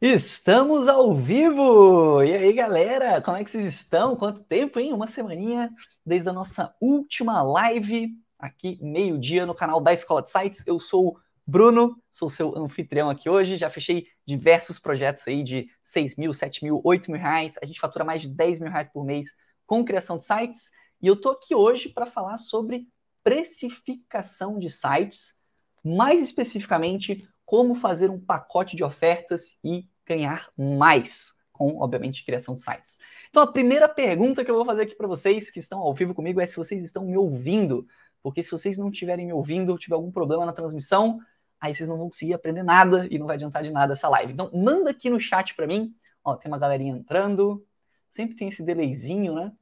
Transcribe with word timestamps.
Estamos 0.00 0.88
ao 0.88 1.14
vivo! 1.14 2.22
E 2.22 2.34
aí, 2.34 2.52
galera, 2.52 3.22
como 3.22 3.36
é 3.36 3.44
que 3.44 3.50
vocês 3.50 3.64
estão? 3.64 4.16
Quanto 4.16 4.42
tempo, 4.42 4.78
hein? 4.78 4.92
Uma 4.92 5.06
semaninha 5.06 5.70
desde 6.04 6.28
a 6.28 6.32
nossa 6.32 6.74
última 6.80 7.40
live 7.42 8.10
aqui, 8.38 8.78
meio-dia, 8.82 9.46
no 9.46 9.54
canal 9.54 9.80
da 9.80 9.92
Escola 9.92 10.20
de 10.20 10.28
Sites. 10.28 10.66
Eu 10.66 10.78
sou 10.78 11.16
Bruno, 11.46 11.96
sou 12.10 12.28
seu 12.28 12.56
anfitrião 12.58 13.08
aqui 13.08 13.30
hoje. 13.30 13.56
Já 13.56 13.70
fechei 13.70 14.06
diversos 14.26 14.78
projetos 14.78 15.26
aí 15.26 15.42
de 15.42 15.68
6 15.82 16.16
mil, 16.16 16.34
7 16.34 16.64
mil, 16.64 16.80
8 16.84 17.10
mil 17.10 17.20
reais. 17.20 17.54
A 17.62 17.64
gente 17.64 17.80
fatura 17.80 18.04
mais 18.04 18.20
de 18.20 18.28
10 18.28 18.60
mil 18.60 18.70
reais 18.70 18.88
por 18.88 19.04
mês 19.04 19.28
com 19.64 19.84
criação 19.84 20.18
de 20.18 20.24
sites. 20.24 20.70
E 21.00 21.06
eu 21.06 21.16
tô 21.18 21.30
aqui 21.30 21.54
hoje 21.54 21.88
para 21.88 22.04
falar 22.04 22.36
sobre 22.36 22.86
precificação 23.22 24.58
de 24.58 24.68
sites, 24.68 25.34
mais 25.82 26.20
especificamente 26.20 27.26
como 27.44 27.74
fazer 27.74 28.10
um 28.10 28.18
pacote 28.18 28.76
de 28.76 28.84
ofertas 28.84 29.58
e 29.62 29.88
ganhar 30.06 30.50
mais 30.56 31.34
com, 31.52 31.78
obviamente, 31.78 32.24
criação 32.24 32.54
de 32.54 32.60
sites. 32.60 32.98
Então, 33.30 33.42
a 33.42 33.46
primeira 33.46 33.88
pergunta 33.88 34.44
que 34.44 34.50
eu 34.50 34.56
vou 34.56 34.64
fazer 34.64 34.82
aqui 34.82 34.94
para 34.94 35.06
vocês 35.06 35.50
que 35.50 35.60
estão 35.60 35.80
ao 35.80 35.94
vivo 35.94 36.12
comigo 36.12 36.40
é 36.40 36.46
se 36.46 36.56
vocês 36.56 36.82
estão 36.82 37.06
me 37.06 37.16
ouvindo, 37.16 37.86
porque 38.22 38.42
se 38.42 38.50
vocês 38.50 38.76
não 38.76 38.90
estiverem 38.90 39.26
me 39.26 39.32
ouvindo 39.32 39.70
ou 39.70 39.78
tiver 39.78 39.94
algum 39.94 40.10
problema 40.10 40.44
na 40.44 40.52
transmissão, 40.52 41.20
aí 41.60 41.72
vocês 41.72 41.88
não 41.88 41.96
vão 41.96 42.08
conseguir 42.08 42.34
aprender 42.34 42.64
nada 42.64 43.06
e 43.08 43.18
não 43.18 43.26
vai 43.26 43.36
adiantar 43.36 43.62
de 43.62 43.70
nada 43.70 43.92
essa 43.92 44.08
live. 44.08 44.32
Então, 44.32 44.50
manda 44.52 44.90
aqui 44.90 45.08
no 45.08 45.20
chat 45.20 45.54
para 45.54 45.66
mim. 45.66 45.94
Ó, 46.24 46.34
tem 46.34 46.50
uma 46.50 46.58
galerinha 46.58 46.92
entrando. 46.92 47.64
Sempre 48.10 48.34
tem 48.34 48.48
esse 48.48 48.62
delayzinho, 48.62 49.34
né? 49.34 49.52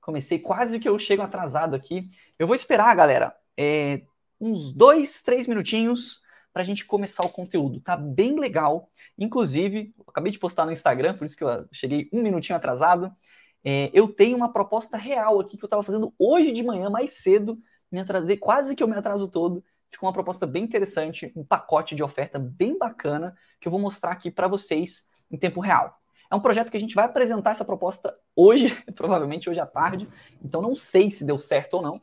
Comecei 0.00 0.38
quase 0.38 0.80
que 0.80 0.88
eu 0.88 0.98
chego 0.98 1.22
atrasado 1.22 1.76
aqui. 1.76 2.08
Eu 2.38 2.46
vou 2.46 2.56
esperar, 2.56 2.94
galera, 2.96 3.36
é, 3.56 4.02
uns 4.40 4.72
dois, 4.72 5.22
três 5.22 5.46
minutinhos 5.46 6.20
para 6.52 6.62
a 6.62 6.64
gente 6.64 6.84
começar 6.84 7.24
o 7.24 7.28
conteúdo. 7.28 7.80
Tá 7.80 7.96
bem 7.96 8.38
legal. 8.38 8.88
Inclusive, 9.18 9.94
acabei 10.06 10.32
de 10.32 10.38
postar 10.38 10.66
no 10.66 10.72
Instagram, 10.72 11.16
por 11.16 11.24
isso 11.24 11.36
que 11.36 11.44
eu 11.44 11.66
cheguei 11.72 12.08
um 12.12 12.22
minutinho 12.22 12.56
atrasado. 12.56 13.12
É, 13.64 13.90
eu 13.92 14.08
tenho 14.08 14.36
uma 14.36 14.52
proposta 14.52 14.96
real 14.96 15.40
aqui 15.40 15.56
que 15.56 15.64
eu 15.64 15.66
estava 15.66 15.82
fazendo 15.82 16.14
hoje 16.18 16.52
de 16.52 16.62
manhã, 16.62 16.88
mais 16.88 17.22
cedo. 17.22 17.58
Me 17.90 18.00
atrasei, 18.00 18.36
quase 18.36 18.74
que 18.74 18.82
eu 18.82 18.88
me 18.88 18.96
atraso 18.96 19.30
todo. 19.30 19.64
Ficou 19.90 20.06
uma 20.08 20.12
proposta 20.12 20.46
bem 20.46 20.62
interessante, 20.62 21.32
um 21.34 21.44
pacote 21.44 21.94
de 21.94 22.02
oferta 22.02 22.38
bem 22.38 22.78
bacana, 22.78 23.36
que 23.60 23.66
eu 23.66 23.72
vou 23.72 23.80
mostrar 23.80 24.12
aqui 24.12 24.30
para 24.30 24.46
vocês 24.46 25.02
em 25.30 25.36
tempo 25.36 25.60
real. 25.60 26.00
É 26.30 26.34
um 26.34 26.40
projeto 26.40 26.70
que 26.70 26.76
a 26.76 26.80
gente 26.80 26.94
vai 26.94 27.04
apresentar 27.04 27.50
essa 27.50 27.64
proposta 27.64 28.16
hoje, 28.36 28.68
provavelmente 28.94 29.50
hoje 29.50 29.60
à 29.60 29.66
tarde. 29.66 30.08
Então 30.42 30.62
não 30.62 30.76
sei 30.76 31.10
se 31.10 31.24
deu 31.24 31.38
certo 31.38 31.74
ou 31.74 31.82
não. 31.82 32.00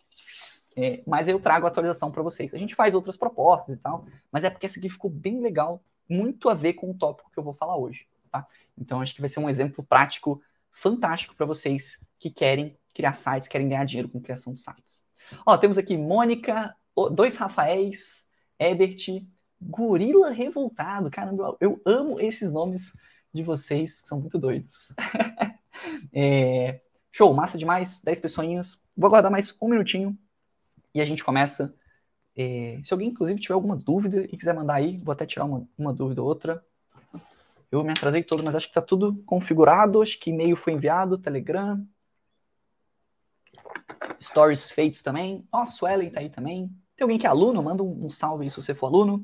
É, 0.78 1.02
mas 1.08 1.28
eu 1.28 1.40
trago 1.40 1.66
a 1.66 1.70
atualização 1.70 2.12
para 2.12 2.22
vocês. 2.22 2.54
A 2.54 2.58
gente 2.58 2.76
faz 2.76 2.94
outras 2.94 3.18
propostas 3.18 3.74
e 3.74 3.78
tal, 3.78 4.06
mas 4.32 4.44
é 4.44 4.50
porque 4.50 4.68
essa 4.68 4.78
aqui 4.78 4.88
ficou 4.88 5.10
bem 5.10 5.42
legal, 5.42 5.84
muito 6.08 6.50
a 6.50 6.54
ver 6.54 6.74
com 6.74 6.92
o 6.92 6.94
tópico 6.94 7.32
que 7.32 7.40
eu 7.40 7.44
vou 7.44 7.54
falar 7.54 7.76
hoje. 7.76 8.08
Tá? 8.32 8.46
Então 8.78 9.02
acho 9.02 9.16
que 9.16 9.20
vai 9.22 9.30
ser 9.30 9.40
um 9.40 9.50
exemplo 9.50 9.84
prático 9.84 10.40
fantástico 10.72 11.36
para 11.36 11.48
vocês 11.48 12.08
que 12.20 12.30
querem 12.30 12.78
criar 12.94 13.14
sites, 13.14 13.48
querem 13.48 13.68
ganhar 13.68 13.86
dinheiro 13.86 14.08
com 14.08 14.22
criação 14.22 14.54
de 14.54 14.60
sites. 14.60 15.04
Ó, 15.46 15.58
temos 15.58 15.80
aqui 15.80 15.98
Mônica, 15.98 16.76
dois 17.12 17.36
Rafaéis, 17.38 18.30
Ebert, 18.60 19.26
Gorila 19.60 20.30
Revoltado. 20.30 21.10
Caramba, 21.10 21.58
eu 21.60 21.82
amo 21.86 22.20
esses 22.20 22.52
nomes 22.52 22.96
de 23.34 23.42
vocês, 23.42 24.04
são 24.06 24.22
muito 24.22 24.38
doidos. 24.38 24.94
é, 26.14 26.80
show, 27.12 27.34
massa 27.34 27.58
demais, 27.58 28.00
10 28.04 28.20
pessoinhas. 28.20 28.84
Vou 28.96 29.08
aguardar 29.08 29.32
mais 29.32 29.58
um 29.60 29.70
minutinho 29.70 30.18
e 30.98 31.02
a 31.02 31.06
gente 31.06 31.24
começa. 31.24 31.76
É, 32.36 32.80
se 32.84 32.92
alguém, 32.92 33.10
inclusive, 33.10 33.40
tiver 33.40 33.54
alguma 33.54 33.76
dúvida 33.76 34.26
e 34.26 34.36
quiser 34.36 34.54
mandar 34.54 34.76
aí, 34.76 34.98
vou 34.98 35.14
até 35.14 35.26
tirar 35.28 35.46
uma, 35.46 35.68
uma 35.78 35.94
dúvida 35.94 36.22
ou 36.24 36.28
outra. 36.28 36.66
Eu 37.72 37.84
me 37.84 37.92
atrasei 37.92 38.24
todo, 38.24 38.44
mas 38.44 38.56
acho 38.56 38.66
que 38.66 38.72
está 38.72 38.82
tudo 38.82 39.16
configurado. 39.26 40.02
Acho 40.02 40.20
que 40.20 40.32
e-mail 40.32 40.56
foi 40.56 40.74
enviado, 40.74 41.20
Telegram. 41.20 41.88
Stories 44.20 44.72
feitos 44.72 45.04
também. 45.04 45.48
Ó, 45.52 45.62
oh, 45.62 45.66
Suelen 45.68 46.10
tá 46.10 46.20
aí 46.20 46.30
também. 46.30 46.68
Tem 46.96 47.04
alguém 47.04 47.20
que 47.20 47.28
é 47.28 47.30
aluno? 47.30 47.62
Manda 47.62 47.84
um, 47.84 48.06
um 48.06 48.10
salve 48.10 48.44
aí 48.46 48.50
se 48.50 48.56
você 48.56 48.74
for 48.74 48.88
aluno. 48.88 49.24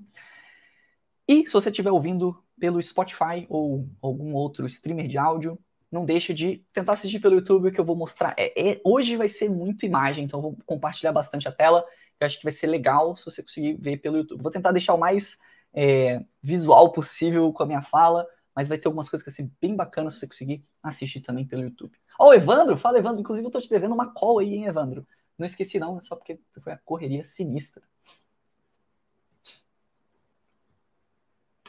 E 1.28 1.48
se 1.48 1.54
você 1.54 1.70
estiver 1.70 1.92
ouvindo 1.92 2.44
pelo 2.60 2.82
Spotify 2.82 3.48
ou 3.50 3.90
algum 4.00 4.36
outro 4.36 4.68
streamer 4.68 5.08
de 5.08 5.18
áudio, 5.18 5.58
não 5.94 6.06
deixa 6.06 6.34
de 6.34 6.66
tentar 6.74 6.94
assistir 6.94 7.20
pelo 7.20 7.36
YouTube 7.36 7.72
que 7.72 7.80
eu 7.80 7.86
vou 7.86 7.96
mostrar. 7.96 8.34
É, 8.36 8.72
é, 8.72 8.82
hoje 8.84 9.16
vai 9.16 9.28
ser 9.28 9.48
muito 9.48 9.86
imagem, 9.86 10.26
então 10.26 10.40
eu 10.40 10.42
vou 10.42 10.58
compartilhar 10.66 11.12
bastante 11.12 11.48
a 11.48 11.52
tela. 11.52 11.86
Eu 12.20 12.26
acho 12.26 12.38
que 12.38 12.44
vai 12.44 12.52
ser 12.52 12.66
legal 12.66 13.16
se 13.16 13.26
você 13.26 13.44
conseguir 13.44 13.76
ver 13.76 13.98
pelo 13.98 14.18
YouTube. 14.18 14.42
Vou 14.42 14.52
tentar 14.52 14.72
deixar 14.72 14.96
o 14.96 14.98
mais 14.98 15.38
é, 15.72 16.20
visual 16.42 16.92
possível 16.92 17.54
com 17.54 17.62
a 17.62 17.66
minha 17.68 17.82
fala, 17.82 18.26
mas 18.56 18.68
vai 18.68 18.80
ter 18.80 18.88
algumas 18.88 19.08
coisas 19.08 19.24
que 19.24 19.30
vai 19.30 19.36
ser 19.36 19.52
bem 19.62 19.76
bacana 19.76 20.10
se 20.10 20.18
você 20.18 20.26
conseguir 20.28 20.66
assistir 20.82 21.22
também 21.22 21.46
pelo 21.46 21.62
YouTube. 21.62 21.96
Ó, 22.20 22.30
oh, 22.30 22.34
Evandro, 22.34 22.76
fala 22.76 22.98
Evandro, 22.98 23.22
inclusive 23.22 23.46
eu 23.46 23.52
tô 23.52 23.60
te 23.60 23.70
devendo 23.70 23.94
uma 23.94 24.12
call 24.12 24.40
aí, 24.40 24.56
hein, 24.56 24.66
Evandro? 24.66 25.06
Não 25.38 25.46
esqueci 25.46 25.78
não, 25.78 26.00
é 26.00 26.02
só 26.02 26.16
porque 26.16 26.40
foi 26.60 26.74
a 26.74 26.78
correria 26.78 27.24
sinistra. 27.24 27.84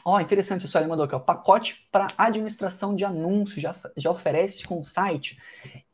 Ó, 0.07 0.17
oh, 0.17 0.19
interessante, 0.19 0.65
o 0.65 0.67
senhor 0.67 0.87
mandou 0.87 1.03
aqui, 1.03 1.15
ó, 1.15 1.19
pacote 1.19 1.87
para 1.91 2.05
administração 2.15 2.95
de 2.95 3.03
anúncios, 3.03 3.59
já, 3.59 3.75
já 3.97 4.11
oferece 4.11 4.63
com 4.63 4.79
o 4.79 4.83
site. 4.83 5.41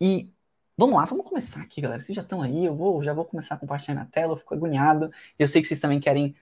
E 0.02 0.30
vamos 0.78 0.98
lá, 0.98 1.06
vamos 1.06 1.26
começar 1.26 1.62
aqui, 1.62 1.80
galera. 1.80 1.98
Vocês 1.98 2.14
já 2.14 2.22
estão 2.22 2.42
aí, 2.42 2.66
eu 2.66 2.76
vou, 2.76 3.02
já 3.02 3.14
vou 3.14 3.24
começar 3.24 3.56
a 3.56 3.58
compartilhar 3.58 3.96
minha 3.96 4.08
tela, 4.08 4.34
eu 4.34 4.38
fico 4.38 4.54
agoniado. 4.54 5.10
Eu 5.40 5.48
sei 5.48 5.62
que 5.62 5.68
vocês 5.70 5.80
também 5.80 5.98
querem 5.98 6.36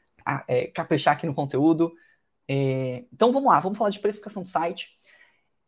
é, 0.48 0.66
caprichar 0.68 1.14
aqui 1.14 1.28
no 1.28 1.34
conteúdo. 1.36 1.94
É, 2.48 3.06
então 3.14 3.32
vamos 3.32 3.52
lá, 3.52 3.60
vamos 3.60 3.78
falar 3.78 3.92
de 3.92 4.00
precificação 4.00 4.42
de 4.42 4.50
site. 4.50 4.98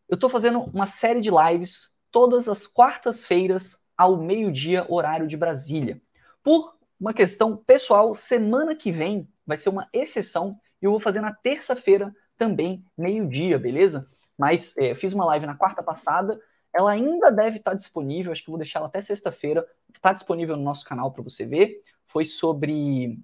Eu 0.09 0.15
estou 0.15 0.27
fazendo 0.27 0.59
uma 0.73 0.87
série 0.87 1.21
de 1.21 1.29
lives 1.29 1.91
todas 2.09 2.49
as 2.49 2.65
quartas-feiras 2.65 3.77
ao 3.95 4.17
meio-dia, 4.17 4.87
horário 4.89 5.27
de 5.27 5.37
Brasília. 5.37 6.01
Por 6.41 6.75
uma 6.99 7.13
questão 7.13 7.55
pessoal, 7.55 8.11
semana 8.15 8.75
que 8.75 8.91
vem 8.91 9.29
vai 9.45 9.55
ser 9.55 9.69
uma 9.69 9.87
exceção 9.93 10.59
e 10.81 10.85
eu 10.85 10.91
vou 10.91 10.99
fazer 10.99 11.21
na 11.21 11.33
terça-feira 11.33 12.13
também, 12.37 12.83
meio-dia, 12.97 13.59
beleza? 13.59 14.07
Mas 14.37 14.75
é, 14.77 14.95
fiz 14.95 15.13
uma 15.13 15.25
live 15.25 15.45
na 15.45 15.55
quarta 15.55 15.83
passada, 15.83 16.39
ela 16.73 16.91
ainda 16.91 17.31
deve 17.31 17.57
estar 17.57 17.73
disponível, 17.73 18.31
acho 18.31 18.43
que 18.43 18.49
vou 18.49 18.57
deixar 18.57 18.79
ela 18.79 18.87
até 18.87 19.01
sexta-feira, 19.01 19.67
está 19.93 20.13
disponível 20.13 20.55
no 20.55 20.63
nosso 20.63 20.85
canal 20.85 21.11
para 21.11 21.21
você 21.21 21.45
ver. 21.45 21.81
Foi 22.07 22.25
sobre. 22.25 23.19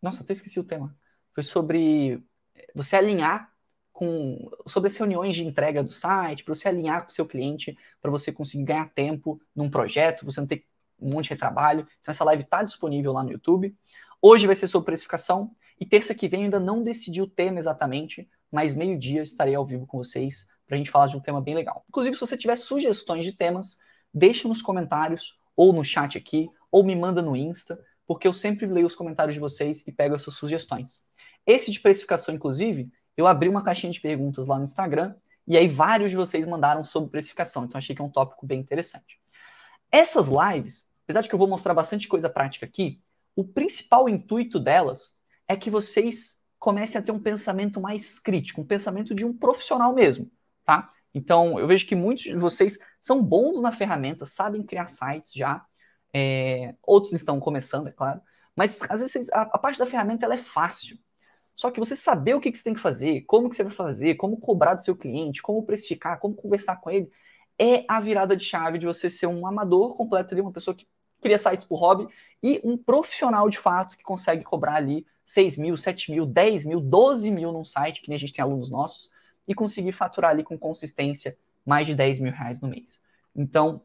Nossa, 0.00 0.22
até 0.22 0.32
esqueci 0.32 0.58
o 0.60 0.64
tema. 0.64 0.96
Foi 1.32 1.42
sobre 1.42 2.24
é, 2.54 2.66
você 2.74 2.96
alinhar 2.96 3.52
com 3.92 4.50
sobre 4.66 4.88
as 4.88 4.96
reuniões 4.96 5.34
de 5.34 5.46
entrega 5.46 5.82
do 5.82 5.90
site, 5.90 6.44
para 6.44 6.54
você 6.54 6.68
alinhar 6.68 7.02
com 7.02 7.08
o 7.08 7.14
seu 7.14 7.26
cliente, 7.26 7.76
para 8.00 8.10
você 8.10 8.32
conseguir 8.32 8.64
ganhar 8.64 8.90
tempo 8.92 9.40
num 9.54 9.70
projeto, 9.70 10.24
você 10.24 10.40
não 10.40 10.46
ter 10.46 10.66
um 11.00 11.10
monte 11.10 11.28
de 11.28 11.36
trabalho. 11.36 11.86
Então 12.00 12.10
essa 12.10 12.24
live 12.24 12.42
está 12.42 12.62
disponível 12.62 13.12
lá 13.12 13.22
no 13.22 13.32
YouTube. 13.32 13.76
Hoje 14.20 14.46
vai 14.46 14.56
ser 14.56 14.68
sobre 14.68 14.86
precificação. 14.86 15.54
E 15.80 15.86
terça 15.86 16.14
que 16.14 16.28
vem 16.28 16.44
ainda 16.44 16.60
não 16.60 16.82
decidi 16.82 17.20
o 17.20 17.26
tema 17.26 17.58
exatamente, 17.58 18.28
mas 18.50 18.74
meio-dia 18.74 19.22
estarei 19.22 19.54
ao 19.54 19.66
vivo 19.66 19.86
com 19.86 19.98
vocês 19.98 20.48
para 20.66 20.76
a 20.76 20.78
gente 20.78 20.90
falar 20.90 21.06
de 21.06 21.16
um 21.16 21.20
tema 21.20 21.40
bem 21.40 21.54
legal. 21.54 21.84
Inclusive, 21.88 22.14
se 22.14 22.20
você 22.20 22.36
tiver 22.36 22.56
sugestões 22.56 23.24
de 23.24 23.32
temas, 23.32 23.78
deixa 24.12 24.48
nos 24.48 24.62
comentários 24.62 25.38
ou 25.56 25.72
no 25.72 25.84
chat 25.84 26.16
aqui, 26.16 26.48
ou 26.70 26.82
me 26.82 26.96
manda 26.96 27.22
no 27.22 27.36
Insta, 27.36 27.78
porque 28.06 28.26
eu 28.26 28.32
sempre 28.32 28.66
leio 28.66 28.86
os 28.86 28.94
comentários 28.94 29.34
de 29.34 29.40
vocês 29.40 29.84
e 29.86 29.92
pego 29.92 30.14
essas 30.14 30.34
sugestões. 30.34 31.02
Esse 31.46 31.70
de 31.70 31.80
precificação, 31.80 32.34
inclusive, 32.34 32.90
eu 33.16 33.26
abri 33.26 33.48
uma 33.48 33.62
caixinha 33.62 33.92
de 33.92 34.00
perguntas 34.00 34.46
lá 34.46 34.58
no 34.58 34.64
Instagram 34.64 35.14
e 35.46 35.56
aí 35.56 35.68
vários 35.68 36.10
de 36.10 36.16
vocês 36.16 36.46
mandaram 36.46 36.82
sobre 36.82 37.10
precificação, 37.10 37.64
então 37.64 37.78
achei 37.78 37.94
que 37.94 38.00
é 38.00 38.04
um 38.04 38.10
tópico 38.10 38.46
bem 38.46 38.60
interessante. 38.60 39.20
Essas 39.90 40.26
lives, 40.28 40.88
apesar 41.04 41.20
de 41.20 41.28
que 41.28 41.34
eu 41.34 41.38
vou 41.38 41.46
mostrar 41.46 41.74
bastante 41.74 42.08
coisa 42.08 42.28
prática 42.28 42.66
aqui, 42.66 43.00
o 43.36 43.44
principal 43.44 44.08
intuito 44.08 44.58
delas 44.58 45.18
é 45.48 45.56
que 45.56 45.70
vocês 45.70 46.42
comecem 46.58 46.98
a 46.98 47.04
ter 47.04 47.12
um 47.12 47.20
pensamento 47.20 47.80
mais 47.80 48.18
crítico, 48.18 48.60
um 48.60 48.66
pensamento 48.66 49.14
de 49.14 49.24
um 49.24 49.36
profissional 49.36 49.94
mesmo, 49.94 50.30
tá? 50.64 50.90
Então, 51.12 51.58
eu 51.58 51.66
vejo 51.66 51.86
que 51.86 51.94
muitos 51.94 52.24
de 52.24 52.36
vocês 52.36 52.78
são 53.00 53.22
bons 53.22 53.60
na 53.60 53.70
ferramenta, 53.70 54.26
sabem 54.26 54.62
criar 54.62 54.86
sites 54.86 55.32
já, 55.32 55.64
é, 56.12 56.74
outros 56.82 57.12
estão 57.12 57.38
começando, 57.38 57.88
é 57.88 57.92
claro, 57.92 58.20
mas 58.56 58.80
às 58.88 59.00
vezes 59.00 59.30
a, 59.32 59.42
a, 59.42 59.58
parte 59.58 59.78
da 59.78 59.86
ferramenta 59.86 60.24
ela 60.24 60.34
é 60.34 60.38
fácil. 60.38 60.98
Só 61.54 61.70
que 61.70 61.78
você 61.78 61.94
saber 61.94 62.34
o 62.34 62.40
que, 62.40 62.50
que 62.50 62.58
você 62.58 62.64
tem 62.64 62.74
que 62.74 62.80
fazer, 62.80 63.22
como 63.22 63.48
que 63.48 63.54
você 63.54 63.62
vai 63.62 63.72
fazer, 63.72 64.16
como 64.16 64.40
cobrar 64.40 64.74
do 64.74 64.82
seu 64.82 64.96
cliente, 64.96 65.42
como 65.42 65.64
precificar, 65.64 66.18
como 66.18 66.34
conversar 66.34 66.80
com 66.80 66.90
ele, 66.90 67.10
é 67.58 67.84
a 67.88 68.00
virada 68.00 68.36
de 68.36 68.44
chave 68.44 68.78
de 68.78 68.86
você 68.86 69.08
ser 69.08 69.26
um 69.26 69.46
amador 69.46 69.94
completo 69.96 70.34
ali, 70.34 70.40
uma 70.40 70.52
pessoa 70.52 70.74
que 70.74 70.88
cria 71.20 71.38
sites 71.38 71.64
por 71.64 71.76
hobby 71.76 72.08
e 72.42 72.60
um 72.64 72.76
profissional 72.76 73.48
de 73.48 73.58
fato 73.58 73.96
que 73.96 74.02
consegue 74.02 74.42
cobrar 74.42 74.74
ali 74.74 75.06
6 75.24 75.56
mil, 75.56 75.76
7 75.76 76.10
mil, 76.10 76.26
10 76.26 76.64
mil, 76.66 76.80
12 76.80 77.30
mil 77.30 77.52
num 77.52 77.64
site, 77.64 78.02
que 78.02 78.08
nem 78.08 78.16
a 78.16 78.18
gente 78.18 78.32
tem 78.32 78.42
alunos 78.42 78.70
nossos, 78.70 79.10
e 79.46 79.54
conseguir 79.54 79.92
faturar 79.92 80.30
ali 80.30 80.42
com 80.42 80.58
consistência 80.58 81.36
mais 81.64 81.86
de 81.86 81.94
10 81.94 82.20
mil 82.20 82.32
reais 82.32 82.60
no 82.60 82.68
mês. 82.68 83.00
Então, 83.34 83.82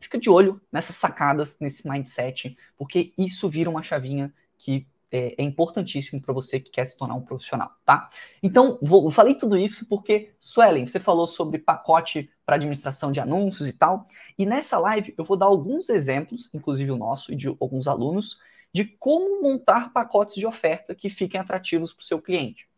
fica 0.00 0.18
de 0.18 0.28
olho 0.28 0.60
nessas 0.70 0.96
sacadas, 0.96 1.58
nesse 1.60 1.88
mindset, 1.88 2.56
porque 2.76 3.12
isso 3.16 3.48
vira 3.48 3.70
uma 3.70 3.82
chavinha 3.82 4.32
que 4.58 4.86
é, 5.10 5.34
é 5.38 5.44
importantíssimo 5.44 6.20
para 6.20 6.32
você 6.32 6.58
que 6.58 6.70
quer 6.70 6.84
se 6.86 6.96
tornar 6.96 7.14
um 7.14 7.20
profissional, 7.20 7.70
tá? 7.84 8.08
Então, 8.42 8.78
vou, 8.80 9.10
falei 9.10 9.34
tudo 9.34 9.58
isso 9.58 9.86
porque, 9.86 10.32
Suelen, 10.40 10.86
você 10.86 10.98
falou 10.98 11.26
sobre 11.26 11.58
pacote 11.58 12.30
para 12.46 12.56
administração 12.56 13.12
de 13.12 13.20
anúncios 13.20 13.68
e 13.68 13.72
tal, 13.72 14.06
e 14.38 14.46
nessa 14.46 14.78
live 14.78 15.14
eu 15.16 15.24
vou 15.24 15.36
dar 15.36 15.46
alguns 15.46 15.90
exemplos, 15.90 16.50
inclusive 16.54 16.90
o 16.90 16.96
nosso 16.96 17.32
e 17.32 17.36
de 17.36 17.48
alguns 17.48 17.86
alunos, 17.86 18.38
de 18.72 18.84
como 18.84 19.42
montar 19.42 19.92
pacotes 19.92 20.34
de 20.34 20.46
oferta 20.46 20.94
que 20.94 21.10
fiquem 21.10 21.40
atrativos 21.40 21.92
para 21.92 22.02
o 22.02 22.04
seu 22.04 22.20
cliente. 22.20 22.68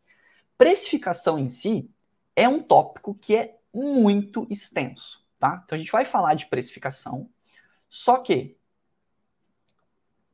Precificação 0.58 1.38
em 1.38 1.48
si 1.48 1.90
é 2.34 2.48
um 2.48 2.62
tópico 2.62 3.14
que 3.14 3.36
é 3.36 3.58
muito 3.72 4.46
extenso, 4.50 5.24
tá? 5.38 5.62
Então 5.64 5.76
a 5.76 5.78
gente 5.78 5.92
vai 5.92 6.04
falar 6.04 6.34
de 6.34 6.46
precificação, 6.46 7.28
só 7.88 8.18
que 8.18 8.56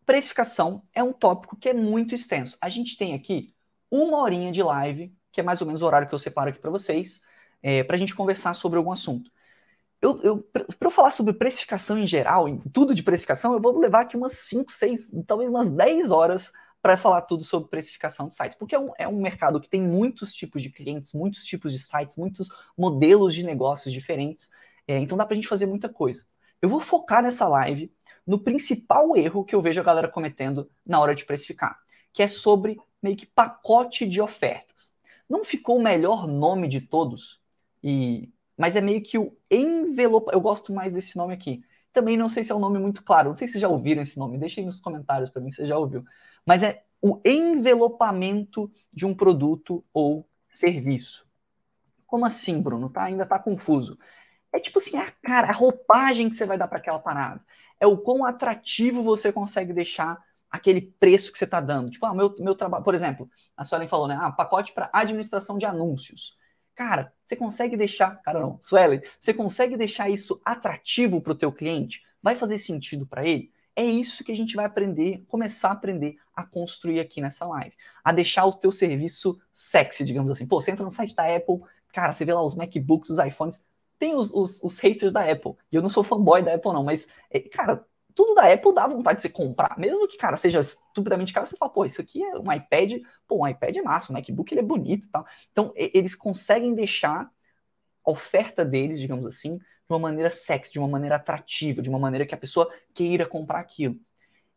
precificação 0.07 0.83
é 0.95 1.03
um 1.03 1.13
tópico 1.13 1.57
que 1.57 1.69
é 1.69 1.75
muito 1.75 2.15
extenso. 2.15 2.57
A 2.61 2.69
gente 2.69 2.97
tem 2.97 3.15
aqui 3.15 3.55
uma 3.91 4.19
horinha 4.19 4.51
de 4.51 4.63
live, 4.63 5.15
que 5.31 5.41
é 5.41 5.43
mais 5.43 5.61
ou 5.61 5.67
menos 5.67 5.83
o 5.83 5.87
horário 5.87 6.09
que 6.09 6.15
eu 6.15 6.19
separo 6.19 6.51
aqui 6.51 6.59
para 6.59 6.71
vocês, 6.71 7.23
é, 7.63 7.83
para 7.85 7.97
a 7.97 7.99
gente 7.99 8.15
conversar 8.15 8.55
sobre 8.55 8.79
algum 8.79 8.93
assunto. 8.93 9.31
Eu, 10.01 10.21
eu 10.23 10.39
para 10.39 10.65
eu 10.81 10.91
falar 10.91 11.11
sobre 11.11 11.35
precificação 11.35 11.99
em 11.99 12.07
geral, 12.07 12.49
em 12.49 12.59
tudo 12.59 12.95
de 12.95 13.03
precificação, 13.03 13.53
eu 13.53 13.61
vou 13.61 13.79
levar 13.79 14.03
aqui 14.03 14.17
umas 14.17 14.33
5, 14.33 14.73
6, 14.73 15.13
talvez 15.27 15.51
umas 15.51 15.71
10 15.71 16.11
horas 16.11 16.53
para 16.81 16.97
falar 16.97 17.23
tudo 17.23 17.45
sobre 17.45 17.69
precificação 17.69 18.29
de 18.29 18.35
sites, 18.35 18.57
porque 18.57 18.75
é 18.75 18.79
um, 18.79 18.91
é 18.99 19.07
um 19.07 19.21
mercado 19.21 19.61
que 19.61 19.69
tem 19.69 19.83
muitos 19.83 20.33
tipos 20.33 20.63
de 20.63 20.71
clientes, 20.71 21.13
muitos 21.13 21.45
tipos 21.45 21.73
de 21.73 21.79
sites, 21.79 22.17
muitos 22.17 22.49
modelos 22.77 23.35
de 23.35 23.45
negócios 23.45 23.93
diferentes, 23.93 24.51
é, 24.89 24.99
então 24.99 25.19
dá 25.19 25.27
para 25.27 25.35
a 25.35 25.37
gente 25.37 25.49
fazer 25.49 25.67
muita 25.67 25.89
coisa. 25.89 26.25
Eu 26.63 26.69
vou 26.69 26.81
focar 26.81 27.23
nessa 27.23 27.47
live 27.47 27.93
no 28.27 28.39
principal 28.39 29.15
erro 29.17 29.45
que 29.45 29.55
eu 29.55 29.61
vejo 29.61 29.81
a 29.81 29.85
galera 29.85 30.09
cometendo 30.09 30.71
na 30.87 30.99
hora 30.99 31.15
de 31.15 31.27
precificar, 31.27 31.79
que 32.13 32.23
é 32.23 32.27
sobre 32.27 32.79
meio 33.03 33.17
que 33.17 33.27
pacote 33.27 34.07
de 34.07 34.21
ofertas. 34.21 34.93
Não 35.29 35.45
ficou 35.45 35.77
o 35.77 35.83
melhor 35.83 36.27
nome 36.27 36.67
de 36.67 36.81
todos, 36.81 37.41
e 37.83 38.31
mas 38.61 38.77
é 38.77 38.81
meio 38.83 39.03
que 39.03 39.17
o 39.17 39.35
envelope. 39.51 40.31
Eu 40.35 40.41
gosto 40.41 40.71
mais 40.71 40.93
desse 40.93 41.17
nome 41.17 41.33
aqui. 41.33 41.65
Também 41.95 42.15
não 42.15 42.29
sei 42.29 42.45
se 42.45 42.53
é 42.53 42.55
um 42.55 42.59
nome 42.59 42.79
muito 42.79 43.03
claro. 43.03 43.31
Não 43.31 43.35
sei 43.35 43.49
se 43.49 43.59
já 43.59 43.67
ouviram 43.69 44.03
esse 44.03 44.19
nome. 44.19 44.37
Deixem 44.37 44.67
nos 44.67 44.79
comentários 44.79 45.31
para 45.31 45.41
mim 45.41 45.49
se 45.49 45.67
já 45.67 45.79
ouviu. 45.79 46.05
Mas 46.45 46.63
é 46.63 46.85
o 47.01 47.19
envelopamento 47.25 48.71
de 48.93 49.07
um 49.07 49.15
produto 49.15 49.83
ou 49.95 50.29
serviço. 50.47 51.27
Como 52.07 52.27
assim, 52.27 52.61
Bruno? 52.61 52.91
Tá, 52.91 53.05
ainda 53.05 53.23
está 53.23 53.39
confuso. 53.39 53.99
É 54.53 54.61
tipo 54.61 54.79
assim, 54.79 54.99
a 54.99 55.11
cara, 55.11 55.49
a 55.49 55.53
roupagem 55.53 56.29
que 56.29 56.37
você 56.37 56.45
vai 56.45 56.59
dar 56.59 56.69
para 56.69 56.77
aquela 56.77 56.99
parada 56.99 57.43
é 57.81 57.87
o 57.87 57.97
quão 57.97 58.27
atrativo 58.27 59.03
você 59.03 59.33
consegue 59.33 59.73
deixar 59.73 60.23
aquele 60.51 60.83
preço 60.83 61.33
que 61.33 61.39
você 61.39 61.45
está 61.47 61.63
dando. 61.63 61.91
Tipo, 61.91 62.05
ah, 62.05 62.15
meu, 62.15 62.35
meu 62.39 62.55
trabalho, 62.55 62.85
por 62.85 62.95
exemplo, 62.95 63.31
a 63.57 63.65
Suelen 63.65 63.89
falou, 63.89 64.07
né? 64.07 64.19
Ah, 64.21 64.31
pacote 64.31 64.75
para 64.75 64.91
administração 64.93 65.57
de 65.57 65.65
anúncios. 65.65 66.39
Cara, 66.81 67.13
você 67.23 67.37
consegue 67.37 67.77
deixar, 67.77 68.23
cara 68.23 68.41
não, 68.41 68.59
Suelen, 68.59 69.03
você 69.19 69.35
consegue 69.35 69.77
deixar 69.77 70.09
isso 70.09 70.41
atrativo 70.43 71.21
para 71.21 71.35
o 71.35 71.37
teu 71.37 71.53
cliente? 71.53 72.03
Vai 72.23 72.35
fazer 72.35 72.57
sentido 72.57 73.07
para 73.07 73.23
ele? 73.23 73.53
É 73.77 73.85
isso 73.85 74.25
que 74.25 74.33
a 74.33 74.35
gente 74.35 74.57
vai 74.57 74.65
aprender, 74.65 75.23
começar 75.29 75.69
a 75.69 75.73
aprender 75.73 76.17
a 76.35 76.43
construir 76.43 76.99
aqui 76.99 77.21
nessa 77.21 77.45
live. 77.45 77.77
A 78.03 78.13
deixar 78.13 78.47
o 78.47 78.53
teu 78.55 78.73
serviço 78.73 79.39
sexy, 79.53 80.07
digamos 80.07 80.31
assim. 80.31 80.47
Pô, 80.47 80.59
você 80.59 80.71
entra 80.71 80.83
no 80.83 80.91
site 80.91 81.15
da 81.15 81.37
Apple, 81.37 81.61
cara, 81.93 82.15
você 82.15 82.25
vê 82.25 82.33
lá 82.33 82.43
os 82.43 82.55
MacBooks, 82.55 83.11
os 83.11 83.19
iPhones, 83.19 83.63
tem 83.99 84.17
os, 84.17 84.33
os, 84.33 84.65
os, 84.65 84.79
haters 84.79 85.13
da 85.13 85.31
Apple. 85.31 85.53
E 85.71 85.77
eu 85.77 85.83
não 85.83 85.91
sou 85.91 86.03
fanboy 86.03 86.43
da 86.43 86.55
Apple, 86.55 86.73
não, 86.73 86.83
mas, 86.83 87.07
é, 87.31 87.41
cara, 87.41 87.85
tudo 88.15 88.35
da 88.35 88.53
Apple 88.53 88.75
dá 88.75 88.87
vontade 88.87 89.17
de 89.17 89.23
você 89.23 89.29
comprar. 89.29 89.79
Mesmo 89.79 90.07
que, 90.07 90.17
cara, 90.17 90.37
seja 90.37 90.61
estupidamente 90.61 91.33
caro, 91.33 91.47
você 91.47 91.57
fala, 91.57 91.71
pô, 91.71 91.85
isso 91.85 92.01
aqui 92.01 92.23
é 92.23 92.39
um 92.39 92.53
iPad, 92.53 93.03
pô, 93.27 93.43
um 93.43 93.49
iPad 93.49 93.77
é 93.77 93.83
massa, 93.83 94.13
um 94.13 94.15
MacBook 94.15 94.53
ele 94.53 94.61
é 94.61 94.65
bonito 94.65 95.07
e 95.07 95.11
tal. 95.11 95.27
Então, 95.51 95.73
eles 95.77 96.15
conseguem 96.15 96.75
deixar 96.75 97.31
a 98.05 98.11
oferta 98.11 98.65
deles, 98.65 99.01
digamos 99.01 99.27
assim, 99.27 99.59
de 99.59 99.65
uma 99.89 99.99
maneira 99.99 100.31
sexy, 100.31 100.73
de 100.73 100.79
uma 100.79 100.89
maneira 100.89 101.17
atrativa, 101.17 101.83
de 101.83 101.91
uma 101.91 101.99
maneira 101.99 102.27
que 102.27 102.35
a 102.35 102.39
pessoa 102.39 102.71
queira 102.95 103.27
comprar 103.27 103.61
aquilo. 103.61 103.97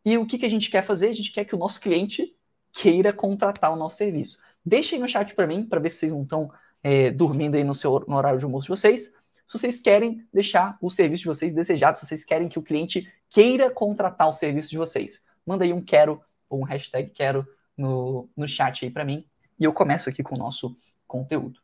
E 0.04 0.18
o 0.18 0.26
que, 0.26 0.38
que 0.38 0.46
a 0.46 0.50
gente 0.50 0.70
quer 0.70 0.82
fazer? 0.82 1.08
A 1.08 1.12
gente 1.12 1.32
quer 1.32 1.44
que 1.44 1.54
o 1.54 1.58
nosso 1.58 1.80
cliente 1.80 2.36
queira 2.72 3.12
contratar 3.12 3.72
o 3.72 3.76
nosso 3.76 3.96
serviço. 3.96 4.38
Deixem 4.64 4.98
no 4.98 5.08
chat 5.08 5.34
para 5.34 5.46
mim, 5.46 5.66
para 5.66 5.80
ver 5.80 5.90
se 5.90 5.98
vocês 5.98 6.12
não 6.12 6.22
estão 6.22 6.50
é, 6.82 7.10
dormindo 7.10 7.56
aí 7.56 7.64
no, 7.64 7.74
seu, 7.74 8.04
no 8.06 8.16
horário 8.16 8.38
de 8.38 8.44
almoço 8.44 8.66
de 8.66 8.70
vocês 8.70 9.12
se 9.46 9.58
vocês 9.58 9.80
querem 9.80 10.26
deixar 10.32 10.78
o 10.80 10.90
serviço 10.90 11.22
de 11.22 11.28
vocês 11.28 11.52
desejado, 11.52 11.98
se 11.98 12.06
vocês 12.06 12.24
querem 12.24 12.48
que 12.48 12.58
o 12.58 12.62
cliente 12.62 13.10
queira 13.34 13.68
contratar 13.68 14.28
o 14.28 14.32
serviço 14.32 14.70
de 14.70 14.78
vocês. 14.78 15.24
Manda 15.44 15.64
aí 15.64 15.72
um 15.72 15.84
quero 15.84 16.22
ou 16.48 16.60
um 16.60 16.64
hashtag 16.64 17.10
quero 17.10 17.44
no, 17.76 18.30
no 18.36 18.46
chat 18.46 18.84
aí 18.84 18.90
para 18.92 19.04
mim. 19.04 19.26
E 19.58 19.64
eu 19.64 19.72
começo 19.72 20.08
aqui 20.08 20.22
com 20.22 20.36
o 20.36 20.38
nosso 20.38 20.76
conteúdo. 21.04 21.60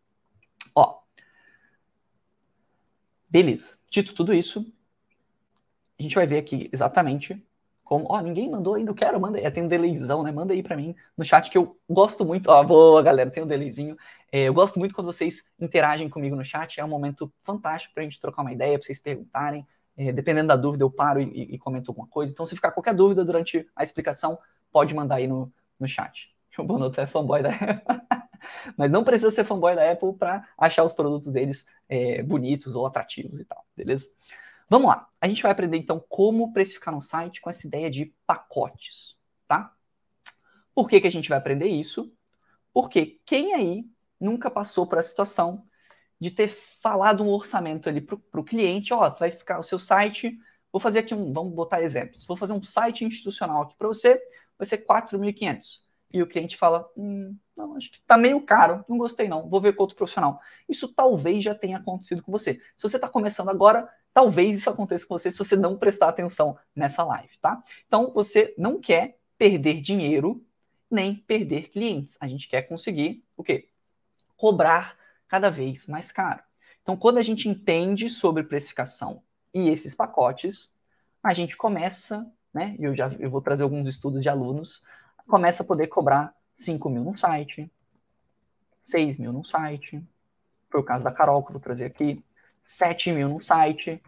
Ó. 0.74 0.98
Beleza. 3.28 3.78
Dito 3.88 4.12
tudo 4.12 4.34
isso, 4.34 4.66
a 5.96 6.02
gente 6.02 6.16
vai 6.16 6.26
ver 6.26 6.38
aqui 6.38 6.68
exatamente 6.72 7.40
como, 7.84 8.06
ó, 8.08 8.20
ninguém 8.20 8.50
mandou 8.50 8.74
ainda, 8.74 8.90
eu 8.90 8.94
quero, 8.94 9.20
manda 9.20 9.38
aí. 9.38 9.48
Tem 9.50 9.62
um 9.62 9.68
delayzão, 9.68 10.24
né? 10.24 10.32
Manda 10.32 10.52
aí 10.52 10.62
para 10.64 10.76
mim 10.76 10.94
no 11.16 11.24
chat 11.24 11.48
que 11.48 11.58
eu 11.58 11.76
gosto 11.88 12.24
muito. 12.24 12.50
Ó, 12.50 12.64
boa, 12.64 13.00
galera, 13.00 13.30
tem 13.30 13.44
um 13.44 13.46
delayzinho. 13.46 13.96
É, 14.32 14.48
eu 14.48 14.54
gosto 14.54 14.78
muito 14.78 14.94
quando 14.94 15.06
vocês 15.06 15.44
interagem 15.58 16.08
comigo 16.08 16.34
no 16.34 16.44
chat. 16.44 16.80
É 16.80 16.84
um 16.84 16.88
momento 16.88 17.32
fantástico 17.42 17.94
pra 17.94 18.02
gente 18.02 18.20
trocar 18.20 18.42
uma 18.42 18.52
ideia, 18.52 18.76
pra 18.76 18.86
vocês 18.86 18.98
perguntarem. 18.98 19.64
É, 19.96 20.12
dependendo 20.12 20.48
da 20.48 20.56
dúvida, 20.56 20.84
eu 20.84 20.90
paro 20.90 21.20
e, 21.20 21.54
e, 21.54 21.58
comento 21.58 21.90
alguma 21.90 22.06
coisa. 22.06 22.32
Então, 22.32 22.46
se 22.46 22.54
ficar 22.54 22.70
qualquer 22.70 22.94
dúvida 22.94 23.24
durante 23.24 23.68
a 23.76 23.82
explicação, 23.82 24.38
pode 24.72 24.94
mandar 24.94 25.16
aí 25.16 25.26
no, 25.26 25.52
no 25.78 25.86
chat. 25.86 26.30
O 26.58 26.64
Bonoto 26.64 27.00
é 27.00 27.06
fanboy 27.06 27.42
da 27.42 27.50
Apple. 27.50 28.00
Mas 28.76 28.90
não 28.90 29.04
precisa 29.04 29.30
ser 29.30 29.44
fanboy 29.44 29.74
da 29.74 29.90
Apple 29.90 30.12
para 30.14 30.46
achar 30.58 30.84
os 30.84 30.92
produtos 30.92 31.28
deles 31.28 31.66
é, 31.88 32.22
bonitos 32.22 32.74
ou 32.74 32.86
atrativos 32.86 33.38
e 33.40 33.44
tal, 33.44 33.64
beleza? 33.76 34.08
Vamos 34.68 34.88
lá. 34.88 35.08
A 35.20 35.28
gente 35.28 35.42
vai 35.42 35.52
aprender 35.52 35.76
então 35.76 36.02
como 36.08 36.52
precificar 36.52 36.94
um 36.94 37.00
site 37.00 37.40
com 37.40 37.50
essa 37.50 37.66
ideia 37.66 37.90
de 37.90 38.14
pacotes, 38.26 39.16
tá? 39.46 39.74
Por 40.74 40.88
que, 40.88 41.00
que 41.00 41.06
a 41.06 41.10
gente 41.10 41.28
vai 41.28 41.38
aprender 41.38 41.66
isso? 41.66 42.12
Porque 42.72 43.20
quem 43.24 43.54
aí 43.54 43.84
nunca 44.18 44.50
passou 44.50 44.86
por 44.86 44.98
a 44.98 45.02
situação 45.02 45.64
de 46.20 46.30
ter 46.30 46.48
falado 46.48 47.24
um 47.24 47.28
orçamento 47.28 47.88
ali 47.88 48.00
para 48.00 48.40
o 48.40 48.44
cliente, 48.44 48.92
ó, 48.92 49.08
vai 49.08 49.30
ficar 49.30 49.58
o 49.58 49.62
seu 49.62 49.78
site, 49.78 50.38
vou 50.70 50.78
fazer 50.78 50.98
aqui 50.98 51.14
um, 51.14 51.32
vamos 51.32 51.54
botar 51.54 51.82
exemplos, 51.82 52.26
vou 52.26 52.36
fazer 52.36 52.52
um 52.52 52.62
site 52.62 53.04
institucional 53.04 53.62
aqui 53.62 53.74
para 53.76 53.88
você, 53.88 54.20
vai 54.58 54.66
ser 54.66 54.84
4.500. 54.84 55.80
E 56.12 56.20
o 56.22 56.26
cliente 56.26 56.56
fala, 56.56 56.90
hum, 56.96 57.36
não, 57.56 57.76
acho 57.76 57.90
que 57.90 57.98
está 57.98 58.18
meio 58.18 58.40
caro, 58.42 58.84
não 58.88 58.98
gostei 58.98 59.28
não, 59.28 59.48
vou 59.48 59.60
ver 59.60 59.74
com 59.74 59.82
outro 59.82 59.96
profissional. 59.96 60.40
Isso 60.68 60.92
talvez 60.92 61.42
já 61.42 61.54
tenha 61.54 61.78
acontecido 61.78 62.22
com 62.22 62.32
você. 62.32 62.54
Se 62.76 62.82
você 62.82 62.96
está 62.96 63.08
começando 63.08 63.48
agora, 63.48 63.88
talvez 64.12 64.58
isso 64.58 64.68
aconteça 64.68 65.06
com 65.06 65.16
você 65.16 65.30
se 65.30 65.38
você 65.38 65.56
não 65.56 65.78
prestar 65.78 66.08
atenção 66.08 66.58
nessa 66.74 67.04
live, 67.04 67.38
tá? 67.38 67.62
Então, 67.86 68.12
você 68.12 68.54
não 68.58 68.80
quer 68.80 69.18
perder 69.38 69.80
dinheiro 69.80 70.44
nem 70.90 71.14
perder 71.14 71.70
clientes. 71.70 72.18
A 72.20 72.26
gente 72.26 72.48
quer 72.48 72.62
conseguir 72.62 73.24
o 73.36 73.44
quê? 73.44 73.68
Cobrar 74.36 74.96
cada 75.30 75.48
vez 75.48 75.86
mais 75.86 76.10
caro. 76.10 76.42
Então, 76.82 76.96
quando 76.96 77.18
a 77.18 77.22
gente 77.22 77.48
entende 77.48 78.10
sobre 78.10 78.42
precificação 78.42 79.22
e 79.54 79.68
esses 79.70 79.94
pacotes, 79.94 80.68
a 81.22 81.32
gente 81.32 81.56
começa, 81.56 82.28
né? 82.52 82.74
Eu 82.80 82.96
já 82.96 83.08
eu 83.20 83.30
vou 83.30 83.40
trazer 83.40 83.62
alguns 83.62 83.88
estudos 83.88 84.22
de 84.22 84.28
alunos, 84.28 84.82
começa 85.28 85.62
a 85.62 85.66
poder 85.66 85.86
cobrar 85.86 86.34
5 86.52 86.90
mil 86.90 87.04
num 87.04 87.16
site, 87.16 87.70
6 88.82 89.18
mil 89.18 89.32
num 89.32 89.44
site. 89.44 90.04
Foi 90.68 90.80
o 90.80 90.84
caso 90.84 91.04
da 91.04 91.12
Carol, 91.12 91.42
que 91.44 91.50
eu 91.50 91.54
vou 91.54 91.60
trazer 91.60 91.84
aqui. 91.84 92.24
7 92.60 93.12
mil 93.12 93.28
no 93.28 93.40
site. 93.40 94.02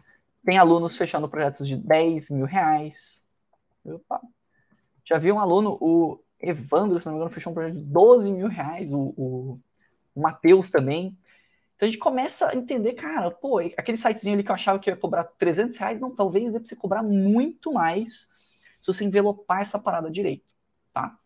Tem 0.45 0.57
alunos 0.57 0.97
fechando 0.97 1.29
projetos 1.29 1.67
de 1.67 1.77
10 1.77 2.31
mil 2.31 2.45
reais. 2.45 3.25
Opa. 3.85 4.21
Já 5.05 5.17
vi 5.17 5.31
um 5.31 5.39
aluno, 5.39 5.77
o 5.79 6.19
Evandro, 6.39 6.99
se 6.99 7.05
não 7.05 7.13
me 7.13 7.19
engano, 7.19 7.33
fechou 7.33 7.51
um 7.51 7.53
projeto 7.53 7.77
de 7.77 7.83
12 7.83 8.31
mil 8.31 8.47
reais. 8.47 8.91
O, 8.91 9.13
o, 9.17 9.59
o 10.15 10.21
Matheus 10.21 10.69
também. 10.69 11.17
Então 11.75 11.87
a 11.87 11.89
gente 11.89 11.99
começa 11.99 12.49
a 12.49 12.55
entender, 12.55 12.93
cara, 12.93 13.31
pô, 13.31 13.59
aquele 13.59 13.97
sitezinho 13.97 14.35
ali 14.35 14.43
que 14.43 14.51
eu 14.51 14.55
achava 14.55 14.79
que 14.79 14.89
ia 14.89 14.95
cobrar 14.95 15.23
300 15.23 15.75
reais, 15.77 15.99
não, 15.99 16.13
talvez 16.13 16.51
deve 16.51 16.65
ser 16.65 16.75
cobrar 16.75 17.03
muito 17.03 17.73
mais 17.73 18.29
se 18.79 18.87
você 18.87 19.03
envelopar 19.03 19.61
essa 19.61 19.79
parada 19.79 20.09
direito, 20.11 20.53
tá? 20.93 21.17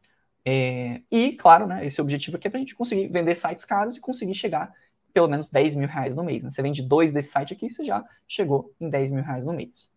É, 0.45 1.01
e, 1.11 1.33
claro, 1.33 1.67
né, 1.67 1.85
esse 1.85 1.99
objetivo 1.99 2.37
aqui 2.37 2.47
é 2.47 2.49
para 2.49 2.57
a 2.57 2.61
gente 2.61 2.75
conseguir 2.75 3.07
vender 3.09 3.35
sites 3.35 3.65
caros 3.65 3.97
e 3.97 4.01
conseguir 4.01 4.33
chegar 4.33 4.73
pelo 5.13 5.27
menos 5.27 5.49
10 5.49 5.75
mil 5.75 5.87
reais 5.87 6.15
no 6.15 6.23
mês. 6.23 6.43
Né? 6.43 6.49
Você 6.49 6.61
vende 6.61 6.81
dois 6.81 7.11
desse 7.11 7.29
site 7.29 7.53
aqui, 7.53 7.69
você 7.69 7.83
já 7.83 8.05
chegou 8.27 8.73
em 8.79 8.89
10 8.89 9.11
mil 9.11 9.23
reais 9.23 9.45
no 9.45 9.51
mês. 9.51 9.89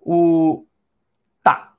O... 0.00 0.64
Tá. 1.42 1.76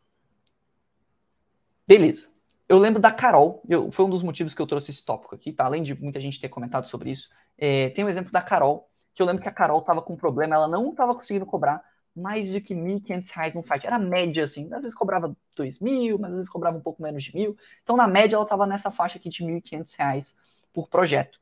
Beleza. 1.88 2.37
Eu 2.70 2.78
lembro 2.78 3.02
da 3.02 3.12
Carol, 3.12 3.64
eu, 3.70 3.90
foi 3.92 4.06
um 4.06 4.10
dos 4.10 4.22
motivos 4.22 4.54
que 4.54 4.62
eu 4.62 4.68
trouxe 4.68 4.92
esse 4.92 5.06
tópico 5.06 5.34
aqui, 5.34 5.54
tá? 5.54 5.66
Além 5.66 5.84
de 5.84 5.96
muita 5.96 6.20
gente 6.20 6.40
ter 6.40 6.50
comentado 6.50 6.88
sobre 6.88 7.12
isso. 7.12 7.30
É, 7.58 7.90
tem 7.92 8.04
um 8.04 8.10
exemplo 8.10 8.32
da 8.32 8.42
Carol, 8.42 8.90
que 9.14 9.22
eu 9.22 9.26
lembro 9.26 9.42
que 9.42 9.48
a 9.48 9.54
Carol 9.54 9.80
estava 9.80 10.02
com 10.02 10.14
um 10.14 10.18
problema, 10.18 10.56
ela 10.56 10.68
não 10.68 10.92
estava 10.92 11.16
conseguindo 11.16 11.46
cobrar 11.46 11.82
mais 12.14 12.52
de 12.52 12.60
que 12.60 12.74
R$ 12.74 12.82
1.500 12.82 13.54
num 13.56 13.64
site. 13.64 13.86
Era 13.88 14.00
média, 14.00 14.44
assim. 14.44 14.66
Às 14.74 14.82
vezes 14.82 14.96
cobrava 14.96 15.28
R$ 15.58 15.70
mil, 15.82 16.18
mas 16.20 16.32
às 16.32 16.36
vezes 16.38 16.52
cobrava 16.52 16.78
um 16.78 16.82
pouco 16.82 17.02
menos 17.02 17.24
de 17.24 17.34
mil. 17.34 17.56
Então, 17.84 17.96
na 17.96 18.08
média, 18.08 18.36
ela 18.36 18.44
estava 18.44 18.66
nessa 18.66 18.92
faixa 18.92 19.18
aqui 19.18 19.30
de 19.30 19.44
R$ 19.44 19.62
1.500 19.62 20.36
por 20.74 20.90
projeto. 20.90 21.40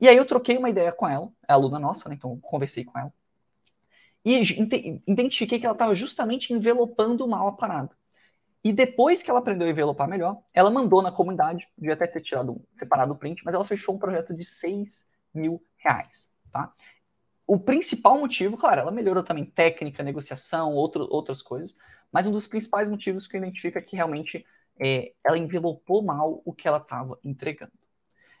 E 0.00 0.08
aí 0.08 0.16
eu 0.16 0.24
troquei 0.26 0.58
uma 0.58 0.70
ideia 0.70 0.92
com 0.92 1.08
ela, 1.08 1.30
é 1.48 1.52
aluna 1.52 1.78
nossa, 1.78 2.08
né? 2.08 2.16
Então, 2.16 2.38
conversei 2.40 2.84
com 2.84 2.98
ela. 2.98 3.12
E 4.24 4.36
identifiquei 5.06 5.58
que 5.58 5.66
ela 5.66 5.74
estava 5.74 5.94
justamente 5.94 6.52
envelopando 6.52 7.26
mal 7.26 7.48
a 7.48 7.52
parada. 7.52 7.90
E 8.62 8.72
depois 8.72 9.22
que 9.22 9.30
ela 9.30 9.38
aprendeu 9.38 9.66
a 9.66 9.70
envelopar 9.70 10.08
melhor, 10.08 10.42
ela 10.52 10.70
mandou 10.70 11.00
na 11.00 11.10
comunidade, 11.10 11.66
devia 11.78 11.94
até 11.94 12.06
ter 12.06 12.20
tirado 12.20 12.62
separado 12.74 13.12
o 13.12 13.16
print, 13.16 13.42
mas 13.44 13.54
ela 13.54 13.64
fechou 13.64 13.94
um 13.94 13.98
projeto 13.98 14.34
de 14.34 14.44
6 14.44 15.08
mil 15.32 15.62
reais, 15.76 16.30
tá? 16.52 16.72
O 17.46 17.58
principal 17.58 18.18
motivo, 18.18 18.56
claro, 18.56 18.80
ela 18.80 18.92
melhorou 18.92 19.24
também 19.24 19.44
técnica, 19.44 20.02
negociação, 20.02 20.72
outro, 20.74 21.08
outras 21.10 21.42
coisas, 21.42 21.74
mas 22.12 22.26
um 22.26 22.30
dos 22.30 22.46
principais 22.46 22.88
motivos 22.88 23.26
que 23.26 23.36
eu 23.36 23.38
identifico 23.38 23.78
é 23.78 23.82
que 23.82 23.96
realmente 23.96 24.46
é, 24.78 25.12
ela 25.24 25.38
envelopou 25.38 26.02
mal 26.02 26.42
o 26.44 26.52
que 26.52 26.68
ela 26.68 26.78
estava 26.78 27.18
entregando. 27.24 27.72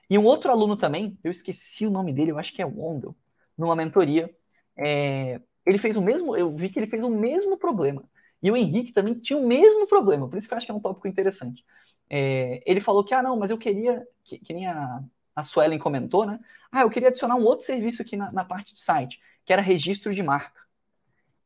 E 0.08 0.18
um 0.18 0.24
outro 0.24 0.50
aluno 0.50 0.76
também, 0.76 1.18
eu 1.24 1.30
esqueci 1.30 1.86
o 1.86 1.90
nome 1.90 2.12
dele, 2.12 2.30
eu 2.30 2.38
acho 2.38 2.52
que 2.52 2.60
é 2.60 2.66
Wondel, 2.66 3.16
numa 3.56 3.74
mentoria, 3.74 4.30
é, 4.76 5.40
ele 5.64 5.78
fez 5.78 5.96
o 5.96 6.02
mesmo, 6.02 6.36
eu 6.36 6.54
vi 6.54 6.68
que 6.68 6.78
ele 6.78 6.86
fez 6.86 7.04
o 7.04 7.10
mesmo 7.10 7.56
problema. 7.56 8.04
E 8.42 8.50
o 8.50 8.56
Henrique 8.56 8.92
também 8.92 9.14
tinha 9.14 9.38
o 9.38 9.46
mesmo 9.46 9.86
problema, 9.86 10.28
por 10.28 10.36
isso 10.36 10.48
que 10.48 10.54
eu 10.54 10.56
acho 10.56 10.66
que 10.66 10.72
é 10.72 10.74
um 10.74 10.80
tópico 10.80 11.06
interessante. 11.08 11.64
É, 12.08 12.62
ele 12.66 12.80
falou 12.80 13.04
que, 13.04 13.14
ah, 13.14 13.22
não, 13.22 13.36
mas 13.36 13.50
eu 13.50 13.58
queria, 13.58 14.06
que, 14.24 14.38
que 14.38 14.52
nem 14.52 14.66
a, 14.66 15.02
a 15.36 15.42
Suelen 15.42 15.78
comentou, 15.78 16.26
né? 16.26 16.40
Ah, 16.72 16.82
eu 16.82 16.90
queria 16.90 17.08
adicionar 17.08 17.36
um 17.36 17.44
outro 17.44 17.64
serviço 17.66 18.02
aqui 18.02 18.16
na, 18.16 18.32
na 18.32 18.44
parte 18.44 18.72
de 18.72 18.80
site, 18.80 19.20
que 19.44 19.52
era 19.52 19.62
registro 19.62 20.14
de 20.14 20.22
marca. 20.22 20.60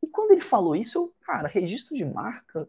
E 0.02 0.06
quando 0.06 0.32
ele 0.32 0.40
falou 0.40 0.76
isso, 0.76 0.98
eu, 0.98 1.14
cara, 1.22 1.48
registro 1.48 1.96
de 1.96 2.04
marca, 2.04 2.68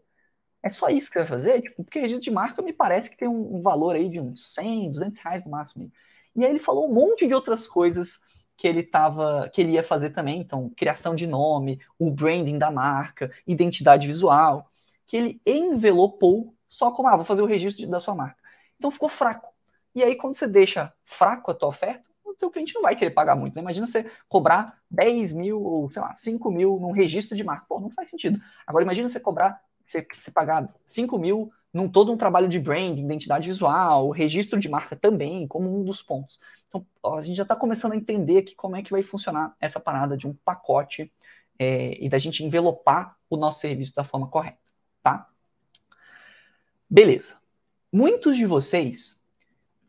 é 0.63 0.69
só 0.69 0.89
isso 0.89 1.09
que 1.09 1.13
você 1.13 1.19
vai 1.19 1.27
fazer? 1.27 1.61
Tipo, 1.61 1.83
porque 1.83 1.99
registro 1.99 2.23
de 2.23 2.31
marca 2.31 2.61
me 2.61 2.73
parece 2.73 3.09
que 3.09 3.17
tem 3.17 3.27
um, 3.27 3.57
um 3.57 3.61
valor 3.61 3.95
aí 3.95 4.09
de 4.09 4.19
uns 4.19 4.53
100, 4.53 4.91
200 4.91 5.19
reais 5.19 5.45
no 5.45 5.51
máximo. 5.51 5.91
E 6.35 6.43
aí 6.43 6.49
ele 6.51 6.59
falou 6.59 6.89
um 6.89 6.93
monte 6.93 7.27
de 7.27 7.33
outras 7.33 7.67
coisas 7.67 8.19
que 8.57 8.67
ele 8.67 8.83
tava, 8.83 9.49
que 9.53 9.61
ele 9.61 9.73
ia 9.73 9.83
fazer 9.83 10.11
também, 10.11 10.39
então 10.39 10.69
criação 10.75 11.15
de 11.15 11.27
nome, 11.27 11.79
o 11.99 12.09
branding 12.09 12.57
da 12.57 12.71
marca, 12.71 13.31
identidade 13.45 14.07
visual, 14.07 14.69
que 15.05 15.17
ele 15.17 15.41
envelopou 15.45 16.53
só 16.67 16.91
como 16.91 17.07
ah, 17.09 17.15
vou 17.15 17.25
fazer 17.25 17.41
o 17.41 17.45
registro 17.45 17.87
da 17.87 17.99
sua 17.99 18.15
marca. 18.15 18.41
Então 18.77 18.89
ficou 18.91 19.09
fraco. 19.09 19.53
E 19.93 20.03
aí 20.03 20.15
quando 20.15 20.35
você 20.35 20.47
deixa 20.47 20.93
fraco 21.03 21.51
a 21.51 21.53
tua 21.53 21.69
oferta, 21.69 22.09
o 22.23 22.33
teu 22.33 22.49
cliente 22.49 22.73
não 22.73 22.81
vai 22.81 22.95
querer 22.95 23.11
pagar 23.11 23.35
muito. 23.35 23.55
Né? 23.55 23.61
Imagina 23.61 23.87
você 23.87 24.09
cobrar 24.27 24.77
10 24.89 25.33
mil 25.33 25.61
ou 25.61 25.89
sei 25.89 26.01
lá 26.01 26.13
5 26.13 26.51
mil 26.51 26.79
num 26.79 26.91
registro 26.91 27.35
de 27.35 27.43
marca, 27.43 27.65
pô, 27.67 27.79
não 27.79 27.89
faz 27.89 28.09
sentido. 28.09 28.39
Agora 28.67 28.83
imagina 28.83 29.09
você 29.09 29.19
cobrar, 29.19 29.61
você, 29.81 30.05
você 30.17 30.31
pagar 30.31 30.73
5 30.85 31.17
mil 31.17 31.51
num 31.75 31.89
todo 31.89 32.09
um 32.09 32.15
trabalho 32.15 32.47
de 32.47 32.57
branding, 32.57 33.03
identidade 33.03 33.49
visual, 33.49 34.09
registro 34.09 34.57
de 34.57 34.69
marca 34.69 34.95
também, 34.95 35.45
como 35.45 35.77
um 35.77 35.83
dos 35.83 36.01
pontos. 36.01 36.39
Então, 36.69 36.87
a 37.17 37.19
gente 37.19 37.35
já 37.35 37.43
está 37.43 37.53
começando 37.53 37.91
a 37.91 37.97
entender 37.97 38.37
aqui 38.37 38.55
como 38.55 38.77
é 38.77 38.81
que 38.81 38.91
vai 38.91 39.03
funcionar 39.03 39.53
essa 39.59 39.77
parada 39.77 40.15
de 40.15 40.25
um 40.25 40.33
pacote 40.33 41.11
é, 41.59 42.01
e 42.01 42.07
da 42.07 42.17
gente 42.17 42.45
envelopar 42.45 43.17
o 43.29 43.35
nosso 43.35 43.59
serviço 43.59 43.93
da 43.93 44.05
forma 44.05 44.29
correta, 44.29 44.57
tá? 45.03 45.27
Beleza. 46.89 47.35
Muitos 47.91 48.37
de 48.37 48.45
vocês 48.45 49.21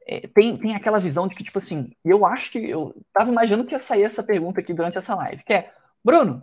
é, 0.08 0.26
tem, 0.26 0.56
tem 0.58 0.74
aquela 0.74 0.98
visão 0.98 1.28
de 1.28 1.36
que, 1.36 1.44
tipo 1.44 1.60
assim, 1.60 1.92
eu 2.04 2.26
acho 2.26 2.50
que 2.50 2.58
eu 2.58 2.96
estava 3.06 3.30
imaginando 3.30 3.64
que 3.64 3.76
ia 3.76 3.80
sair 3.80 4.02
essa 4.02 4.24
pergunta 4.24 4.58
aqui 4.58 4.74
durante 4.74 4.98
essa 4.98 5.14
live, 5.14 5.44
que 5.44 5.52
é, 5.52 5.72
Bruno, 6.04 6.42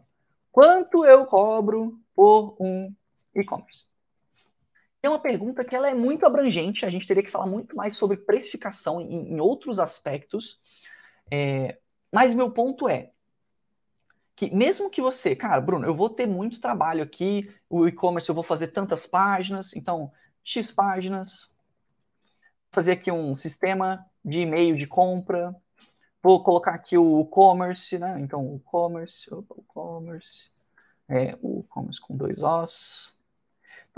quanto 0.54 1.04
eu 1.04 1.26
cobro 1.26 2.00
por 2.16 2.56
um 2.62 2.96
e-commerce? 3.36 3.92
É 5.04 5.10
uma 5.10 5.20
pergunta 5.20 5.66
que 5.66 5.76
ela 5.76 5.90
é 5.90 5.94
muito 5.94 6.26
abrangente, 6.26 6.86
a 6.86 6.90
gente 6.90 7.06
teria 7.06 7.22
que 7.22 7.30
falar 7.30 7.46
muito 7.46 7.76
mais 7.76 7.98
sobre 7.98 8.16
precificação 8.16 9.02
em, 9.02 9.34
em 9.34 9.40
outros 9.40 9.78
aspectos. 9.78 10.60
É, 11.30 11.78
mas 12.12 12.34
meu 12.34 12.50
ponto 12.50 12.88
é 12.88 13.12
que 14.36 14.50
mesmo 14.50 14.90
que 14.90 15.02
você, 15.02 15.36
cara, 15.36 15.60
Bruno, 15.62 15.86
eu 15.86 15.94
vou 15.94 16.10
ter 16.10 16.26
muito 16.26 16.60
trabalho 16.60 17.04
aqui, 17.04 17.54
o 17.70 17.86
e-commerce 17.86 18.30
eu 18.30 18.34
vou 18.34 18.44
fazer 18.44 18.68
tantas 18.68 19.06
páginas, 19.06 19.76
então 19.76 20.12
X 20.44 20.72
páginas, 20.72 21.50
fazer 22.72 22.94
aqui 22.94 23.12
um 23.12 23.38
sistema 23.38 24.06
de 24.24 24.42
e-mail 24.42 24.76
de 24.78 24.88
compra, 24.88 25.54
vou 26.22 26.42
colocar 26.42 26.74
aqui 26.74 26.98
o 26.98 27.22
e-commerce, 27.22 28.00
né? 28.00 28.20
Então, 28.22 28.54
o 28.54 28.56
e-commerce, 28.56 29.32
o 29.32 29.46
e-commerce, 29.60 30.50
é, 31.10 31.38
o 31.42 31.60
e-commerce 31.60 32.02
com 32.02 32.16
dois 32.16 32.42
Os, 32.42 33.14
então, 33.14 33.23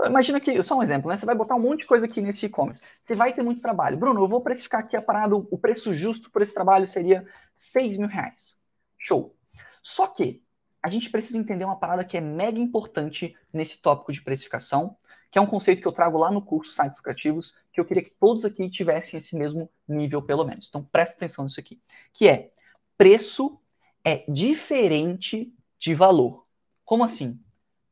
imagina 0.04 0.40
que, 0.40 0.62
só 0.64 0.76
um 0.76 0.82
exemplo, 0.82 1.10
né? 1.10 1.16
Você 1.16 1.24
vai 1.24 1.34
botar 1.34 1.54
um 1.54 1.60
monte 1.60 1.80
de 1.80 1.86
coisa 1.86 2.06
aqui 2.06 2.20
nesse 2.20 2.46
e-commerce. 2.46 2.82
Você 3.00 3.14
vai 3.14 3.32
ter 3.32 3.42
muito 3.42 3.60
trabalho. 3.60 3.96
Bruno, 3.96 4.22
eu 4.22 4.28
vou 4.28 4.40
precificar 4.40 4.80
aqui 4.80 4.96
a 4.96 5.02
parada, 5.02 5.34
o 5.36 5.58
preço 5.58 5.92
justo 5.92 6.30
por 6.30 6.42
esse 6.42 6.52
trabalho 6.52 6.86
seria 6.86 7.26
6 7.54 7.96
mil 7.96 8.08
reais. 8.08 8.56
Show. 8.98 9.34
Só 9.82 10.06
que 10.08 10.42
a 10.82 10.90
gente 10.90 11.10
precisa 11.10 11.38
entender 11.38 11.64
uma 11.64 11.78
parada 11.78 12.04
que 12.04 12.16
é 12.16 12.20
mega 12.20 12.58
importante 12.58 13.34
nesse 13.52 13.80
tópico 13.80 14.12
de 14.12 14.22
precificação, 14.22 14.96
que 15.30 15.38
é 15.38 15.42
um 15.42 15.46
conceito 15.46 15.80
que 15.80 15.88
eu 15.88 15.92
trago 15.92 16.18
lá 16.18 16.30
no 16.30 16.40
curso 16.40 16.72
Sites 16.72 17.00
Criativos, 17.00 17.56
que 17.72 17.80
eu 17.80 17.84
queria 17.84 18.04
que 18.04 18.14
todos 18.20 18.44
aqui 18.44 18.70
tivessem 18.70 19.18
esse 19.18 19.36
mesmo 19.36 19.70
nível, 19.88 20.22
pelo 20.22 20.44
menos. 20.44 20.68
Então, 20.68 20.84
presta 20.84 21.14
atenção 21.14 21.44
nisso 21.44 21.58
aqui. 21.58 21.80
Que 22.12 22.28
é, 22.28 22.50
preço 22.96 23.60
é 24.04 24.24
diferente 24.28 25.52
de 25.78 25.94
valor. 25.94 26.46
Como 26.84 27.02
assim? 27.02 27.40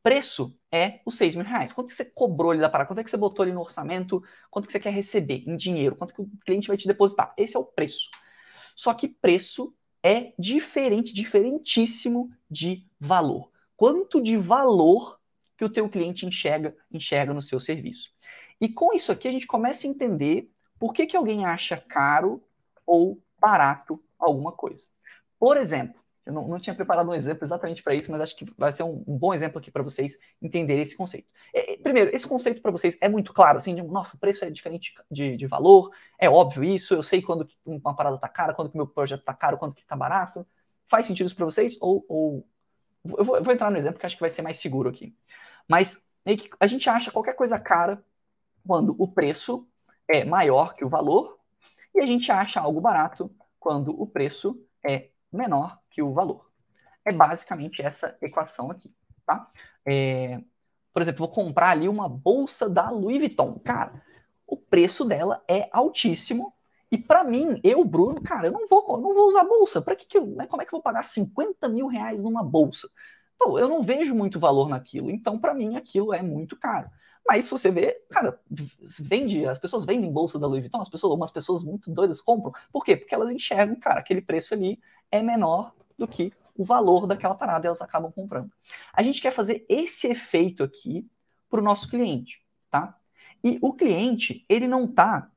Preço 0.02 0.56
é 0.74 1.00
os 1.06 1.16
6 1.16 1.36
mil 1.36 1.44
reais. 1.44 1.72
Quanto 1.72 1.86
que 1.86 1.94
você 1.94 2.04
cobrou 2.04 2.50
ali 2.50 2.60
da 2.60 2.68
parada? 2.68 2.88
Quanto 2.88 2.98
é 2.98 3.04
que 3.04 3.10
você 3.10 3.16
botou 3.16 3.44
ali 3.44 3.52
no 3.52 3.60
orçamento? 3.60 4.20
Quanto 4.50 4.66
que 4.66 4.72
você 4.72 4.80
quer 4.80 4.90
receber 4.90 5.44
em 5.46 5.56
dinheiro? 5.56 5.94
Quanto 5.94 6.12
que 6.12 6.20
o 6.20 6.28
cliente 6.44 6.66
vai 6.66 6.76
te 6.76 6.88
depositar? 6.88 7.32
Esse 7.38 7.56
é 7.56 7.60
o 7.60 7.64
preço. 7.64 8.10
Só 8.74 8.92
que 8.92 9.06
preço 9.06 9.72
é 10.02 10.32
diferente, 10.36 11.14
diferentíssimo 11.14 12.28
de 12.50 12.84
valor. 12.98 13.52
Quanto 13.76 14.20
de 14.20 14.36
valor 14.36 15.20
que 15.56 15.64
o 15.64 15.70
teu 15.70 15.88
cliente 15.88 16.26
enxerga, 16.26 16.76
enxerga 16.90 17.32
no 17.32 17.40
seu 17.40 17.60
serviço. 17.60 18.10
E 18.60 18.68
com 18.68 18.92
isso 18.92 19.12
aqui 19.12 19.28
a 19.28 19.30
gente 19.30 19.46
começa 19.46 19.86
a 19.86 19.90
entender 19.90 20.50
por 20.76 20.92
que, 20.92 21.06
que 21.06 21.16
alguém 21.16 21.44
acha 21.44 21.76
caro 21.76 22.42
ou 22.84 23.22
barato 23.40 24.02
alguma 24.18 24.50
coisa. 24.50 24.86
Por 25.38 25.56
exemplo, 25.56 26.03
eu 26.26 26.32
não, 26.32 26.48
não 26.48 26.58
tinha 26.58 26.74
preparado 26.74 27.08
um 27.10 27.14
exemplo 27.14 27.44
exatamente 27.44 27.82
para 27.82 27.94
isso, 27.94 28.10
mas 28.10 28.20
acho 28.20 28.36
que 28.36 28.46
vai 28.56 28.72
ser 28.72 28.82
um, 28.82 29.04
um 29.06 29.16
bom 29.16 29.34
exemplo 29.34 29.58
aqui 29.58 29.70
para 29.70 29.82
vocês 29.82 30.18
entenderem 30.40 30.82
esse 30.82 30.96
conceito. 30.96 31.28
É, 31.52 31.76
primeiro, 31.76 32.14
esse 32.14 32.26
conceito 32.26 32.62
para 32.62 32.70
vocês 32.70 32.96
é 33.00 33.08
muito 33.08 33.32
claro, 33.34 33.58
assim, 33.58 33.74
de, 33.74 33.82
nossa, 33.82 34.16
preço 34.16 34.44
é 34.44 34.50
diferente 34.50 34.94
de, 35.10 35.36
de 35.36 35.46
valor, 35.46 35.90
é 36.18 36.28
óbvio 36.28 36.64
isso, 36.64 36.94
eu 36.94 37.02
sei 37.02 37.20
quando 37.20 37.44
que 37.44 37.58
uma 37.66 37.94
parada 37.94 38.16
está 38.16 38.28
cara, 38.28 38.54
quando 38.54 38.70
que 38.70 38.76
meu 38.76 38.86
projeto 38.86 39.20
está 39.20 39.34
caro, 39.34 39.58
quando 39.58 39.74
que 39.74 39.82
está 39.82 39.94
barato. 39.94 40.46
Faz 40.88 41.06
sentido 41.06 41.26
isso 41.26 41.36
para 41.36 41.44
vocês? 41.44 41.76
Ou, 41.80 42.04
ou... 42.08 42.48
Eu, 43.16 43.24
vou, 43.24 43.36
eu, 43.36 43.42
vou, 43.42 43.52
entrar 43.52 43.70
no 43.70 43.76
exemplo 43.76 43.98
que 43.98 44.06
acho 44.06 44.16
que 44.16 44.20
vai 44.20 44.30
ser 44.30 44.42
mais 44.42 44.56
seguro 44.56 44.88
aqui. 44.88 45.14
Mas 45.68 46.10
a 46.58 46.66
gente 46.66 46.88
acha 46.88 47.10
qualquer 47.10 47.34
coisa 47.34 47.58
cara 47.58 48.02
quando 48.66 48.94
o 48.98 49.06
preço 49.06 49.68
é 50.08 50.24
maior 50.24 50.74
que 50.74 50.84
o 50.84 50.88
valor, 50.88 51.38
e 51.94 52.00
a 52.00 52.06
gente 52.06 52.30
acha 52.32 52.60
algo 52.60 52.80
barato 52.80 53.30
quando 53.60 53.90
o 54.00 54.06
preço 54.06 54.58
é 54.84 55.10
menor 55.34 55.78
que 55.90 56.02
o 56.02 56.12
valor. 56.12 56.50
É 57.04 57.12
basicamente 57.12 57.82
essa 57.82 58.16
equação 58.22 58.70
aqui, 58.70 58.94
tá? 59.26 59.50
É, 59.86 60.40
por 60.92 61.02
exemplo, 61.02 61.26
vou 61.26 61.28
comprar 61.28 61.70
ali 61.70 61.88
uma 61.88 62.08
bolsa 62.08 62.68
da 62.68 62.88
Louis 62.88 63.18
Vuitton. 63.18 63.58
Cara, 63.64 64.02
o 64.46 64.56
preço 64.56 65.04
dela 65.04 65.42
é 65.48 65.68
altíssimo. 65.72 66.54
E 66.90 66.96
para 66.96 67.24
mim, 67.24 67.60
eu, 67.64 67.84
Bruno, 67.84 68.22
cara, 68.22 68.46
eu 68.46 68.52
não 68.52 68.68
vou, 68.68 68.84
eu 68.88 69.00
não 69.00 69.12
vou 69.12 69.26
usar 69.26 69.44
bolsa. 69.44 69.82
Para 69.82 69.96
que, 69.96 70.06
que 70.06 70.16
eu, 70.16 70.26
né, 70.26 70.46
como 70.46 70.62
é 70.62 70.64
que 70.64 70.68
eu 70.68 70.78
vou 70.78 70.82
pagar 70.82 71.02
50 71.02 71.68
mil 71.68 71.88
reais 71.88 72.22
numa 72.22 72.44
bolsa? 72.44 72.88
Pô, 73.36 73.58
eu 73.58 73.68
não 73.68 73.82
vejo 73.82 74.14
muito 74.14 74.38
valor 74.38 74.68
naquilo. 74.68 75.10
Então, 75.10 75.38
para 75.38 75.52
mim, 75.52 75.76
aquilo 75.76 76.14
é 76.14 76.22
muito 76.22 76.56
caro. 76.56 76.88
Mas 77.26 77.46
se 77.46 77.50
você 77.50 77.70
vê, 77.70 78.00
cara, 78.10 78.38
vende, 79.00 79.46
as 79.46 79.58
pessoas 79.58 79.84
vendem 79.84 80.12
bolsa 80.12 80.38
da 80.38 80.46
Louis 80.46 80.60
Vuitton, 80.60 80.80
as 80.80 80.88
pessoas, 80.88 81.14
umas 81.14 81.30
pessoas 81.30 81.64
muito 81.64 81.90
doidas 81.90 82.20
compram. 82.20 82.52
Por 82.70 82.84
quê? 82.84 82.96
Porque 82.96 83.14
elas 83.14 83.30
enxergam, 83.30 83.74
cara, 83.76 84.00
aquele 84.00 84.20
preço 84.20 84.52
ali 84.54 84.78
é 85.14 85.22
menor 85.22 85.72
do 85.96 86.08
que 86.08 86.32
o 86.56 86.64
valor 86.64 87.06
daquela 87.06 87.36
parada 87.36 87.64
e 87.64 87.68
elas 87.68 87.80
acabam 87.80 88.10
comprando. 88.10 88.50
A 88.92 89.00
gente 89.00 89.20
quer 89.20 89.30
fazer 89.30 89.64
esse 89.68 90.08
efeito 90.08 90.64
aqui 90.64 91.08
para 91.48 91.60
o 91.60 91.62
nosso 91.62 91.88
cliente, 91.88 92.42
tá? 92.68 92.98
E 93.42 93.58
o 93.62 93.72
cliente, 93.72 94.44
ele 94.48 94.66
não 94.66 94.88
tá 94.88 95.30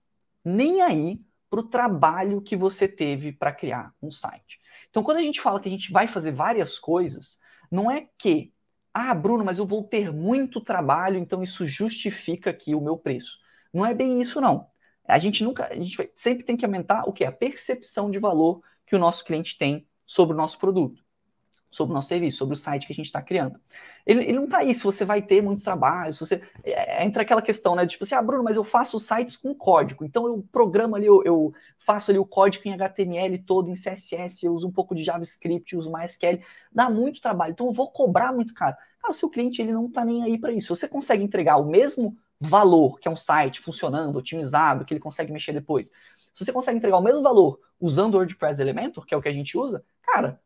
nem 0.44 0.82
aí 0.82 1.22
para 1.48 1.60
o 1.60 1.68
trabalho 1.68 2.42
que 2.42 2.56
você 2.56 2.88
teve 2.88 3.32
para 3.32 3.52
criar 3.52 3.94
um 4.02 4.10
site. 4.10 4.60
Então, 4.90 5.04
quando 5.04 5.18
a 5.18 5.22
gente 5.22 5.40
fala 5.40 5.60
que 5.60 5.68
a 5.68 5.72
gente 5.72 5.92
vai 5.92 6.08
fazer 6.08 6.32
várias 6.32 6.80
coisas, 6.80 7.38
não 7.70 7.92
é 7.92 8.08
que, 8.18 8.52
ah, 8.92 9.14
Bruno, 9.14 9.46
mas 9.46 9.60
eu 9.60 9.66
vou 9.66 9.84
ter 9.84 10.12
muito 10.12 10.60
trabalho, 10.60 11.20
então 11.20 11.44
isso 11.44 11.68
justifica 11.68 12.50
aqui 12.50 12.74
o 12.74 12.82
meu 12.82 12.98
preço. 12.98 13.38
Não 13.72 13.86
é 13.86 13.94
bem 13.94 14.20
isso, 14.20 14.42
não. 14.42 14.70
A 15.08 15.20
gente 15.20 15.44
nunca, 15.44 15.68
a 15.68 15.76
gente 15.76 16.12
sempre 16.16 16.44
tem 16.44 16.58
que 16.58 16.66
aumentar 16.66 17.04
o 17.08 17.14
que? 17.14 17.24
A 17.24 17.32
percepção 17.32 18.10
de 18.10 18.18
valor 18.18 18.62
que 18.88 18.96
o 18.96 19.00
nosso 19.00 19.24
cliente 19.24 19.58
tem 19.58 19.86
sobre 20.06 20.34
o 20.34 20.38
nosso 20.38 20.58
produto. 20.58 21.06
sobre 21.70 21.92
o 21.92 21.96
nosso 21.96 22.08
serviço, 22.08 22.38
sobre 22.38 22.54
o 22.56 22.58
site 22.58 22.88
que 22.88 22.94
a 22.94 22.96
gente 22.96 23.08
está 23.08 23.22
criando. 23.22 23.60
Ele, 24.06 24.24
ele 24.24 24.34
não 24.34 24.46
está 24.46 24.60
aí 24.60 24.74
se 24.74 24.84
você 24.84 25.04
vai 25.04 25.22
ter 25.22 25.44
muito 25.44 25.64
trabalho, 25.66 26.14
se 26.14 26.22
você. 26.22 26.42
É, 26.64 27.02
é, 27.02 27.06
entra 27.06 27.24
aquela 27.24 27.42
questão, 27.42 27.76
né? 27.76 27.86
Tipo 27.86 28.06
assim, 28.06 28.16
ah, 28.16 28.22
Bruno, 28.22 28.42
mas 28.42 28.56
eu 28.56 28.64
faço 28.64 28.98
sites 29.00 29.36
com 29.36 29.54
código. 29.54 30.06
Então 30.06 30.26
eu 30.26 30.48
programo 30.50 30.96
ali, 30.96 31.06
eu, 31.06 31.22
eu, 31.26 31.54
faço 31.78 32.10
ali 32.10 32.18
o 32.18 32.26
código 32.26 32.68
em 32.68 32.74
HTML 32.74 33.38
todo, 33.40 33.70
em 33.70 33.74
CSS, 33.74 34.46
eu 34.46 34.54
uso 34.54 34.66
um 34.66 34.72
pouco 34.72 34.96
de 34.96 35.04
JavaScript, 35.04 35.76
uso 35.76 35.92
MySQL. 35.92 36.40
Dá 36.72 36.90
muito 36.90 37.22
trabalho. 37.22 37.52
Então 37.52 37.68
eu 37.68 37.74
vou 37.74 37.92
cobrar 37.92 38.32
muito 38.34 38.54
caro. 38.54 38.78
Cara, 39.02 39.12
o 39.12 39.14
seu 39.14 39.30
cliente 39.30 39.62
ele 39.62 39.74
não 39.74 39.88
está 39.88 40.06
nem 40.06 40.24
aí 40.24 40.40
para 40.40 40.54
isso. 40.54 40.74
Você 40.74 40.88
consegue 40.88 41.24
entregar 41.24 41.58
o 41.58 41.66
mesmo 41.70 42.18
valor, 42.40 43.00
que 43.00 43.08
é 43.08 43.12
um 43.12 43.16
site 43.16 43.60
funcionando, 43.60 44.18
otimizado, 44.18 44.86
que 44.86 44.94
ele 44.94 45.00
consegue 45.00 45.32
mexer 45.32 45.54
depois. 45.54 45.92
Se 46.34 46.46
você 46.46 46.54
consegue 46.54 46.78
entregar 46.78 46.98
o 46.98 47.02
mesmo 47.02 47.22
valor 47.22 47.60
usando 47.80 48.16
o 48.16 48.18
WordPress 48.18 48.62
Elementor, 48.62 49.06
que 49.06 49.14
é 49.14 49.18
o 49.18 49.22
que 49.22 49.30
a 49.30 49.34
gente 49.34 49.58
usa, 49.58 49.84
cara, 50.04 50.40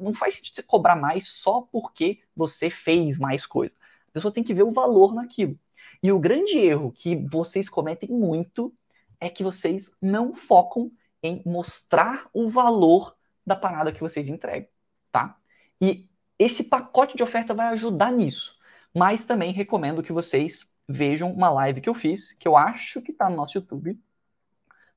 não 0.00 0.14
faz 0.14 0.34
sentido 0.34 0.54
você 0.54 0.62
cobrar 0.62 0.96
mais 0.96 1.28
só 1.28 1.62
porque 1.62 2.20
você 2.34 2.70
fez 2.70 3.18
mais 3.18 3.46
coisa. 3.46 3.74
A 4.08 4.12
pessoa 4.12 4.32
tem 4.32 4.42
que 4.42 4.54
ver 4.54 4.62
o 4.62 4.70
valor 4.70 5.14
naquilo. 5.14 5.58
E 6.02 6.10
o 6.12 6.18
grande 6.18 6.58
erro 6.58 6.92
que 6.92 7.16
vocês 7.30 7.68
cometem 7.68 8.10
muito 8.10 8.72
é 9.20 9.28
que 9.28 9.42
vocês 9.42 9.96
não 10.00 10.34
focam 10.34 10.90
em 11.22 11.42
mostrar 11.44 12.28
o 12.32 12.48
valor 12.48 13.16
da 13.44 13.56
parada 13.56 13.92
que 13.92 14.00
vocês 14.00 14.28
entregam, 14.28 14.68
tá? 15.10 15.36
E 15.80 16.08
esse 16.38 16.64
pacote 16.64 17.16
de 17.16 17.22
oferta 17.22 17.52
vai 17.52 17.68
ajudar 17.68 18.12
nisso. 18.12 18.56
Mas 18.94 19.24
também 19.24 19.52
recomendo 19.52 20.02
que 20.02 20.12
vocês 20.12 20.70
vejam 20.88 21.30
uma 21.30 21.50
live 21.50 21.80
que 21.80 21.88
eu 21.88 21.94
fiz, 21.94 22.32
que 22.32 22.48
eu 22.48 22.56
acho 22.56 23.02
que 23.02 23.12
está 23.12 23.28
no 23.28 23.36
nosso 23.36 23.58
YouTube. 23.58 24.00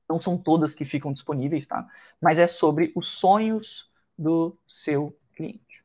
Não 0.08 0.20
são 0.20 0.38
todas 0.38 0.74
que 0.74 0.84
ficam 0.84 1.12
disponíveis, 1.12 1.66
tá? 1.66 1.86
Mas 2.20 2.38
é 2.38 2.46
sobre 2.46 2.92
os 2.96 3.08
sonhos 3.08 3.90
do 4.16 4.56
seu 4.66 5.16
cliente. 5.34 5.84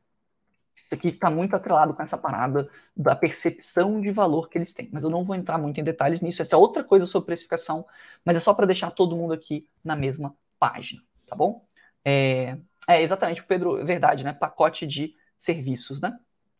Isso 0.76 0.94
aqui 0.94 1.08
está 1.08 1.28
muito 1.28 1.54
atrelado 1.54 1.92
com 1.92 2.02
essa 2.02 2.16
parada 2.16 2.68
da 2.96 3.14
percepção 3.14 4.00
de 4.00 4.10
valor 4.10 4.48
que 4.48 4.56
eles 4.56 4.72
têm. 4.72 4.88
Mas 4.90 5.04
eu 5.04 5.10
não 5.10 5.22
vou 5.22 5.36
entrar 5.36 5.58
muito 5.58 5.78
em 5.78 5.84
detalhes 5.84 6.22
nisso. 6.22 6.40
Essa 6.40 6.56
é 6.56 6.58
outra 6.58 6.82
coisa 6.82 7.04
sobre 7.04 7.26
precificação, 7.26 7.86
mas 8.24 8.36
é 8.36 8.40
só 8.40 8.54
para 8.54 8.66
deixar 8.66 8.90
todo 8.90 9.14
mundo 9.14 9.34
aqui 9.34 9.68
na 9.84 9.94
mesma 9.94 10.34
página, 10.58 11.02
tá 11.26 11.36
bom? 11.36 11.66
É, 12.02 12.56
é 12.88 13.02
exatamente, 13.02 13.42
o 13.42 13.46
Pedro, 13.46 13.84
verdade, 13.84 14.24
né? 14.24 14.32
Pacote 14.32 14.86
de 14.86 15.14
serviços, 15.36 16.00
né? 16.00 16.18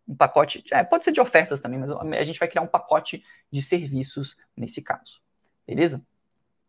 Um 0.09 0.17
pacote, 0.17 0.65
é, 0.73 0.83
pode 0.83 1.05
ser 1.05 1.13
de 1.13 1.21
ofertas 1.21 1.61
também, 1.61 1.79
mas 1.79 1.91
a 1.91 2.23
gente 2.23 2.39
vai 2.39 2.49
criar 2.49 2.63
um 2.63 2.67
pacote 2.67 3.23
de 3.51 3.61
serviços 3.61 4.37
nesse 4.57 4.81
caso. 4.83 5.21
Beleza? 5.67 6.03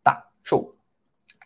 Tá, 0.02 0.28
show. 0.42 0.76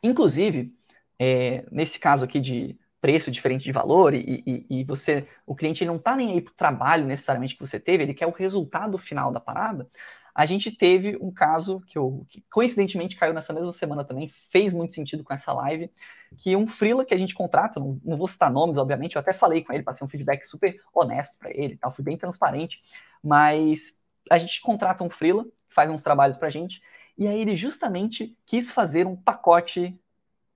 Inclusive, 0.03 0.75
é, 1.19 1.65
nesse 1.71 1.99
caso 2.01 2.25
aqui 2.25 2.41
de 2.41 2.77
preço 3.01 3.31
diferente 3.31 3.63
de 3.63 3.71
valor 3.71 4.15
e, 4.15 4.43
e, 4.47 4.67
e 4.81 4.85
você, 4.85 5.29
o 5.47 5.55
cliente 5.55 5.85
não 5.85 5.97
está 5.97 6.17
nem 6.17 6.33
aí 6.33 6.41
para 6.41 6.53
o 6.53 6.57
trabalho 6.57 7.07
necessariamente 7.07 7.55
que 7.55 7.61
você 7.61 7.79
teve, 7.79 8.03
ele 8.03 8.15
quer 8.15 8.27
o 8.27 8.31
resultado 8.31 8.97
final 8.97 9.31
da 9.31 9.39
parada. 9.39 9.87
A 10.35 10.47
gente 10.47 10.73
teve 10.73 11.17
um 11.21 11.31
caso 11.31 11.81
que, 11.87 11.97
eu, 11.97 12.27
que 12.29 12.43
coincidentemente 12.51 13.17
caiu 13.17 13.33
nessa 13.33 13.53
mesma 13.53 13.71
semana 13.71 14.05
também, 14.05 14.29
fez 14.29 14.73
muito 14.73 14.93
sentido 14.93 15.23
com 15.23 15.33
essa 15.33 15.53
live, 15.53 15.91
que 16.37 16.57
um 16.57 16.67
freela 16.67 17.05
que 17.05 17.15
a 17.15 17.17
gente 17.17 17.35
contrata, 17.35 17.79
não, 17.79 18.01
não 18.05 18.17
vou 18.17 18.27
citar 18.27 18.51
nomes, 18.51 18.77
obviamente, 18.77 19.15
eu 19.15 19.21
até 19.21 19.33
falei 19.33 19.63
com 19.63 19.73
ele, 19.73 19.85
passei 19.85 20.05
um 20.05 20.11
feedback 20.11 20.45
super 20.45 20.77
honesto 20.93 21.39
para 21.39 21.51
ele, 21.51 21.77
tal, 21.77 21.93
fui 21.93 22.03
bem 22.03 22.17
transparente, 22.17 22.81
mas 23.23 24.03
a 24.29 24.37
gente 24.37 24.61
contrata 24.61 25.05
um 25.05 25.11
freela, 25.11 25.47
faz 25.69 25.89
uns 25.89 26.03
trabalhos 26.03 26.37
para 26.37 26.49
a 26.49 26.51
gente, 26.51 26.83
e 27.17 27.29
aí 27.29 27.41
ele 27.41 27.57
justamente 27.57 28.37
quis 28.45 28.73
fazer 28.73 29.07
um 29.07 29.15
pacote 29.15 29.97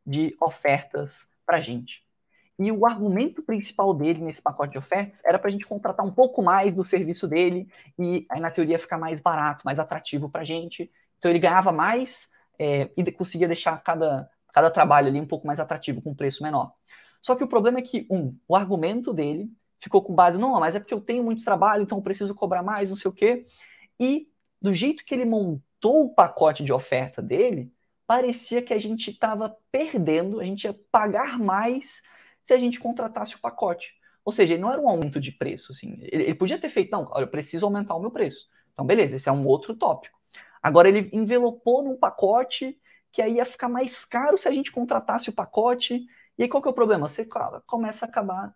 de 0.04 0.36
ofertas 0.40 1.30
para 1.46 1.58
a 1.58 1.60
gente. 1.60 2.07
E 2.58 2.72
o 2.72 2.84
argumento 2.84 3.42
principal 3.42 3.94
dele 3.94 4.20
nesse 4.20 4.42
pacote 4.42 4.72
de 4.72 4.78
ofertas 4.78 5.22
era 5.24 5.38
para 5.38 5.48
a 5.48 5.50
gente 5.50 5.66
contratar 5.66 6.04
um 6.04 6.10
pouco 6.10 6.42
mais 6.42 6.74
do 6.74 6.84
serviço 6.84 7.28
dele 7.28 7.68
e 7.96 8.26
aí, 8.28 8.40
na 8.40 8.50
teoria, 8.50 8.78
ficar 8.78 8.98
mais 8.98 9.20
barato, 9.20 9.62
mais 9.64 9.78
atrativo 9.78 10.28
para 10.28 10.40
a 10.40 10.44
gente. 10.44 10.90
Então, 11.18 11.30
ele 11.30 11.38
ganhava 11.38 11.70
mais 11.70 12.30
é, 12.58 12.90
e 12.96 13.12
conseguia 13.12 13.46
deixar 13.46 13.80
cada, 13.82 14.28
cada 14.52 14.70
trabalho 14.70 15.06
ali 15.06 15.20
um 15.20 15.26
pouco 15.26 15.46
mais 15.46 15.60
atrativo, 15.60 16.02
com 16.02 16.10
um 16.10 16.14
preço 16.14 16.42
menor. 16.42 16.72
Só 17.22 17.36
que 17.36 17.44
o 17.44 17.48
problema 17.48 17.78
é 17.78 17.82
que, 17.82 18.06
um, 18.10 18.36
o 18.48 18.56
argumento 18.56 19.12
dele 19.12 19.50
ficou 19.80 20.02
com 20.02 20.14
base, 20.14 20.38
não, 20.38 20.58
mas 20.58 20.74
é 20.74 20.80
porque 20.80 20.94
eu 20.94 21.00
tenho 21.00 21.22
muito 21.22 21.44
trabalho, 21.44 21.82
então 21.82 21.98
eu 21.98 22.02
preciso 22.02 22.34
cobrar 22.34 22.62
mais, 22.62 22.88
não 22.88 22.96
sei 22.96 23.08
o 23.10 23.14
quê. 23.14 23.44
E 24.00 24.28
do 24.60 24.74
jeito 24.74 25.04
que 25.04 25.14
ele 25.14 25.24
montou 25.24 26.06
o 26.06 26.14
pacote 26.14 26.64
de 26.64 26.72
oferta 26.72 27.22
dele, 27.22 27.72
parecia 28.06 28.62
que 28.62 28.74
a 28.74 28.78
gente 28.78 29.10
estava 29.10 29.56
perdendo, 29.70 30.40
a 30.40 30.44
gente 30.44 30.64
ia 30.64 30.74
pagar 30.90 31.38
mais 31.38 32.02
se 32.48 32.54
a 32.54 32.56
gente 32.56 32.80
contratasse 32.80 33.36
o 33.36 33.40
pacote. 33.40 33.94
Ou 34.24 34.32
seja, 34.32 34.54
ele 34.54 34.62
não 34.62 34.72
era 34.72 34.80
um 34.80 34.88
aumento 34.88 35.20
de 35.20 35.30
preço. 35.32 35.72
Assim. 35.72 35.98
Ele, 36.00 36.24
ele 36.24 36.34
podia 36.34 36.58
ter 36.58 36.70
feito, 36.70 36.90
não, 36.90 37.06
olha, 37.10 37.24
eu 37.24 37.28
preciso 37.28 37.66
aumentar 37.66 37.94
o 37.94 38.00
meu 38.00 38.10
preço. 38.10 38.48
Então, 38.72 38.86
beleza, 38.86 39.16
esse 39.16 39.28
é 39.28 39.32
um 39.32 39.46
outro 39.46 39.76
tópico. 39.76 40.18
Agora, 40.62 40.88
ele 40.88 41.10
envelopou 41.12 41.82
num 41.82 41.94
pacote 41.94 42.80
que 43.12 43.20
aí 43.20 43.34
ia 43.34 43.44
ficar 43.44 43.68
mais 43.68 44.02
caro 44.06 44.38
se 44.38 44.48
a 44.48 44.50
gente 44.50 44.72
contratasse 44.72 45.28
o 45.28 45.32
pacote. 45.32 46.06
E 46.38 46.42
aí, 46.42 46.48
qual 46.48 46.62
que 46.62 46.68
é 46.68 46.70
o 46.70 46.74
problema? 46.74 47.06
Você 47.06 47.28
começa 47.66 48.06
a 48.06 48.08
acabar, 48.08 48.54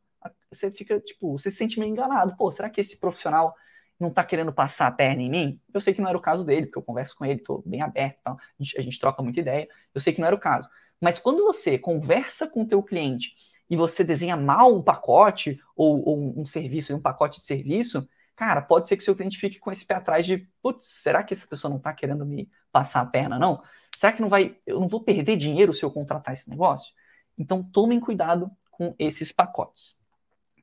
você 0.50 0.70
fica, 0.70 0.98
tipo, 0.98 1.36
você 1.36 1.50
se 1.50 1.58
sente 1.58 1.78
meio 1.78 1.92
enganado. 1.92 2.34
Pô, 2.34 2.50
será 2.50 2.70
que 2.70 2.80
esse 2.80 2.98
profissional 2.98 3.54
não 4.00 4.08
está 4.08 4.24
querendo 4.24 4.54
passar 4.54 4.86
a 4.86 4.90
perna 4.90 5.20
em 5.20 5.28
mim? 5.28 5.60
Eu 5.72 5.82
sei 5.82 5.92
que 5.92 6.00
não 6.00 6.08
era 6.08 6.16
o 6.16 6.22
caso 6.22 6.46
dele, 6.46 6.64
porque 6.64 6.78
eu 6.78 6.82
converso 6.82 7.14
com 7.14 7.26
ele, 7.26 7.40
estou 7.40 7.62
bem 7.66 7.82
aberto, 7.82 8.20
tal. 8.24 8.36
A, 8.36 8.62
gente, 8.62 8.80
a 8.80 8.82
gente 8.82 8.98
troca 8.98 9.22
muita 9.22 9.40
ideia. 9.40 9.68
Eu 9.94 10.00
sei 10.00 10.14
que 10.14 10.20
não 10.20 10.28
era 10.28 10.36
o 10.36 10.40
caso. 10.40 10.70
Mas 10.98 11.18
quando 11.18 11.44
você 11.44 11.76
conversa 11.76 12.46
com 12.46 12.62
o 12.62 12.66
teu 12.66 12.80
cliente 12.80 13.34
e 13.72 13.76
você 13.76 14.04
desenha 14.04 14.36
mal 14.36 14.76
um 14.76 14.82
pacote 14.82 15.58
ou, 15.74 16.06
ou 16.06 16.38
um 16.38 16.44
serviço, 16.44 16.94
um 16.94 17.00
pacote 17.00 17.38
de 17.38 17.46
serviço, 17.46 18.06
cara, 18.36 18.60
pode 18.60 18.86
ser 18.86 18.98
que 18.98 19.02
seu 19.02 19.16
cliente 19.16 19.38
fique 19.38 19.58
com 19.58 19.72
esse 19.72 19.86
pé 19.86 19.94
atrás 19.94 20.26
de, 20.26 20.46
putz, 20.60 20.84
será 20.84 21.22
que 21.22 21.32
essa 21.32 21.46
pessoa 21.46 21.70
não 21.70 21.78
está 21.78 21.90
querendo 21.90 22.26
me 22.26 22.50
passar 22.70 23.00
a 23.00 23.06
perna, 23.06 23.38
não? 23.38 23.62
Será 23.96 24.12
que 24.12 24.20
não 24.20 24.28
vai, 24.28 24.58
eu 24.66 24.78
não 24.78 24.86
vou 24.86 25.02
perder 25.02 25.38
dinheiro 25.38 25.72
se 25.72 25.82
eu 25.82 25.90
contratar 25.90 26.34
esse 26.34 26.50
negócio? 26.50 26.92
Então, 27.38 27.62
tomem 27.62 27.98
cuidado 27.98 28.50
com 28.70 28.94
esses 28.98 29.32
pacotes. 29.32 29.96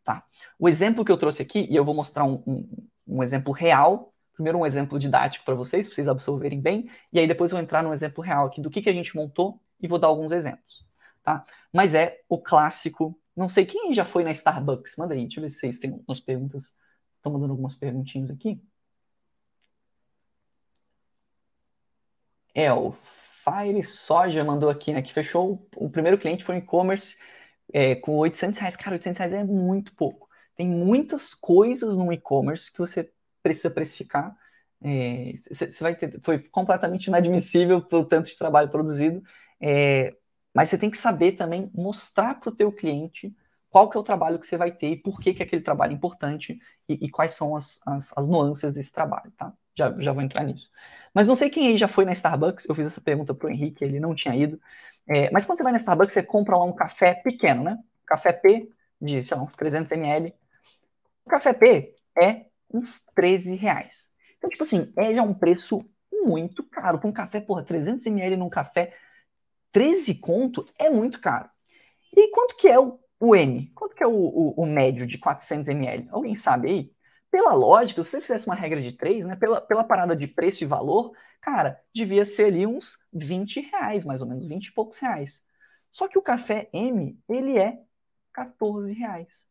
Tá? 0.04 0.24
O 0.60 0.69
exemplo 0.69 1.04
que 1.04 1.12
eu 1.12 1.17
trouxe 1.17 1.41
aqui, 1.41 1.65
e 1.67 1.76
eu 1.76 1.84
vou 1.84 1.95
mostrar 1.95 2.26
um, 2.26 2.43
um, 2.45 2.88
um 3.08 3.24
exemplo 3.24 3.52
real, 3.52 4.13
primeiro 4.36 4.60
um 4.60 4.67
exemplo 4.67 5.00
didático 5.00 5.43
para 5.43 5.56
vocês, 5.56 5.88
para 5.88 5.95
vocês 5.95 6.08
absorverem 6.08 6.62
bem, 6.62 6.88
e 7.12 7.17
aí 7.17 7.28
depois 7.28 7.50
eu 7.50 7.58
vou 7.58 7.63
entrar 7.63 7.82
no 7.82 7.91
exemplo 7.91 8.24
real 8.24 8.45
aqui 8.45 8.62
do 8.62 8.69
que, 8.69 8.84
que 8.84 8.89
a 8.89 8.93
gente 8.93 9.15
montou 9.15 9.60
e 9.82 9.88
vou 9.88 9.98
dar 9.98 10.10
alguns 10.10 10.32
exemplos 10.32 10.88
tá? 11.30 11.46
Mas 11.72 11.94
é 11.94 12.22
o 12.28 12.42
clássico. 12.42 13.20
Não 13.36 13.48
sei 13.48 13.65
quem 13.65 13.94
já 13.94 14.04
foi 14.04 14.24
na 14.24 14.32
Starbucks. 14.32 14.96
Manda 14.98 15.13
aí, 15.13 15.22
deixa 15.22 15.39
eu 15.39 15.44
ver 15.44 15.50
se 15.50 15.60
vocês 15.60 15.78
têm 15.78 16.04
umas 16.08 16.20
perguntas. 16.20 16.76
Estão 17.18 17.32
mandando 17.32 17.54
algumas 17.54 17.76
perguntinhas 17.76 18.32
aqui. 18.32 18.60
É, 22.54 22.74
o 22.74 22.92
Fire 23.44 23.84
Soja 23.84 24.44
mandou 24.44 24.70
aqui, 24.70 24.92
né? 24.92 25.02
Que 25.02 25.13
fechou. 25.13 25.68
O 25.76 25.89
primeiro 25.89 26.18
cliente 26.18 26.44
foi 26.44 26.56
um 26.56 26.58
e-commerce 26.58 27.15
é, 27.72 27.96
com 27.96 28.18
800 28.18 28.60
reais. 28.60 28.76
Cara, 28.76 28.96
800 28.96 29.20
reais 29.20 29.34
é 29.34 29.44
muito 29.44 29.94
pouco. 29.96 30.28
Tem 30.56 30.68
muitas 30.68 31.34
coisas 31.34 31.96
no 31.98 32.12
e-commerce 32.12 32.72
que 32.72 32.80
você 32.80 33.12
precisa 33.44 33.70
precificar. 33.70 34.36
Você 35.52 35.65
é, 35.65 35.68
vai 35.82 35.96
ter, 35.96 36.20
foi 36.24 36.39
completamente 36.50 37.08
inadmissível 37.08 37.82
pelo 37.82 38.06
tanto 38.06 38.30
de 38.30 38.38
trabalho 38.38 38.70
produzido. 38.70 39.22
É, 39.62 40.13
mas 40.54 40.70
você 40.70 40.78
tem 40.78 40.90
que 40.90 40.98
saber 40.98 41.34
também 41.34 41.72
mostrar 41.74 42.40
para 42.40 42.50
o 42.50 42.56
teu 42.56 42.72
cliente 42.72 43.36
qual 43.70 43.90
que 43.90 43.98
é 43.98 44.00
o 44.00 44.04
trabalho 44.04 44.40
que 44.40 44.46
você 44.46 44.58
vai 44.58 44.72
ter 44.72 44.90
e 44.90 44.98
por 44.98 45.20
que, 45.20 45.34
que 45.34 45.44
aquele 45.44 45.62
trabalho 45.62 45.92
é 45.92 45.96
importante 45.96 46.60
e, 46.88 47.06
e 47.06 47.10
quais 47.10 47.34
são 47.34 47.56
as, 47.56 47.80
as, 47.86 48.18
as, 48.18 48.28
nuances 48.28 48.74
desse 48.74 48.92
trabalho, 48.92 49.32
tá? 49.38 49.54
Já, 49.78 49.96
já 49.98 50.12
vou 50.12 50.24
entrar 50.24 50.44
nisso. 50.44 50.70
Mas 51.14 51.28
não 51.28 51.36
sei 51.36 51.50
quem 51.50 51.68
aí 51.68 51.78
já 51.78 51.88
foi 51.88 52.04
na 52.04 52.12
Starbucks, 52.12 52.68
eu 52.68 52.76
fiz 52.76 52.88
essa 52.88 53.00
pergunta 53.00 53.34
para 53.34 53.48
o 53.48 53.52
Henrique, 53.52 53.84
ele 53.84 54.00
não 54.00 54.16
tinha 54.16 54.36
ido. 54.36 54.60
É, 55.08 55.30
mas 55.32 55.46
quando 55.46 55.58
você 55.58 55.64
vai 55.64 55.72
na 55.72 55.78
Starbucks, 55.78 56.14
você 56.14 56.24
compra 56.24 56.58
lá 56.58 56.66
um 56.66 56.74
café 56.74 57.14
pequeno, 57.14 57.64
né? 57.64 57.78
Café 58.06 58.34
P 58.34 58.70
de, 59.00 59.24
sei 59.24 59.38
lá, 59.38 59.44
uns 59.44 59.56
300 59.56 59.92
ml. 59.92 60.34
O 61.26 61.30
café 61.30 61.54
P 61.54 61.96
é 62.22 62.46
uns 62.74 63.06
13 63.16 63.56
reais. 63.56 64.12
Então, 64.38 64.50
tipo 64.50 64.64
assim, 64.64 64.92
é 64.98 65.14
já 65.14 65.22
um 65.22 65.34
preço 65.34 65.86
muito 66.12 66.64
caro. 66.64 67.00
Para 67.00 67.10
um 67.10 67.14
café, 67.14 67.40
porra, 67.40 67.64
300 67.64 68.06
ml 68.08 68.38
num 68.38 68.50
café 68.50 68.94
13 69.71 70.15
conto 70.15 70.65
é 70.77 70.89
muito 70.89 71.19
caro. 71.21 71.49
E 72.15 72.29
quanto 72.32 72.55
que 72.55 72.67
é 72.67 72.79
o, 72.79 72.99
o 73.19 73.36
M? 73.36 73.71
Quanto 73.75 73.95
que 73.95 74.03
é 74.03 74.08
o, 74.08 74.12
o, 74.12 74.63
o, 74.63 74.65
médio 74.65 75.05
de 75.05 75.17
400 75.17 75.69
ml? 75.69 76.08
Alguém 76.12 76.38
sabe 76.38 76.69
aí? 76.69 76.93
Pela 77.32 77.53
lógica, 77.53 78.03
se 78.03 78.12
você 78.12 78.21
fizesse 78.21 78.47
uma 78.47 78.55
regra 78.55 78.82
de 78.82 78.91
3, 78.93 79.25
né, 79.25 79.36
pela, 79.36 79.62
pela 79.62 79.84
parada 79.84 80.15
de 80.15 80.27
preço 80.27 80.63
e 80.63 80.67
valor, 80.67 81.13
cara, 81.39 81.79
devia 81.93 82.25
ser 82.25 82.45
ali 82.45 82.65
uns 82.65 83.05
20 83.13 83.62
reais, 83.62 84.03
mais 84.03 84.21
ou 84.21 84.27
menos, 84.27 84.45
20 84.45 84.67
e 84.67 84.73
poucos 84.73 84.97
reais. 84.97 85.45
Só 85.91 86.08
que 86.08 86.17
o 86.17 86.21
café 86.21 86.69
M, 86.73 87.19
ele 87.29 87.58
é 87.58 87.79
14 88.34 88.93
reais. 88.93 89.47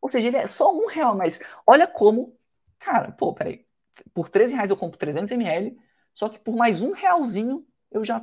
Ou 0.00 0.10
seja, 0.10 0.28
ele 0.28 0.36
é 0.36 0.48
só 0.48 0.74
um 0.74 0.86
real 0.86 1.14
mais. 1.14 1.40
Olha 1.66 1.86
como, 1.86 2.36
cara, 2.78 3.12
pô, 3.12 3.34
peraí, 3.34 3.66
por 4.14 4.28
13 4.28 4.54
reais 4.54 4.70
eu 4.70 4.76
compro 4.76 4.98
300 4.98 5.30
ml, 5.30 5.78
só 6.14 6.28
que 6.28 6.38
por 6.38 6.56
mais 6.56 6.82
um 6.82 6.92
realzinho 6.92 7.66
eu 7.90 8.04
já 8.04 8.20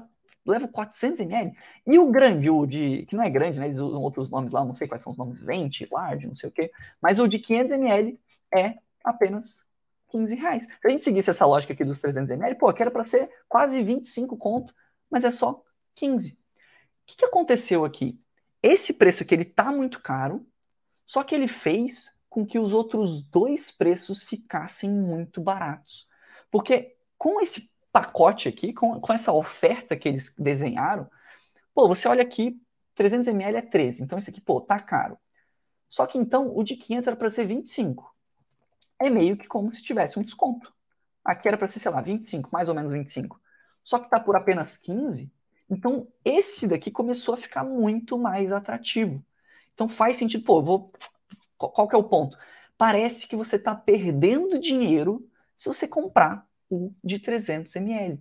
leva 0.49 0.67
400 0.67 1.19
ml. 1.19 1.53
E 1.85 1.99
o 1.99 2.09
grande, 2.11 2.49
o 2.49 2.65
de, 2.65 3.05
que 3.07 3.15
não 3.15 3.23
é 3.23 3.29
grande, 3.29 3.59
né? 3.59 3.67
Eles 3.67 3.79
usam 3.79 4.01
outros 4.01 4.29
nomes 4.29 4.51
lá, 4.51 4.63
não 4.63 4.75
sei 4.75 4.87
quais 4.87 5.03
são 5.03 5.11
os 5.11 5.17
nomes, 5.17 5.39
20, 5.41 5.87
large, 5.91 6.27
não 6.27 6.33
sei 6.33 6.49
o 6.49 6.51
quê. 6.51 6.71
Mas 7.01 7.19
o 7.19 7.27
de 7.27 7.39
500 7.39 7.73
ml 7.73 8.19
é 8.53 8.75
apenas 9.03 9.65
15 10.09 10.35
reais. 10.35 10.65
Se 10.65 10.87
a 10.87 10.89
gente 10.89 11.03
seguisse 11.03 11.29
essa 11.29 11.45
lógica 11.45 11.73
aqui 11.73 11.83
dos 11.83 11.99
300 11.99 12.31
ml, 12.31 12.55
pô, 12.55 12.73
que 12.73 12.81
era 12.81 12.91
para 12.91 13.03
ser 13.03 13.29
quase 13.47 13.83
25 13.83 14.37
conto, 14.37 14.73
mas 15.09 15.23
é 15.23 15.31
só 15.31 15.63
15. 15.95 16.31
O 16.31 16.35
que, 17.05 17.17
que 17.17 17.25
aconteceu 17.25 17.85
aqui? 17.85 18.19
Esse 18.61 18.93
preço 18.93 19.23
aqui, 19.23 19.35
ele 19.35 19.45
tá 19.45 19.71
muito 19.71 20.01
caro, 20.01 20.45
só 21.05 21.23
que 21.23 21.35
ele 21.35 21.47
fez 21.47 22.15
com 22.29 22.45
que 22.45 22.59
os 22.59 22.73
outros 22.73 23.21
dois 23.29 23.71
preços 23.71 24.23
ficassem 24.23 24.89
muito 24.89 25.41
baratos. 25.41 26.07
Porque 26.51 26.95
com 27.17 27.41
esse 27.41 27.71
pacote 27.97 28.47
aqui, 28.47 28.73
com, 28.73 28.99
com 28.99 29.11
essa 29.11 29.33
oferta 29.33 29.95
que 29.95 30.07
eles 30.07 30.35
desenharam, 30.37 31.09
pô, 31.73 31.87
você 31.87 32.07
olha 32.07 32.21
aqui, 32.21 32.61
300 32.93 33.27
ml 33.27 33.57
é 33.57 33.61
13, 33.61 34.03
então 34.03 34.19
isso 34.19 34.29
aqui, 34.29 34.39
pô, 34.39 34.61
tá 34.61 34.79
caro. 34.79 35.17
Só 35.89 36.05
que 36.05 36.19
então 36.19 36.55
o 36.55 36.63
de 36.63 36.75
500 36.75 37.07
era 37.07 37.15
para 37.15 37.29
ser 37.31 37.45
25. 37.45 38.13
É 38.99 39.09
meio 39.09 39.35
que 39.35 39.47
como 39.47 39.73
se 39.73 39.81
tivesse 39.81 40.19
um 40.19 40.21
desconto. 40.21 40.71
Aqui 41.25 41.47
era 41.47 41.57
para 41.57 41.67
ser, 41.67 41.79
sei 41.79 41.89
lá, 41.89 41.99
25, 41.99 42.49
mais 42.53 42.69
ou 42.69 42.75
menos 42.75 42.93
25. 42.93 43.41
Só 43.83 43.97
que 43.97 44.09
tá 44.09 44.19
por 44.19 44.35
apenas 44.35 44.77
15, 44.77 45.33
então 45.67 46.07
esse 46.23 46.67
daqui 46.67 46.91
começou 46.91 47.33
a 47.33 47.37
ficar 47.37 47.63
muito 47.63 48.15
mais 48.15 48.51
atrativo. 48.51 49.25
Então 49.73 49.89
faz 49.89 50.17
sentido, 50.17 50.43
pô, 50.43 50.61
vou 50.61 50.91
qual 51.57 51.87
que 51.87 51.95
é 51.95 51.97
o 51.97 52.03
ponto? 52.03 52.37
Parece 52.77 53.27
que 53.27 53.35
você 53.35 53.55
está 53.55 53.73
perdendo 53.73 54.59
dinheiro 54.59 55.27
se 55.55 55.67
você 55.67 55.87
comprar 55.87 56.46
o 56.69 56.91
de 57.03 57.19
300 57.19 57.75
ml. 57.75 58.19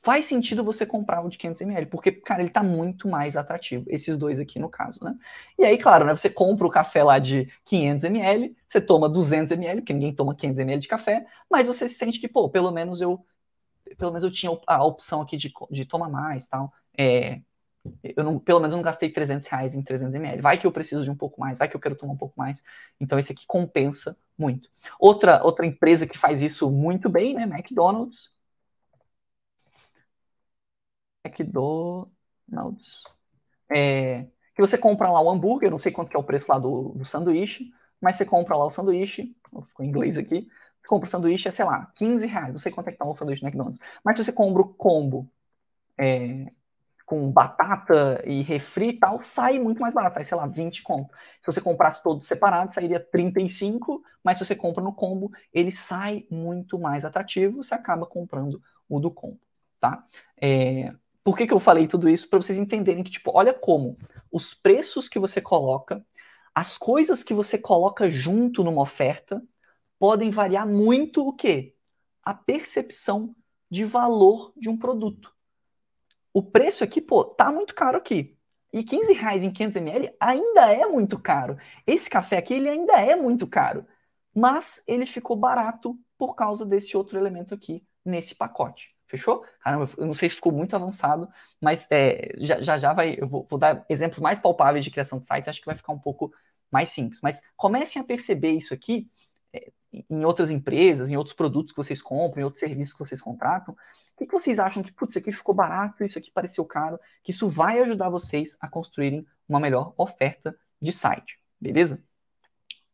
Faz 0.00 0.26
sentido 0.26 0.62
você 0.62 0.86
comprar 0.86 1.24
o 1.24 1.28
de 1.28 1.36
500 1.36 1.60
ml, 1.62 1.86
porque, 1.90 2.12
cara, 2.12 2.40
ele 2.40 2.50
está 2.50 2.62
muito 2.62 3.08
mais 3.08 3.36
atrativo, 3.36 3.84
esses 3.88 4.16
dois 4.16 4.38
aqui 4.38 4.58
no 4.60 4.68
caso, 4.68 5.02
né? 5.04 5.16
E 5.58 5.64
aí, 5.64 5.76
claro, 5.76 6.04
né, 6.04 6.16
você 6.16 6.30
compra 6.30 6.66
o 6.66 6.70
café 6.70 7.02
lá 7.02 7.18
de 7.18 7.52
500 7.64 8.04
ml, 8.04 8.56
você 8.66 8.80
toma 8.80 9.08
200 9.08 9.50
ml, 9.52 9.80
porque 9.80 9.92
ninguém 9.92 10.14
toma 10.14 10.34
500 10.36 10.60
ml 10.60 10.80
de 10.80 10.88
café, 10.88 11.26
mas 11.50 11.66
você 11.66 11.88
se 11.88 11.94
sente 11.96 12.20
que, 12.20 12.28
pô, 12.28 12.48
pelo 12.48 12.70
menos 12.70 13.00
eu 13.00 13.24
pelo 13.96 14.12
menos 14.12 14.24
eu 14.24 14.30
tinha 14.30 14.52
a 14.66 14.84
opção 14.84 15.20
aqui 15.22 15.36
de, 15.36 15.52
de 15.70 15.84
tomar 15.84 16.08
mais, 16.08 16.46
tal. 16.46 16.72
É, 16.96 17.40
eu 18.02 18.24
não, 18.24 18.38
pelo 18.38 18.60
menos 18.60 18.72
eu 18.72 18.76
não 18.76 18.84
gastei 18.84 19.10
300 19.10 19.46
reais 19.46 19.74
em 19.74 19.82
300 19.82 20.14
ml. 20.14 20.40
Vai 20.42 20.58
que 20.58 20.66
eu 20.66 20.72
preciso 20.72 21.04
de 21.04 21.10
um 21.10 21.16
pouco 21.16 21.40
mais, 21.40 21.58
vai 21.58 21.68
que 21.68 21.76
eu 21.76 21.80
quero 21.80 21.96
tomar 21.96 22.12
um 22.12 22.16
pouco 22.16 22.34
mais. 22.36 22.62
Então 23.00 23.18
esse 23.18 23.32
aqui 23.32 23.44
compensa 23.46 24.16
muito. 24.36 24.70
Outra, 24.98 25.42
outra 25.44 25.66
empresa 25.66 26.06
que 26.06 26.18
faz 26.18 26.42
isso 26.42 26.70
muito 26.70 27.08
bem, 27.08 27.34
né? 27.34 27.42
McDonald's. 27.44 28.32
McDonald's. 31.24 33.04
É, 33.70 34.26
que 34.54 34.60
você 34.60 34.78
compra 34.78 35.10
lá 35.10 35.20
o 35.20 35.30
hambúrguer, 35.30 35.70
não 35.70 35.78
sei 35.78 35.92
quanto 35.92 36.10
que 36.10 36.16
é 36.16 36.18
o 36.18 36.24
preço 36.24 36.50
lá 36.50 36.58
do, 36.58 36.90
do 36.90 37.04
sanduíche, 37.04 37.70
mas 38.00 38.16
você 38.16 38.24
compra 38.24 38.56
lá 38.56 38.66
o 38.66 38.72
sanduíche, 38.72 39.36
ficou 39.68 39.84
em 39.84 39.88
inglês 39.88 40.18
aqui, 40.18 40.48
você 40.80 40.88
compra 40.88 41.06
o 41.06 41.10
sanduíche, 41.10 41.48
é, 41.48 41.52
sei 41.52 41.64
lá, 41.64 41.92
15 41.94 42.26
reais, 42.26 42.50
não 42.50 42.58
sei 42.58 42.72
quanto 42.72 42.88
é 42.88 42.92
que 42.92 42.98
tá 42.98 43.04
o 43.04 43.16
sanduíche 43.16 43.42
no 43.42 43.48
McDonald's. 43.48 43.80
Mas 44.04 44.16
se 44.16 44.24
você 44.24 44.32
compra 44.32 44.62
o 44.62 44.74
combo 44.74 45.30
é, 45.98 46.50
com 47.08 47.32
batata 47.32 48.22
e 48.26 48.42
refri 48.42 48.90
e 48.90 48.98
tal, 48.98 49.22
sai 49.22 49.58
muito 49.58 49.80
mais 49.80 49.94
barato, 49.94 50.16
sai, 50.16 50.26
sei 50.26 50.36
lá, 50.36 50.46
20 50.46 50.82
conto. 50.82 51.10
Se 51.40 51.46
você 51.46 51.58
comprasse 51.58 52.02
todos 52.02 52.26
separados, 52.26 52.74
sairia 52.74 53.00
35, 53.00 54.02
mas 54.22 54.36
se 54.36 54.44
você 54.44 54.54
compra 54.54 54.84
no 54.84 54.92
combo, 54.92 55.32
ele 55.50 55.70
sai 55.70 56.26
muito 56.30 56.78
mais 56.78 57.06
atrativo, 57.06 57.62
você 57.62 57.74
acaba 57.74 58.04
comprando 58.04 58.62
o 58.86 59.00
do 59.00 59.10
combo, 59.10 59.40
tá? 59.80 60.04
É, 60.38 60.92
por 61.24 61.34
que, 61.34 61.46
que 61.46 61.54
eu 61.54 61.58
falei 61.58 61.86
tudo 61.86 62.10
isso? 62.10 62.28
Para 62.28 62.42
vocês 62.42 62.58
entenderem 62.58 63.02
que, 63.02 63.10
tipo, 63.10 63.30
olha 63.34 63.54
como 63.54 63.96
os 64.30 64.52
preços 64.52 65.08
que 65.08 65.18
você 65.18 65.40
coloca, 65.40 66.04
as 66.54 66.76
coisas 66.76 67.22
que 67.22 67.32
você 67.32 67.56
coloca 67.56 68.10
junto 68.10 68.62
numa 68.62 68.82
oferta, 68.82 69.42
podem 69.98 70.28
variar 70.28 70.68
muito 70.68 71.26
o 71.26 71.32
quê? 71.32 71.74
A 72.22 72.34
percepção 72.34 73.34
de 73.70 73.86
valor 73.86 74.52
de 74.58 74.68
um 74.68 74.76
produto 74.76 75.37
o 76.38 76.42
preço 76.42 76.84
aqui, 76.84 77.00
pô, 77.00 77.24
tá 77.24 77.50
muito 77.50 77.74
caro 77.74 77.98
aqui. 77.98 78.38
E 78.72 78.84
15 78.84 79.12
reais 79.12 79.42
em 79.42 79.50
500 79.50 79.76
ml 79.76 80.14
ainda 80.20 80.72
é 80.72 80.86
muito 80.86 81.20
caro. 81.20 81.56
Esse 81.84 82.08
café 82.08 82.36
aqui, 82.36 82.54
ele 82.54 82.68
ainda 82.68 82.92
é 82.92 83.16
muito 83.16 83.44
caro. 83.44 83.84
Mas 84.32 84.84
ele 84.86 85.04
ficou 85.04 85.36
barato 85.36 85.98
por 86.16 86.36
causa 86.36 86.64
desse 86.64 86.96
outro 86.96 87.18
elemento 87.18 87.52
aqui 87.52 87.84
nesse 88.04 88.36
pacote. 88.36 88.94
Fechou? 89.04 89.44
Caramba, 89.60 89.90
eu 89.98 90.06
não 90.06 90.12
sei 90.12 90.30
se 90.30 90.36
ficou 90.36 90.52
muito 90.52 90.76
avançado, 90.76 91.28
mas 91.60 91.88
é, 91.90 92.32
já, 92.36 92.60
já, 92.62 92.78
já 92.78 92.92
vai. 92.92 93.16
Eu 93.18 93.26
vou, 93.26 93.44
vou, 93.50 93.58
dar 93.58 93.84
exemplos 93.88 94.20
mais 94.20 94.38
palpáveis 94.38 94.84
de 94.84 94.92
criação 94.92 95.18
de 95.18 95.24
sites, 95.24 95.48
acho 95.48 95.58
que 95.60 95.66
vai 95.66 95.74
ficar 95.74 95.92
um 95.92 95.98
pouco 95.98 96.32
mais 96.70 96.90
simples. 96.90 97.20
Mas 97.20 97.42
comecem 97.56 98.00
a 98.00 98.04
perceber 98.04 98.52
isso 98.52 98.72
aqui 98.72 99.10
é, 99.52 99.72
em 99.92 100.24
outras 100.24 100.50
empresas, 100.50 101.10
em 101.10 101.16
outros 101.16 101.34
produtos 101.34 101.72
que 101.72 101.76
vocês 101.76 102.02
compram, 102.02 102.40
em 102.40 102.44
outros 102.44 102.60
serviços 102.60 102.94
que 102.94 103.00
vocês 103.00 103.20
contratam, 103.20 103.74
o 103.74 104.18
que, 104.18 104.26
que 104.26 104.32
vocês 104.32 104.58
acham 104.58 104.82
que, 104.82 104.92
putz, 104.92 105.12
isso 105.12 105.18
aqui 105.18 105.32
ficou 105.32 105.54
barato, 105.54 106.04
isso 106.04 106.18
aqui 106.18 106.30
pareceu 106.30 106.64
caro, 106.64 106.98
que 107.22 107.30
isso 107.30 107.48
vai 107.48 107.80
ajudar 107.80 108.10
vocês 108.10 108.56
a 108.60 108.68
construírem 108.68 109.26
uma 109.48 109.58
melhor 109.58 109.94
oferta 109.96 110.56
de 110.80 110.92
site, 110.92 111.40
beleza? 111.60 112.02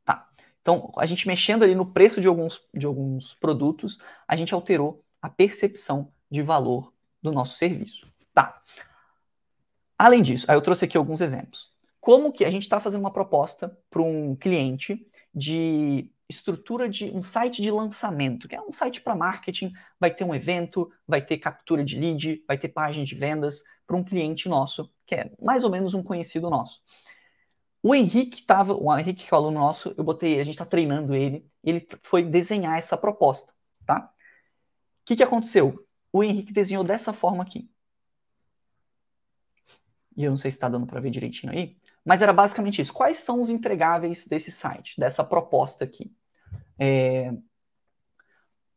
Tá. 0.05 0.29
Então, 0.63 0.93
a 0.97 1.07
gente 1.07 1.27
mexendo 1.27 1.65
ali 1.65 1.75
no 1.75 1.87
preço 1.87 2.21
de 2.21 2.29
alguns, 2.29 2.63
de 2.73 2.87
alguns 2.87 3.35
produtos, 3.35 3.99
a 4.27 4.37
gente 4.37 4.55
alterou 4.55 5.05
a 5.21 5.29
percepção 5.29 6.13
de 6.31 6.43
valor 6.43 6.93
do 7.21 7.33
nosso 7.33 7.59
serviço. 7.59 8.07
Tá. 8.33 8.63
Além 9.99 10.23
disso, 10.23 10.47
aí 10.49 10.57
eu 10.57 10.63
trouxe 10.63 10.85
aqui 10.85 10.97
alguns 10.97 11.21
exemplos. 11.21 11.73
Como 12.01 12.33
que 12.33 12.45
a 12.45 12.51
gente 12.51 12.63
está 12.63 12.79
fazendo 12.79 13.01
uma 13.01 13.13
proposta 13.13 13.77
para 13.91 14.03
um 14.03 14.37
cliente 14.37 15.07
de 15.35 16.11
estrutura 16.29 16.89
de 16.89 17.11
um 17.11 17.23
site 17.23 17.61
de 17.61 17.71
lançamento, 17.71 18.49
que 18.49 18.55
é 18.55 18.61
um 18.61 18.73
site 18.73 19.01
para 19.01 19.15
marketing, 19.15 19.73
vai 20.01 20.13
ter 20.13 20.25
um 20.25 20.35
evento, 20.35 20.91
vai 21.07 21.21
ter 21.25 21.39
captura 21.39 21.85
de 21.85 21.99
lead, 21.99 22.43
vai 22.47 22.57
ter 22.57 22.69
página 22.69 23.05
de 23.05 23.15
vendas 23.15 23.63
para 23.87 23.97
um 23.97 24.05
cliente 24.05 24.49
nosso, 24.49 24.93
que 25.07 25.15
é 25.15 25.31
mais 25.41 25.65
ou 25.65 25.71
menos 25.71 25.95
um 25.95 26.03
conhecido 26.03 26.49
nosso. 26.49 26.81
O 27.83 27.95
Henrique 27.95 28.41
estava, 28.41 28.73
o 28.73 28.97
Henrique 28.97 29.27
que 29.27 29.35
é 29.35 29.37
o 29.37 29.41
aluno 29.41 29.61
nosso, 29.61 29.95
eu 29.99 30.05
botei, 30.05 30.41
a 30.41 30.45
gente 30.45 30.55
está 30.55 30.65
treinando 30.65 31.15
ele, 31.15 31.47
ele 31.63 31.87
foi 32.03 32.23
desenhar 32.23 32.79
essa 32.79 32.97
proposta, 32.97 33.53
tá? 33.85 34.11
O 35.03 35.05
que, 35.05 35.17
que 35.17 35.23
aconteceu? 35.23 35.87
O 36.11 36.25
Henrique 36.25 36.53
desenhou 36.53 36.83
dessa 36.83 37.13
forma 37.13 37.43
aqui. 37.43 37.69
E 40.17 40.25
eu 40.25 40.31
não 40.31 40.37
sei 40.37 40.51
se 40.51 40.57
está 40.57 40.69
dando 40.69 40.87
para 40.87 41.01
ver 41.01 41.11
direitinho 41.11 41.53
aí, 41.53 41.77
mas 42.05 42.21
era 42.21 42.33
basicamente 42.33 42.83
isso. 42.83 42.93
Quais 42.93 43.19
são 43.19 43.41
os 43.41 43.49
entregáveis 43.49 44.27
desse 44.27 44.53
site, 44.53 44.99
dessa 44.99 45.25
proposta 45.25 45.85
aqui? 45.85 46.15
É... 46.79 47.33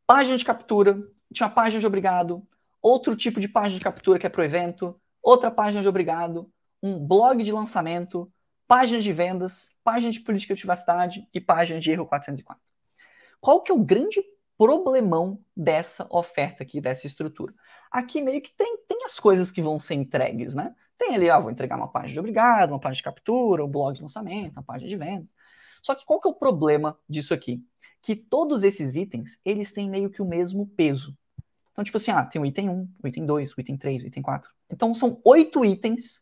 Página 0.05 0.37
de 0.37 0.45
captura, 0.45 0.97
tinha 1.33 1.49
página 1.49 1.81
de 1.81 1.87
obrigado, 1.87 2.47
outro 2.81 3.15
tipo 3.15 3.39
de 3.39 3.47
página 3.47 3.77
de 3.77 3.83
captura 3.83 4.17
que 4.17 4.25
é 4.25 4.29
para 4.29 4.41
o 4.41 4.45
evento, 4.45 4.99
outra 5.21 5.51
página 5.51 5.81
de 5.81 5.89
obrigado, 5.89 6.49
um 6.81 7.05
blog 7.05 7.43
de 7.43 7.51
lançamento, 7.51 8.31
página 8.67 9.01
de 9.01 9.11
vendas, 9.11 9.75
página 9.83 10.11
de 10.11 10.21
política 10.21 10.53
de 10.53 10.61
privacidade 10.61 11.27
e 11.33 11.41
página 11.41 11.79
de 11.79 11.91
erro 11.91 12.05
404. 12.05 12.61
Qual 13.41 13.61
que 13.61 13.71
é 13.71 13.75
o 13.75 13.83
grande 13.83 14.23
problemão 14.57 15.39
dessa 15.55 16.07
oferta 16.09 16.63
aqui, 16.63 16.79
dessa 16.79 17.05
estrutura? 17.05 17.53
Aqui 17.91 18.21
meio 18.21 18.41
que 18.41 18.51
tem, 18.51 18.77
tem 18.87 19.03
as 19.03 19.19
coisas 19.19 19.51
que 19.51 19.61
vão 19.61 19.79
ser 19.79 19.95
entregues, 19.95 20.55
né? 20.55 20.73
Tem 20.97 21.15
ali, 21.15 21.29
ah, 21.29 21.39
vou 21.39 21.51
entregar 21.51 21.77
uma 21.77 21.87
página 21.87 22.13
de 22.13 22.19
obrigado, 22.19 22.71
uma 22.71 22.79
página 22.79 22.95
de 22.95 23.03
captura, 23.03 23.63
um 23.63 23.69
blog 23.69 23.95
de 23.95 24.01
lançamento, 24.01 24.57
uma 24.57 24.63
página 24.63 24.89
de 24.89 24.95
vendas. 24.95 25.35
Só 25.81 25.93
que 25.93 26.05
qual 26.05 26.19
que 26.19 26.27
é 26.27 26.31
o 26.31 26.35
problema 26.35 26.97
disso 27.07 27.33
aqui? 27.33 27.63
Que 28.01 28.15
todos 28.15 28.63
esses 28.63 28.95
itens, 28.95 29.39
eles 29.45 29.71
têm 29.73 29.89
meio 29.89 30.09
que 30.09 30.21
o 30.21 30.25
mesmo 30.25 30.67
peso. 30.67 31.17
Então, 31.71 31.83
tipo 31.83 31.97
assim, 31.97 32.09
ah, 32.09 32.25
tem 32.25 32.41
o 32.41 32.45
item 32.45 32.69
1, 32.69 32.89
o 33.03 33.07
item 33.07 33.25
2, 33.25 33.53
o 33.53 33.61
item 33.61 33.77
3, 33.77 34.03
o 34.03 34.07
item 34.07 34.23
4. 34.23 34.49
Então, 34.69 34.93
são 34.95 35.21
oito 35.23 35.63
itens 35.63 36.19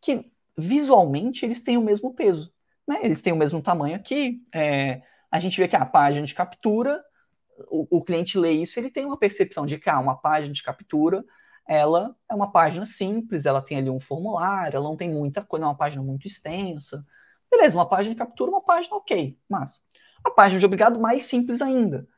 que, 0.00 0.32
visualmente, 0.56 1.44
eles 1.44 1.62
têm 1.62 1.76
o 1.76 1.82
mesmo 1.82 2.14
peso. 2.14 2.52
Né? 2.86 3.00
Eles 3.02 3.20
têm 3.20 3.32
o 3.32 3.36
mesmo 3.36 3.60
tamanho 3.60 3.94
aqui. 3.94 4.40
É, 4.54 5.02
a 5.30 5.38
gente 5.38 5.60
vê 5.60 5.68
que 5.68 5.76
a 5.76 5.84
página 5.84 6.26
de 6.26 6.34
captura, 6.34 7.04
o, 7.70 7.98
o 7.98 8.02
cliente 8.02 8.38
lê 8.38 8.52
isso, 8.52 8.80
ele 8.80 8.90
tem 8.90 9.04
uma 9.04 9.18
percepção 9.18 9.66
de 9.66 9.76
que, 9.78 9.90
ah, 9.90 10.00
uma 10.00 10.16
página 10.16 10.54
de 10.54 10.62
captura 10.62 11.22
ela 11.68 12.16
é 12.28 12.34
uma 12.34 12.50
página 12.50 12.86
simples, 12.86 13.44
ela 13.44 13.60
tem 13.60 13.76
ali 13.76 13.90
um 13.90 14.00
formulário, 14.00 14.78
ela 14.78 14.88
não 14.88 14.96
tem 14.96 15.10
muita 15.10 15.44
coisa, 15.44 15.66
é 15.66 15.68
uma 15.68 15.76
página 15.76 16.02
muito 16.02 16.26
extensa. 16.26 17.06
Beleza, 17.50 17.76
uma 17.76 17.88
página 17.88 18.14
de 18.14 18.18
captura, 18.18 18.50
uma 18.50 18.62
página 18.62 18.96
ok, 18.96 19.38
mas 19.48 19.82
a 20.24 20.30
página 20.30 20.58
de 20.58 20.66
obrigado 20.66 20.98
mais 20.98 21.24
simples 21.24 21.60
ainda. 21.60 22.08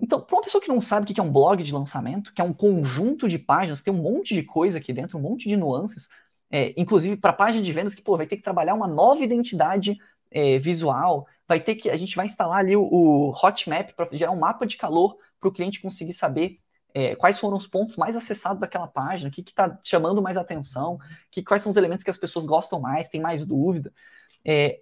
Então, 0.00 0.20
para 0.20 0.36
uma 0.36 0.42
pessoa 0.42 0.60
que 0.60 0.68
não 0.68 0.80
sabe 0.80 1.10
o 1.10 1.14
que 1.14 1.18
é 1.18 1.22
um 1.22 1.32
blog 1.32 1.62
de 1.62 1.72
lançamento, 1.72 2.34
que 2.34 2.40
é 2.40 2.44
um 2.44 2.52
conjunto 2.52 3.28
de 3.28 3.38
páginas, 3.38 3.82
tem 3.82 3.92
um 3.92 4.02
monte 4.02 4.34
de 4.34 4.42
coisa 4.42 4.78
aqui 4.78 4.92
dentro, 4.92 5.18
um 5.18 5.22
monte 5.22 5.48
de 5.48 5.56
nuances, 5.56 6.08
é, 6.50 6.74
inclusive 6.76 7.16
para 7.16 7.32
página 7.32 7.64
de 7.64 7.72
vendas 7.72 7.94
que 7.94 8.02
pô, 8.02 8.16
vai 8.16 8.26
ter 8.26 8.36
que 8.36 8.42
trabalhar 8.42 8.74
uma 8.74 8.86
nova 8.86 9.22
identidade 9.24 9.96
é, 10.30 10.58
visual, 10.58 11.26
vai 11.48 11.60
ter 11.60 11.76
que 11.76 11.88
a 11.88 11.96
gente 11.96 12.14
vai 12.14 12.26
instalar 12.26 12.58
ali 12.58 12.76
o, 12.76 12.82
o 12.82 13.30
Hotmap 13.30 13.92
para 13.92 14.08
gerar 14.12 14.32
um 14.32 14.38
mapa 14.38 14.66
de 14.66 14.76
calor 14.76 15.16
para 15.40 15.48
o 15.48 15.52
cliente 15.52 15.80
conseguir 15.80 16.12
saber 16.12 16.60
é, 16.94 17.16
quais 17.16 17.40
foram 17.40 17.56
os 17.56 17.66
pontos 17.66 17.96
mais 17.96 18.16
acessados 18.16 18.60
daquela 18.60 18.86
página, 18.86 19.28
o 19.28 19.32
que 19.32 19.42
está 19.42 19.76
chamando 19.82 20.22
mais 20.22 20.36
atenção, 20.36 20.98
que, 21.28 21.42
quais 21.42 21.60
são 21.60 21.70
os 21.70 21.76
elementos 21.76 22.04
que 22.04 22.10
as 22.10 22.16
pessoas 22.16 22.46
gostam 22.46 22.80
mais, 22.80 23.08
tem 23.08 23.20
mais 23.20 23.44
dúvida. 23.44 23.92
É, 24.44 24.80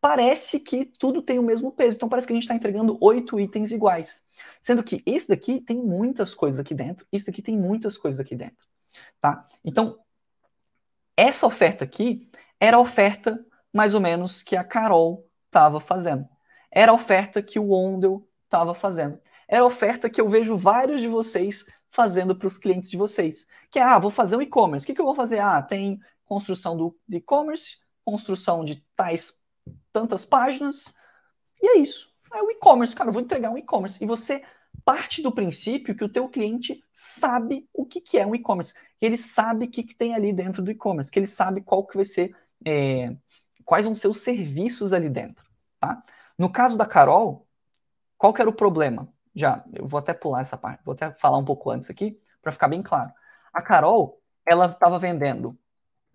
parece 0.00 0.60
que 0.60 0.84
tudo 0.84 1.22
tem 1.22 1.38
o 1.38 1.42
mesmo 1.42 1.72
peso. 1.72 1.96
Então 1.96 2.08
parece 2.08 2.26
que 2.26 2.32
a 2.34 2.36
gente 2.36 2.42
está 2.42 2.54
entregando 2.54 2.98
oito 3.00 3.40
itens 3.40 3.72
iguais. 3.72 4.26
Sendo 4.60 4.82
que 4.82 5.02
esse 5.06 5.28
daqui 5.28 5.60
tem 5.60 5.78
muitas 5.78 6.34
coisas 6.34 6.60
aqui 6.60 6.74
dentro, 6.74 7.06
esse 7.10 7.26
daqui 7.26 7.40
tem 7.40 7.56
muitas 7.56 7.96
coisas 7.96 8.20
aqui 8.20 8.36
dentro. 8.36 8.68
Tá? 9.20 9.44
Então, 9.64 9.98
essa 11.16 11.46
oferta 11.46 11.84
aqui 11.84 12.30
era 12.60 12.76
a 12.76 12.80
oferta 12.80 13.44
mais 13.72 13.94
ou 13.94 14.00
menos 14.00 14.42
que 14.42 14.56
a 14.56 14.64
Carol 14.64 15.26
estava 15.46 15.80
fazendo. 15.80 16.28
Era 16.70 16.92
a 16.92 16.94
oferta 16.94 17.42
que 17.42 17.58
o 17.58 17.72
Ondel 17.72 18.26
estava 18.44 18.74
fazendo. 18.74 19.18
Era 19.48 19.62
a 19.62 19.66
oferta 19.66 20.10
que 20.10 20.20
eu 20.20 20.28
vejo 20.28 20.56
vários 20.56 21.00
de 21.00 21.08
vocês 21.08 21.64
fazendo 21.90 22.36
para 22.36 22.46
os 22.46 22.58
clientes 22.58 22.90
de 22.90 22.96
vocês. 22.96 23.46
Que 23.70 23.78
é, 23.78 23.82
ah, 23.82 23.98
vou 23.98 24.10
fazer 24.10 24.36
um 24.36 24.42
e-commerce. 24.42 24.84
O 24.84 24.86
que, 24.86 24.94
que 24.94 25.00
eu 25.00 25.06
vou 25.06 25.14
fazer? 25.14 25.38
Ah, 25.38 25.62
tem 25.62 25.98
construção 26.24 26.76
do 26.76 26.94
e-commerce, 27.10 27.78
construção 28.04 28.64
de 28.64 28.84
tais 28.94 29.34
tantas 29.92 30.24
páginas, 30.24 30.94
e 31.60 31.66
é 31.66 31.78
isso. 31.78 32.12
É 32.32 32.42
o 32.42 32.50
e-commerce, 32.50 32.94
cara, 32.94 33.08
eu 33.08 33.12
vou 33.12 33.22
entregar 33.22 33.50
um 33.50 33.58
e-commerce. 33.58 34.02
E 34.02 34.06
você 34.06 34.42
parte 34.84 35.22
do 35.22 35.32
princípio 35.32 35.94
que 35.94 36.04
o 36.04 36.08
teu 36.08 36.28
cliente 36.28 36.82
sabe 36.92 37.68
o 37.72 37.84
que, 37.84 38.00
que 38.00 38.18
é 38.18 38.26
um 38.26 38.34
e-commerce. 38.34 38.74
Ele 39.00 39.16
sabe 39.16 39.66
o 39.66 39.70
que, 39.70 39.82
que 39.82 39.94
tem 39.94 40.14
ali 40.14 40.32
dentro 40.32 40.62
do 40.62 40.70
e-commerce, 40.70 41.10
que 41.10 41.18
ele 41.18 41.26
sabe 41.26 41.60
qual 41.60 41.86
que 41.86 41.96
vai 41.96 42.04
ser, 42.04 42.34
é, 42.64 43.16
quais 43.64 43.84
vão 43.84 43.94
ser 43.94 44.08
os 44.08 44.20
serviços 44.20 44.92
ali 44.92 45.08
dentro, 45.08 45.44
tá? 45.80 46.02
No 46.36 46.50
caso 46.50 46.76
da 46.76 46.86
Carol, 46.86 47.46
qual 48.16 48.32
que 48.32 48.40
era 48.40 48.50
o 48.50 48.54
problema? 48.54 49.12
Já, 49.38 49.64
eu 49.72 49.86
vou 49.86 49.98
até 49.98 50.12
pular 50.12 50.40
essa 50.40 50.56
parte, 50.56 50.82
vou 50.84 50.94
até 50.94 51.12
falar 51.12 51.38
um 51.38 51.44
pouco 51.44 51.70
antes 51.70 51.88
aqui, 51.88 52.20
para 52.42 52.50
ficar 52.50 52.66
bem 52.66 52.82
claro. 52.82 53.12
A 53.52 53.62
Carol, 53.62 54.20
ela 54.44 54.66
estava 54.66 54.98
vendendo 54.98 55.56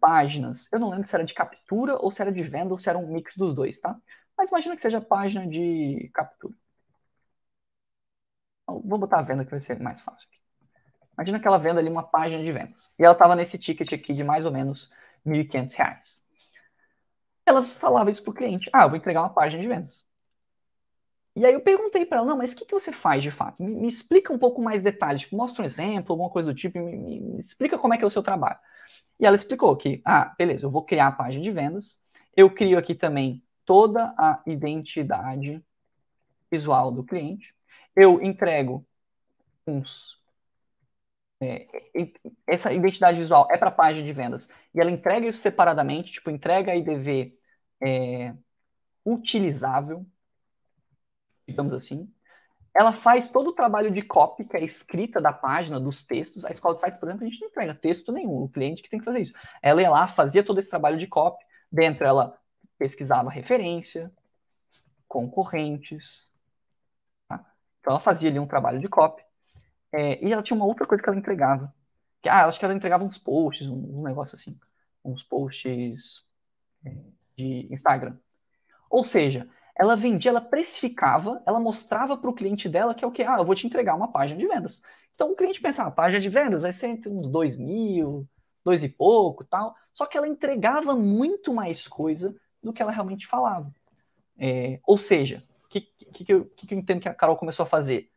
páginas, 0.01 0.67
eu 0.73 0.79
não 0.79 0.89
lembro 0.89 1.07
se 1.07 1.15
era 1.15 1.23
de 1.23 1.33
captura 1.33 1.97
ou 1.97 2.11
se 2.11 2.21
era 2.21 2.31
de 2.33 2.43
venda 2.43 2.73
ou 2.73 2.79
se 2.79 2.89
era 2.89 2.97
um 2.97 3.07
mix 3.07 3.37
dos 3.37 3.53
dois, 3.53 3.79
tá? 3.79 3.95
Mas 4.37 4.49
imagina 4.49 4.75
que 4.75 4.81
seja 4.81 4.99
página 4.99 5.47
de 5.47 6.11
captura. 6.13 6.53
Então, 8.63 8.81
vou 8.85 8.99
botar 8.99 9.19
a 9.19 9.21
venda 9.21 9.45
que 9.45 9.51
vai 9.51 9.61
ser 9.61 9.79
mais 9.79 10.01
fácil. 10.01 10.27
Aqui. 10.29 10.41
Imagina 11.17 11.39
que 11.39 11.47
ela 11.47 11.57
venda 11.59 11.79
ali 11.79 11.89
uma 11.89 12.03
página 12.03 12.43
de 12.43 12.51
vendas. 12.51 12.89
E 12.99 13.03
ela 13.05 13.13
estava 13.13 13.35
nesse 13.35 13.57
ticket 13.57 13.93
aqui 13.93 14.13
de 14.13 14.23
mais 14.23 14.45
ou 14.45 14.51
menos 14.51 14.91
R$ 15.25 15.31
1.500. 15.31 16.21
Ela 17.45 17.63
falava 17.63 18.11
isso 18.11 18.23
para 18.23 18.31
o 18.31 18.33
cliente. 18.33 18.69
Ah, 18.73 18.83
eu 18.83 18.89
vou 18.89 18.97
entregar 18.97 19.21
uma 19.21 19.33
página 19.33 19.61
de 19.61 19.67
vendas. 19.67 20.05
E 21.35 21.45
aí 21.45 21.53
eu 21.53 21.61
perguntei 21.61 22.05
para 22.05 22.19
ela, 22.19 22.27
não, 22.27 22.37
mas 22.37 22.53
o 22.53 22.55
que, 22.57 22.65
que 22.65 22.71
você 22.71 22.91
faz 22.91 23.23
de 23.23 23.31
fato? 23.31 23.61
Me, 23.61 23.73
me 23.75 23.87
explica 23.87 24.31
um 24.31 24.37
pouco 24.37 24.61
mais 24.61 24.83
detalhes, 24.83 25.21
tipo, 25.21 25.35
mostra 25.35 25.63
um 25.63 25.65
exemplo, 25.65 26.13
alguma 26.13 26.29
coisa 26.29 26.49
do 26.49 26.55
tipo, 26.55 26.79
me, 26.79 26.95
me, 26.95 27.19
me, 27.19 27.37
explica 27.39 27.77
como 27.77 27.93
é 27.93 27.97
que 27.97 28.03
é 28.03 28.07
o 28.07 28.09
seu 28.09 28.21
trabalho. 28.21 28.59
E 29.19 29.25
ela 29.25 29.35
explicou 29.35 29.75
que, 29.75 30.01
ah, 30.05 30.33
beleza, 30.37 30.65
eu 30.65 30.69
vou 30.69 30.83
criar 30.85 31.07
a 31.07 31.11
página 31.11 31.43
de 31.43 31.51
vendas, 31.51 32.01
eu 32.35 32.49
crio 32.53 32.77
aqui 32.77 32.93
também 32.93 33.43
toda 33.65 34.13
a 34.17 34.41
identidade 34.45 35.63
visual 36.51 36.91
do 36.91 37.03
cliente, 37.03 37.55
eu 37.95 38.21
entrego 38.21 38.85
uns... 39.67 40.21
É, 41.41 41.67
essa 42.47 42.71
identidade 42.71 43.17
visual 43.19 43.47
é 43.51 43.57
para 43.57 43.69
a 43.69 43.71
página 43.71 44.05
de 44.05 44.13
vendas, 44.13 44.49
e 44.73 44.79
ela 44.79 44.91
entrega 44.91 45.27
isso 45.27 45.39
separadamente, 45.39 46.11
tipo, 46.13 46.29
entrega 46.29 46.71
a 46.71 46.75
IDV 46.75 47.37
é, 47.81 48.33
utilizável, 49.05 50.05
digamos 51.47 51.73
assim. 51.73 52.11
Ela 52.75 52.91
faz 52.91 53.29
todo 53.29 53.51
o 53.51 53.53
trabalho 53.53 53.91
de 53.91 54.01
copy, 54.01 54.45
que 54.45 54.57
é 54.57 54.59
a 54.59 54.63
escrita 54.63 55.21
da 55.21 55.31
página, 55.31 55.79
dos 55.79 56.03
textos. 56.03 56.43
A 56.43 56.51
escola 56.51 56.73
de 56.73 56.81
site, 56.81 56.99
por 56.99 57.07
exemplo, 57.07 57.23
a 57.23 57.29
gente 57.29 57.39
não 57.39 57.47
entrega 57.47 57.75
texto 57.75 58.11
nenhum, 58.11 58.43
o 58.43 58.49
cliente 58.49 58.81
que 58.81 58.89
tem 58.89 58.99
que 58.99 59.05
fazer 59.05 59.19
isso. 59.19 59.33
Ela 59.61 59.81
ia 59.81 59.91
lá, 59.91 60.07
fazia 60.07 60.43
todo 60.43 60.57
esse 60.57 60.69
trabalho 60.69 60.97
de 60.97 61.05
copy, 61.05 61.43
dentro 61.71 62.05
ela 62.05 62.35
pesquisava 62.77 63.29
referência, 63.29 64.11
concorrentes. 65.07 66.33
Tá? 67.27 67.45
Então 67.79 67.91
ela 67.91 67.99
fazia 67.99 68.29
ali 68.29 68.39
um 68.39 68.47
trabalho 68.47 68.79
de 68.79 68.87
copy. 68.87 69.23
É, 69.91 70.25
e 70.25 70.33
ela 70.33 70.41
tinha 70.41 70.57
uma 70.57 70.65
outra 70.65 70.87
coisa 70.87 71.03
que 71.03 71.07
ela 71.07 71.17
entregava. 71.17 71.71
Que, 72.23 72.29
ah, 72.29 72.47
acho 72.47 72.57
que 72.57 72.65
ela 72.65 72.73
entregava 72.73 73.03
uns 73.03 73.19
posts, 73.19 73.67
um, 73.67 73.99
um 73.99 74.01
negócio 74.01 74.35
assim. 74.35 74.59
Uns 75.05 75.21
posts 75.21 76.25
é, 76.83 76.95
de 77.35 77.71
Instagram. 77.71 78.17
Ou 78.89 79.05
seja, 79.05 79.47
ela 79.75 79.95
vendia, 79.95 80.29
ela 80.31 80.41
precificava, 80.41 81.41
ela 81.45 81.59
mostrava 81.59 82.15
para 82.17 82.29
o 82.29 82.33
cliente 82.33 82.69
dela 82.69 82.93
que 82.93 83.03
é 83.03 83.07
o 83.07 83.11
que? 83.11 83.23
Ah, 83.23 83.37
eu 83.39 83.45
vou 83.45 83.55
te 83.55 83.65
entregar 83.65 83.95
uma 83.95 84.11
página 84.11 84.39
de 84.39 84.47
vendas. 84.47 84.81
Então 85.13 85.31
o 85.31 85.35
cliente 85.35 85.61
pensava, 85.61 85.89
a 85.89 85.91
página 85.91 86.19
de 86.19 86.29
vendas 86.29 86.61
vai 86.61 86.71
ser 86.71 86.87
entre 86.87 87.09
uns 87.09 87.27
dois 87.27 87.55
mil, 87.55 88.27
dois 88.63 88.83
e 88.83 88.89
pouco 88.89 89.43
tal. 89.43 89.75
Só 89.93 90.05
que 90.05 90.17
ela 90.17 90.27
entregava 90.27 90.95
muito 90.95 91.53
mais 91.53 91.87
coisa 91.87 92.35
do 92.61 92.73
que 92.73 92.81
ela 92.81 92.91
realmente 92.91 93.27
falava. 93.27 93.71
É, 94.37 94.79
ou 94.83 94.97
seja, 94.97 95.43
o 95.65 95.67
que, 95.67 95.81
que, 95.81 96.25
que, 96.25 96.33
eu, 96.33 96.45
que 96.55 96.73
eu 96.73 96.77
entendo 96.77 97.01
que 97.01 97.09
a 97.09 97.13
Carol 97.13 97.35
começou 97.37 97.63
a 97.63 97.67
fazer? 97.67 98.09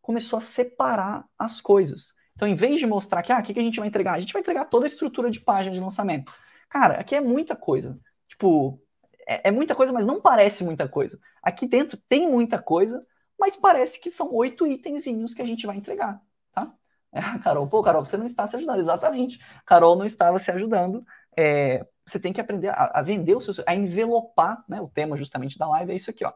Começou 0.00 0.38
a 0.38 0.42
separar 0.42 1.24
as 1.38 1.60
coisas. 1.60 2.14
Então, 2.34 2.48
em 2.48 2.54
vez 2.54 2.80
de 2.80 2.86
mostrar 2.86 3.22
que, 3.22 3.32
ah, 3.32 3.38
o 3.38 3.42
que, 3.42 3.52
que 3.52 3.60
a 3.60 3.62
gente 3.62 3.78
vai 3.78 3.88
entregar? 3.88 4.14
A 4.14 4.20
gente 4.20 4.32
vai 4.32 4.40
entregar 4.40 4.64
toda 4.66 4.86
a 4.86 4.88
estrutura 4.88 5.30
de 5.30 5.40
página 5.40 5.74
de 5.74 5.80
lançamento. 5.80 6.32
Cara, 6.68 6.94
aqui 6.94 7.14
é 7.14 7.20
muita 7.20 7.54
coisa. 7.54 7.98
Tipo, 8.26 8.80
é, 9.26 9.48
é, 9.48 9.50
muita 9.50 9.74
coisa, 9.74 9.92
mas 9.92 10.06
não 10.06 10.20
parece 10.20 10.64
muita 10.64 10.88
coisa. 10.88 11.18
Aqui 11.42 11.66
dentro 11.66 11.96
tem 12.08 12.28
muita 12.28 12.60
coisa, 12.60 13.04
mas 13.38 13.56
parece 13.56 14.00
que 14.00 14.10
são 14.10 14.32
oito 14.34 14.66
itenzinhos 14.66 15.34
que 15.34 15.42
a 15.42 15.46
gente 15.46 15.66
vai 15.66 15.76
entregar, 15.76 16.20
tá? 16.52 16.72
É, 17.12 17.20
Carol, 17.42 17.66
pô, 17.68 17.82
Carol, 17.82 18.04
você 18.04 18.16
não 18.16 18.26
está 18.26 18.46
se 18.46 18.56
ajudando, 18.56 18.80
exatamente. 18.80 19.40
Carol 19.66 19.96
não 19.96 20.04
estava 20.04 20.38
se 20.38 20.50
ajudando. 20.50 21.04
É, 21.36 21.86
você 22.04 22.18
tem 22.18 22.32
que 22.32 22.40
aprender 22.40 22.68
a, 22.68 22.98
a, 22.98 23.02
vender 23.02 23.34
o 23.34 23.40
seu, 23.40 23.52
a 23.66 23.74
envelopar, 23.74 24.64
né? 24.68 24.80
O 24.80 24.88
tema 24.88 25.16
justamente 25.16 25.58
da 25.58 25.68
live 25.68 25.92
é 25.92 25.94
isso 25.96 26.10
aqui, 26.10 26.24
ó. 26.24 26.32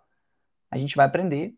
A 0.71 0.79
gente 0.79 0.97
vai 0.97 1.07
aprender 1.07 1.55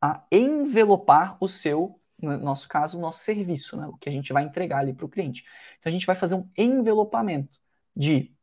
a 0.00 0.22
envelopar 0.30 1.36
o 1.40 1.48
seu, 1.48 2.00
no 2.20 2.36
nosso 2.38 2.68
caso, 2.68 2.98
o 2.98 3.00
nosso 3.00 3.20
serviço, 3.20 3.76
né? 3.76 3.86
O 3.86 3.96
que 3.96 4.08
a 4.08 4.12
gente 4.12 4.32
vai 4.32 4.44
entregar 4.44 4.78
ali 4.78 4.92
para 4.92 5.06
o 5.06 5.08
cliente. 5.08 5.44
Então 5.78 5.90
a 5.90 5.92
gente 5.92 6.06
vai 6.06 6.16
fazer 6.16 6.34
um 6.34 6.48
envelopamento 6.56 7.58
de 7.96 8.34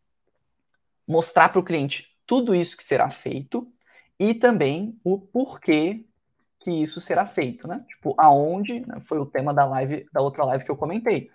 mostrar 1.08 1.50
para 1.50 1.60
o 1.60 1.64
cliente 1.64 2.16
tudo 2.26 2.56
isso 2.56 2.78
que 2.78 2.84
será 2.84 3.10
feito 3.10 3.68
e 4.20 4.34
também 4.34 5.00
o 5.04 5.20
porquê 5.20 6.06
que 6.60 6.72
isso 6.72 7.02
será 7.02 7.26
feito, 7.26 7.68
né? 7.68 7.84
Tipo, 7.88 8.14
aonde, 8.18 8.82
né? 8.82 9.00
foi 9.02 9.18
o 9.20 9.26
tema 9.26 9.54
da 9.54 9.66
live, 9.66 10.08
da 10.14 10.22
outra 10.22 10.46
live 10.46 10.64
que 10.64 10.72
eu 10.72 10.78
comentei. 10.78 11.30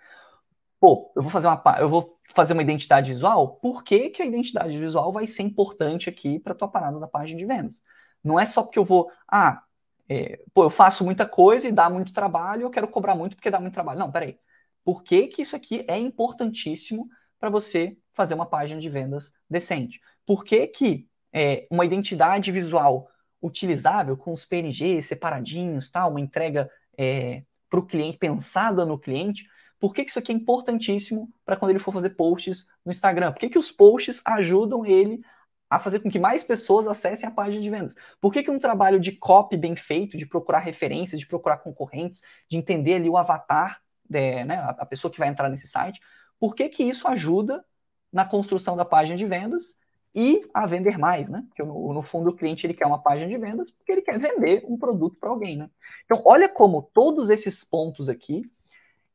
Pô, 0.79 1.11
eu 1.15 1.21
vou 1.21 1.31
fazer 1.31 1.47
uma, 1.47 1.61
eu 1.79 1.89
vou 1.89 2.17
fazer 2.33 2.53
uma 2.53 2.61
identidade 2.61 3.09
visual, 3.11 3.55
por 3.57 3.83
que, 3.83 4.09
que 4.09 4.21
a 4.21 4.25
identidade 4.25 4.77
visual 4.77 5.11
vai 5.11 5.27
ser 5.27 5.43
importante 5.43 6.09
aqui 6.09 6.39
para 6.39 6.55
tua 6.55 6.67
parada 6.67 6.99
da 6.99 7.07
página 7.07 7.37
de 7.37 7.45
vendas? 7.45 7.81
Não 8.23 8.39
é 8.39 8.45
só 8.45 8.63
porque 8.63 8.79
eu 8.79 8.85
vou, 8.85 9.11
ah, 9.27 9.61
é, 10.09 10.41
pô, 10.53 10.63
eu 10.63 10.69
faço 10.69 11.03
muita 11.03 11.25
coisa 11.25 11.67
e 11.67 11.71
dá 11.71 11.89
muito 11.89 12.13
trabalho, 12.13 12.63
eu 12.63 12.69
quero 12.69 12.87
cobrar 12.87 13.15
muito 13.15 13.35
porque 13.35 13.49
dá 13.49 13.59
muito 13.59 13.73
trabalho. 13.73 13.99
Não, 13.99 14.11
peraí. 14.11 14.39
Por 14.83 15.03
que, 15.03 15.27
que 15.27 15.41
isso 15.41 15.55
aqui 15.55 15.83
é 15.87 15.97
importantíssimo 15.97 17.09
para 17.39 17.49
você 17.49 17.97
fazer 18.13 18.33
uma 18.33 18.45
página 18.45 18.79
de 18.79 18.89
vendas 18.89 19.33
decente. 19.49 20.01
Por 20.25 20.43
que, 20.43 20.67
que 20.67 21.07
é, 21.31 21.67
uma 21.69 21.85
identidade 21.85 22.51
visual 22.51 23.09
utilizável, 23.41 24.17
com 24.17 24.33
os 24.33 24.43
PNGs 24.45 25.07
separadinhos, 25.07 25.89
tal, 25.89 26.09
uma 26.09 26.19
entrega 26.19 26.69
é, 26.97 27.43
para 27.69 27.79
o 27.79 27.85
cliente, 27.85 28.17
pensada 28.17 28.85
no 28.85 28.97
cliente, 28.97 29.47
por 29.79 29.93
que, 29.93 30.03
que 30.03 30.09
isso 30.09 30.19
aqui 30.19 30.31
é 30.31 30.35
importantíssimo 30.35 31.31
para 31.45 31.55
quando 31.55 31.71
ele 31.71 31.79
for 31.79 31.93
fazer 31.93 32.11
posts 32.11 32.67
no 32.83 32.91
Instagram? 32.91 33.31
Por 33.31 33.39
que, 33.39 33.49
que 33.49 33.59
os 33.59 33.71
posts 33.71 34.21
ajudam 34.25 34.85
ele 34.85 35.21
a 35.69 35.77
fazer 35.77 35.99
com 35.99 36.09
que 36.09 36.17
mais 36.17 36.43
pessoas 36.43 36.87
acessem 36.87 37.27
a 37.29 37.31
página 37.31 37.61
de 37.61 37.69
vendas? 37.69 37.95
Por 38.19 38.33
que, 38.33 38.41
que 38.41 38.49
um 38.49 38.57
trabalho 38.57 38.99
de 38.99 39.11
copy 39.11 39.55
bem 39.55 39.75
feito, 39.75 40.17
de 40.17 40.25
procurar 40.25 40.59
referências, 40.59 41.19
de 41.19 41.27
procurar 41.27 41.57
concorrentes, 41.57 42.23
de 42.49 42.57
entender 42.57 42.95
ali 42.95 43.09
o 43.09 43.17
avatar, 43.17 43.81
é, 44.11 44.43
né, 44.45 44.55
a 44.55 44.85
pessoa 44.85 45.11
que 45.11 45.19
vai 45.19 45.27
entrar 45.27 45.49
nesse 45.49 45.67
site, 45.67 45.99
por 46.39 46.55
que, 46.55 46.69
que 46.69 46.83
isso 46.83 47.07
ajuda 47.07 47.63
na 48.11 48.25
construção 48.25 48.75
da 48.75 48.85
página 48.85 49.17
de 49.17 49.25
vendas 49.25 49.75
e 50.13 50.47
a 50.53 50.65
vender 50.65 50.97
mais, 50.97 51.29
né? 51.29 51.43
Porque 51.47 51.63
no, 51.63 51.93
no, 51.93 52.01
fundo 52.01 52.29
o 52.29 52.35
cliente 52.35 52.65
ele 52.65 52.73
quer 52.73 52.87
uma 52.87 53.01
página 53.01 53.29
de 53.29 53.37
vendas 53.37 53.69
porque 53.69 53.91
ele 53.91 54.01
quer 54.01 54.17
vender 54.17 54.65
um 54.67 54.77
produto 54.77 55.17
para 55.19 55.29
alguém, 55.29 55.57
né? 55.57 55.69
Então 56.05 56.21
olha 56.25 56.49
como 56.49 56.89
todos 56.93 57.29
esses 57.29 57.63
pontos 57.63 58.09
aqui 58.09 58.49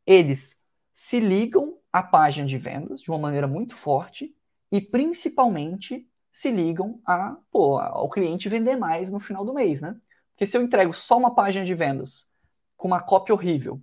eles 0.06 0.62
se 0.92 1.18
ligam 1.18 1.78
à 1.92 2.02
página 2.02 2.46
de 2.46 2.58
vendas 2.58 3.00
de 3.00 3.10
uma 3.10 3.18
maneira 3.18 3.46
muito 3.46 3.74
forte 3.74 4.34
e 4.70 4.80
principalmente 4.80 6.08
se 6.30 6.50
ligam 6.50 7.00
a, 7.04 7.36
pô, 7.50 7.78
ao 7.78 8.08
cliente 8.08 8.48
vender 8.48 8.76
mais 8.76 9.10
no 9.10 9.20
final 9.20 9.44
do 9.44 9.52
mês, 9.52 9.80
né? 9.80 9.96
Porque 10.30 10.46
se 10.46 10.56
eu 10.56 10.62
entrego 10.62 10.92
só 10.92 11.18
uma 11.18 11.34
página 11.34 11.64
de 11.64 11.74
vendas 11.74 12.30
com 12.76 12.88
uma 12.88 13.00
cópia 13.00 13.34
horrível, 13.34 13.80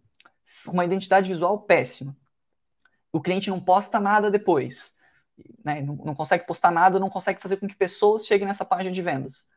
uma 0.68 0.84
identidade 0.84 1.30
visual 1.30 1.60
péssima, 1.62 2.18
o 3.12 3.22
cliente 3.22 3.50
não 3.50 3.60
posta 3.60 4.00
nada 4.00 4.30
depois, 4.30 4.96
né? 5.64 5.82
não, 5.82 5.96
não 5.96 6.16
consegue 6.16 6.46
postar 6.46 6.72
nada, 6.72 7.00
não 7.00 7.10
consegue 7.10 7.42
fazer 7.42 7.58
com 7.58 7.68
que 7.68 7.76
pessoas 7.76 8.26
cheguem 8.26 8.48
nessa 8.48 8.66
página 8.66 8.94
de 8.94 9.02
vendas. 9.02 9.50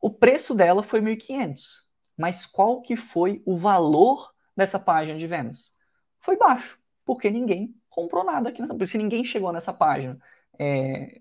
O 0.00 0.10
preço 0.10 0.54
dela 0.54 0.82
foi 0.82 1.00
1.500. 1.00 1.82
mas 2.16 2.46
qual 2.46 2.80
que 2.80 2.96
foi 2.96 3.42
o 3.44 3.56
valor 3.56 4.32
dessa 4.56 4.78
página 4.78 5.18
de 5.18 5.26
vendas? 5.26 5.72
Foi 6.18 6.36
baixo, 6.36 6.78
porque 7.04 7.30
ninguém 7.30 7.74
comprou 7.88 8.24
nada 8.24 8.48
aqui 8.48 8.60
nessa 8.60 8.86
Se 8.86 8.98
ninguém 8.98 9.24
chegou 9.24 9.52
nessa 9.52 9.72
página, 9.72 10.18
é, 10.58 11.20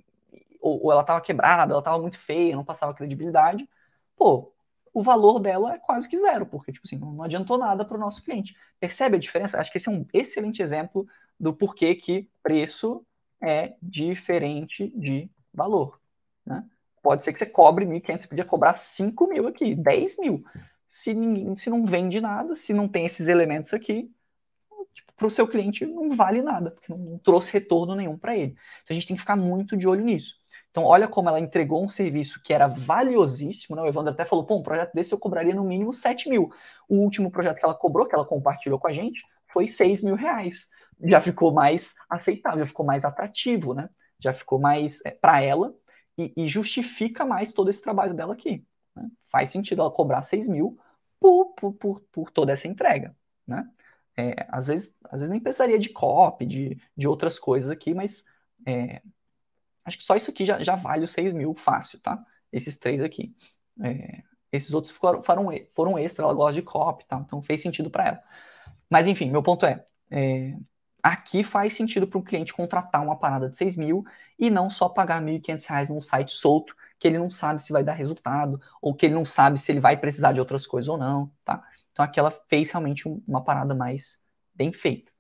ou, 0.62 0.86
ou, 0.86 0.92
ela 0.92 1.02
estava 1.02 1.22
quebrada, 1.22 1.72
ela 1.72 1.80
estava 1.80 2.00
muito 2.00 2.20
feia, 2.20 2.56
não 2.56 2.66
passava 2.66 2.94
credibilidade, 2.94 3.68
pô, 4.16 4.54
o 4.94 5.02
valor 5.02 5.40
dela 5.40 5.76
é 5.76 5.78
quase 5.78 6.10
que 6.10 6.18
zero, 6.18 6.46
porque 6.46 6.72
tipo 6.72 6.86
assim, 6.88 6.98
não, 6.98 7.12
não 7.12 7.24
adiantou 7.24 7.58
nada 7.58 7.86
para 7.86 7.98
o 7.98 8.00
nosso 8.00 8.24
cliente. 8.24 8.58
Percebe 8.80 9.18
a 9.18 9.20
diferença? 9.20 9.60
Acho 9.60 9.72
que 9.72 9.78
esse 9.78 9.90
é 9.90 9.92
um 9.92 10.06
excelente 10.14 10.62
exemplo 10.62 11.08
do 11.40 11.54
porquê 11.54 11.96
que 11.96 12.30
preço 12.42 13.06
é 13.42 13.76
diferente 13.82 14.92
de 14.96 15.30
valor. 15.54 16.00
Né? 16.46 16.64
Pode 17.02 17.24
ser 17.24 17.34
que 17.34 17.40
você 17.40 17.46
cobre 17.46 17.86
1.500, 17.86 18.22
você 18.22 18.28
podia 18.28 18.46
cobrar 18.46 18.76
5 18.76 19.28
mil 19.28 19.48
aqui, 19.48 19.76
10 19.76 20.18
mil. 20.20 20.44
Se, 20.88 21.14
ninguém, 21.14 21.56
se 21.56 21.70
não 21.70 21.86
vende 21.86 22.20
nada, 22.20 22.56
se 22.56 22.74
não 22.74 22.88
tem 22.88 23.06
esses 23.06 23.28
elementos 23.28 23.74
aqui, 23.74 24.12
tipo, 24.94 25.14
para 25.16 25.28
o 25.28 25.30
seu 25.30 25.48
cliente 25.48 25.86
não 25.86 26.12
vale 26.12 26.42
nada, 26.42 26.72
porque 26.72 26.92
não, 26.92 26.98
não 26.98 27.18
trouxe 27.18 27.52
retorno 27.54 27.96
nenhum 27.96 28.18
para 28.18 28.36
ele. 28.36 28.52
Então 28.52 28.92
a 28.92 28.94
gente 28.94 29.08
tem 29.08 29.16
que 29.16 29.22
ficar 29.22 29.36
muito 29.36 29.78
de 29.78 29.88
olho 29.88 30.04
nisso. 30.04 30.36
Então, 30.78 30.86
olha 30.86 31.08
como 31.08 31.28
ela 31.28 31.40
entregou 31.40 31.84
um 31.84 31.90
serviço 31.90 32.40
que 32.44 32.54
era 32.54 32.68
valiosíssimo, 32.68 33.76
né? 33.76 33.82
O 33.82 33.88
Evandro 33.88 34.14
até 34.14 34.24
falou, 34.24 34.46
pô, 34.46 34.58
um 34.58 34.62
projeto 34.62 34.94
desse 34.94 35.12
eu 35.12 35.18
cobraria 35.18 35.56
no 35.56 35.64
mínimo 35.64 35.92
7 35.92 36.30
mil. 36.30 36.52
O 36.88 36.98
último 36.98 37.32
projeto 37.32 37.58
que 37.58 37.66
ela 37.66 37.74
cobrou, 37.74 38.06
que 38.06 38.14
ela 38.14 38.26
compartilhou 38.26 38.78
com 38.78 38.88
a 38.88 38.94
gente, 38.94 39.26
foi 39.48 39.70
6 39.70 40.04
mil 40.04 40.14
reais. 40.14 40.70
Já 41.04 41.22
ficou 41.22 41.52
mais 41.52 41.96
aceitável, 42.10 42.60
já 42.60 42.68
ficou 42.68 42.86
mais 42.86 43.06
atrativo, 43.06 43.74
né? 43.74 43.90
Já 44.20 44.34
ficou 44.34 44.60
mais 44.60 45.04
é, 45.06 45.12
para 45.12 45.42
ela 45.42 45.76
e, 46.18 46.34
e, 46.36 46.48
justifica 46.48 47.24
mais 47.24 47.54
todo 47.54 47.70
esse 47.70 47.82
trabalho 47.82 48.14
dela 48.14 48.34
aqui. 48.34 48.66
Né? 48.96 49.08
Faz 49.28 49.52
sentido 49.52 49.82
ela 49.82 49.92
cobrar 49.92 50.22
6 50.24 50.48
mil 50.48 50.80
por, 51.20 51.54
por, 51.54 51.74
por, 51.74 52.02
por 52.12 52.32
toda 52.32 52.52
essa 52.52 52.68
entrega, 52.68 53.16
né? 53.46 53.70
É, 54.20 54.48
às, 54.50 54.66
vezes, 54.66 54.98
às 55.04 55.20
vezes 55.20 55.30
nem 55.30 55.40
precisaria 55.40 55.78
de 55.78 55.90
copy, 55.90 56.46
de, 56.46 56.82
de 56.96 57.08
outras 57.08 57.38
coisas 57.38 57.70
aqui, 57.70 57.94
mas 57.94 58.26
é, 58.66 59.00
Acho 59.88 59.98
que 59.98 60.04
só 60.04 60.18
isso 60.18 60.30
aqui 60.30 60.44
já, 60.44 60.62
já 60.62 60.76
vale 60.76 61.06
os 61.06 61.12
6 61.12 61.32
mil 61.32 61.54
fácil, 61.54 61.98
tá? 62.02 62.22
Esses 62.52 62.78
três 62.78 63.02
aqui. 63.02 63.34
É, 63.82 64.22
esses 64.52 64.74
outros 64.74 64.94
foram, 64.94 65.24
foram, 65.24 65.48
foram 65.74 65.98
extra, 65.98 66.26
ela 66.26 66.34
gosta 66.34 66.60
de 66.60 66.62
copy, 66.62 67.06
tá? 67.06 67.18
Então 67.26 67.42
fez 67.42 67.62
sentido 67.62 67.90
para 67.90 68.08
ela. 68.10 68.24
Mas 68.90 69.08
enfim, 69.08 69.32
meu 69.32 69.42
ponto 69.42 69.66
é, 69.66 69.86
é 70.12 70.58
aqui 71.02 71.44
faz 71.44 71.74
sentido 71.74 72.08
para 72.08 72.20
o 72.20 72.24
cliente 72.24 72.54
contratar 72.54 73.04
uma 73.04 73.18
parada 73.18 73.50
de 73.50 73.56
6 73.56 73.76
mil 73.78 74.04
e 74.38 74.50
não 74.50 74.70
só 74.70 74.90
pagar 74.90 75.24
R$ 75.24 75.40
1.500 75.40 75.90
num 75.90 76.02
site 76.02 76.32
solto 76.32 76.76
que 77.00 77.08
ele 77.08 77.18
não 77.18 77.30
sabe 77.30 77.62
se 77.62 77.72
vai 77.72 77.84
dar 77.84 77.94
resultado 77.94 78.60
ou 78.82 78.94
que 78.94 79.06
ele 79.06 79.16
não 79.16 79.26
sabe 79.26 79.60
se 79.60 79.72
ele 79.72 79.80
vai 79.80 79.98
precisar 79.98 80.32
de 80.34 80.40
outras 80.40 80.66
coisas 80.66 80.90
ou 80.90 80.98
não, 80.98 81.32
tá? 81.46 81.64
Então 81.92 82.04
aqui 82.04 82.20
ela 82.20 82.32
fez 82.32 82.72
realmente 82.72 83.08
uma 83.28 83.44
parada 83.44 83.76
mais 83.76 84.24
bem 84.54 84.74
feita. 84.74 85.12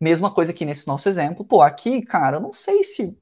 Mesma 0.00 0.32
coisa 0.34 0.50
aqui 0.50 0.64
nesse 0.64 0.86
nosso 0.86 1.08
exemplo, 1.08 1.44
pô, 1.44 1.62
aqui, 1.62 2.02
cara, 2.02 2.38
eu 2.38 2.40
não 2.40 2.52
sei 2.52 2.82
se 2.82 3.16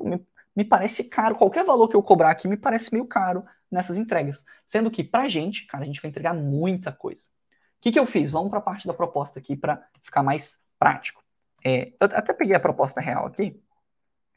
me, 0.00 0.24
me 0.54 0.64
parece 0.64 1.04
caro. 1.04 1.34
Qualquer 1.34 1.64
valor 1.64 1.88
que 1.88 1.96
eu 1.96 2.02
cobrar 2.02 2.30
aqui 2.30 2.46
me 2.46 2.56
parece 2.56 2.92
meio 2.92 3.06
caro 3.06 3.44
nessas 3.70 3.98
entregas. 3.98 4.44
Sendo 4.64 4.90
que, 4.90 5.02
pra 5.02 5.28
gente, 5.28 5.66
cara, 5.66 5.82
a 5.82 5.86
gente 5.86 6.00
vai 6.00 6.08
entregar 6.08 6.34
muita 6.34 6.92
coisa. 6.92 7.24
O 7.24 7.82
que, 7.82 7.92
que 7.92 7.98
eu 7.98 8.06
fiz? 8.06 8.30
Vamos 8.30 8.50
para 8.50 8.58
a 8.58 8.62
parte 8.62 8.86
da 8.86 8.94
proposta 8.94 9.38
aqui 9.38 9.56
para 9.56 9.82
ficar 10.02 10.22
mais 10.22 10.66
prático. 10.78 11.22
É, 11.64 11.88
eu 11.88 11.94
até 12.00 12.32
peguei 12.32 12.54
a 12.54 12.60
proposta 12.60 13.00
real 13.00 13.26
aqui. 13.26 13.60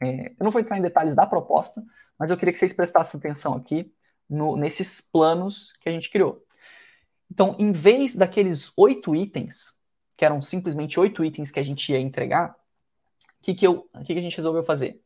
É, 0.00 0.28
eu 0.28 0.44
não 0.44 0.50
vou 0.50 0.60
entrar 0.60 0.78
em 0.78 0.82
detalhes 0.82 1.16
da 1.16 1.26
proposta, 1.26 1.82
mas 2.18 2.30
eu 2.30 2.36
queria 2.36 2.52
que 2.52 2.60
vocês 2.60 2.74
prestassem 2.74 3.18
atenção 3.18 3.54
aqui 3.54 3.92
no, 4.28 4.56
nesses 4.56 5.00
planos 5.00 5.72
que 5.80 5.88
a 5.88 5.92
gente 5.92 6.10
criou. 6.10 6.44
Então, 7.30 7.56
em 7.58 7.72
vez 7.72 8.14
daqueles 8.14 8.72
oito 8.76 9.14
itens, 9.14 9.72
que 10.16 10.24
eram 10.24 10.42
simplesmente 10.42 10.98
oito 11.00 11.24
itens 11.24 11.50
que 11.50 11.58
a 11.58 11.62
gente 11.62 11.90
ia 11.90 11.98
entregar, 11.98 12.50
o 12.50 13.42
que, 13.42 13.54
que, 13.54 13.66
que, 13.66 14.12
que 14.14 14.18
a 14.18 14.22
gente 14.22 14.36
resolveu 14.36 14.62
fazer? 14.62 15.04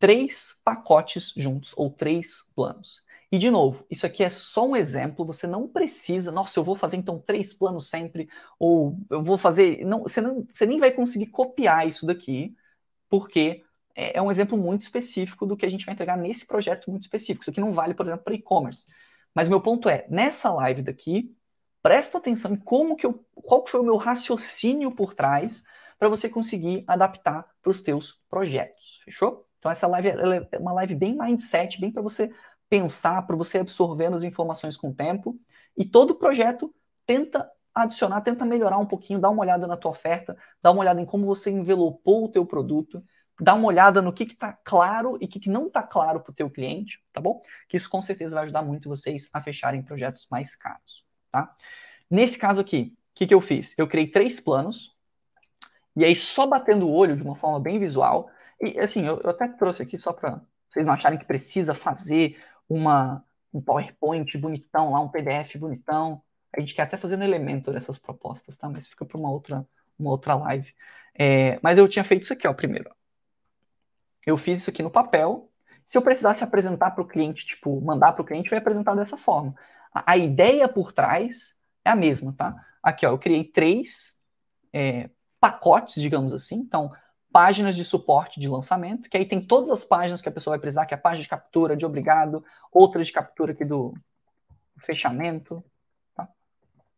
três 0.00 0.58
pacotes 0.64 1.32
juntos 1.36 1.74
ou 1.76 1.90
três 1.90 2.42
planos. 2.56 3.02
E 3.32 3.38
de 3.38 3.48
novo, 3.50 3.86
isso 3.88 4.04
aqui 4.06 4.24
é 4.24 4.30
só 4.30 4.66
um 4.66 4.74
exemplo, 4.74 5.24
você 5.24 5.46
não 5.46 5.68
precisa, 5.68 6.32
nossa, 6.32 6.58
eu 6.58 6.64
vou 6.64 6.74
fazer 6.74 6.96
então 6.96 7.18
três 7.20 7.54
planos 7.54 7.88
sempre, 7.88 8.28
ou 8.58 8.98
eu 9.08 9.22
vou 9.22 9.38
fazer. 9.38 9.84
Não, 9.84 10.02
você, 10.02 10.20
não, 10.20 10.46
você 10.50 10.66
nem 10.66 10.78
vai 10.80 10.90
conseguir 10.90 11.26
copiar 11.26 11.86
isso 11.86 12.06
daqui, 12.06 12.56
porque 13.08 13.62
é, 13.94 14.18
é 14.18 14.22
um 14.22 14.30
exemplo 14.30 14.58
muito 14.58 14.82
específico 14.82 15.46
do 15.46 15.56
que 15.56 15.64
a 15.64 15.68
gente 15.68 15.86
vai 15.86 15.94
entregar 15.94 16.16
nesse 16.16 16.44
projeto 16.46 16.90
muito 16.90 17.02
específico. 17.02 17.42
Isso 17.44 17.50
aqui 17.50 17.60
não 17.60 17.72
vale, 17.72 17.94
por 17.94 18.06
exemplo, 18.06 18.24
para 18.24 18.34
e-commerce. 18.34 18.86
Mas 19.32 19.48
meu 19.48 19.60
ponto 19.60 19.88
é, 19.88 20.06
nessa 20.08 20.52
live 20.52 20.82
daqui, 20.82 21.32
presta 21.80 22.18
atenção 22.18 22.52
em 22.52 22.56
como 22.56 22.96
que 22.96 23.06
eu, 23.06 23.24
qual 23.34 23.64
foi 23.66 23.80
o 23.80 23.84
meu 23.84 23.96
raciocínio 23.96 24.90
por 24.90 25.14
trás 25.14 25.62
para 25.98 26.08
você 26.08 26.28
conseguir 26.28 26.82
adaptar 26.86 27.46
para 27.62 27.70
os 27.70 27.80
teus 27.80 28.24
projetos. 28.28 29.00
Fechou? 29.04 29.46
Então 29.58 29.70
essa 29.70 29.86
live 29.86 30.08
é 30.08 30.58
uma 30.58 30.72
live 30.72 30.94
bem 30.94 31.16
mindset, 31.16 31.80
bem 31.80 31.92
para 31.92 32.02
você 32.02 32.32
pensar, 32.70 33.26
para 33.26 33.36
você 33.36 33.58
absorvendo 33.58 34.14
as 34.14 34.22
informações 34.22 34.76
com 34.76 34.88
o 34.90 34.94
tempo. 34.94 35.38
E 35.76 35.84
todo 35.84 36.14
projeto 36.14 36.72
tenta 37.04 37.50
adicionar, 37.74 38.20
tenta 38.20 38.46
melhorar 38.46 38.78
um 38.78 38.86
pouquinho, 38.86 39.20
dá 39.20 39.28
uma 39.28 39.42
olhada 39.42 39.66
na 39.66 39.76
tua 39.76 39.90
oferta, 39.90 40.36
dá 40.62 40.70
uma 40.70 40.80
olhada 40.80 41.00
em 41.00 41.04
como 41.04 41.26
você 41.26 41.50
envelopou 41.50 42.24
o 42.24 42.28
teu 42.28 42.46
produto, 42.46 43.02
dá 43.40 43.54
uma 43.54 43.66
olhada 43.66 44.00
no 44.00 44.12
que 44.12 44.24
está 44.24 44.52
claro 44.52 45.18
e 45.20 45.24
o 45.24 45.28
que, 45.28 45.40
que 45.40 45.50
não 45.50 45.66
está 45.66 45.82
claro 45.82 46.20
para 46.20 46.30
o 46.30 46.34
teu 46.34 46.48
cliente, 46.48 47.02
tá 47.12 47.20
bom? 47.20 47.42
Que 47.68 47.76
isso 47.76 47.90
com 47.90 48.00
certeza 48.00 48.34
vai 48.34 48.44
ajudar 48.44 48.62
muito 48.62 48.88
vocês 48.88 49.28
a 49.32 49.42
fecharem 49.42 49.82
projetos 49.82 50.26
mais 50.30 50.54
caros, 50.54 51.04
tá? 51.30 51.54
Nesse 52.08 52.38
caso 52.38 52.60
aqui, 52.60 52.94
o 53.10 53.14
que, 53.14 53.26
que 53.26 53.34
eu 53.34 53.40
fiz? 53.40 53.76
Eu 53.78 53.88
criei 53.88 54.08
três 54.08 54.38
planos, 54.40 54.94
e 55.96 56.04
aí 56.04 56.16
só 56.16 56.46
batendo 56.46 56.86
o 56.86 56.92
olho 56.92 57.16
de 57.16 57.22
uma 57.22 57.34
forma 57.34 57.58
bem 57.58 57.78
visual, 57.78 58.30
e 58.60 58.78
assim, 58.78 59.06
eu, 59.06 59.20
eu 59.20 59.30
até 59.30 59.48
trouxe 59.48 59.82
aqui 59.82 59.98
só 59.98 60.12
para 60.12 60.40
vocês 60.68 60.86
não 60.86 60.94
acharem 60.94 61.18
que 61.18 61.24
precisa 61.24 61.74
fazer 61.74 62.36
uma, 62.70 63.24
um 63.52 63.60
PowerPoint 63.60 64.38
bonitão 64.38 64.92
lá, 64.92 65.00
um 65.00 65.08
PDF 65.08 65.56
bonitão. 65.56 66.22
A 66.56 66.60
gente 66.60 66.74
quer 66.74 66.82
até 66.82 66.96
fazer 66.96 67.16
no 67.16 67.24
elemento 67.24 67.72
dessas 67.72 67.98
propostas, 67.98 68.56
tá? 68.56 68.68
Mas 68.68 68.86
fica 68.86 69.04
para 69.04 69.18
uma 69.18 69.30
outra, 69.30 69.66
uma 69.98 70.10
outra 70.10 70.34
live. 70.36 70.72
É, 71.18 71.58
mas 71.62 71.76
eu 71.76 71.88
tinha 71.88 72.04
feito 72.04 72.22
isso 72.22 72.32
aqui, 72.32 72.46
ó, 72.46 72.54
primeiro. 72.54 72.90
Eu 74.24 74.36
fiz 74.36 74.60
isso 74.60 74.70
aqui 74.70 74.82
no 74.82 74.90
papel. 74.90 75.50
Se 75.84 75.98
eu 75.98 76.02
precisasse 76.02 76.44
apresentar 76.44 76.92
para 76.92 77.02
o 77.02 77.06
cliente, 77.06 77.44
tipo, 77.44 77.80
mandar 77.80 78.12
para 78.12 78.22
o 78.22 78.24
cliente, 78.24 78.50
eu 78.50 78.56
ia 78.56 78.60
apresentar 78.60 78.94
dessa 78.94 79.16
forma. 79.16 79.54
A, 79.92 80.12
a, 80.12 80.16
ideia 80.16 80.68
por 80.68 80.92
trás 80.92 81.56
é 81.84 81.90
a 81.90 81.96
mesma, 81.96 82.32
tá? 82.32 82.54
Aqui, 82.80 83.04
ó, 83.04 83.10
eu 83.10 83.18
criei 83.18 83.44
três 83.44 84.16
é, 84.72 85.10
pacotes, 85.40 86.00
digamos 86.00 86.32
assim. 86.32 86.56
Então, 86.56 86.92
páginas 87.32 87.76
de 87.76 87.84
suporte 87.84 88.40
de 88.40 88.48
lançamento, 88.48 89.08
que 89.08 89.16
aí 89.16 89.24
tem 89.24 89.40
todas 89.40 89.70
as 89.70 89.84
páginas 89.84 90.20
que 90.20 90.28
a 90.28 90.32
pessoa 90.32 90.52
vai 90.52 90.60
precisar, 90.60 90.86
que 90.86 90.94
é 90.94 90.96
a 90.96 91.00
página 91.00 91.22
de 91.22 91.28
captura 91.28 91.76
de 91.76 91.86
obrigado, 91.86 92.44
outra 92.72 93.02
de 93.02 93.12
captura 93.12 93.52
aqui 93.52 93.64
do 93.64 93.94
fechamento, 94.78 95.64
tá? 96.14 96.28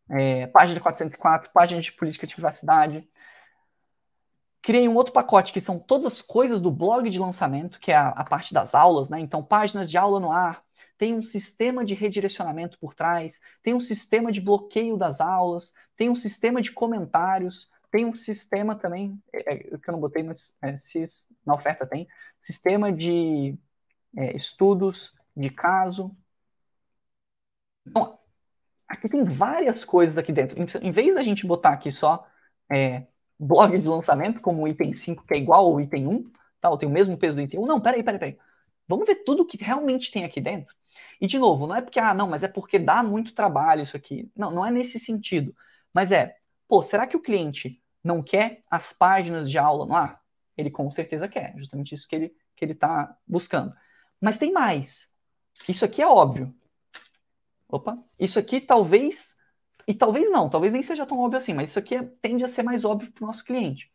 é, 0.09 0.47
página 0.47 0.75
de 0.75 0.81
404, 0.81 1.51
página 1.51 1.81
de 1.81 1.91
política 1.91 2.25
de 2.25 2.33
privacidade. 2.33 3.07
Criei 4.61 4.87
um 4.87 4.95
outro 4.95 5.13
pacote 5.13 5.51
que 5.51 5.61
são 5.61 5.77
todas 5.77 6.05
as 6.05 6.21
coisas 6.21 6.61
do 6.61 6.71
blog 6.71 7.09
de 7.09 7.19
lançamento, 7.19 7.79
que 7.79 7.91
é 7.91 7.95
a, 7.95 8.09
a 8.09 8.23
parte 8.23 8.53
das 8.53 8.73
aulas, 8.73 9.09
né? 9.09 9.19
Então, 9.19 9.43
páginas 9.43 9.91
de 9.91 9.97
aula 9.97 10.19
no 10.19 10.31
ar, 10.31 10.63
tem 10.97 11.13
um 11.13 11.21
sistema 11.21 11.83
de 11.83 11.93
redirecionamento 11.93 12.79
por 12.79 12.93
trás, 12.93 13.41
tem 13.61 13.73
um 13.73 13.79
sistema 13.79 14.31
de 14.31 14.39
bloqueio 14.39 14.95
das 14.95 15.19
aulas, 15.19 15.73
tem 15.97 16.09
um 16.09 16.15
sistema 16.15 16.61
de 16.61 16.71
comentários, 16.71 17.69
tem 17.93 18.05
um 18.05 18.15
sistema 18.15 18.75
também, 18.75 19.21
é, 19.31 19.53
é, 19.53 19.57
que 19.77 19.87
eu 19.87 19.91
não 19.91 19.99
botei, 19.99 20.23
mas 20.23 20.57
é, 20.63 20.75
na 21.45 21.53
oferta 21.53 21.85
tem, 21.85 22.07
sistema 22.39 22.91
de 22.91 23.55
é, 24.17 24.35
estudos 24.35 25.13
de 25.37 25.51
caso. 25.51 26.11
Então, 27.85 28.17
aqui 28.87 29.07
tem 29.07 29.23
várias 29.23 29.85
coisas 29.85 30.17
aqui 30.17 30.31
dentro. 30.31 30.57
Em 30.81 30.89
vez 30.89 31.13
da 31.13 31.21
gente 31.21 31.45
botar 31.45 31.69
aqui 31.69 31.91
só 31.91 32.27
é, 32.67 33.05
blog 33.37 33.77
de 33.77 33.87
lançamento, 33.87 34.41
como 34.41 34.63
o 34.63 34.67
item 34.67 34.91
5, 34.91 35.23
que 35.27 35.35
é 35.35 35.37
igual 35.37 35.63
ao 35.67 35.79
item 35.79 36.07
1, 36.07 36.31
tá? 36.59 36.71
ou 36.71 36.77
tem 36.79 36.89
o 36.89 36.91
mesmo 36.91 37.15
peso 37.15 37.35
do 37.35 37.43
item 37.43 37.59
1, 37.59 37.65
não, 37.67 37.79
peraí, 37.79 38.01
peraí, 38.01 38.19
peraí. 38.19 38.39
Vamos 38.87 39.05
ver 39.05 39.23
tudo 39.23 39.45
que 39.45 39.63
realmente 39.63 40.11
tem 40.11 40.25
aqui 40.25 40.41
dentro. 40.41 40.73
E, 41.21 41.27
de 41.27 41.37
novo, 41.37 41.67
não 41.67 41.75
é 41.75 41.81
porque, 41.81 41.99
ah, 41.99 42.13
não, 42.13 42.27
mas 42.27 42.41
é 42.41 42.47
porque 42.47 42.79
dá 42.79 43.03
muito 43.03 43.35
trabalho 43.35 43.83
isso 43.83 43.95
aqui. 43.95 44.31
Não, 44.35 44.49
não 44.49 44.65
é 44.65 44.71
nesse 44.71 44.99
sentido. 44.99 45.55
Mas 45.93 46.11
é, 46.11 46.35
pô, 46.67 46.81
será 46.81 47.05
que 47.05 47.15
o 47.15 47.21
cliente 47.21 47.82
não 48.03 48.21
quer 48.21 48.63
as 48.69 48.93
páginas 48.93 49.49
de 49.49 49.57
aula 49.57 49.85
no 49.85 49.95
ar? 49.95 50.21
Ele 50.57 50.69
com 50.69 50.89
certeza 50.91 51.27
quer, 51.27 51.53
justamente 51.57 51.95
isso 51.95 52.07
que 52.07 52.15
ele 52.15 52.35
que 52.55 52.63
ele 52.63 52.73
está 52.73 53.17
buscando. 53.27 53.73
Mas 54.21 54.37
tem 54.37 54.51
mais. 54.51 55.13
Isso 55.67 55.83
aqui 55.83 56.01
é 56.01 56.07
óbvio. 56.07 56.53
Opa, 57.67 57.97
isso 58.19 58.37
aqui 58.37 58.61
talvez 58.61 59.35
e 59.87 59.93
talvez 59.93 60.31
não, 60.31 60.49
talvez 60.49 60.71
nem 60.71 60.81
seja 60.81 61.05
tão 61.05 61.19
óbvio 61.19 61.37
assim, 61.37 61.53
mas 61.53 61.69
isso 61.69 61.79
aqui 61.79 61.95
é, 61.95 62.03
tende 62.21 62.43
a 62.43 62.47
ser 62.47 62.63
mais 62.63 62.85
óbvio 62.85 63.11
para 63.11 63.23
o 63.23 63.27
nosso 63.27 63.43
cliente. 63.43 63.91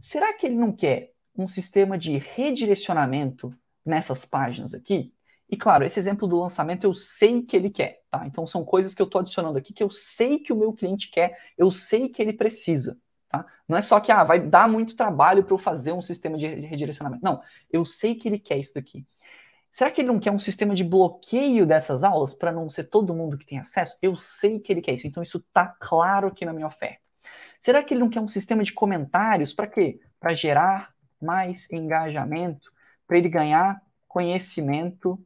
Será 0.00 0.32
que 0.32 0.46
ele 0.46 0.54
não 0.54 0.72
quer 0.72 1.12
um 1.36 1.48
sistema 1.48 1.98
de 1.98 2.16
redirecionamento 2.18 3.52
nessas 3.84 4.24
páginas 4.24 4.74
aqui? 4.74 5.12
E 5.48 5.56
claro, 5.56 5.84
esse 5.84 5.98
exemplo 5.98 6.28
do 6.28 6.38
lançamento 6.38 6.84
eu 6.84 6.94
sei 6.94 7.42
que 7.42 7.56
ele 7.56 7.70
quer, 7.70 8.02
tá? 8.10 8.26
Então 8.26 8.46
são 8.46 8.64
coisas 8.64 8.94
que 8.94 9.02
eu 9.02 9.06
estou 9.06 9.20
adicionando 9.20 9.58
aqui 9.58 9.72
que 9.72 9.82
eu 9.82 9.90
sei 9.90 10.38
que 10.38 10.52
o 10.52 10.56
meu 10.56 10.72
cliente 10.72 11.10
quer, 11.10 11.38
eu 11.56 11.70
sei 11.70 12.08
que 12.08 12.20
ele 12.20 12.32
precisa, 12.32 12.98
tá? 13.42 13.46
Não 13.68 13.76
é 13.76 13.82
só 13.82 14.00
que 14.00 14.12
ah, 14.12 14.24
vai 14.24 14.40
dar 14.40 14.68
muito 14.68 14.96
trabalho 14.96 15.44
para 15.44 15.54
eu 15.54 15.58
fazer 15.58 15.92
um 15.92 16.02
sistema 16.02 16.36
de 16.36 16.46
redirecionamento. 16.46 17.24
Não, 17.24 17.40
eu 17.70 17.84
sei 17.84 18.14
que 18.14 18.28
ele 18.28 18.38
quer 18.38 18.58
isso 18.58 18.74
daqui. 18.74 19.06
Será 19.72 19.90
que 19.90 20.00
ele 20.00 20.08
não 20.08 20.18
quer 20.18 20.30
um 20.30 20.38
sistema 20.38 20.74
de 20.74 20.82
bloqueio 20.82 21.66
dessas 21.66 22.02
aulas 22.02 22.32
para 22.32 22.50
não 22.50 22.68
ser 22.70 22.84
todo 22.84 23.14
mundo 23.14 23.36
que 23.36 23.44
tem 23.44 23.58
acesso? 23.58 23.96
Eu 24.00 24.16
sei 24.16 24.58
que 24.58 24.72
ele 24.72 24.80
quer 24.80 24.94
isso, 24.94 25.06
então 25.06 25.22
isso 25.22 25.38
está 25.38 25.66
claro 25.78 26.28
aqui 26.28 26.44
na 26.44 26.52
minha 26.52 26.66
oferta. 26.66 27.00
Será 27.60 27.82
que 27.82 27.92
ele 27.92 28.00
não 28.00 28.08
quer 28.08 28.20
um 28.20 28.28
sistema 28.28 28.62
de 28.62 28.72
comentários 28.72 29.52
para 29.52 29.66
quê? 29.66 30.00
Para 30.18 30.32
gerar 30.32 30.94
mais 31.20 31.70
engajamento, 31.70 32.72
para 33.06 33.18
ele 33.18 33.28
ganhar 33.28 33.82
conhecimento 34.08 35.22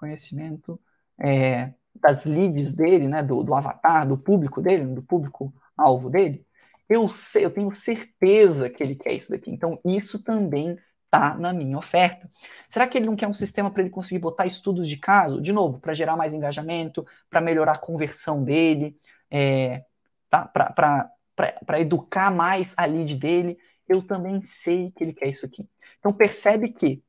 conhecimento 0.00 0.80
é, 1.18 1.74
das 1.94 2.24
leads 2.24 2.74
dele, 2.74 3.06
né, 3.06 3.22
do, 3.22 3.42
do 3.42 3.54
avatar, 3.54 4.08
do 4.08 4.16
público 4.16 4.62
dele, 4.62 4.86
do 4.86 5.02
público 5.02 5.52
alvo 5.76 6.08
dele, 6.08 6.46
eu 6.90 7.08
sei, 7.08 7.44
eu 7.44 7.50
tenho 7.52 7.72
certeza 7.72 8.68
que 8.68 8.82
ele 8.82 8.96
quer 8.96 9.12
isso 9.12 9.30
daqui. 9.30 9.48
Então, 9.48 9.80
isso 9.84 10.20
também 10.22 10.76
está 11.04 11.36
na 11.36 11.52
minha 11.52 11.78
oferta. 11.78 12.28
Será 12.68 12.86
que 12.86 12.98
ele 12.98 13.06
não 13.06 13.14
quer 13.14 13.28
um 13.28 13.32
sistema 13.32 13.70
para 13.70 13.82
ele 13.82 13.90
conseguir 13.90 14.18
botar 14.18 14.44
estudos 14.44 14.88
de 14.88 14.96
caso? 14.96 15.40
De 15.40 15.52
novo, 15.52 15.78
para 15.78 15.94
gerar 15.94 16.16
mais 16.16 16.34
engajamento, 16.34 17.06
para 17.30 17.40
melhorar 17.40 17.72
a 17.72 17.78
conversão 17.78 18.42
dele, 18.42 18.98
é, 19.30 19.84
tá? 20.28 20.44
para 20.46 21.80
educar 21.80 22.28
mais 22.32 22.74
a 22.76 22.84
lead 22.86 23.14
dele? 23.14 23.56
Eu 23.88 24.02
também 24.02 24.42
sei 24.42 24.90
que 24.90 25.04
ele 25.04 25.12
quer 25.12 25.28
isso 25.28 25.46
aqui. 25.46 25.68
Então, 26.00 26.12
percebe 26.12 26.70
que 26.70 27.00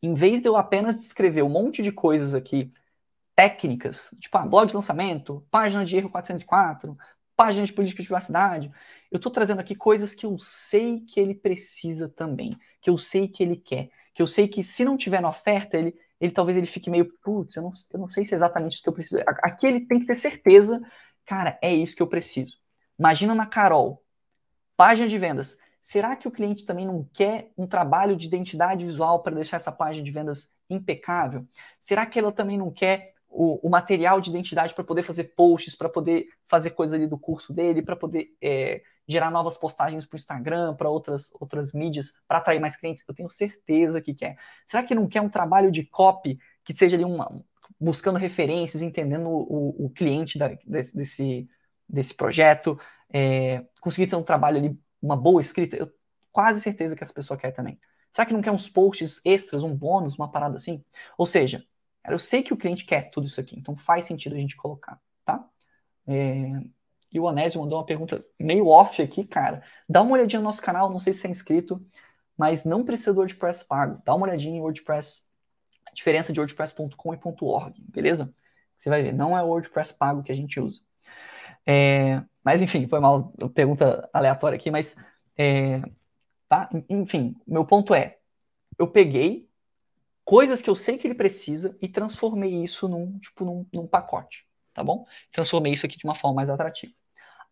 em 0.00 0.14
vez 0.14 0.40
de 0.40 0.48
eu 0.48 0.56
apenas 0.56 0.96
descrever 0.96 1.42
um 1.42 1.48
monte 1.48 1.82
de 1.82 1.90
coisas 1.90 2.32
aqui, 2.32 2.72
técnicas, 3.34 4.14
tipo 4.20 4.36
ah, 4.38 4.46
blog 4.46 4.68
de 4.68 4.74
lançamento, 4.74 5.44
página 5.50 5.84
de 5.84 5.96
erro 5.96 6.10
404, 6.10 6.96
página 7.40 7.64
de 7.64 7.72
política 7.72 8.02
de 8.02 8.06
privacidade, 8.06 8.70
eu 9.10 9.16
estou 9.16 9.32
trazendo 9.32 9.60
aqui 9.60 9.74
coisas 9.74 10.12
que 10.14 10.26
eu 10.26 10.38
sei 10.38 11.00
que 11.00 11.18
ele 11.18 11.34
precisa 11.34 12.06
também, 12.06 12.54
que 12.82 12.90
eu 12.90 12.98
sei 12.98 13.26
que 13.26 13.42
ele 13.42 13.56
quer, 13.56 13.88
que 14.12 14.20
eu 14.20 14.26
sei 14.26 14.46
que 14.46 14.62
se 14.62 14.84
não 14.84 14.94
tiver 14.94 15.22
na 15.22 15.30
oferta, 15.30 15.78
ele, 15.78 15.96
ele 16.20 16.32
talvez 16.32 16.58
ele 16.58 16.66
fique 16.66 16.90
meio, 16.90 17.10
putz, 17.22 17.56
eu 17.56 17.62
não, 17.62 17.70
eu 17.94 17.98
não 17.98 18.10
sei 18.10 18.26
se 18.26 18.34
é 18.34 18.36
exatamente 18.36 18.74
isso 18.74 18.82
que 18.82 18.90
eu 18.90 18.92
preciso. 18.92 19.22
Aqui 19.42 19.66
ele 19.66 19.86
tem 19.86 20.00
que 20.00 20.04
ter 20.04 20.18
certeza, 20.18 20.82
cara, 21.24 21.58
é 21.62 21.72
isso 21.72 21.96
que 21.96 22.02
eu 22.02 22.06
preciso. 22.06 22.58
Imagina 22.98 23.34
na 23.34 23.46
Carol, 23.46 24.04
página 24.76 25.08
de 25.08 25.16
vendas. 25.16 25.56
Será 25.80 26.14
que 26.16 26.28
o 26.28 26.30
cliente 26.30 26.66
também 26.66 26.84
não 26.84 27.08
quer 27.10 27.52
um 27.56 27.66
trabalho 27.66 28.14
de 28.18 28.26
identidade 28.26 28.84
visual 28.84 29.22
para 29.22 29.36
deixar 29.36 29.56
essa 29.56 29.72
página 29.72 30.04
de 30.04 30.10
vendas 30.10 30.54
impecável? 30.68 31.46
Será 31.78 32.04
que 32.04 32.18
ela 32.18 32.32
também 32.32 32.58
não 32.58 32.70
quer 32.70 33.14
o, 33.30 33.66
o 33.66 33.70
material 33.70 34.20
de 34.20 34.28
identidade 34.28 34.74
para 34.74 34.84
poder 34.84 35.02
fazer 35.02 35.24
posts, 35.36 35.74
para 35.74 35.88
poder 35.88 36.26
fazer 36.48 36.70
coisa 36.70 36.96
ali 36.96 37.06
do 37.06 37.18
curso 37.18 37.52
dele, 37.52 37.80
para 37.80 37.96
poder 37.96 38.28
é, 38.42 38.82
gerar 39.06 39.30
novas 39.30 39.56
postagens 39.56 40.04
para 40.04 40.16
o 40.16 40.18
Instagram, 40.18 40.74
para 40.74 40.90
outras, 40.90 41.30
outras 41.40 41.72
mídias, 41.72 42.12
para 42.26 42.38
atrair 42.38 42.60
mais 42.60 42.76
clientes? 42.76 43.04
Eu 43.06 43.14
tenho 43.14 43.30
certeza 43.30 44.00
que 44.00 44.14
quer. 44.14 44.36
Será 44.66 44.82
que 44.82 44.94
não 44.94 45.06
quer 45.06 45.20
um 45.20 45.28
trabalho 45.28 45.70
de 45.70 45.84
copy 45.84 46.38
que 46.64 46.74
seja 46.74 46.96
ali 46.96 47.04
uma, 47.04 47.42
buscando 47.78 48.18
referências, 48.18 48.82
entendendo 48.82 49.28
o, 49.28 49.86
o 49.86 49.90
cliente 49.90 50.38
da, 50.38 50.48
desse, 50.66 50.96
desse, 50.96 51.48
desse 51.88 52.14
projeto, 52.14 52.78
é, 53.12 53.64
conseguir 53.80 54.08
ter 54.08 54.16
um 54.16 54.22
trabalho 54.22 54.58
ali 54.58 54.78
uma 55.00 55.16
boa 55.16 55.40
escrita, 55.40 55.76
eu 55.76 55.90
quase 56.30 56.60
certeza 56.60 56.94
que 56.94 57.02
essa 57.02 57.14
pessoa 57.14 57.38
quer 57.38 57.52
também. 57.52 57.80
Será 58.12 58.26
que 58.26 58.32
não 58.32 58.42
quer 58.42 58.50
uns 58.50 58.68
posts 58.68 59.20
extras, 59.24 59.62
um 59.62 59.74
bônus, 59.74 60.16
uma 60.16 60.30
parada 60.30 60.56
assim? 60.56 60.84
Ou 61.16 61.26
seja, 61.26 61.64
eu 62.08 62.18
sei 62.18 62.42
que 62.42 62.52
o 62.52 62.56
cliente 62.56 62.84
quer 62.84 63.10
tudo 63.10 63.26
isso 63.26 63.40
aqui, 63.40 63.58
então 63.58 63.76
faz 63.76 64.04
sentido 64.04 64.34
a 64.34 64.38
gente 64.38 64.56
colocar, 64.56 65.00
tá? 65.24 65.44
É... 66.06 66.52
E 67.12 67.18
o 67.18 67.26
Anésio 67.26 67.60
mandou 67.60 67.78
uma 67.78 67.84
pergunta 67.84 68.24
meio 68.38 68.68
off 68.68 69.02
aqui, 69.02 69.24
cara. 69.24 69.62
Dá 69.88 70.00
uma 70.00 70.12
olhadinha 70.12 70.38
no 70.38 70.44
nosso 70.44 70.62
canal, 70.62 70.88
não 70.90 71.00
sei 71.00 71.12
se 71.12 71.26
é 71.26 71.30
inscrito, 71.30 71.84
mas 72.38 72.64
não 72.64 72.84
precisa 72.84 73.12
do 73.12 73.18
WordPress 73.18 73.66
pago. 73.66 74.00
Dá 74.04 74.14
uma 74.14 74.26
olhadinha 74.26 74.56
em 74.56 74.60
WordPress, 74.60 75.22
a 75.90 75.92
diferença 75.92 76.32
de 76.32 76.38
WordPress.com 76.38 77.14
e 77.14 77.18
.org, 77.42 77.74
beleza? 77.88 78.32
Você 78.78 78.88
vai 78.88 79.02
ver, 79.02 79.12
não 79.12 79.36
é 79.36 79.42
o 79.42 79.48
WordPress 79.48 79.92
pago 79.92 80.22
que 80.22 80.30
a 80.30 80.36
gente 80.36 80.60
usa. 80.60 80.80
É, 81.66 82.22
mas 82.44 82.62
enfim, 82.62 82.86
foi 82.86 82.98
uma 83.00 83.30
pergunta 83.52 84.08
aleatória 84.12 84.56
aqui, 84.56 84.70
mas 84.70 84.96
é, 85.36 85.82
tá? 86.48 86.70
Enfim, 86.88 87.36
meu 87.46 87.64
ponto 87.66 87.92
é, 87.92 88.18
eu 88.78 88.88
peguei 88.88 89.49
coisas 90.30 90.62
que 90.62 90.70
eu 90.70 90.76
sei 90.76 90.96
que 90.96 91.08
ele 91.08 91.14
precisa 91.16 91.76
e 91.82 91.88
transformei 91.88 92.62
isso 92.62 92.86
num 92.86 93.18
tipo 93.18 93.44
num, 93.44 93.66
num 93.74 93.84
pacote, 93.84 94.46
tá 94.72 94.84
bom? 94.84 95.04
Transformei 95.32 95.72
isso 95.72 95.84
aqui 95.84 95.98
de 95.98 96.04
uma 96.04 96.14
forma 96.14 96.36
mais 96.36 96.48
atrativa. 96.48 96.92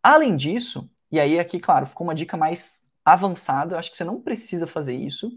Além 0.01 0.37
disso, 0.37 0.89
e 1.11 1.18
aí 1.18 1.41
aqui, 1.41 1.59
claro, 1.59 1.87
ficou 1.87 2.07
uma 2.07 2.14
dica 2.14 2.37
mais 2.37 2.89
avançada, 3.05 3.74
eu 3.74 3.79
acho 3.81 3.91
que 3.91 3.97
você 3.97 4.05
não 4.05 4.20
precisa 4.22 4.64
fazer 4.64 4.95
isso, 4.95 5.29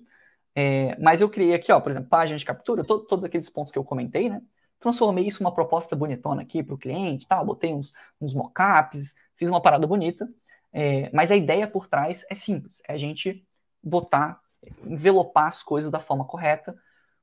é, 0.54 0.96
mas 1.00 1.20
eu 1.20 1.28
criei 1.28 1.56
aqui, 1.56 1.72
ó, 1.72 1.80
por 1.80 1.90
exemplo, 1.90 2.10
página 2.10 2.38
de 2.38 2.46
captura, 2.46 2.84
to 2.84 3.00
todos 3.08 3.26
aqueles 3.26 3.50
pontos 3.50 3.74
que 3.74 3.80
eu 3.80 3.84
comentei, 3.84 4.30
né? 4.30 4.40
transformei 4.80 5.26
isso 5.26 5.42
uma 5.42 5.52
proposta 5.52 5.96
bonitona 5.96 6.44
aqui 6.44 6.62
para 6.62 6.76
o 6.76 6.78
cliente, 6.78 7.28
tal, 7.28 7.44
botei 7.44 7.74
uns, 7.74 7.92
uns 8.22 8.36
mockups, 8.36 9.16
fiz 9.36 9.50
uma 9.50 9.62
parada 9.64 9.88
bonita, 9.88 10.30
é, 10.72 11.10
mas 11.12 11.32
a 11.32 11.36
ideia 11.36 11.68
por 11.68 11.88
trás 11.88 12.24
é 12.30 12.36
simples, 12.36 12.84
é 12.88 12.94
a 12.94 12.98
gente 12.98 13.44
botar, 13.82 14.40
envelopar 14.86 15.48
as 15.48 15.64
coisas 15.64 15.90
da 15.90 16.00
forma 16.00 16.24
correta, 16.24 16.78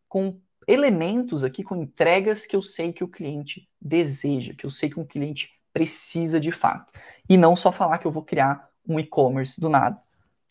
com 0.08 0.40
elementos 0.66 1.44
aqui, 1.44 1.62
com 1.62 1.76
entregas 1.76 2.44
que 2.44 2.54
eu 2.54 2.62
sei 2.62 2.92
que 2.92 3.02
o 3.02 3.08
cliente 3.08 3.68
deseja, 3.80 4.54
que 4.54 4.66
eu 4.66 4.70
sei 4.70 4.90
que 4.90 5.00
um 5.00 5.06
cliente 5.06 5.50
precisa 5.72 6.40
de 6.40 6.52
fato. 6.52 6.92
E 7.28 7.36
não 7.36 7.54
só 7.54 7.70
falar 7.72 7.98
que 7.98 8.06
eu 8.06 8.10
vou 8.10 8.22
criar 8.22 8.68
um 8.86 8.98
e-commerce 8.98 9.60
do 9.60 9.68
nada. 9.68 10.00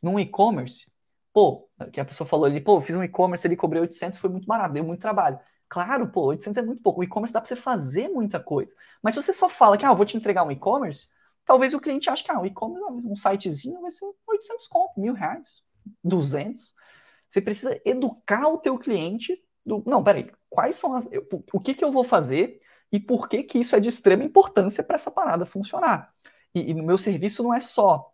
Num 0.01 0.19
e-commerce, 0.19 0.91
pô, 1.33 1.69
que 1.91 1.99
a 1.99 2.05
pessoa 2.05 2.27
falou 2.27 2.45
ali, 2.45 2.61
pô, 2.61 2.79
fiz 2.81 2.95
um 2.95 3.03
e-commerce 3.03 3.45
ali, 3.45 3.55
cobrei 3.55 3.81
800, 3.81 4.19
foi 4.19 4.29
muito 4.29 4.47
barato, 4.47 4.73
deu 4.73 4.83
muito 4.83 5.01
trabalho. 5.01 5.39
Claro, 5.69 6.07
pô, 6.07 6.27
800 6.27 6.57
é 6.57 6.61
muito 6.61 6.81
pouco. 6.81 7.01
O 7.01 7.03
e-commerce 7.03 7.33
dá 7.33 7.41
para 7.41 7.47
você 7.47 7.55
fazer 7.55 8.07
muita 8.07 8.39
coisa. 8.39 8.75
Mas 9.03 9.13
se 9.13 9.21
você 9.21 9.33
só 9.33 9.49
fala 9.49 9.77
que, 9.77 9.85
ah, 9.85 9.89
eu 9.89 9.95
vou 9.95 10.05
te 10.05 10.15
entregar 10.15 10.43
um 10.43 10.51
e-commerce, 10.51 11.07
talvez 11.43 11.73
o 11.73 11.79
cliente 11.79 12.09
ache 12.09 12.23
que, 12.23 12.31
ah, 12.31 12.39
o 12.39 12.45
e-commerce, 12.45 13.07
um 13.07 13.15
sitezinho 13.15 13.81
vai 13.81 13.91
ser 13.91 14.05
800 14.27 14.67
conto, 14.67 14.99
mil 14.99 15.13
reais, 15.13 15.61
200. 16.03 16.73
Você 17.29 17.41
precisa 17.41 17.79
educar 17.83 18.47
o 18.47 18.57
teu 18.57 18.77
cliente 18.79 19.43
do, 19.67 19.83
não, 19.85 20.01
peraí, 20.03 20.31
quais 20.49 20.77
são 20.77 20.95
as, 20.95 21.11
eu, 21.11 21.27
o 21.51 21.59
que 21.59 21.73
que 21.73 21.83
eu 21.83 21.91
vou 21.91 22.03
fazer 22.03 22.61
e 22.91 22.99
por 22.99 23.27
que 23.27 23.43
que 23.43 23.59
isso 23.59 23.75
é 23.75 23.79
de 23.79 23.89
extrema 23.89 24.23
importância 24.23 24.83
para 24.83 24.95
essa 24.95 25.11
parada 25.11 25.45
funcionar. 25.45 26.13
E, 26.55 26.71
e 26.71 26.73
no 26.73 26.83
meu 26.83 26.97
serviço 26.97 27.43
não 27.43 27.53
é 27.53 27.59
só 27.59 28.13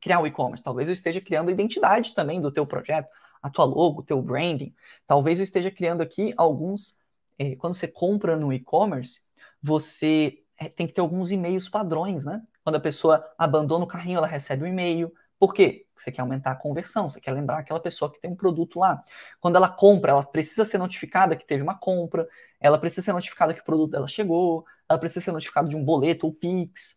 criar 0.00 0.20
o 0.20 0.26
e-commerce, 0.26 0.64
talvez 0.64 0.88
eu 0.88 0.92
esteja 0.92 1.20
criando 1.20 1.50
a 1.50 1.52
identidade 1.52 2.14
também 2.14 2.40
do 2.40 2.50
teu 2.50 2.66
projeto, 2.66 3.08
a 3.40 3.48
tua 3.48 3.64
logo, 3.64 4.00
o 4.00 4.02
teu 4.02 4.20
branding. 4.20 4.74
Talvez 5.06 5.38
eu 5.38 5.44
esteja 5.44 5.70
criando 5.70 6.02
aqui 6.02 6.34
alguns. 6.36 6.98
É, 7.38 7.54
quando 7.56 7.74
você 7.74 7.88
compra 7.88 8.36
no 8.36 8.52
e-commerce, 8.52 9.20
você 9.62 10.42
é, 10.58 10.68
tem 10.68 10.86
que 10.86 10.92
ter 10.92 11.00
alguns 11.00 11.30
e-mails 11.30 11.68
padrões, 11.68 12.24
né? 12.24 12.42
Quando 12.64 12.76
a 12.76 12.80
pessoa 12.80 13.24
abandona 13.38 13.84
o 13.84 13.88
carrinho, 13.88 14.18
ela 14.18 14.26
recebe 14.26 14.64
um 14.64 14.66
e-mail. 14.66 15.12
Por 15.38 15.54
quê? 15.54 15.86
Você 16.00 16.10
quer 16.10 16.22
aumentar 16.22 16.52
a 16.52 16.56
conversão, 16.56 17.08
você 17.08 17.20
quer 17.20 17.32
lembrar 17.32 17.58
aquela 17.58 17.80
pessoa 17.80 18.10
que 18.10 18.20
tem 18.20 18.30
um 18.30 18.36
produto 18.36 18.78
lá. 18.78 19.02
Quando 19.40 19.56
ela 19.56 19.68
compra, 19.68 20.12
ela 20.12 20.24
precisa 20.24 20.64
ser 20.64 20.78
notificada 20.78 21.36
que 21.36 21.46
teve 21.46 21.62
uma 21.62 21.78
compra, 21.78 22.28
ela 22.60 22.78
precisa 22.78 23.02
ser 23.02 23.12
notificada 23.12 23.52
que 23.52 23.60
o 23.60 23.64
produto 23.64 23.90
dela 23.90 24.06
chegou, 24.06 24.64
ela 24.88 24.98
precisa 24.98 25.20
ser 25.24 25.32
notificada 25.32 25.68
de 25.68 25.76
um 25.76 25.84
boleto 25.84 26.26
ou 26.26 26.32
Pix. 26.32 26.96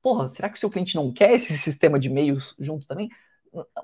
Porra, 0.00 0.28
será 0.28 0.48
que 0.48 0.56
o 0.56 0.60
seu 0.60 0.70
cliente 0.70 0.94
não 0.96 1.12
quer 1.12 1.32
esse 1.34 1.56
sistema 1.58 1.98
de 1.98 2.08
e-mails 2.08 2.54
junto 2.58 2.86
também? 2.86 3.08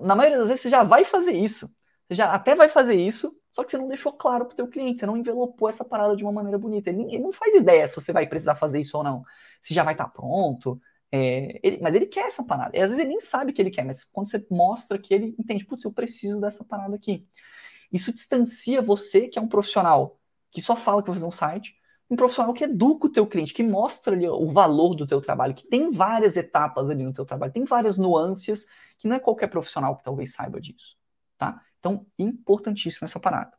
Na 0.01 0.15
maioria 0.15 0.39
das 0.39 0.49
vezes 0.49 0.63
você 0.63 0.71
já 0.71 0.83
vai 0.83 1.05
fazer 1.05 1.33
isso. 1.33 1.69
Você 2.09 2.15
já 2.17 2.33
até 2.33 2.57
vai 2.57 2.69
fazer 2.69 2.95
isso, 2.95 3.33
só 3.53 3.63
que 3.63 3.71
você 3.71 3.79
não 3.79 3.87
deixou 3.87 4.13
claro 4.13 4.45
para 4.45 4.53
o 4.53 4.57
teu 4.57 4.67
cliente, 4.67 4.99
você 4.99 5.07
não 5.07 5.17
envelopou 5.17 5.69
essa 5.69 5.85
parada 5.85 6.17
de 6.17 6.25
uma 6.25 6.33
maneira 6.33 6.59
bonita. 6.59 6.91
Ele, 6.91 7.03
ele, 7.03 7.19
não 7.19 7.33
faz 7.33 7.55
ideia 7.55 7.87
se 7.87 7.95
você 7.95 8.13
vai 8.13 8.27
precisar 8.27 8.57
fazer 8.57 8.81
isso 8.81 8.99
ou 8.99 9.05
não, 9.05 9.25
se 9.63 9.73
já 9.73 9.85
vai 9.85 9.95
estar 9.95 10.07
tá 10.07 10.11
pronto. 10.11 10.81
É, 11.13 11.59
ele, 11.63 11.79
mas 11.81 11.95
ele 11.95 12.07
quer 12.07 12.27
essa 12.27 12.45
parada. 12.45 12.77
E 12.77 12.81
às 12.81 12.91
vezes 12.91 12.99
ele 12.99 13.11
nem 13.11 13.21
sabe 13.21 13.53
que 13.53 13.61
ele 13.61 13.71
quer, 13.71 13.85
mas 13.85 14.05
quando 14.05 14.31
você 14.31 14.45
mostra 14.51 14.99
que 14.99 15.13
ele 15.13 15.35
entende, 15.39 15.65
putz, 15.65 15.85
eu 15.85 15.93
preciso 15.93 16.41
dessa 16.41 16.65
parada 16.65 16.95
aqui. 16.95 17.27
Isso 17.93 18.13
distancia 18.13 18.81
você, 18.81 19.29
que 19.29 19.39
é 19.39 19.43
um 19.43 19.49
profissional 19.49 20.19
que 20.53 20.63
só 20.63 20.77
fala 20.77 21.03
que 21.03 21.09
vai 21.09 21.15
fazer 21.15 21.27
um 21.27 21.33
site, 21.33 21.77
um 22.09 22.17
profissional 22.17 22.53
que 22.53 22.65
educa 22.65 23.07
o 23.07 23.11
teu 23.11 23.27
cliente, 23.27 23.55
que 23.55 23.63
mostra 23.63 24.15
ali 24.15 24.29
o 24.29 24.49
valor 24.49 24.95
do 24.95 25.07
teu 25.07 25.21
trabalho, 25.21 25.55
que 25.55 25.67
tem 25.67 25.93
várias 25.93 26.37
etapas 26.37 26.91
ali 26.91 27.05
no 27.05 27.13
teu 27.13 27.25
trabalho, 27.25 27.53
tem 27.53 27.65
várias 27.65 27.97
nuances 27.97 28.67
que 28.99 29.07
não 29.07 29.17
é 29.17 29.21
qualquer 29.21 29.49
profissional 29.49 29.97
que 29.97 30.03
talvez 30.03 30.35
saiba 30.35 30.61
disso, 30.61 30.97
tá? 31.39 31.63
Então, 31.79 32.05
importantíssimo 32.19 33.05
essa 33.05 33.21
parada. 33.21 33.53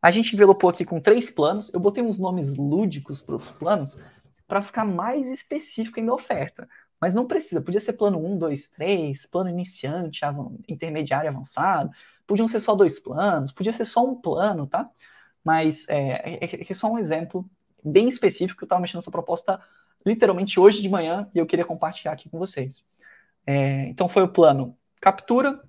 A 0.00 0.10
gente 0.10 0.34
envelopou 0.34 0.70
aqui 0.70 0.84
com 0.84 1.00
três 1.00 1.30
planos. 1.30 1.72
Eu 1.72 1.80
botei 1.80 2.02
uns 2.02 2.18
nomes 2.18 2.54
lúdicos 2.54 3.22
para 3.22 3.36
os 3.36 3.50
planos 3.50 3.98
para 4.46 4.62
ficar 4.62 4.84
mais 4.84 5.28
específico 5.28 5.98
ainda 5.98 6.12
a 6.12 6.14
oferta. 6.14 6.68
Mas 7.00 7.14
não 7.14 7.26
precisa. 7.26 7.60
Podia 7.60 7.80
ser 7.80 7.94
plano 7.94 8.18
1, 8.24 8.38
2, 8.38 8.68
3, 8.68 9.26
plano 9.26 9.50
iniciante, 9.50 10.20
intermediário 10.68 11.28
avançado. 11.28 11.90
Podiam 12.26 12.48
ser 12.48 12.60
só 12.60 12.74
dois 12.74 12.98
planos, 12.98 13.52
podia 13.52 13.72
ser 13.72 13.84
só 13.84 14.04
um 14.04 14.14
plano, 14.14 14.66
tá? 14.66 14.90
mas 15.46 15.88
é, 15.88 16.40
é, 16.44 16.66
é 16.68 16.74
só 16.74 16.90
um 16.90 16.98
exemplo 16.98 17.48
bem 17.84 18.08
específico. 18.08 18.64
Eu 18.64 18.66
estava 18.66 18.80
mexendo 18.80 18.96
nessa 18.96 19.12
proposta 19.12 19.62
literalmente 20.04 20.58
hoje 20.58 20.82
de 20.82 20.88
manhã 20.88 21.30
e 21.32 21.38
eu 21.38 21.46
queria 21.46 21.64
compartilhar 21.64 22.10
aqui 22.10 22.28
com 22.28 22.36
vocês. 22.36 22.82
É, 23.46 23.86
então 23.86 24.08
foi 24.08 24.24
o 24.24 24.28
plano 24.28 24.76
captura, 25.00 25.62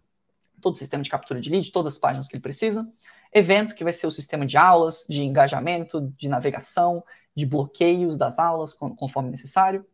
todo 0.60 0.74
o 0.74 0.78
sistema 0.78 1.04
de 1.04 1.12
captura 1.12 1.40
de 1.40 1.52
lead, 1.52 1.72
todas 1.72 1.94
as 1.94 2.00
páginas 2.00 2.28
que 2.28 2.36
ele 2.36 2.42
precisa. 2.42 2.92
Evento, 3.32 3.76
que 3.76 3.84
vai 3.84 3.94
ser 3.94 4.08
o 4.08 4.12
sistema 4.12 4.48
de 4.48 4.58
aulas, 4.58 5.06
de 5.08 5.22
engajamento, 5.22 6.12
de 6.18 6.28
navegação, 6.28 7.04
de 7.38 7.46
bloqueios 7.46 8.18
das 8.18 8.40
aulas, 8.40 8.74
conforme 8.74 9.30
necessário. 9.30 9.86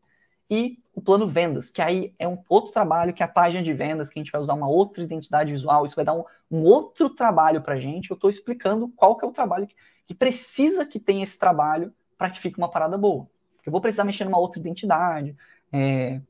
E 0.50 0.80
o 0.96 1.02
plano 1.02 1.28
vendas, 1.28 1.70
que 1.70 1.82
aí 1.82 2.16
é 2.18 2.26
um 2.26 2.42
outro 2.48 2.72
trabalho, 2.72 3.14
que 3.14 3.22
é 3.22 3.26
a 3.26 3.30
página 3.30 3.62
de 3.62 3.74
vendas, 3.74 4.10
que 4.10 4.18
a 4.18 4.24
gente 4.24 4.32
vai 4.32 4.40
usar 4.40 4.54
uma 4.54 4.70
outra 4.70 5.04
identidade 5.04 5.52
visual, 5.52 5.84
isso 5.84 5.98
vai 5.98 6.06
dar 6.06 6.14
um, 6.14 6.24
um 6.50 6.64
outro 6.64 7.10
trabalho 7.10 7.62
para 7.62 7.74
a 7.74 7.80
gente. 7.80 8.10
Eu 8.10 8.16
estou 8.16 8.30
explicando 8.30 8.88
qual 8.96 9.18
que 9.18 9.26
é 9.26 9.28
o 9.28 9.32
trabalho 9.32 9.68
que, 9.68 9.76
que 10.06 10.14
precisa 10.14 10.86
que 10.86 11.02
tenha 11.02 11.22
esse 11.22 11.38
trabalho 11.38 11.94
para 12.18 12.30
que 12.30 12.40
fique 12.40 12.58
uma 12.58 12.72
parada 12.72 12.98
boa. 12.98 13.28
Porque 13.58 13.68
eu 13.68 13.72
vou 13.72 13.82
precisar 13.82 14.06
mexer 14.06 14.24
numa 14.24 14.40
outra 14.40 14.62
identidade. 14.62 15.36
É, 15.70 16.22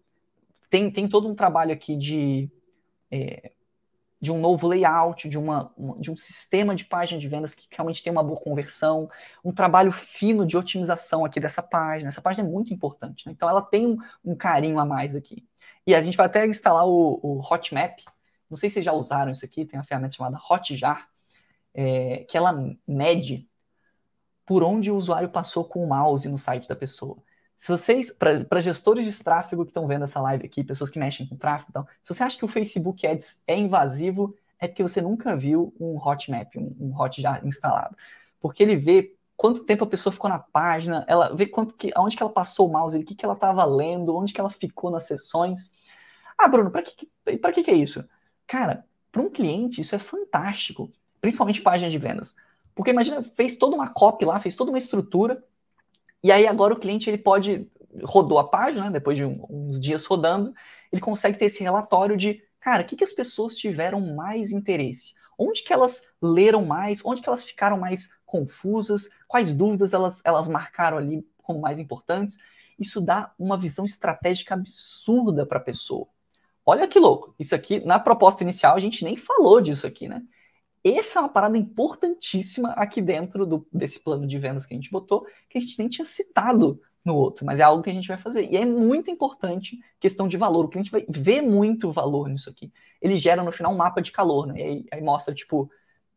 tem, 0.67 0.89
tem 0.89 1.07
todo 1.07 1.27
um 1.27 1.35
trabalho 1.35 1.73
aqui 1.73 1.95
de 1.95 2.49
é, 3.11 3.51
de 4.23 4.31
um 4.31 4.39
novo 4.39 4.65
layout, 4.69 5.27
de, 5.27 5.37
uma, 5.37 5.69
de 5.99 6.09
um 6.09 6.15
sistema 6.15 6.73
de 6.73 6.85
página 6.85 7.19
de 7.19 7.27
vendas 7.27 7.53
que 7.53 7.67
realmente 7.69 8.01
tem 8.01 8.09
uma 8.09 8.23
boa 8.23 8.39
conversão, 8.39 9.09
um 9.43 9.51
trabalho 9.51 9.91
fino 9.91 10.47
de 10.47 10.55
otimização 10.55 11.25
aqui 11.25 11.41
dessa 11.41 11.61
página. 11.61 12.07
Essa 12.07 12.21
página 12.21 12.47
é 12.47 12.49
muito 12.49 12.73
importante, 12.73 13.25
né? 13.25 13.33
então 13.35 13.49
ela 13.49 13.61
tem 13.61 13.85
um, 13.85 13.97
um, 14.23 14.33
carinho 14.33 14.79
a 14.79 14.85
mais 14.85 15.13
aqui. 15.13 15.45
E 15.85 15.93
a 15.93 15.99
gente 15.99 16.15
vai 16.15 16.27
até 16.27 16.47
instalar 16.47 16.87
o, 16.87 17.19
o 17.21 17.41
Hotmap. 17.41 17.99
Não 18.49 18.55
sei 18.55 18.69
se 18.69 18.75
vocês 18.75 18.85
já 18.85 18.93
usaram 18.93 19.29
isso 19.29 19.43
aqui, 19.43 19.65
tem 19.65 19.77
uma 19.77 19.83
ferramenta 19.83 20.15
chamada 20.15 20.39
Hotjar, 20.49 21.05
é, 21.73 22.19
que 22.19 22.37
ela 22.37 22.57
mede 22.87 23.45
por 24.45 24.63
onde 24.63 24.89
o 24.89 24.95
usuário 24.95 25.27
passou 25.27 25.65
com 25.65 25.83
o 25.83 25.87
mouse 25.89 26.29
no 26.29 26.37
site 26.37 26.65
da 26.69 26.77
pessoa. 26.77 27.17
Se 27.57 27.69
vocês, 27.71 28.11
para 28.11 28.59
gestores 28.59 29.05
de 29.05 29.23
tráfego 29.23 29.63
que 29.63 29.69
estão 29.69 29.87
vendo 29.87 30.03
essa 30.03 30.19
live 30.19 30.45
aqui, 30.45 30.63
pessoas 30.63 30.89
que 30.89 30.99
mexem 30.99 31.25
com 31.25 31.37
tráfego, 31.37 31.69
então, 31.69 31.87
se 32.01 32.13
você 32.13 32.23
acha 32.23 32.37
que 32.37 32.45
o 32.45 32.47
Facebook 32.47 33.05
Ads 33.07 33.43
é 33.47 33.57
invasivo, 33.57 34.35
é 34.59 34.67
porque 34.67 34.83
você 34.83 35.01
nunca 35.01 35.35
viu 35.35 35.73
um 35.79 35.97
hotmap, 35.97 36.55
um, 36.57 36.75
um 36.79 37.01
hot 37.01 37.21
já 37.21 37.39
instalado. 37.43 37.95
Porque 38.39 38.63
ele 38.63 38.75
vê 38.75 39.15
quanto 39.35 39.65
tempo 39.65 39.83
a 39.83 39.87
pessoa 39.87 40.11
ficou 40.13 40.29
na 40.29 40.39
página, 40.39 41.05
ela 41.07 41.33
vê 41.35 41.45
quanto 41.45 41.75
que, 41.75 41.91
aonde 41.95 42.15
que 42.15 42.23
ela 42.23 42.31
passou 42.31 42.67
o 42.67 42.71
mouse, 42.71 42.97
o 42.97 43.03
que, 43.03 43.15
que 43.15 43.25
ela 43.25 43.33
estava 43.33 43.65
lendo, 43.65 44.15
onde 44.15 44.33
que 44.33 44.39
ela 44.39 44.49
ficou 44.49 44.91
nas 44.91 45.05
sessões. 45.05 45.71
Ah, 46.37 46.47
Bruno, 46.47 46.71
para 46.71 46.81
que, 46.81 47.07
que, 47.53 47.63
que 47.63 47.71
é 47.71 47.75
isso? 47.75 48.07
Cara, 48.47 48.85
para 49.11 49.21
um 49.21 49.29
cliente 49.29 49.81
isso 49.81 49.95
é 49.95 49.99
fantástico, 49.99 50.89
principalmente 51.19 51.61
página 51.61 51.89
de 51.89 51.97
vendas. 51.97 52.35
Porque 52.75 52.91
imagina, 52.91 53.21
fez 53.21 53.57
toda 53.57 53.75
uma 53.75 53.89
copy 53.89 54.25
lá, 54.25 54.39
fez 54.39 54.55
toda 54.55 54.71
uma 54.71 54.77
estrutura, 54.77 55.43
e 56.23 56.31
aí 56.31 56.47
agora 56.47 56.73
o 56.73 56.79
cliente 56.79 57.09
ele 57.09 57.17
pode 57.17 57.69
rodou 58.03 58.39
a 58.39 58.47
página, 58.47 58.89
depois 58.89 59.17
de 59.17 59.25
um, 59.25 59.45
uns 59.49 59.79
dias 59.79 60.05
rodando, 60.05 60.53
ele 60.91 61.01
consegue 61.01 61.37
ter 61.37 61.45
esse 61.45 61.61
relatório 61.61 62.17
de, 62.17 62.41
cara, 62.59 62.83
o 62.83 62.85
que, 62.85 62.95
que 62.95 63.03
as 63.03 63.13
pessoas 63.13 63.55
tiveram 63.55 63.99
mais 64.15 64.51
interesse? 64.51 65.13
Onde 65.37 65.63
que 65.63 65.73
elas 65.73 66.07
leram 66.21 66.65
mais? 66.65 67.03
Onde 67.05 67.21
que 67.21 67.29
elas 67.29 67.43
ficaram 67.43 67.77
mais 67.77 68.09
confusas? 68.25 69.09
Quais 69.27 69.53
dúvidas 69.53 69.93
elas, 69.93 70.21
elas 70.23 70.47
marcaram 70.47 70.97
ali 70.97 71.27
como 71.37 71.59
mais 71.59 71.79
importantes? 71.79 72.37
Isso 72.79 73.01
dá 73.01 73.33
uma 73.37 73.57
visão 73.57 73.85
estratégica 73.85 74.53
absurda 74.53 75.45
para 75.45 75.57
a 75.57 75.63
pessoa. 75.63 76.07
Olha 76.65 76.87
que 76.87 76.99
louco. 76.99 77.35
Isso 77.37 77.53
aqui, 77.53 77.83
na 77.85 77.99
proposta 77.99 78.43
inicial, 78.43 78.75
a 78.75 78.79
gente 78.79 79.03
nem 79.03 79.17
falou 79.17 79.59
disso 79.59 79.85
aqui, 79.85 80.07
né? 80.07 80.23
Essa 80.83 81.19
é 81.19 81.21
uma 81.21 81.29
parada 81.29 81.57
importantíssima 81.57 82.71
aqui 82.73 83.01
dentro 83.01 83.45
do, 83.45 83.65
desse 83.71 83.99
plano 84.01 84.27
de 84.27 84.37
vendas 84.37 84.65
que 84.65 84.73
a 84.73 84.77
gente 84.77 84.91
botou, 84.91 85.25
que 85.49 85.57
a 85.57 85.61
gente 85.61 85.79
nem 85.79 85.87
tinha 85.87 86.05
citado 86.05 86.81
no 87.05 87.15
outro, 87.15 87.45
mas 87.45 87.59
é 87.59 87.63
algo 87.63 87.83
que 87.83 87.89
a 87.89 87.93
gente 87.93 88.07
vai 88.07 88.17
fazer. 88.17 88.49
E 88.51 88.57
é 88.57 88.65
muito 88.65 89.11
importante 89.11 89.79
questão 89.99 90.27
de 90.27 90.37
valor. 90.37 90.65
O 90.65 90.69
cliente 90.69 90.91
vai 90.91 91.05
ver 91.07 91.41
muito 91.41 91.91
valor 91.91 92.29
nisso 92.29 92.49
aqui. 92.49 92.71
Ele 93.01 93.17
gera 93.17 93.43
no 93.43 93.51
final 93.51 93.73
um 93.73 93.77
mapa 93.77 94.01
de 94.01 94.11
calor, 94.11 94.47
né? 94.47 94.59
E 94.59 94.63
aí, 94.63 94.85
aí 94.91 95.01
mostra, 95.01 95.33
tipo, 95.33 95.69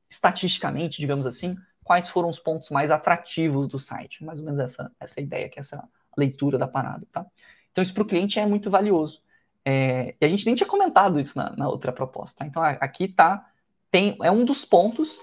estatisticamente, 0.09 1.01
digamos 1.01 1.27
assim, 1.27 1.57
quais 1.83 2.09
foram 2.09 2.29
os 2.29 2.39
pontos 2.39 2.71
mais 2.71 2.91
atrativos 2.91 3.67
do 3.67 3.79
site. 3.79 4.25
Mais 4.25 4.39
ou 4.39 4.45
menos 4.45 4.61
essa, 4.61 4.93
essa 4.99 5.21
ideia, 5.21 5.49
que 5.49 5.59
essa 5.59 5.89
leitura 6.17 6.57
da 6.57 6.69
parada, 6.69 7.07
tá? 7.13 7.27
Então, 7.71 7.83
isso 7.83 7.93
para 7.93 8.03
o 8.03 8.07
cliente 8.07 8.39
é 8.39 8.47
muito 8.47 8.71
valioso. 8.71 9.23
É, 9.65 10.15
e 10.21 10.25
a 10.25 10.29
gente 10.29 10.47
nem 10.47 10.55
tinha 10.55 10.69
comentado 10.69 11.19
isso 11.19 11.37
na, 11.37 11.51
na 11.57 11.69
outra 11.69 11.93
proposta. 11.93 12.39
Tá? 12.39 12.47
Então, 12.47 12.63
aqui 12.63 13.09
tá 13.09 13.45
tem, 13.91 14.17
é 14.23 14.31
um 14.31 14.45
dos 14.45 14.65
pontos, 14.65 15.21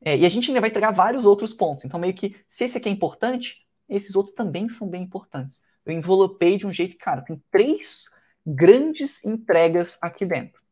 é, 0.00 0.16
e 0.16 0.24
a 0.26 0.28
gente 0.28 0.48
ainda 0.48 0.60
vai 0.60 0.70
entregar 0.70 0.90
vários 0.90 1.26
outros 1.26 1.52
pontos. 1.52 1.84
Então, 1.84 1.98
meio 1.98 2.14
que, 2.14 2.36
se 2.46 2.64
esse 2.64 2.78
aqui 2.78 2.88
é 2.88 2.92
importante, 2.92 3.66
esses 3.88 4.14
outros 4.14 4.34
também 4.34 4.68
são 4.68 4.88
bem 4.88 5.02
importantes. 5.02 5.60
Eu 5.84 5.92
envelopei 5.92 6.56
de 6.56 6.66
um 6.66 6.72
jeito 6.72 6.92
que, 6.92 7.04
cara, 7.04 7.22
tem 7.22 7.42
três 7.50 8.10
grandes 8.44 9.24
entregas 9.24 9.98
aqui 10.00 10.24
dentro. 10.24 10.62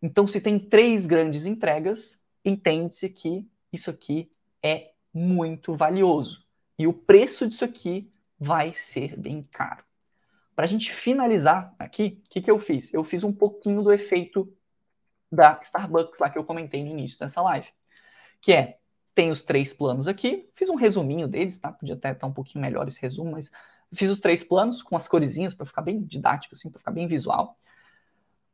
Então, 0.00 0.26
se 0.26 0.40
tem 0.40 0.58
três 0.58 1.06
grandes 1.06 1.46
entregas, 1.46 2.24
entende-se 2.44 3.08
que 3.08 3.46
isso 3.72 3.90
aqui 3.90 4.30
é 4.62 4.92
muito 5.12 5.74
valioso. 5.74 6.46
E 6.78 6.86
o 6.86 6.92
preço 6.92 7.46
disso 7.46 7.64
aqui 7.64 8.10
vai 8.38 8.74
ser 8.74 9.16
bem 9.16 9.46
caro. 9.50 9.84
Para 10.54 10.64
a 10.64 10.68
gente 10.68 10.92
finalizar 10.92 11.74
aqui, 11.78 12.22
o 12.24 12.28
que, 12.28 12.42
que 12.42 12.50
eu 12.50 12.58
fiz? 12.58 12.92
Eu 12.92 13.02
fiz 13.02 13.24
um 13.24 13.32
pouquinho 13.32 13.82
do 13.82 13.92
efeito 13.92 14.52
da 15.30 15.58
Starbucks 15.60 16.20
lá 16.20 16.30
que 16.30 16.38
eu 16.38 16.44
comentei 16.44 16.82
no 16.82 16.90
início 16.90 17.18
dessa 17.18 17.40
live. 17.42 17.68
Que 18.40 18.52
é, 18.52 18.78
tem 19.14 19.30
os 19.30 19.42
três 19.42 19.72
planos 19.72 20.08
aqui, 20.08 20.48
fiz 20.54 20.68
um 20.68 20.74
resuminho 20.74 21.28
deles, 21.28 21.58
tá? 21.58 21.72
Podia 21.72 21.94
até 21.94 22.12
estar 22.12 22.26
um 22.26 22.32
pouquinho 22.32 22.62
melhor 22.62 22.86
esse 22.88 23.00
resumo, 23.00 23.32
mas 23.32 23.50
fiz 23.92 24.10
os 24.10 24.20
três 24.20 24.42
planos 24.42 24.82
com 24.82 24.96
as 24.96 25.06
coresinhas 25.06 25.54
para 25.54 25.66
ficar 25.66 25.82
bem 25.82 26.02
didático, 26.02 26.54
assim, 26.54 26.70
para 26.70 26.78
ficar 26.78 26.90
bem 26.90 27.06
visual. 27.06 27.56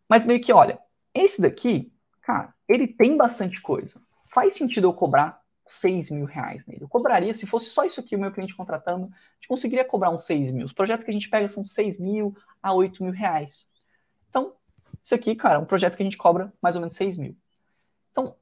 Mas 0.08 0.24
meio 0.24 0.40
que, 0.40 0.52
olha, 0.52 0.78
esse 1.14 1.40
daqui, 1.40 1.92
cara, 2.20 2.54
ele 2.68 2.86
tem 2.86 3.16
bastante 3.16 3.60
coisa. 3.62 4.00
Faz 4.32 4.56
sentido 4.56 4.86
eu 4.86 4.92
cobrar 4.92 5.40
6 5.66 6.10
mil 6.10 6.24
reais 6.24 6.66
nele. 6.66 6.82
Eu 6.82 6.88
cobraria, 6.88 7.34
se 7.34 7.46
fosse 7.46 7.70
só 7.70 7.84
isso 7.84 8.00
aqui 8.00 8.16
o 8.16 8.18
meu 8.18 8.32
cliente 8.32 8.56
contratando, 8.56 9.06
a 9.06 9.34
gente 9.34 9.48
conseguiria 9.48 9.84
cobrar 9.84 10.10
uns 10.10 10.24
6 10.24 10.50
mil. 10.50 10.66
Os 10.66 10.72
projetos 10.72 11.04
que 11.04 11.10
a 11.10 11.14
gente 11.14 11.28
pega 11.28 11.48
são 11.48 11.64
6 11.64 11.98
mil 11.98 12.36
a 12.62 12.72
8 12.72 13.02
mil 13.02 13.12
reais. 13.12 13.68
Então, 14.28 14.54
isso 15.04 15.14
aqui, 15.14 15.34
cara, 15.34 15.56
é 15.56 15.58
um 15.58 15.64
projeto 15.64 15.96
que 15.96 16.02
a 16.02 16.04
gente 16.04 16.16
cobra 16.16 16.52
mais 16.60 16.76
ou 16.76 16.80
menos 16.80 16.94
6 16.94 17.16
mil. 17.16 17.36
Então, 18.10 18.36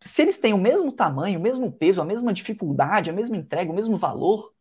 se 0.00 0.22
eles 0.22 0.38
têm 0.38 0.52
o 0.52 0.58
mesmo 0.58 0.92
tamanho, 0.92 1.38
o 1.38 1.42
mesmo 1.42 1.70
peso, 1.70 2.00
a 2.00 2.04
mesma 2.04 2.32
dificuldade, 2.32 3.10
a 3.10 3.12
mesma 3.12 3.36
entrega, 3.36 3.70
o 3.70 3.74
mesmo 3.74 3.96
valor, 3.96 4.52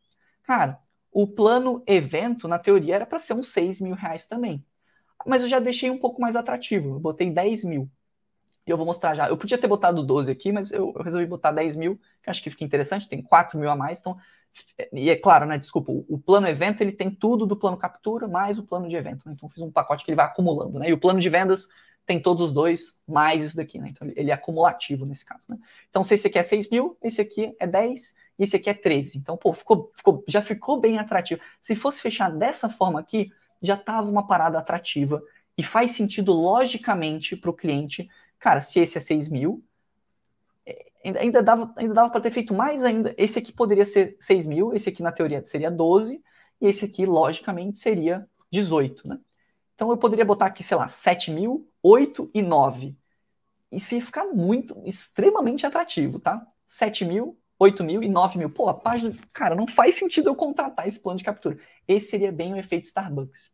cara, 0.44 0.80
o 1.12 1.28
plano 1.28 1.84
evento, 1.88 2.48
na 2.48 2.60
teoria, 2.60 2.96
era 2.96 3.06
para 3.06 3.20
ser 3.20 3.34
uns 3.34 3.52
6 3.52 3.82
mil 3.82 3.96
reais 3.96 4.26
também. 4.26 4.66
Mas 5.26 5.42
eu 5.42 5.48
já 5.48 5.60
deixei 5.60 5.90
um 5.90 5.98
pouco 5.98 6.22
mais 6.22 6.36
atrativo, 6.36 6.96
eu 6.96 7.00
botei 7.00 7.30
10 7.30 7.64
mil. 7.64 7.90
E 8.66 8.70
eu 8.70 8.78
vou 8.78 8.86
mostrar 8.86 9.16
já. 9.16 9.28
Eu 9.28 9.38
podia 9.38 9.58
ter 9.58 9.68
botado 9.68 10.04
12 10.04 10.32
aqui, 10.32 10.52
mas 10.52 10.72
eu, 10.72 10.94
eu 10.96 11.04
resolvi 11.04 11.26
botar 11.26 11.52
10 11.52 11.76
mil, 11.76 12.00
que 12.24 12.30
acho 12.30 12.42
que 12.44 12.50
fica 12.50 12.64
interessante, 12.64 13.08
tem 13.08 13.22
4 13.22 13.58
mil 13.60 13.70
a 13.70 13.76
mais, 13.76 14.00
então 14.00 14.18
e 14.92 15.10
é 15.10 15.16
claro, 15.16 15.46
né? 15.46 15.58
Desculpa, 15.58 15.92
o, 15.92 16.18
plano 16.18 16.48
evento 16.48 16.82
ele 16.82 16.92
tem 16.92 17.10
tudo 17.10 17.46
do 17.46 17.56
plano 17.56 17.78
captura 17.78 18.28
mais 18.28 18.58
o 18.58 18.64
plano 18.64 18.88
de 18.88 18.96
evento. 18.96 19.28
Né? 19.28 19.34
Então 19.34 19.50
fiz 19.50 19.62
um 19.62 19.72
pacote 19.72 20.04
que 20.04 20.12
ele 20.12 20.16
vai 20.16 20.26
acumulando, 20.26 20.80
né? 20.80 20.90
E 20.90 20.94
o 20.94 21.00
plano 21.00 21.20
de 21.20 21.30
vendas 21.30 21.68
tem 22.06 22.20
todos 22.20 22.42
os 22.42 22.52
dois 22.52 23.00
mais 23.08 23.42
isso 23.42 23.56
daqui, 23.56 23.80
né? 23.80 23.90
Então 23.90 24.12
ele 24.16 24.32
é 24.32 24.34
acumulativo 24.34 25.06
nesse 25.06 25.26
caso, 25.26 25.48
né? 25.50 25.58
Então 25.90 26.04
se 26.04 26.16
esse 26.16 26.28
aqui 26.28 26.40
é 26.40 26.44
6 26.44 26.70
mil, 26.70 26.98
esse 27.02 27.22
aqui 27.22 27.56
é 27.60 27.68
10 27.68 28.16
e 28.40 28.44
esse 28.44 28.56
aqui 28.56 28.70
é 28.70 28.74
13. 28.74 29.18
Então, 29.18 29.38
pô, 29.38 29.54
ficou, 29.54 29.92
ficou, 29.96 30.24
já 30.28 30.42
ficou 30.42 30.80
bem 30.80 30.98
atrativo. 30.98 31.42
Se 31.62 31.76
fosse 31.76 32.02
fechar 32.02 32.30
dessa 32.32 32.70
forma 32.70 33.00
aqui, 33.00 33.32
já 33.62 33.78
tava 33.78 34.10
uma 34.10 34.26
parada 34.26 34.58
atrativa 34.58 35.22
e 35.58 35.64
faz 35.64 35.92
sentido 35.92 36.34
logicamente 36.34 37.36
para 37.36 37.52
o 37.52 37.54
cliente. 37.54 38.10
Cara, 38.40 38.60
se 38.60 38.80
esse 38.80 38.98
é 38.98 39.02
6 39.02 39.30
mil, 39.30 39.64
ainda 41.04 41.42
dava, 41.42 41.74
ainda 41.76 41.94
dava 41.94 42.10
para 42.10 42.22
ter 42.22 42.32
feito 42.32 42.54
mais 42.54 42.84
ainda. 42.84 43.14
Esse 43.18 43.40
aqui 43.40 43.52
poderia 43.52 43.86
ser 43.86 44.16
6 44.20 44.46
mil, 44.46 44.74
esse 44.74 44.90
aqui 44.90 45.02
na 45.02 45.12
teoria 45.12 45.44
seria 45.44 45.72
12, 45.72 46.22
e 46.60 46.68
esse 46.68 46.86
aqui, 46.86 47.06
logicamente, 47.06 47.80
seria 47.80 48.28
18, 48.52 49.08
né? 49.08 49.20
Então 49.74 49.90
eu 49.90 49.98
poderia 49.98 50.26
botar 50.26 50.46
aqui, 50.46 50.64
sei 50.64 50.78
lá, 50.78 50.88
7 50.88 51.32
mil, 51.32 51.68
8 51.82 52.30
e 52.34 52.42
9. 52.42 52.96
Isso 53.72 53.96
ia 53.96 54.02
ficar 54.02 54.26
muito, 54.26 54.80
extremamente 54.86 55.66
atrativo, 55.66 56.20
tá? 56.20 56.46
7 56.68 57.06
mil, 57.06 57.40
8 57.58 57.84
mil 57.84 58.04
e 58.04 58.10
9 58.10 58.38
mil. 58.38 58.50
Pô, 58.50 58.70
a 58.70 58.74
página, 58.74 59.16
cara, 59.34 59.56
não 59.56 59.66
faz 59.66 59.96
sentido 59.96 60.30
eu 60.30 60.36
contratar 60.36 60.88
esse 60.88 61.02
plano 61.02 61.18
de 61.18 61.24
captura. 61.24 61.58
Esse 61.88 62.10
seria 62.10 62.32
bem 62.32 62.54
o 62.54 62.58
efeito 62.58 62.86
Starbucks. 62.86 63.52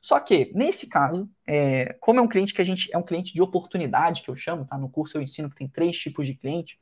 Só 0.00 0.20
que, 0.20 0.52
nesse 0.54 0.88
caso, 0.88 1.28
é, 1.46 1.96
como 2.00 2.20
é 2.20 2.22
um 2.22 2.28
cliente 2.28 2.54
que 2.54 2.62
a 2.62 2.64
gente 2.64 2.88
é 2.92 2.96
um 2.96 3.02
cliente 3.02 3.34
de 3.34 3.42
oportunidade, 3.42 4.22
que 4.22 4.28
eu 4.28 4.36
chamo, 4.36 4.64
tá? 4.64 4.78
No 4.78 4.88
curso 4.88 5.18
eu 5.18 5.22
ensino 5.22 5.50
que 5.50 5.56
tem 5.56 5.68
três 5.68 5.98
tipos 5.98 6.26
de 6.26 6.34
cliente. 6.34 6.78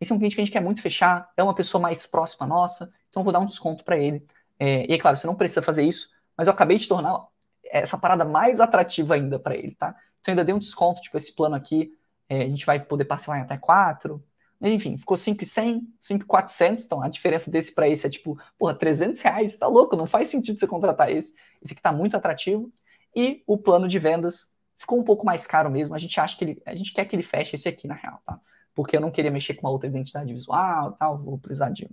Esse 0.00 0.12
é 0.12 0.14
um 0.14 0.18
cliente 0.18 0.34
que 0.34 0.40
a 0.40 0.44
gente 0.44 0.52
quer 0.52 0.60
muito 0.60 0.82
fechar, 0.82 1.30
é 1.36 1.42
uma 1.42 1.54
pessoa 1.54 1.80
mais 1.80 2.06
próxima 2.06 2.46
nossa, 2.46 2.92
então 3.08 3.20
eu 3.20 3.24
vou 3.24 3.32
dar 3.32 3.40
um 3.40 3.46
desconto 3.46 3.84
para 3.84 3.96
ele. 3.98 4.24
É, 4.58 4.90
e 4.90 4.94
é 4.94 4.98
claro, 4.98 5.16
você 5.16 5.26
não 5.26 5.34
precisa 5.34 5.62
fazer 5.62 5.82
isso, 5.84 6.08
mas 6.36 6.46
eu 6.46 6.52
acabei 6.52 6.78
de 6.78 6.88
tornar 6.88 7.26
essa 7.64 7.98
parada 7.98 8.24
mais 8.24 8.60
atrativa 8.60 9.14
ainda 9.14 9.38
para 9.38 9.56
ele, 9.56 9.74
tá? 9.74 9.96
Então 10.20 10.32
ainda 10.32 10.44
dei 10.44 10.54
um 10.54 10.58
desconto, 10.58 11.00
tipo 11.00 11.16
esse 11.16 11.34
plano 11.34 11.54
aqui, 11.54 11.92
é, 12.28 12.42
a 12.42 12.48
gente 12.48 12.64
vai 12.64 12.80
poder 12.80 13.04
parcelar 13.04 13.40
em 13.40 13.42
até 13.42 13.56
quatro, 13.56 14.24
Mas 14.60 14.72
enfim, 14.72 14.96
ficou 14.96 15.16
5,100, 15.16 15.86
5,400. 16.00 16.84
Então 16.84 17.02
a 17.02 17.08
diferença 17.08 17.50
desse 17.50 17.74
para 17.74 17.88
esse 17.88 18.06
é 18.06 18.10
tipo, 18.10 18.38
porra, 18.58 18.74
300 18.74 19.20
reais, 19.20 19.56
tá 19.56 19.66
louco? 19.66 19.96
Não 19.96 20.06
faz 20.06 20.28
sentido 20.28 20.58
você 20.58 20.66
contratar 20.66 21.10
esse. 21.10 21.34
Esse 21.62 21.74
aqui 21.74 21.82
tá 21.82 21.92
muito 21.92 22.16
atrativo. 22.16 22.72
E 23.14 23.42
o 23.46 23.58
plano 23.58 23.86
de 23.88 23.98
vendas 23.98 24.52
ficou 24.78 24.98
um 24.98 25.04
pouco 25.04 25.24
mais 25.26 25.46
caro 25.46 25.70
mesmo. 25.70 25.94
A 25.94 25.98
gente 25.98 26.18
acha 26.18 26.36
que 26.36 26.44
ele, 26.44 26.62
a 26.66 26.74
gente 26.74 26.92
quer 26.92 27.04
que 27.04 27.14
ele 27.14 27.22
feche 27.22 27.56
esse 27.56 27.68
aqui 27.68 27.86
na 27.86 27.94
real, 27.94 28.20
tá? 28.24 28.40
Porque 28.74 28.96
eu 28.96 29.00
não 29.00 29.10
queria 29.10 29.30
mexer 29.30 29.54
com 29.54 29.66
uma 29.66 29.72
outra 29.72 29.88
identidade 29.88 30.32
visual, 30.32 30.92
tal. 30.92 31.18
Vou 31.18 31.38
precisar 31.38 31.70
de. 31.70 31.88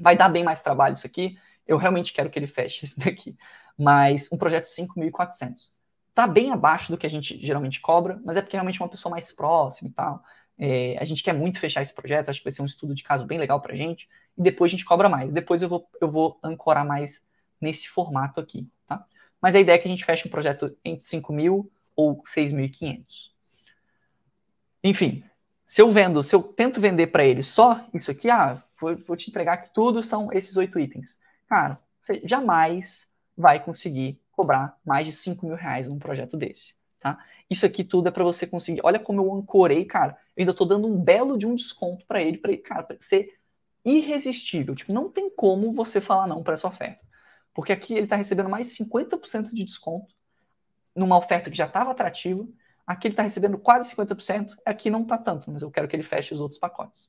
Vai 0.00 0.16
dar 0.16 0.28
bem 0.28 0.44
mais 0.44 0.62
trabalho 0.62 0.94
isso 0.94 1.06
aqui. 1.06 1.38
Eu 1.66 1.76
realmente 1.76 2.12
quero 2.12 2.30
que 2.30 2.38
ele 2.38 2.46
feche 2.46 2.84
esse 2.86 2.98
daqui. 2.98 3.36
Mas 3.76 4.30
um 4.32 4.38
projeto 4.38 4.66
5.400. 4.66 5.70
Tá 6.14 6.26
bem 6.26 6.50
abaixo 6.50 6.90
do 6.90 6.98
que 6.98 7.06
a 7.06 7.10
gente 7.10 7.40
geralmente 7.40 7.80
cobra, 7.80 8.20
mas 8.24 8.36
é 8.36 8.42
porque 8.42 8.56
é 8.56 8.58
realmente 8.58 8.80
uma 8.80 8.88
pessoa 8.88 9.10
mais 9.10 9.30
próxima 9.30 9.88
e 9.88 9.92
tal. 9.92 10.22
É, 10.58 10.96
a 10.98 11.04
gente 11.04 11.22
quer 11.22 11.32
muito 11.32 11.60
fechar 11.60 11.80
esse 11.80 11.94
projeto, 11.94 12.28
acho 12.28 12.40
que 12.40 12.44
vai 12.44 12.50
ser 12.50 12.62
um 12.62 12.64
estudo 12.64 12.92
de 12.92 13.04
caso 13.04 13.24
bem 13.24 13.38
legal 13.38 13.60
pra 13.60 13.76
gente. 13.76 14.08
E 14.36 14.42
depois 14.42 14.70
a 14.70 14.72
gente 14.72 14.84
cobra 14.84 15.08
mais. 15.08 15.32
Depois 15.32 15.62
eu 15.62 15.68
vou, 15.68 15.88
eu 16.00 16.10
vou 16.10 16.38
ancorar 16.42 16.84
mais 16.84 17.22
nesse 17.60 17.88
formato 17.88 18.40
aqui, 18.40 18.68
tá? 18.86 19.04
Mas 19.40 19.54
a 19.54 19.60
ideia 19.60 19.76
é 19.76 19.78
que 19.78 19.86
a 19.86 19.90
gente 19.90 20.04
feche 20.04 20.26
um 20.26 20.30
projeto 20.30 20.76
entre 20.84 21.06
5 21.06 21.32
mil 21.32 21.70
ou 21.94 22.22
6.500. 22.22 23.04
Enfim, 24.82 25.22
se 25.68 25.82
eu 25.82 25.90
vendo, 25.90 26.22
se 26.22 26.34
eu 26.34 26.42
tento 26.42 26.80
vender 26.80 27.08
para 27.08 27.26
ele 27.26 27.42
só 27.42 27.86
isso 27.92 28.10
aqui, 28.10 28.30
ah, 28.30 28.62
vou, 28.80 28.96
vou, 28.96 29.14
te 29.14 29.28
entregar 29.28 29.58
que 29.58 29.74
tudo 29.74 30.02
são 30.02 30.32
esses 30.32 30.56
oito 30.56 30.80
itens. 30.80 31.20
Cara, 31.46 31.78
você 32.00 32.22
jamais 32.24 33.06
vai 33.36 33.62
conseguir 33.62 34.18
cobrar 34.32 34.78
mais 34.82 35.06
de 35.06 35.12
5 35.12 35.44
mil 35.44 35.54
reais 35.54 35.86
num 35.86 35.98
projeto 35.98 36.38
desse, 36.38 36.74
tá? 36.98 37.22
Isso 37.50 37.66
aqui 37.66 37.84
tudo 37.84 38.08
é 38.08 38.10
para 38.10 38.24
você 38.24 38.46
conseguir. 38.46 38.80
Olha 38.82 38.98
como 38.98 39.20
eu 39.20 39.34
ancorei, 39.34 39.84
cara. 39.84 40.16
Eu 40.34 40.40
ainda 40.40 40.52
estou 40.52 40.66
dando 40.66 40.88
um 40.88 40.98
belo 40.98 41.36
de 41.36 41.46
um 41.46 41.54
desconto 41.54 42.06
para 42.06 42.22
ele, 42.22 42.38
para 42.38 42.50
ele, 42.50 42.62
cara, 42.62 42.82
pra 42.82 42.96
ser 42.98 43.38
irresistível. 43.84 44.74
Tipo, 44.74 44.94
não 44.94 45.10
tem 45.10 45.28
como 45.28 45.74
você 45.74 46.00
falar 46.00 46.26
não 46.26 46.42
para 46.42 46.54
essa 46.54 46.66
oferta. 46.66 47.04
Porque 47.52 47.72
aqui 47.72 47.92
ele 47.92 48.04
está 48.04 48.16
recebendo 48.16 48.48
mais 48.48 48.68
de 48.68 48.84
50% 48.84 49.52
de 49.52 49.64
desconto 49.64 50.14
numa 50.96 51.18
oferta 51.18 51.50
que 51.50 51.56
já 51.56 51.66
estava 51.66 51.90
atrativa. 51.90 52.46
Aqui 52.88 53.06
ele 53.06 53.12
está 53.12 53.22
recebendo 53.22 53.58
quase 53.58 53.94
50%, 53.94 54.56
aqui 54.64 54.88
não 54.88 55.02
está 55.02 55.18
tanto, 55.18 55.50
mas 55.50 55.60
eu 55.60 55.70
quero 55.70 55.86
que 55.86 55.94
ele 55.94 56.02
feche 56.02 56.32
os 56.32 56.40
outros 56.40 56.58
pacotes. 56.58 57.06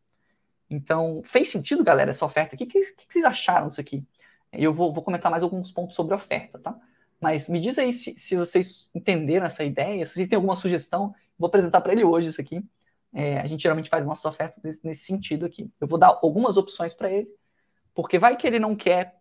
Então, 0.69 1.21
fez 1.23 1.47
sentido, 1.47 1.85
galera, 1.85 2.09
essa 2.09 2.25
oferta 2.25 2.53
aqui? 2.53 2.65
O 2.65 2.67
que, 2.67 2.81
que, 2.81 3.05
vocês 3.07 3.23
acharam 3.23 3.69
disso 3.69 3.79
aqui? 3.79 4.05
Eu 4.51 4.73
vou, 4.73 4.91
vou, 4.91 5.01
comentar 5.01 5.31
mais 5.31 5.41
alguns 5.41 5.71
pontos 5.71 5.95
sobre 5.95 6.13
a 6.13 6.17
oferta, 6.17 6.59
tá? 6.59 6.77
Mas 7.17 7.47
me 7.47 7.61
diz 7.61 7.79
aí 7.79 7.93
se, 7.93 8.13
se 8.17 8.35
vocês 8.35 8.89
entenderam 8.93 9.45
essa 9.45 9.63
ideia, 9.63 10.05
se 10.05 10.15
vocês 10.15 10.27
têm 10.27 10.35
alguma 10.35 10.53
sugestão, 10.57 11.15
vou 11.37 11.47
apresentar 11.47 11.79
para 11.79 11.93
ele 11.93 12.03
hoje 12.03 12.27
isso 12.27 12.41
aqui. 12.41 12.61
É, 13.13 13.39
a 13.39 13.45
gente 13.45 13.63
geralmente 13.63 13.89
faz 13.89 14.05
nossas 14.05 14.25
ofertas 14.25 14.61
nesse, 14.61 14.85
nesse 14.85 15.05
sentido 15.05 15.45
aqui. 15.45 15.71
Eu 15.79 15.87
vou 15.87 15.97
dar 15.97 16.07
algumas 16.21 16.57
opções 16.57 16.93
para 16.93 17.09
ele, 17.09 17.29
porque 17.95 18.19
vai 18.19 18.35
que 18.35 18.45
ele 18.45 18.59
não 18.59 18.75
quer, 18.75 19.15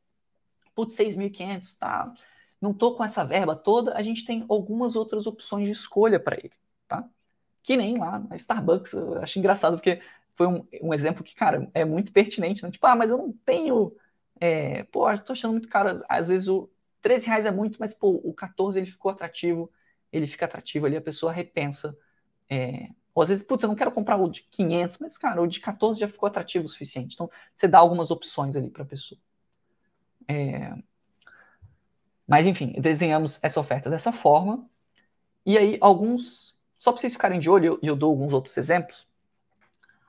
putz, 0.75 0.97
6.500, 0.97 1.79
tá? 1.79 2.13
Não 2.61 2.75
tô 2.75 2.95
com 2.95 3.05
essa 3.05 3.25
verba 3.25 3.55
toda, 3.55 3.95
a 3.95 4.03
gente 4.03 4.25
tem 4.25 4.45
algumas 4.49 4.97
outras 4.97 5.27
opções 5.27 5.67
de 5.67 5.73
escolha 5.73 6.19
para 6.19 6.37
ele, 6.37 6.53
tá? 6.87 7.09
Que 7.63 7.77
nem 7.77 7.99
lá 7.99 8.19
na 8.19 8.37
Starbucks, 8.37 8.93
eu 8.93 9.23
acho 9.23 9.39
engraçado 9.39 9.77
porque 9.77 10.01
foi 10.35 10.47
um, 10.47 10.67
um 10.83 10.95
exemplo 10.95 11.25
que, 11.25 11.35
cara, 11.35 11.71
é 11.75 11.85
muito 11.85 12.13
pertinente, 12.13 12.63
né? 12.63 12.71
Tipo, 12.71 12.87
ah, 12.87 12.97
mas 12.97 13.11
eu 13.11 13.19
não 13.19 13.33
tenho, 13.45 13.95
é, 14.41 14.85
pô, 14.85 15.05
tô 15.19 15.33
achando 15.33 15.53
muito 15.53 15.69
caro, 15.69 15.91
às 16.09 16.29
vezes 16.29 16.49
o 16.49 16.71
13 17.03 17.27
reais 17.27 17.47
é 17.47 17.51
muito, 17.51 17.79
mas, 17.79 17.95
pô, 17.95 18.21
o 18.25 18.33
14 18.35 18.79
ele 18.79 18.87
ficou 18.87 19.11
atrativo, 19.11 19.71
ele 20.13 20.27
fica 20.27 20.47
atrativo 20.47 20.87
ali, 20.87 20.97
a 20.97 21.01
pessoa 21.01 21.33
repensa, 21.33 21.97
é, 22.51 22.89
ou 23.19 23.23
às 23.23 23.31
vezes, 23.31 23.45
putz, 23.45 23.65
eu 23.65 23.69
não 23.69 23.75
quero 23.75 23.91
comprar 23.91 24.17
o 24.17 24.29
de 24.31 24.43
500, 24.45 24.99
mas, 24.99 25.19
cara, 25.19 25.43
o 25.43 25.47
de 25.49 25.59
14 25.59 25.99
já 25.99 26.07
ficou 26.07 26.29
atrativo 26.29 26.67
o 26.67 26.69
suficiente. 26.69 27.15
Então, 27.15 27.29
você 27.53 27.67
dá 27.67 27.79
algumas 27.81 28.13
opções 28.13 28.55
ali 28.57 28.71
para 28.71 28.85
a 28.85 28.87
pessoa. 28.87 29.21
É... 30.29 30.73
Mas, 32.29 32.47
enfim, 32.47 32.75
desenhamos 32.79 33.43
essa 33.43 33.59
oferta 33.59 33.89
dessa 33.89 34.13
forma. 34.13 34.69
E 35.47 35.57
aí, 35.57 35.79
alguns. 35.81 36.55
Só 36.77 36.93
para 36.93 37.01
vocês 37.01 37.15
ficarem 37.15 37.41
de 37.41 37.49
olho, 37.49 37.65
eu, 37.65 37.79
eu 37.83 37.97
dou 37.97 38.11
alguns 38.11 38.35
outros 38.35 38.55
exemplos. 38.59 39.09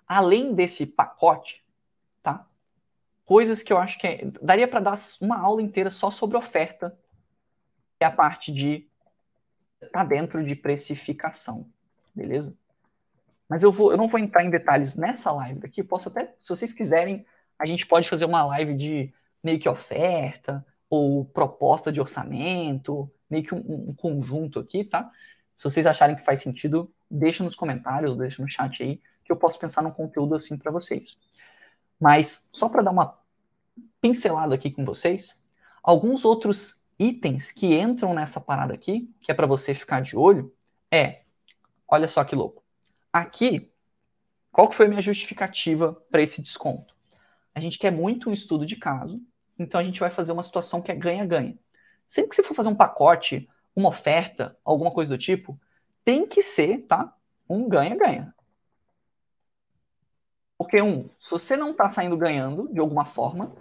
Além 0.06 0.54
desse 0.54 0.86
pacote, 0.86 1.64
tá? 2.22 2.46
Coisas 3.24 3.64
que 3.64 3.72
eu 3.72 3.78
acho 3.78 3.98
que 3.98 4.06
é... 4.06 4.26
daria 4.42 4.68
para 4.68 4.82
dar 4.82 4.96
uma 5.22 5.40
aula 5.40 5.62
inteira 5.62 5.90
só 5.90 6.12
sobre 6.12 6.36
oferta, 6.36 7.00
que 7.98 8.04
é 8.04 8.08
a 8.08 8.12
parte 8.12 8.52
de. 8.52 8.86
tá 9.94 10.04
dentro 10.04 10.44
de 10.46 10.56
precificação, 10.58 11.66
beleza? 12.14 12.54
Mas 13.48 13.64
eu, 13.64 13.72
vou, 13.72 13.92
eu 13.92 13.98
não 13.98 14.10
vou 14.10 14.20
entrar 14.20 14.44
em 14.44 14.50
detalhes 14.50 14.96
nessa 14.96 15.32
live 15.32 15.62
daqui. 15.62 15.82
Posso 15.82 16.10
até, 16.10 16.36
se 16.38 16.50
vocês 16.50 16.74
quiserem, 16.74 17.26
a 17.58 17.66
gente 17.66 17.88
pode 17.88 18.10
fazer 18.10 18.26
uma 18.26 18.46
live 18.46 18.76
de 18.76 19.14
meio 19.42 19.58
que 19.58 19.70
oferta 19.70 20.66
ou 20.90 21.26
proposta 21.26 21.92
de 21.92 22.02
orçamento, 22.02 23.10
meio 23.30 23.44
que 23.44 23.54
um, 23.54 23.90
um 23.90 23.94
conjunto 23.94 24.60
aqui, 24.60 24.84
tá? 24.84 25.12
Se 25.56 25.64
vocês 25.64 25.86
acharem 25.86 26.16
que 26.16 26.24
faz 26.24 26.42
sentido, 26.42 26.92
deixa 27.10 27.44
nos 27.44 27.56
comentários, 27.56 28.18
deixa 28.18 28.42
no 28.42 28.50
chat 28.50 28.82
aí, 28.82 29.02
que 29.24 29.32
eu 29.32 29.36
posso 29.36 29.60
pensar 29.60 29.82
num 29.82 29.92
conteúdo 29.92 30.34
assim 30.34 30.58
para 30.58 30.72
vocês. 30.72 31.18
Mas 32.00 32.48
só 32.52 32.70
para 32.70 32.82
dar 32.82 32.92
uma 32.92 33.20
pincelada 34.02 34.56
aqui 34.56 34.72
com 34.72 34.86
vocês, 34.86 35.40
alguns 35.84 36.26
outros 36.26 36.84
itens 36.98 37.52
que 37.52 37.78
entram 37.78 38.14
nessa 38.14 38.40
parada 38.42 38.74
aqui, 38.74 39.14
que 39.20 39.32
é 39.32 39.36
para 39.36 39.46
você 39.46 39.74
ficar 39.76 40.02
de 40.02 40.18
olho, 40.18 40.54
é, 40.92 41.24
olha 41.88 42.08
só 42.08 42.24
que 42.24 42.36
louco. 42.36 42.64
Aqui, 43.12 43.72
qual 44.52 44.68
que 44.68 44.76
foi 44.76 44.86
a 44.86 44.90
minha 44.90 45.02
justificativa 45.02 45.94
para 46.10 46.22
esse 46.22 46.42
desconto? 46.42 46.96
A 47.54 47.60
gente 47.60 47.78
quer 47.78 47.92
muito 47.92 48.30
um 48.30 48.34
estudo 48.34 48.66
de 48.66 48.76
caso, 48.76 49.22
então 49.60 49.80
a 49.80 49.84
gente 49.84 50.00
vai 50.00 50.10
fazer 50.10 50.32
uma 50.32 50.44
situação 50.44 50.82
que 50.82 50.92
é 50.92 50.96
ganha-ganha. 50.96 51.60
Sempre 52.08 52.30
que 52.30 52.36
você 52.38 52.44
for 52.44 52.56
fazer 52.56 52.70
um 52.70 52.76
pacote, 52.76 53.48
uma 53.76 53.90
oferta, 53.90 54.58
alguma 54.64 54.92
coisa 54.92 55.12
do 55.12 55.18
tipo, 55.18 55.60
tem 56.04 56.26
que 56.26 56.42
ser, 56.42 56.86
tá? 56.88 57.14
Um 57.48 57.68
ganha-ganha. 57.70 58.34
Porque, 60.58 60.82
um, 60.82 61.10
se 61.22 61.32
você 61.32 61.56
não 61.56 61.72
está 61.72 61.90
saindo 61.90 62.18
ganhando 62.18 62.68
de 62.74 62.80
alguma 62.80 63.06
forma, 63.06 63.56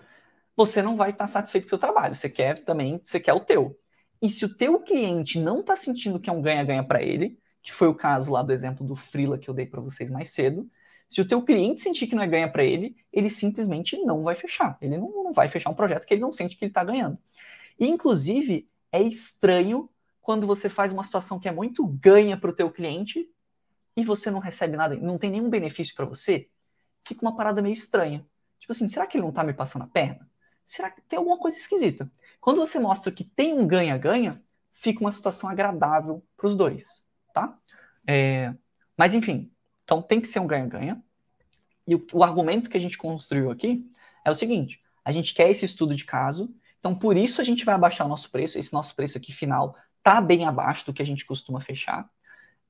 você 0.56 0.82
não 0.82 0.96
vai 0.96 1.10
estar 1.10 1.24
tá 1.24 1.26
satisfeito 1.26 1.64
com 1.64 1.68
o 1.68 1.70
seu 1.70 1.78
trabalho. 1.78 2.14
Você 2.14 2.28
quer 2.28 2.64
também, 2.64 3.00
você 3.02 3.20
quer 3.20 3.32
o 3.32 3.40
teu. 3.40 3.78
E 4.20 4.28
se 4.28 4.44
o 4.44 4.56
teu 4.56 4.80
cliente 4.80 5.38
não 5.38 5.60
está 5.60 5.76
sentindo 5.76 6.18
que 6.18 6.28
é 6.28 6.32
um 6.32 6.42
ganha-ganha 6.42 6.82
para 6.82 7.02
ele, 7.02 7.38
que 7.62 7.72
foi 7.72 7.88
o 7.88 7.94
caso 7.94 8.32
lá 8.32 8.42
do 8.42 8.52
exemplo 8.52 8.84
do 8.84 8.96
Freela 8.96 9.38
que 9.38 9.48
eu 9.48 9.54
dei 9.54 9.66
para 9.66 9.80
vocês 9.80 10.10
mais 10.10 10.30
cedo. 10.32 10.68
Se 11.08 11.20
o 11.20 11.26
teu 11.26 11.42
cliente 11.42 11.80
sentir 11.80 12.06
que 12.06 12.14
não 12.14 12.22
é 12.22 12.26
ganha 12.26 12.50
para 12.50 12.64
ele, 12.64 12.96
ele 13.12 13.30
simplesmente 13.30 13.96
não 14.02 14.22
vai 14.22 14.34
fechar. 14.34 14.76
Ele 14.80 14.96
não, 14.98 15.08
não 15.24 15.32
vai 15.32 15.48
fechar 15.48 15.70
um 15.70 15.74
projeto 15.74 16.06
que 16.06 16.14
ele 16.14 16.20
não 16.20 16.32
sente 16.32 16.56
que 16.56 16.64
ele 16.64 16.70
está 16.70 16.84
ganhando. 16.84 17.18
E, 17.78 17.86
inclusive, 17.86 18.68
é 18.92 19.02
estranho 19.02 19.88
quando 20.20 20.46
você 20.46 20.68
faz 20.68 20.92
uma 20.92 21.02
situação 21.02 21.40
que 21.40 21.48
é 21.48 21.52
muito 21.52 21.86
ganha 21.86 22.36
para 22.36 22.50
o 22.50 22.52
teu 22.52 22.70
cliente 22.70 23.28
e 23.96 24.04
você 24.04 24.30
não 24.30 24.38
recebe 24.38 24.76
nada, 24.76 24.94
não 24.96 25.18
tem 25.18 25.30
nenhum 25.30 25.48
benefício 25.48 25.94
para 25.94 26.04
você, 26.04 26.48
fica 27.04 27.22
uma 27.22 27.34
parada 27.34 27.62
meio 27.62 27.72
estranha. 27.72 28.24
Tipo 28.58 28.72
assim, 28.72 28.88
será 28.88 29.06
que 29.06 29.16
ele 29.16 29.22
não 29.22 29.30
está 29.30 29.42
me 29.42 29.54
passando 29.54 29.82
a 29.82 29.86
perna? 29.86 30.28
Será 30.64 30.90
que 30.90 31.00
tem 31.00 31.16
alguma 31.16 31.38
coisa 31.38 31.56
esquisita? 31.56 32.10
Quando 32.40 32.58
você 32.58 32.78
mostra 32.78 33.10
que 33.10 33.24
tem 33.24 33.54
um 33.54 33.66
ganha-ganha, 33.66 34.42
fica 34.72 35.00
uma 35.00 35.10
situação 35.10 35.48
agradável 35.48 36.22
para 36.36 36.46
os 36.46 36.54
dois 36.54 37.08
tá? 37.38 37.56
É, 38.06 38.54
mas 38.96 39.14
enfim, 39.14 39.50
então 39.88 40.02
tem 40.02 40.20
que 40.20 40.28
ser 40.28 40.38
um 40.38 40.46
ganha-ganha. 40.46 41.02
E 41.86 41.94
o, 41.94 42.06
o, 42.12 42.22
argumento 42.22 42.68
que 42.68 42.76
a 42.76 42.80
gente 42.80 42.98
construiu 42.98 43.50
aqui 43.50 43.90
é 44.22 44.30
o 44.30 44.34
seguinte: 44.34 44.82
a 45.02 45.10
gente 45.10 45.32
quer 45.32 45.48
esse 45.48 45.64
estudo 45.64 45.96
de 45.96 46.04
caso, 46.04 46.54
então 46.78 46.94
por 46.94 47.16
isso 47.16 47.40
a 47.40 47.44
gente 47.44 47.64
vai 47.64 47.74
abaixar 47.74 48.06
o 48.06 48.10
nosso 48.10 48.30
preço. 48.30 48.58
Esse 48.58 48.70
nosso 48.74 48.94
preço 48.94 49.16
aqui 49.16 49.32
final 49.32 49.74
tá 50.02 50.20
bem 50.20 50.44
abaixo 50.44 50.84
do 50.84 50.92
que 50.92 51.00
a 51.00 51.06
gente 51.06 51.24
costuma 51.24 51.58
fechar. 51.58 52.06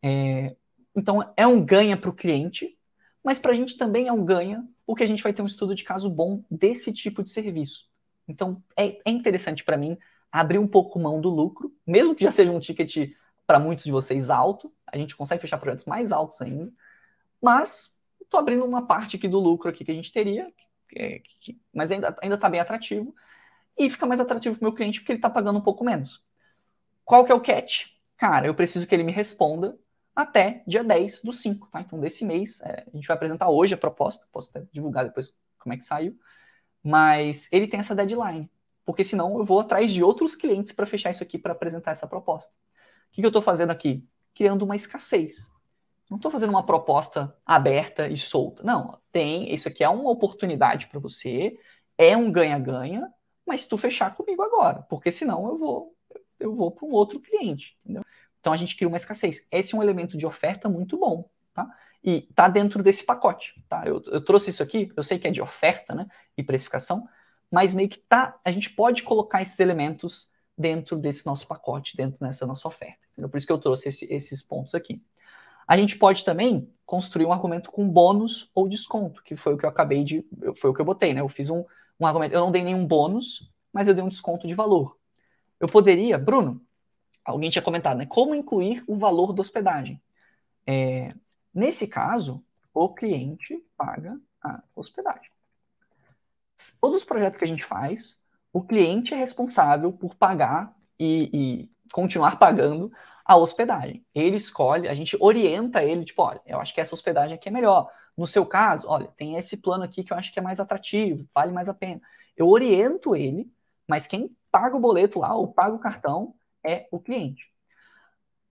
É, 0.01 0.55
então 0.95 1.33
é 1.37 1.45
um 1.45 1.61
ganha 1.61 1.97
para 1.97 2.09
o 2.09 2.15
cliente, 2.15 2.79
mas 3.25 3.41
para 3.41 3.51
a 3.51 3.55
gente 3.55 3.77
também 3.77 4.07
é 4.07 4.13
um 4.13 4.25
ganha, 4.25 4.65
porque 4.87 5.03
a 5.03 5.07
gente 5.07 5.23
vai 5.25 5.33
ter 5.33 5.43
um 5.43 5.47
estudo 5.47 5.75
de 5.75 5.83
caso 5.83 6.09
bom 6.09 6.45
desse 6.49 6.93
tipo 6.93 7.25
de 7.25 7.31
serviço. 7.31 7.89
Então 8.29 8.63
é, 8.77 8.97
é 9.05 9.11
interessante 9.11 9.65
para 9.65 9.77
mim 9.77 9.99
abrir 10.31 10.59
um 10.59 10.69
pouco 10.69 11.01
mão 11.01 11.21
do 11.21 11.31
lucro, 11.31 11.75
mesmo 11.85 12.15
que 12.15 12.23
já 12.23 12.31
seja 12.31 12.53
um 12.53 12.61
ticket 12.61 13.11
para 13.45 13.59
muitos 13.59 13.85
de 13.85 13.91
vocês 13.91 14.31
alto, 14.31 14.73
a 14.87 14.97
gente 14.97 15.17
consegue 15.17 15.41
fechar 15.41 15.59
projetos 15.59 15.85
mais 15.85 16.13
altos 16.13 16.41
ainda, 16.41 16.71
mas 17.43 17.97
estou 18.21 18.41
abrindo 18.41 18.65
uma 18.65 18.87
parte 18.87 19.17
aqui 19.17 19.29
do 19.29 19.39
lucro 19.39 19.71
aqui 19.71 19.85
que 19.85 19.91
a 19.91 19.95
gente 19.95 20.13
teria, 20.13 20.53
que, 20.89 21.23
que, 21.41 21.61
mas 21.73 21.91
ainda 21.91 22.17
está 22.23 22.49
bem 22.49 22.61
atrativo, 22.61 23.15
e 23.77 23.89
fica 23.89 24.07
mais 24.07 24.21
atrativo 24.21 24.57
para 24.57 24.67
o 24.67 24.69
meu 24.69 24.75
cliente 24.75 25.01
porque 25.01 25.13
ele 25.13 25.19
está 25.19 25.31
pagando 25.31 25.59
um 25.59 25.63
pouco 25.63 25.85
menos. 25.85 26.25
Qual 27.05 27.25
que 27.25 27.33
é 27.33 27.35
o 27.35 27.41
catch? 27.41 27.87
Cara, 28.17 28.47
eu 28.47 28.55
preciso 28.55 28.87
que 28.87 28.95
ele 28.95 29.05
me 29.05 29.13
responda 29.13 29.79
até 30.15 30.65
dia 30.67 30.83
10 30.83 31.23
do 31.23 31.33
5, 31.33 31.69
tá? 31.71 31.81
Então, 31.81 32.01
desse 32.01 32.25
mês, 32.25 32.61
é, 32.63 32.85
a 32.93 32.97
gente 32.97 33.07
vai 33.07 33.17
apresentar 33.17 33.49
hoje 33.49 33.75
a 33.75 33.79
proposta, 33.79 34.27
posso 34.33 34.51
até 34.51 34.67
divulgar 34.73 35.05
depois 35.05 35.39
como 35.59 35.73
é 35.73 35.77
que 35.77 35.85
saiu, 35.85 36.19
mas 36.83 37.49
ele 37.53 37.69
tem 37.69 37.79
essa 37.79 37.95
deadline, 37.95 38.51
porque 38.85 39.05
senão 39.05 39.39
eu 39.39 39.45
vou 39.45 39.61
atrás 39.61 39.93
de 39.93 40.03
outros 40.03 40.35
clientes 40.35 40.73
para 40.73 40.87
fechar 40.87 41.11
isso 41.11 41.23
aqui 41.23 41.39
para 41.39 41.53
apresentar 41.53 41.93
essa 41.93 42.07
proposta. 42.07 42.53
O 42.53 43.13
que, 43.13 43.23
que 43.23 43.27
eu 43.27 43.29
estou 43.29 43.43
fazendo 43.43 43.71
aqui? 43.71 44.05
Criando 44.35 44.65
uma 44.65 44.75
escassez. 44.75 45.49
Não 46.09 46.17
estou 46.17 46.31
fazendo 46.31 46.51
uma 46.51 46.65
proposta 46.65 47.37
aberta 47.45 48.09
e 48.09 48.17
solta. 48.17 48.63
Não, 48.63 48.99
tem. 49.13 49.53
Isso 49.53 49.69
aqui 49.69 49.85
é 49.85 49.89
uma 49.89 50.11
oportunidade 50.11 50.87
para 50.87 50.99
você, 50.99 51.59
é 51.97 52.17
um 52.17 52.33
ganha-ganha, 52.33 53.13
mas 53.47 53.67
tu 53.67 53.77
fechar 53.77 54.15
comigo 54.15 54.43
agora, 54.43 54.83
porque 54.83 55.11
senão 55.11 55.47
eu 55.49 55.59
vou 55.59 55.95
eu 56.41 56.55
vou 56.55 56.71
para 56.71 56.87
um 56.87 56.93
outro 56.93 57.19
cliente, 57.19 57.77
entendeu? 57.83 58.05
Então 58.41 58.53
a 58.53 58.57
gente 58.57 58.77
cria 58.77 58.89
uma 58.89 58.97
escassez. 58.97 59.45
Esse 59.51 59.75
é 59.75 59.79
um 59.79 59.83
elemento 59.83 60.17
de 60.17 60.25
oferta 60.25 60.69
muito 60.69 60.97
bom, 60.97 61.29
tá? 61.53 61.69
E 62.03 62.23
tá 62.35 62.49
dentro 62.49 62.83
desse 62.83 63.05
pacote, 63.05 63.61
tá? 63.69 63.83
Eu, 63.85 64.01
eu 64.07 64.21
trouxe 64.25 64.51
isso 64.51 64.63
aqui, 64.63 64.93
eu 64.97 65.03
sei 65.03 65.19
que 65.19 65.27
é 65.27 65.31
de 65.31 65.43
oferta, 65.43 65.95
né? 65.95 66.07
E 66.37 66.43
precificação, 66.43 67.09
mas 67.51 67.75
meio 67.75 67.89
que 67.89 67.99
tá, 67.99 68.39
a 68.45 68.51
gente 68.51 68.71
pode 68.71 69.03
colocar 69.03 69.43
esses 69.43 69.59
elementos 69.59 70.31
dentro 70.57 70.97
desse 70.97 71.27
nosso 71.27 71.47
pacote, 71.47 71.97
dentro 71.97 72.25
dessa 72.25 72.47
nossa 72.47 72.69
oferta. 72.69 73.07
Entendeu? 73.13 73.29
Por 73.29 73.39
isso 73.39 73.47
que 73.47 73.53
eu 73.53 73.59
trouxe 73.59 73.89
esse, 73.89 74.13
esses 74.13 74.43
pontos 74.43 74.75
aqui. 74.75 75.03
A 75.69 75.77
gente 75.77 75.99
pode 75.99 76.25
também 76.25 76.73
construir 76.87 77.27
um 77.27 77.33
argumento 77.33 77.71
com 77.71 77.87
bônus 77.87 78.51
ou 78.55 78.67
desconto, 78.67 79.23
que 79.23 79.37
foi 79.37 79.53
o 79.53 79.59
que 79.59 79.67
eu 79.67 79.69
acabei 79.69 80.03
de. 80.03 80.27
Foi 80.57 80.71
o 80.71 80.75
que 80.75 80.81
eu 80.81 80.87
botei, 80.87 81.13
né? 81.13 81.21
Eu 81.21 81.29
fiz 81.29 81.51
um, 81.51 81.63
um 82.01 82.07
argumento. 82.07 82.35
Eu 82.35 82.41
não 82.41 82.51
dei 82.51 82.65
nenhum 82.65 82.87
bônus, 82.87 83.53
mas 83.71 83.87
eu 83.87 83.95
dei 83.95 84.03
um 84.03 84.09
desconto 84.09 84.47
de 84.47 84.55
valor. 84.55 84.97
Eu 85.61 85.69
poderia, 85.69 86.17
Bruno, 86.17 86.63
alguém 87.23 87.51
tinha 87.51 87.61
comentado, 87.61 87.99
né? 87.99 88.07
Como 88.07 88.35
incluir 88.35 88.83
o 88.87 88.97
valor 88.97 89.35
da 89.35 89.43
hospedagem? 89.43 90.01
É, 90.67 91.15
nesse 91.53 91.87
caso, 91.87 92.43
o 92.73 92.89
cliente 92.89 93.63
paga 93.77 94.19
a 94.43 94.63
hospedagem. 94.75 95.31
Todos 96.81 96.99
os 96.99 97.05
projetos 97.05 97.39
que 97.39 97.45
a 97.45 97.49
gente 97.49 97.65
faz, 97.65 98.19
o 98.53 98.63
cliente 98.63 99.13
é 99.13 99.17
responsável 99.19 99.93
por 99.93 100.15
pagar 100.15 100.75
e, 100.99 101.31
e 101.33 101.71
continuar 101.93 102.39
pagando 102.39 102.91
a 103.29 103.37
hospedagem. 103.37 104.05
Ele 104.15 104.37
escolhe, 104.37 104.89
a 104.89 104.95
gente 104.95 105.15
orienta 105.21 105.85
ele, 105.85 106.03
tipo, 106.03 106.23
olha, 106.23 106.41
eu 106.47 106.59
acho 106.59 106.75
que 106.75 106.81
essa 106.81 106.95
hospedagem 106.95 107.37
aqui 107.37 107.51
é 107.51 107.53
melhor. 107.53 107.91
No 108.17 108.27
seu 108.27 108.47
caso, 108.47 108.89
olha, 108.89 109.09
tem 109.19 109.37
esse 109.37 109.59
plano 109.59 109.85
aqui 109.85 110.03
que 110.03 110.15
eu 110.15 110.17
acho 110.17 110.33
que 110.33 110.39
é 110.39 110.43
mais 110.43 110.59
atrativo, 110.59 111.29
vale 111.35 111.53
mais 111.53 111.69
a 111.69 111.75
pena. 111.75 112.01
Eu 112.35 112.49
oriento 112.49 113.15
ele, 113.15 113.53
mas 113.87 114.07
quem 114.07 114.35
paga 114.51 114.77
o 114.77 114.81
boleto 114.81 115.19
lá 115.21 115.35
ou 115.35 115.53
paga 115.53 115.75
o 115.77 115.79
cartão 115.79 116.35
é 116.65 116.89
o 116.91 116.99
cliente. 116.99 117.53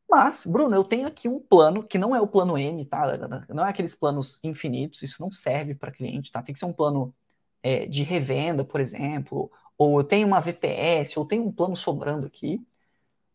Mas, 0.10 0.46
Bruno, 0.46 0.76
eu 0.76 0.84
tenho 0.84 1.08
aqui 1.08 1.28
um 1.28 1.40
plano 1.40 1.84
que 1.84 1.98
não 1.98 2.16
é 2.16 2.22
o 2.22 2.28
plano 2.28 2.58
M, 2.58 2.86
tá? 2.86 3.18
Não 3.50 3.66
é 3.66 3.70
aqueles 3.70 3.96
planos 3.96 4.40
infinitos, 4.44 5.02
isso 5.02 5.22
não 5.22 5.32
serve 5.32 5.74
para 5.76 5.92
cliente, 5.92 6.32
tá? 6.32 6.42
Tem 6.42 6.54
que 6.54 6.60
ser 6.60 6.66
um 6.66 6.74
plano 6.74 7.14
é, 7.64 7.86
de 7.88 8.04
revenda, 8.04 8.64
por 8.64 8.80
exemplo, 8.80 9.52
ou 9.78 10.00
eu 10.00 10.04
tenho 10.04 10.28
uma 10.28 10.40
VPS, 10.40 11.18
ou 11.20 11.26
tenho 11.26 11.46
um 11.46 11.52
plano 11.52 11.76
sobrando 11.76 12.28
aqui 12.28 12.66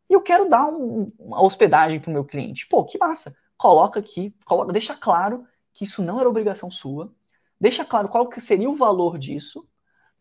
e 0.08 0.14
eu 0.14 0.20
quero 0.20 0.48
dar 0.48 0.66
um, 0.66 1.12
uma 1.18 1.42
hospedagem 1.42 2.00
para 2.00 2.10
o 2.10 2.12
meu 2.12 2.24
cliente. 2.24 2.66
Pô, 2.68 2.84
que 2.84 2.98
massa. 2.98 3.34
Coloca 3.56 4.00
aqui, 4.00 4.34
coloca, 4.44 4.72
deixa 4.72 4.94
claro 4.94 5.46
que 5.72 5.84
isso 5.84 6.02
não 6.02 6.20
era 6.20 6.28
obrigação 6.28 6.70
sua, 6.70 7.12
deixa 7.60 7.84
claro 7.84 8.08
qual 8.08 8.28
que 8.28 8.40
seria 8.40 8.68
o 8.68 8.74
valor 8.74 9.18
disso, 9.18 9.66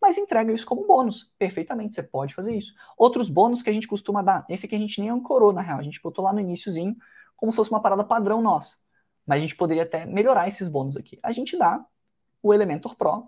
mas 0.02 0.18
entrega 0.18 0.54
isso 0.54 0.66
como 0.66 0.86
bônus. 0.86 1.32
Perfeitamente, 1.38 1.94
você 1.94 2.04
pode 2.04 2.34
fazer 2.34 2.56
isso. 2.56 2.74
Outros 2.98 3.30
bônus 3.30 3.62
que 3.62 3.70
a 3.70 3.74
gente 3.74 3.88
costuma 3.88 4.22
dar, 4.22 4.46
esse 4.50 4.66
aqui 4.66 4.76
a 4.76 4.80
gente 4.80 5.00
nem 5.00 5.10
ancorou, 5.10 5.52
na 5.54 5.62
real, 5.62 5.80
a 5.80 5.84
gente 5.84 6.02
botou 6.02 6.24
lá 6.24 6.34
no 6.34 6.40
iníciozinho, 6.40 6.96
como 7.36 7.52
se 7.52 7.56
fosse 7.56 7.72
uma 7.72 7.82
parada 7.82 8.04
padrão 8.04 8.42
nossa. 8.42 8.78
Mas 9.26 9.38
a 9.38 9.42
gente 9.42 9.56
poderia 9.56 9.84
até 9.84 10.06
melhorar 10.06 10.48
esses 10.48 10.68
bônus 10.68 10.98
aqui. 10.98 11.20
A 11.22 11.32
gente 11.32 11.58
dá 11.58 11.86
o 12.42 12.54
Elementor 12.54 12.96
Pro 12.96 13.28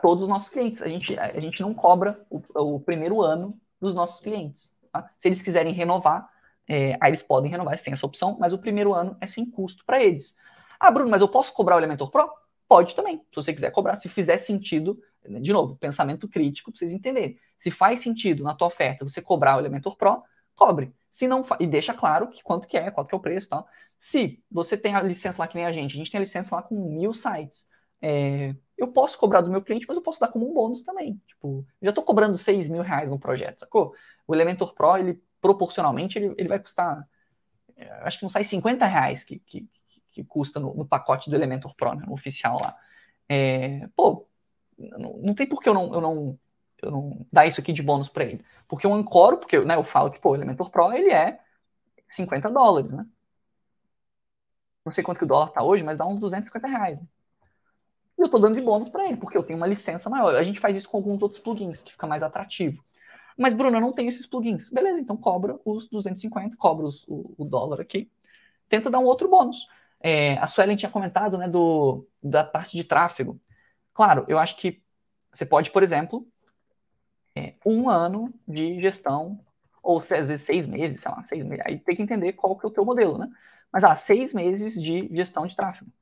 todos 0.00 0.24
os 0.24 0.28
nossos 0.28 0.48
clientes. 0.48 0.82
A 0.82 0.88
gente, 0.88 1.18
a 1.18 1.40
gente 1.40 1.60
não 1.60 1.74
cobra 1.74 2.20
o, 2.30 2.40
o 2.54 2.80
primeiro 2.80 3.22
ano 3.22 3.58
dos 3.80 3.94
nossos 3.94 4.20
clientes. 4.20 4.76
Tá? 4.92 5.10
Se 5.18 5.28
eles 5.28 5.42
quiserem 5.42 5.72
renovar, 5.72 6.28
é, 6.68 6.96
aí 7.00 7.10
eles 7.10 7.22
podem 7.22 7.50
renovar, 7.50 7.72
eles 7.72 7.82
têm 7.82 7.92
essa 7.92 8.06
opção, 8.06 8.36
mas 8.38 8.52
o 8.52 8.58
primeiro 8.58 8.92
ano 8.92 9.16
é 9.20 9.26
sem 9.26 9.50
custo 9.50 9.84
para 9.84 10.02
eles. 10.02 10.36
Ah, 10.78 10.90
Bruno, 10.90 11.10
mas 11.10 11.22
eu 11.22 11.28
posso 11.28 11.52
cobrar 11.54 11.76
o 11.76 11.78
Elementor 11.78 12.10
Pro? 12.10 12.30
Pode 12.68 12.94
também, 12.94 13.18
se 13.30 13.36
você 13.36 13.52
quiser 13.52 13.70
cobrar, 13.70 13.96
se 13.96 14.08
fizer 14.08 14.36
sentido, 14.36 15.00
de 15.40 15.52
novo, 15.52 15.76
pensamento 15.76 16.28
crítico 16.28 16.70
para 16.70 16.78
vocês 16.78 16.92
entenderem. 16.92 17.38
Se 17.56 17.70
faz 17.70 18.00
sentido 18.00 18.44
na 18.44 18.54
tua 18.54 18.68
oferta 18.68 19.04
você 19.04 19.22
cobrar 19.22 19.56
o 19.56 19.60
Elementor 19.60 19.96
Pro, 19.96 20.22
cobre. 20.54 20.92
Se 21.10 21.26
não 21.26 21.42
e 21.58 21.66
deixa 21.66 21.94
claro 21.94 22.28
que 22.28 22.42
quanto 22.42 22.68
que 22.68 22.76
é, 22.76 22.90
quanto 22.90 23.08
que 23.08 23.14
é 23.14 23.18
o 23.18 23.20
preço, 23.20 23.48
tal. 23.48 23.66
Se 23.98 24.42
você 24.50 24.76
tem 24.76 24.94
a 24.94 25.02
licença 25.02 25.40
lá 25.40 25.48
que 25.48 25.56
nem 25.56 25.64
a 25.64 25.72
gente, 25.72 25.94
a 25.94 25.96
gente 25.96 26.10
tem 26.10 26.18
a 26.18 26.22
licença 26.22 26.54
lá 26.54 26.62
com 26.62 26.74
mil 26.74 27.14
sites. 27.14 27.66
É, 28.00 28.54
eu 28.76 28.88
posso 28.88 29.18
cobrar 29.18 29.40
do 29.40 29.50
meu 29.50 29.60
cliente, 29.60 29.86
mas 29.88 29.96
eu 29.96 30.02
posso 30.02 30.20
dar 30.20 30.28
como 30.28 30.48
um 30.48 30.54
bônus 30.54 30.82
também. 30.82 31.20
Tipo, 31.26 31.66
já 31.82 31.90
estou 31.90 32.04
cobrando 32.04 32.36
6 32.36 32.68
mil 32.68 32.82
reais 32.82 33.10
no 33.10 33.18
projeto, 33.18 33.58
sacou? 33.58 33.92
O 34.26 34.34
Elementor 34.34 34.74
Pro, 34.74 34.96
ele 34.96 35.20
proporcionalmente, 35.40 36.18
ele, 36.18 36.34
ele 36.38 36.48
vai 36.48 36.58
custar, 36.58 37.06
é, 37.76 37.90
acho 38.02 38.18
que 38.18 38.24
não 38.24 38.30
sai 38.30 38.44
50 38.44 38.86
reais 38.86 39.24
que, 39.24 39.38
que, 39.40 39.68
que 40.10 40.24
custa 40.24 40.60
no, 40.60 40.74
no, 40.74 40.86
pacote 40.86 41.28
do 41.28 41.36
Elementor 41.36 41.74
Pro, 41.74 41.94
né, 41.94 42.04
no 42.06 42.12
oficial 42.12 42.60
lá. 42.60 42.76
É, 43.28 43.88
pô, 43.96 44.26
não, 44.78 45.18
não, 45.18 45.34
tem 45.34 45.46
por 45.46 45.60
que 45.60 45.68
eu 45.68 45.74
não, 45.74 45.94
eu 45.94 46.00
não, 46.00 46.38
eu 46.82 46.90
não 46.90 47.26
dar 47.32 47.46
isso 47.46 47.60
aqui 47.60 47.72
de 47.72 47.82
bônus 47.82 48.08
para 48.08 48.24
ele. 48.24 48.44
Porque 48.68 48.86
eu 48.86 48.94
ancoro, 48.94 49.38
porque 49.38 49.58
né, 49.60 49.74
eu 49.74 49.84
falo 49.84 50.10
que 50.10 50.20
pô, 50.20 50.30
o 50.30 50.36
Elementor 50.36 50.70
Pro, 50.70 50.92
ele 50.92 51.10
é 51.10 51.40
50 52.06 52.50
dólares, 52.50 52.92
né? 52.92 53.06
Não 54.84 54.92
sei 54.92 55.04
quanto 55.04 55.18
que 55.18 55.24
o 55.24 55.28
dólar 55.28 55.50
tá 55.50 55.62
hoje, 55.62 55.84
mas 55.84 55.98
dá 55.98 56.06
uns 56.06 56.18
250 56.18 56.66
reais. 56.66 56.98
Né? 56.98 57.06
E 58.18 58.22
eu 58.22 58.26
estou 58.26 58.40
dando 58.40 58.56
de 58.56 58.60
bônus 58.60 58.90
para 58.90 59.06
ele, 59.06 59.16
porque 59.16 59.38
eu 59.38 59.44
tenho 59.44 59.56
uma 59.56 59.66
licença 59.66 60.10
maior. 60.10 60.34
A 60.34 60.42
gente 60.42 60.58
faz 60.58 60.74
isso 60.76 60.88
com 60.88 60.96
alguns 60.96 61.22
outros 61.22 61.40
plugins, 61.40 61.82
que 61.82 61.92
fica 61.92 62.06
mais 62.06 62.22
atrativo. 62.22 62.84
Mas, 63.36 63.54
Bruno, 63.54 63.76
eu 63.76 63.80
não 63.80 63.92
tenho 63.92 64.08
esses 64.08 64.26
plugins. 64.26 64.68
Beleza, 64.70 65.00
então 65.00 65.16
cobra 65.16 65.56
os 65.64 65.88
250, 65.88 66.56
cobra 66.56 66.84
os, 66.84 67.06
o, 67.06 67.32
o, 67.38 67.44
dólar 67.44 67.80
aqui. 67.80 68.10
Tenta 68.68 68.90
dar 68.90 68.98
um 68.98 69.04
outro 69.04 69.28
bônus. 69.28 69.68
É, 70.00 70.36
a 70.38 70.46
Suelen 70.46 70.76
tinha 70.76 70.90
comentado 70.90 71.38
né, 71.38 71.48
do, 71.48 72.04
da 72.20 72.42
parte 72.42 72.76
de 72.76 72.82
tráfego. 72.82 73.40
Claro, 73.94 74.24
eu 74.26 74.38
acho 74.38 74.56
que 74.56 74.82
você 75.32 75.46
pode, 75.46 75.70
por 75.70 75.84
exemplo, 75.84 76.26
é, 77.36 77.54
um 77.64 77.88
ano 77.88 78.34
de 78.46 78.82
gestão, 78.82 79.38
ou 79.80 80.00
às 80.00 80.08
vezes 80.08 80.42
seis 80.42 80.66
meses, 80.66 81.00
sei 81.00 81.10
lá, 81.12 81.22
seis 81.22 81.44
meses. 81.44 81.64
Aí 81.64 81.78
tem 81.78 81.94
que 81.94 82.02
entender 82.02 82.32
qual 82.32 82.58
que 82.58 82.66
é 82.66 82.68
o 82.68 82.72
teu 82.72 82.84
modelo, 82.84 83.16
né? 83.16 83.30
Mas, 83.72 83.84
ah, 83.84 83.96
seis 83.96 84.34
meses 84.34 84.74
de 84.80 85.08
gestão 85.14 85.46
de 85.46 85.54
tráfego 85.54 85.92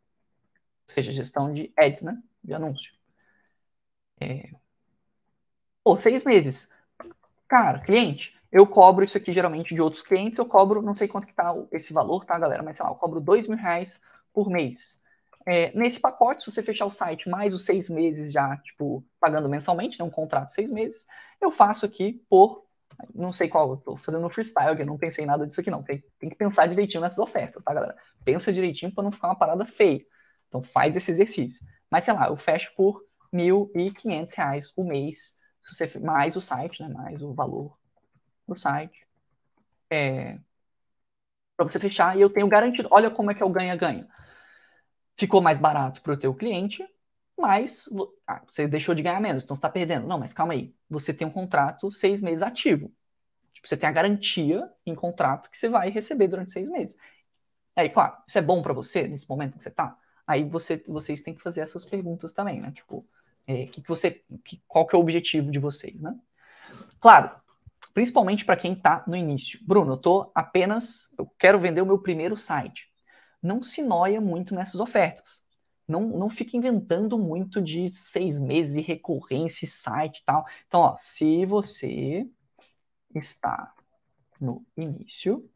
seja, 0.86 1.12
gestão 1.12 1.52
de 1.52 1.72
ads, 1.78 2.02
né? 2.02 2.22
De 2.42 2.54
anúncio. 2.54 2.92
É... 4.20 4.56
Pô, 5.82 5.98
seis 5.98 6.24
meses. 6.24 6.68
Cara, 7.48 7.80
cliente, 7.80 8.36
eu 8.52 8.66
cobro 8.66 9.04
isso 9.04 9.16
aqui 9.18 9.32
geralmente 9.32 9.74
de 9.74 9.80
outros 9.82 10.02
clientes, 10.02 10.38
eu 10.38 10.46
cobro, 10.46 10.82
não 10.82 10.94
sei 10.94 11.08
quanto 11.08 11.26
que 11.26 11.34
tá 11.34 11.54
esse 11.72 11.92
valor, 11.92 12.24
tá, 12.24 12.38
galera? 12.38 12.62
Mas 12.62 12.76
sei 12.76 12.84
lá, 12.86 12.92
eu 12.92 12.96
cobro 12.96 13.20
dois 13.20 13.48
mil 13.48 13.58
reais 13.58 14.00
por 14.32 14.50
mês. 14.50 15.00
É, 15.46 15.72
nesse 15.78 16.00
pacote, 16.00 16.42
se 16.42 16.50
você 16.50 16.62
fechar 16.62 16.86
o 16.86 16.92
site 16.92 17.28
mais 17.28 17.54
os 17.54 17.64
seis 17.64 17.88
meses 17.88 18.32
já, 18.32 18.56
tipo, 18.58 19.04
pagando 19.20 19.48
mensalmente, 19.48 19.98
né, 19.98 20.04
um 20.04 20.10
contrato 20.10 20.52
seis 20.52 20.70
meses, 20.70 21.06
eu 21.40 21.50
faço 21.52 21.86
aqui 21.86 22.22
por, 22.28 22.64
não 23.14 23.32
sei 23.32 23.48
qual, 23.48 23.70
eu 23.70 23.76
tô 23.76 23.96
fazendo 23.96 24.28
freestyle, 24.30 24.78
eu 24.80 24.86
não 24.86 24.98
pensei 24.98 25.26
nada 25.26 25.46
disso 25.46 25.60
aqui 25.60 25.70
não, 25.70 25.82
tem, 25.82 26.02
tem 26.18 26.30
que 26.30 26.36
pensar 26.36 26.66
direitinho 26.66 27.00
nessas 27.00 27.18
ofertas, 27.18 27.62
tá, 27.62 27.74
galera? 27.74 27.96
Pensa 28.24 28.52
direitinho 28.52 28.92
para 28.92 29.04
não 29.04 29.12
ficar 29.12 29.28
uma 29.28 29.36
parada 29.38 29.64
feia. 29.66 30.04
Então 30.56 30.62
faz 30.62 30.96
esse 30.96 31.10
exercício. 31.10 31.66
Mas 31.90 32.04
sei 32.04 32.14
lá, 32.14 32.28
eu 32.28 32.36
fecho 32.36 32.72
por 32.74 33.04
R$ 33.32 33.38
1.500 33.38 34.72
o 34.76 34.84
mês, 34.84 35.38
se 35.60 35.74
você 35.74 35.98
mais 35.98 36.34
o 36.34 36.40
site, 36.40 36.82
né, 36.82 36.88
mais 36.88 37.22
o 37.22 37.34
valor 37.34 37.76
do 38.48 38.56
site. 38.56 39.06
É, 39.90 40.38
para 41.56 41.66
você 41.66 41.78
fechar 41.78 42.16
e 42.16 42.22
eu 42.22 42.30
tenho 42.30 42.48
garantido. 42.48 42.88
Olha 42.90 43.10
como 43.10 43.30
é 43.30 43.34
que 43.34 43.42
é 43.42 43.46
o 43.46 43.50
ganha-ganha. 43.50 44.08
Ficou 45.16 45.42
mais 45.42 45.58
barato 45.58 46.00
para 46.00 46.14
o 46.14 46.16
teu 46.16 46.34
cliente, 46.34 46.86
mas 47.38 47.88
ah, 48.26 48.42
você 48.46 48.66
deixou 48.66 48.94
de 48.94 49.02
ganhar 49.02 49.20
menos, 49.20 49.44
então 49.44 49.54
você 49.54 49.60
está 49.60 49.68
perdendo. 49.68 50.06
Não, 50.06 50.18
mas 50.18 50.32
calma 50.32 50.54
aí. 50.54 50.74
Você 50.88 51.12
tem 51.12 51.26
um 51.26 51.30
contrato 51.30 51.90
seis 51.90 52.22
meses 52.22 52.42
ativo. 52.42 52.90
Tipo, 53.52 53.68
você 53.68 53.76
tem 53.76 53.88
a 53.88 53.92
garantia 53.92 54.70
em 54.86 54.94
contrato 54.94 55.50
que 55.50 55.58
você 55.58 55.68
vai 55.68 55.90
receber 55.90 56.28
durante 56.28 56.52
seis 56.52 56.68
meses. 56.70 56.98
Aí, 57.74 57.90
claro, 57.90 58.16
isso 58.26 58.38
é 58.38 58.42
bom 58.42 58.62
para 58.62 58.72
você 58.72 59.06
nesse 59.06 59.28
momento 59.28 59.56
que 59.56 59.62
você 59.62 59.68
está? 59.68 59.96
Aí 60.26 60.44
você, 60.44 60.82
vocês 60.88 61.22
têm 61.22 61.34
que 61.34 61.42
fazer 61.42 61.60
essas 61.60 61.84
perguntas 61.84 62.32
também, 62.32 62.60
né? 62.60 62.72
Tipo, 62.72 63.06
é, 63.46 63.66
que 63.66 63.80
que 63.80 63.88
você, 63.88 64.22
que, 64.44 64.60
qual 64.66 64.86
que 64.86 64.94
é 64.94 64.98
o 64.98 65.02
objetivo 65.02 65.50
de 65.50 65.58
vocês, 65.58 66.00
né? 66.00 66.18
Claro, 67.00 67.30
principalmente 67.94 68.44
para 68.44 68.56
quem 68.56 68.72
está 68.72 69.04
no 69.06 69.16
início. 69.16 69.60
Bruno, 69.62 69.92
eu 69.92 69.96
tô 69.96 70.30
apenas, 70.34 71.10
eu 71.16 71.26
quero 71.38 71.58
vender 71.58 71.80
o 71.80 71.86
meu 71.86 71.98
primeiro 71.98 72.36
site. 72.36 72.90
Não 73.42 73.62
se 73.62 73.82
noia 73.82 74.20
muito 74.20 74.54
nessas 74.54 74.80
ofertas. 74.80 75.44
Não, 75.86 76.00
não 76.00 76.28
fica 76.28 76.56
inventando 76.56 77.16
muito 77.16 77.62
de 77.62 77.88
seis 77.88 78.40
meses 78.40 78.74
e 78.74 78.80
recorrência 78.80 79.64
e 79.64 79.68
site 79.68 80.18
e 80.18 80.24
tal. 80.24 80.44
Então, 80.66 80.80
ó, 80.80 80.96
se 80.96 81.46
você 81.46 82.28
está 83.14 83.72
no 84.40 84.66
início, 84.76 85.48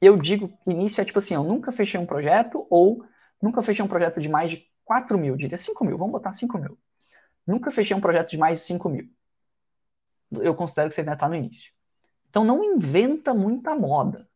eu 0.00 0.16
digo 0.16 0.56
início 0.66 1.00
é 1.00 1.04
tipo 1.04 1.18
assim, 1.18 1.34
eu 1.34 1.42
nunca 1.42 1.72
fechei 1.72 1.98
um 1.98 2.06
projeto 2.06 2.66
ou 2.70 3.04
Nunca 3.40 3.62
fechei 3.62 3.84
um 3.84 3.88
projeto 3.88 4.20
de 4.20 4.28
mais 4.28 4.50
de 4.50 4.66
4 4.84 5.18
mil, 5.18 5.36
diria 5.36 5.58
5 5.58 5.84
mil, 5.84 5.98
vamos 5.98 6.12
botar 6.12 6.32
5 6.32 6.58
mil. 6.58 6.78
Nunca 7.46 7.70
fechei 7.70 7.96
um 7.96 8.00
projeto 8.00 8.30
de 8.30 8.38
mais 8.38 8.60
de 8.60 8.66
5 8.66 8.88
mil. 8.88 9.08
Eu 10.32 10.54
considero 10.54 10.88
que 10.88 10.94
você 10.94 11.02
ainda 11.02 11.12
está 11.12 11.28
no 11.28 11.34
início. 11.34 11.72
Então 12.28 12.44
não 12.44 12.62
inventa 12.62 13.32
muita 13.32 13.74
moda. 13.74 14.28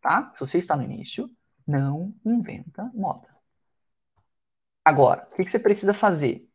tá? 0.00 0.30
Se 0.32 0.40
você 0.40 0.58
está 0.58 0.76
no 0.76 0.82
início, 0.82 1.30
não 1.66 2.14
inventa 2.24 2.90
moda. 2.94 3.28
Agora, 4.84 5.28
o 5.32 5.36
que, 5.36 5.50
você 5.50 5.58
precisa 5.58 5.92
fazer? 5.92 6.48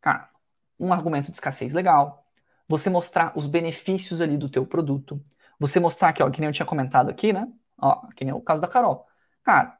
Cara, 0.00 0.30
um 0.78 0.92
argumento 0.92 1.26
de 1.26 1.36
escassez 1.36 1.72
legal, 1.72 2.26
você 2.66 2.88
mostrar 2.90 3.36
os 3.36 3.46
benefícios 3.46 4.20
ali 4.20 4.36
do 4.36 4.48
teu 4.48 4.66
produto, 4.66 5.22
você 5.58 5.78
mostrar 5.78 6.08
aqui, 6.08 6.22
ó, 6.22 6.30
que 6.30 6.40
nem 6.40 6.48
eu 6.48 6.52
tinha 6.52 6.66
comentado 6.66 7.10
aqui, 7.10 7.32
né? 7.32 7.50
Ó, 7.76 8.06
que 8.16 8.24
nem 8.24 8.32
o 8.32 8.40
caso 8.40 8.62
da 8.62 8.68
Carol. 8.68 9.06
Cara, 9.42 9.77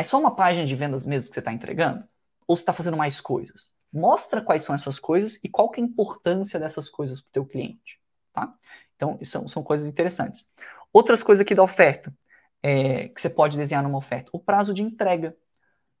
é 0.00 0.02
só 0.02 0.18
uma 0.18 0.34
página 0.34 0.64
de 0.66 0.74
vendas 0.74 1.04
mesmo 1.04 1.28
que 1.28 1.34
você 1.34 1.40
está 1.40 1.52
entregando? 1.52 2.02
Ou 2.46 2.56
você 2.56 2.62
está 2.62 2.72
fazendo 2.72 2.96
mais 2.96 3.20
coisas? 3.20 3.70
Mostra 3.92 4.40
quais 4.40 4.64
são 4.64 4.74
essas 4.74 4.98
coisas 4.98 5.38
e 5.44 5.48
qual 5.48 5.68
que 5.68 5.78
é 5.78 5.84
a 5.84 5.86
importância 5.86 6.58
dessas 6.58 6.88
coisas 6.88 7.20
para 7.20 7.28
o 7.28 7.32
teu 7.32 7.44
cliente, 7.44 8.00
tá? 8.32 8.54
Então, 8.96 9.18
são, 9.22 9.46
são 9.46 9.62
coisas 9.62 9.86
interessantes. 9.86 10.46
Outras 10.90 11.22
coisas 11.22 11.42
aqui 11.42 11.54
da 11.54 11.62
oferta, 11.62 12.16
é, 12.62 13.08
que 13.08 13.20
você 13.20 13.28
pode 13.28 13.58
desenhar 13.58 13.82
numa 13.82 13.98
oferta. 13.98 14.30
O 14.32 14.38
prazo 14.38 14.72
de 14.72 14.82
entrega. 14.82 15.36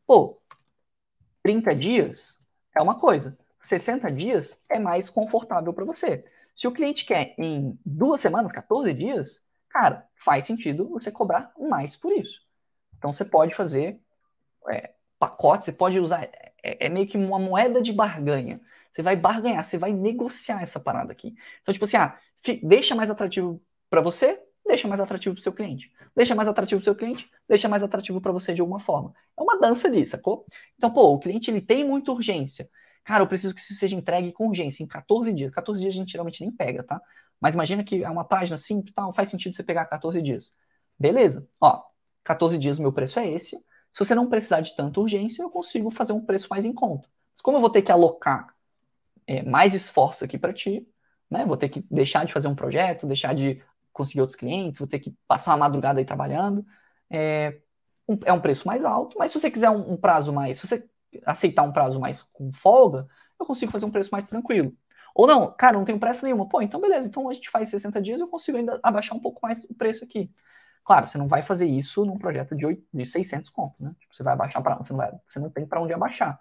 Pô, 0.06 0.40
30 1.42 1.74
dias 1.74 2.40
é 2.74 2.80
uma 2.80 2.98
coisa. 2.98 3.36
60 3.58 4.10
dias 4.10 4.64
é 4.70 4.78
mais 4.78 5.10
confortável 5.10 5.74
para 5.74 5.84
você. 5.84 6.24
Se 6.56 6.66
o 6.66 6.72
cliente 6.72 7.04
quer 7.04 7.34
em 7.36 7.78
duas 7.84 8.22
semanas, 8.22 8.50
14 8.50 8.94
dias, 8.94 9.44
cara, 9.68 10.08
faz 10.14 10.46
sentido 10.46 10.88
você 10.88 11.12
cobrar 11.12 11.52
mais 11.58 11.96
por 11.96 12.14
isso. 12.14 12.48
Então 13.00 13.14
você 13.14 13.24
pode 13.24 13.54
fazer 13.54 13.98
é, 14.70 14.92
pacotes, 15.18 15.64
você 15.64 15.72
pode 15.72 15.98
usar. 15.98 16.24
É, 16.62 16.86
é, 16.86 16.88
meio 16.90 17.06
que 17.06 17.16
uma 17.16 17.38
moeda 17.38 17.80
de 17.80 17.92
barganha. 17.92 18.60
Você 18.92 19.02
vai 19.02 19.16
barganhar, 19.16 19.64
você 19.64 19.78
vai 19.78 19.92
negociar 19.92 20.60
essa 20.60 20.78
parada 20.78 21.12
aqui. 21.12 21.34
Então, 21.62 21.72
tipo 21.72 21.84
assim, 21.84 21.96
ah, 21.96 22.18
deixa 22.62 22.94
mais 22.94 23.10
atrativo 23.10 23.62
para 23.88 24.02
você, 24.02 24.38
deixa 24.66 24.86
mais 24.86 25.00
atrativo 25.00 25.34
para 25.34 25.40
o 25.40 25.42
seu 25.42 25.52
cliente. 25.52 25.90
Deixa 26.14 26.34
mais 26.34 26.46
atrativo 26.46 26.80
para 26.80 26.82
o 26.82 26.84
seu 26.84 26.94
cliente, 26.94 27.30
deixa 27.48 27.68
mais 27.68 27.82
atrativo 27.82 28.20
para 28.20 28.32
você 28.32 28.52
de 28.52 28.60
alguma 28.60 28.80
forma. 28.80 29.14
É 29.38 29.42
uma 29.42 29.58
dança 29.58 29.88
ali, 29.88 30.06
sacou? 30.06 30.44
Então, 30.76 30.92
pô, 30.92 31.14
o 31.14 31.18
cliente 31.18 31.50
ele 31.50 31.62
tem 31.62 31.84
muita 31.84 32.12
urgência. 32.12 32.68
Cara, 33.04 33.22
eu 33.22 33.26
preciso 33.26 33.54
que 33.54 33.60
isso 33.60 33.74
seja 33.74 33.96
entregue 33.96 34.32
com 34.32 34.48
urgência, 34.48 34.82
em 34.82 34.86
14 34.86 35.32
dias. 35.32 35.50
14 35.52 35.80
dias 35.80 35.94
a 35.94 35.96
gente 35.96 36.12
geralmente 36.12 36.42
nem 36.42 36.52
pega, 36.52 36.82
tá? 36.82 37.00
Mas 37.40 37.54
imagina 37.54 37.82
que 37.82 38.04
é 38.04 38.10
uma 38.10 38.24
página 38.24 38.56
assim, 38.56 38.82
tal, 38.94 39.12
faz 39.14 39.28
sentido 39.30 39.54
você 39.54 39.62
pegar 39.62 39.86
14 39.86 40.20
dias. 40.20 40.54
Beleza. 40.98 41.48
Ó, 41.58 41.82
14 42.24 42.58
dias 42.58 42.78
o 42.78 42.82
meu 42.82 42.92
preço 42.92 43.18
é 43.18 43.28
esse. 43.28 43.56
Se 43.92 44.04
você 44.04 44.14
não 44.14 44.28
precisar 44.28 44.60
de 44.60 44.74
tanta 44.76 45.00
urgência, 45.00 45.42
eu 45.42 45.50
consigo 45.50 45.90
fazer 45.90 46.12
um 46.12 46.24
preço 46.24 46.48
mais 46.50 46.64
em 46.64 46.72
conta. 46.72 47.08
Mas 47.32 47.42
como 47.42 47.56
eu 47.56 47.60
vou 47.60 47.70
ter 47.70 47.82
que 47.82 47.92
alocar 47.92 48.54
é, 49.26 49.42
mais 49.42 49.74
esforço 49.74 50.24
aqui 50.24 50.38
para 50.38 50.52
ti, 50.52 50.86
né? 51.30 51.44
Vou 51.44 51.56
ter 51.56 51.68
que 51.68 51.84
deixar 51.90 52.24
de 52.26 52.32
fazer 52.32 52.48
um 52.48 52.54
projeto, 52.54 53.06
deixar 53.06 53.34
de 53.34 53.62
conseguir 53.92 54.20
outros 54.20 54.36
clientes, 54.36 54.78
vou 54.80 54.88
ter 54.88 54.98
que 54.98 55.14
passar 55.26 55.52
uma 55.52 55.58
madrugada 55.58 55.98
aí 56.00 56.04
trabalhando. 56.04 56.64
É 57.10 57.60
um, 58.08 58.18
é 58.24 58.32
um 58.32 58.40
preço 58.40 58.66
mais 58.66 58.84
alto, 58.84 59.16
mas 59.18 59.30
se 59.30 59.38
você 59.38 59.50
quiser 59.50 59.70
um, 59.70 59.92
um 59.92 59.96
prazo 59.96 60.32
mais, 60.32 60.58
se 60.58 60.66
você 60.66 60.88
aceitar 61.24 61.62
um 61.62 61.72
prazo 61.72 62.00
mais 62.00 62.22
com 62.22 62.52
folga, 62.52 63.06
eu 63.38 63.46
consigo 63.46 63.70
fazer 63.70 63.86
um 63.86 63.90
preço 63.90 64.10
mais 64.10 64.28
tranquilo. 64.28 64.74
Ou 65.14 65.26
não, 65.26 65.52
cara, 65.52 65.76
não 65.76 65.84
tenho 65.84 65.98
pressa 65.98 66.24
nenhuma. 66.24 66.48
Pô, 66.48 66.62
então 66.62 66.80
beleza, 66.80 67.08
então 67.08 67.28
a 67.28 67.32
gente 67.32 67.50
faz 67.50 67.68
60 67.68 68.00
dias, 68.00 68.20
eu 68.20 68.28
consigo 68.28 68.58
ainda 68.58 68.78
abaixar 68.82 69.16
um 69.16 69.20
pouco 69.20 69.40
mais 69.42 69.64
o 69.64 69.74
preço 69.74 70.04
aqui. 70.04 70.30
Claro, 70.84 71.06
você 71.06 71.18
não 71.18 71.28
vai 71.28 71.42
fazer 71.42 71.66
isso 71.66 72.04
num 72.04 72.18
projeto 72.18 72.56
de, 72.56 72.66
8, 72.66 72.84
de 72.92 73.06
600 73.06 73.50
contos, 73.50 73.80
né? 73.80 73.94
Tipo, 73.98 74.14
você 74.14 74.22
vai 74.22 74.32
abaixar 74.32 74.62
para 74.62 74.76
você 74.76 74.92
não 74.92 75.20
você 75.24 75.38
não 75.38 75.50
tem 75.50 75.66
para 75.66 75.80
onde 75.80 75.92
abaixar. 75.92 76.40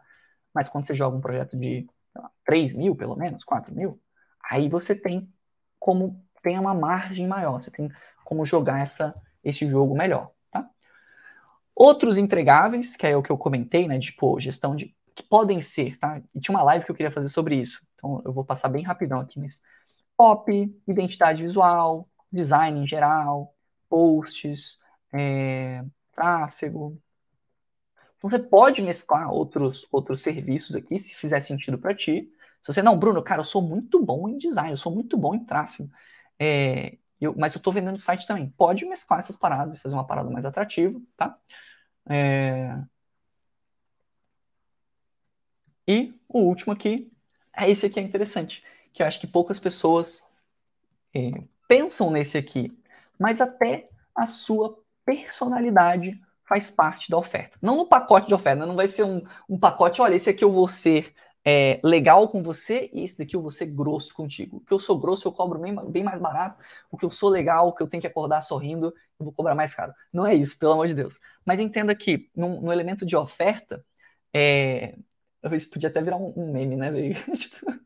Mas 0.54 0.70
quando 0.70 0.88
você 0.88 0.94
joga 0.94 1.18
um 1.18 1.22
projeto 1.22 1.58
de 1.58 1.88
lá, 2.16 2.32
3 2.46 2.74
mil, 2.74 2.96
pelo 2.96 3.16
menos, 3.16 3.44
4 3.44 3.74
mil, 3.74 4.02
aí 4.44 4.70
você 4.70 4.96
tem 4.96 5.32
como 5.80 6.24
tem 6.42 6.58
uma 6.58 6.74
margem 6.74 7.28
maior, 7.28 7.62
você 7.62 7.70
tem 7.70 7.92
como 8.24 8.46
jogar 8.46 8.80
essa, 8.80 9.14
esse 9.44 9.68
jogo 9.68 9.96
melhor. 9.96 10.32
Outros 11.80 12.18
entregáveis, 12.18 12.98
que 12.98 13.08
é 13.08 13.16
o 13.16 13.24
que 13.24 13.32
eu 13.32 13.38
comentei, 13.38 13.88
né? 13.88 13.98
Tipo, 13.98 14.38
gestão 14.38 14.76
de. 14.76 14.94
que 15.16 15.24
podem 15.24 15.62
ser, 15.62 15.98
tá? 15.98 16.22
E 16.36 16.40
tinha 16.42 16.54
uma 16.54 16.64
live 16.64 16.84
que 16.84 16.92
eu 16.92 16.96
queria 16.96 17.10
fazer 17.10 17.30
sobre 17.30 17.56
isso. 17.56 17.82
Então 17.96 18.22
eu 18.26 18.34
vou 18.34 18.44
passar 18.44 18.68
bem 18.68 18.84
rapidão 18.84 19.22
aqui, 19.22 19.40
mas. 19.40 19.62
Pop, 20.18 20.52
identidade 20.86 21.42
visual, 21.42 22.10
design 22.34 22.82
em 22.82 22.86
geral, 22.86 23.56
posts, 23.90 24.80
é, 25.14 25.84
tráfego. 26.14 27.02
Então 28.18 28.30
você 28.30 28.40
pode 28.40 28.82
mesclar 28.82 29.32
outros, 29.32 29.88
outros 29.92 30.22
serviços 30.22 30.76
aqui, 30.76 31.02
se 31.02 31.16
fizer 31.16 31.42
sentido 31.42 31.78
para 31.78 31.96
ti. 31.96 32.32
Se 32.62 32.74
você, 32.74 32.82
não, 32.82 32.98
Bruno, 33.00 33.24
cara, 33.24 33.40
eu 33.42 33.46
sou 33.46 33.62
muito 33.62 34.04
bom 34.04 34.28
em 34.28 34.38
design, 34.38 34.72
eu 34.72 34.78
sou 34.78 34.94
muito 34.94 35.18
bom 35.18 35.34
em 35.34 35.46
tráfego. 35.46 35.90
É, 36.38 36.98
eu, 37.20 37.36
mas 37.38 37.54
eu 37.54 37.60
estou 37.60 37.74
vendendo 37.74 37.98
site 37.98 38.28
também. 38.28 38.50
Pode 38.50 38.86
mesclar 38.86 39.20
essas 39.20 39.36
paradas 39.36 39.76
e 39.76 39.80
fazer 39.80 39.96
uma 39.96 40.08
parada 40.08 40.30
mais 40.30 40.46
atrativa, 40.46 41.00
tá? 41.16 41.38
É... 42.10 42.78
E 45.88 46.14
o 46.28 46.40
último 46.40 46.72
aqui, 46.74 47.12
é 47.56 47.70
esse 47.70 47.86
aqui 47.86 48.00
é 48.00 48.04
interessante, 48.04 48.64
que 48.94 49.02
eu 49.02 49.08
acho 49.08 49.20
que 49.20 49.28
poucas 49.28 49.60
pessoas 49.60 50.24
é, 51.14 51.32
pensam 51.68 52.12
nesse 52.12 52.38
aqui, 52.38 52.72
mas 53.20 53.42
até 53.42 53.90
a 54.16 54.28
sua 54.28 54.78
personalidade 55.06 56.20
faz 56.48 56.72
parte 56.72 57.12
da 57.12 57.18
oferta. 57.18 57.58
Não 57.62 57.78
no 57.78 57.88
pacote 57.88 58.28
de 58.28 58.34
oferta, 58.34 58.66
não 58.66 58.76
vai 58.76 58.88
ser 58.88 59.04
um, 59.04 59.24
um 59.48 59.60
pacote, 59.60 60.02
olha, 60.02 60.16
esse 60.16 60.30
aqui 60.30 60.44
eu 60.44 60.52
vou 60.52 60.68
ser 60.68 61.14
é, 61.46 61.80
legal 61.84 62.28
com 62.28 62.44
você 62.44 62.90
e 62.94 63.04
esse 63.04 63.18
daqui 63.18 63.36
eu 63.36 63.42
vou 63.42 63.52
ser 63.52 63.68
grosso 63.68 64.14
contigo. 64.14 64.58
O 64.58 64.60
que 64.62 64.74
eu 64.74 64.80
sou 64.80 65.00
grosso 65.00 65.28
eu 65.28 65.32
cobro 65.32 65.60
bem, 65.60 65.76
bem 65.90 66.04
mais 66.04 66.20
barato, 66.20 66.60
o 66.92 66.98
que 66.98 67.06
eu 67.06 67.12
sou 67.12 67.30
legal, 67.30 67.68
o 67.68 67.74
que 67.74 67.84
eu 67.84 67.88
tenho 67.88 68.02
que 68.02 68.08
acordar 68.08 68.42
sorrindo, 68.42 68.88
eu 69.20 69.26
vou 69.26 69.34
cobrar 69.34 69.56
mais 69.56 69.74
caro. 69.74 69.94
Não 70.12 70.26
é 70.26 70.34
isso, 70.36 70.58
pelo 70.58 70.74
amor 70.74 70.88
de 70.88 70.96
Deus. 70.96 71.20
Mas 71.46 71.60
entenda 71.60 71.96
que 71.96 72.30
no, 72.36 72.62
no 72.62 72.74
elemento 72.74 73.06
de 73.06 73.16
oferta, 73.16 73.86
é, 74.34 74.96
isso 75.52 75.70
podia 75.70 75.90
até 75.90 76.02
virar 76.02 76.18
um, 76.18 76.34
um 76.36 76.52
meme, 76.52 76.76
né? 76.76 76.92
tipo, 77.36 77.80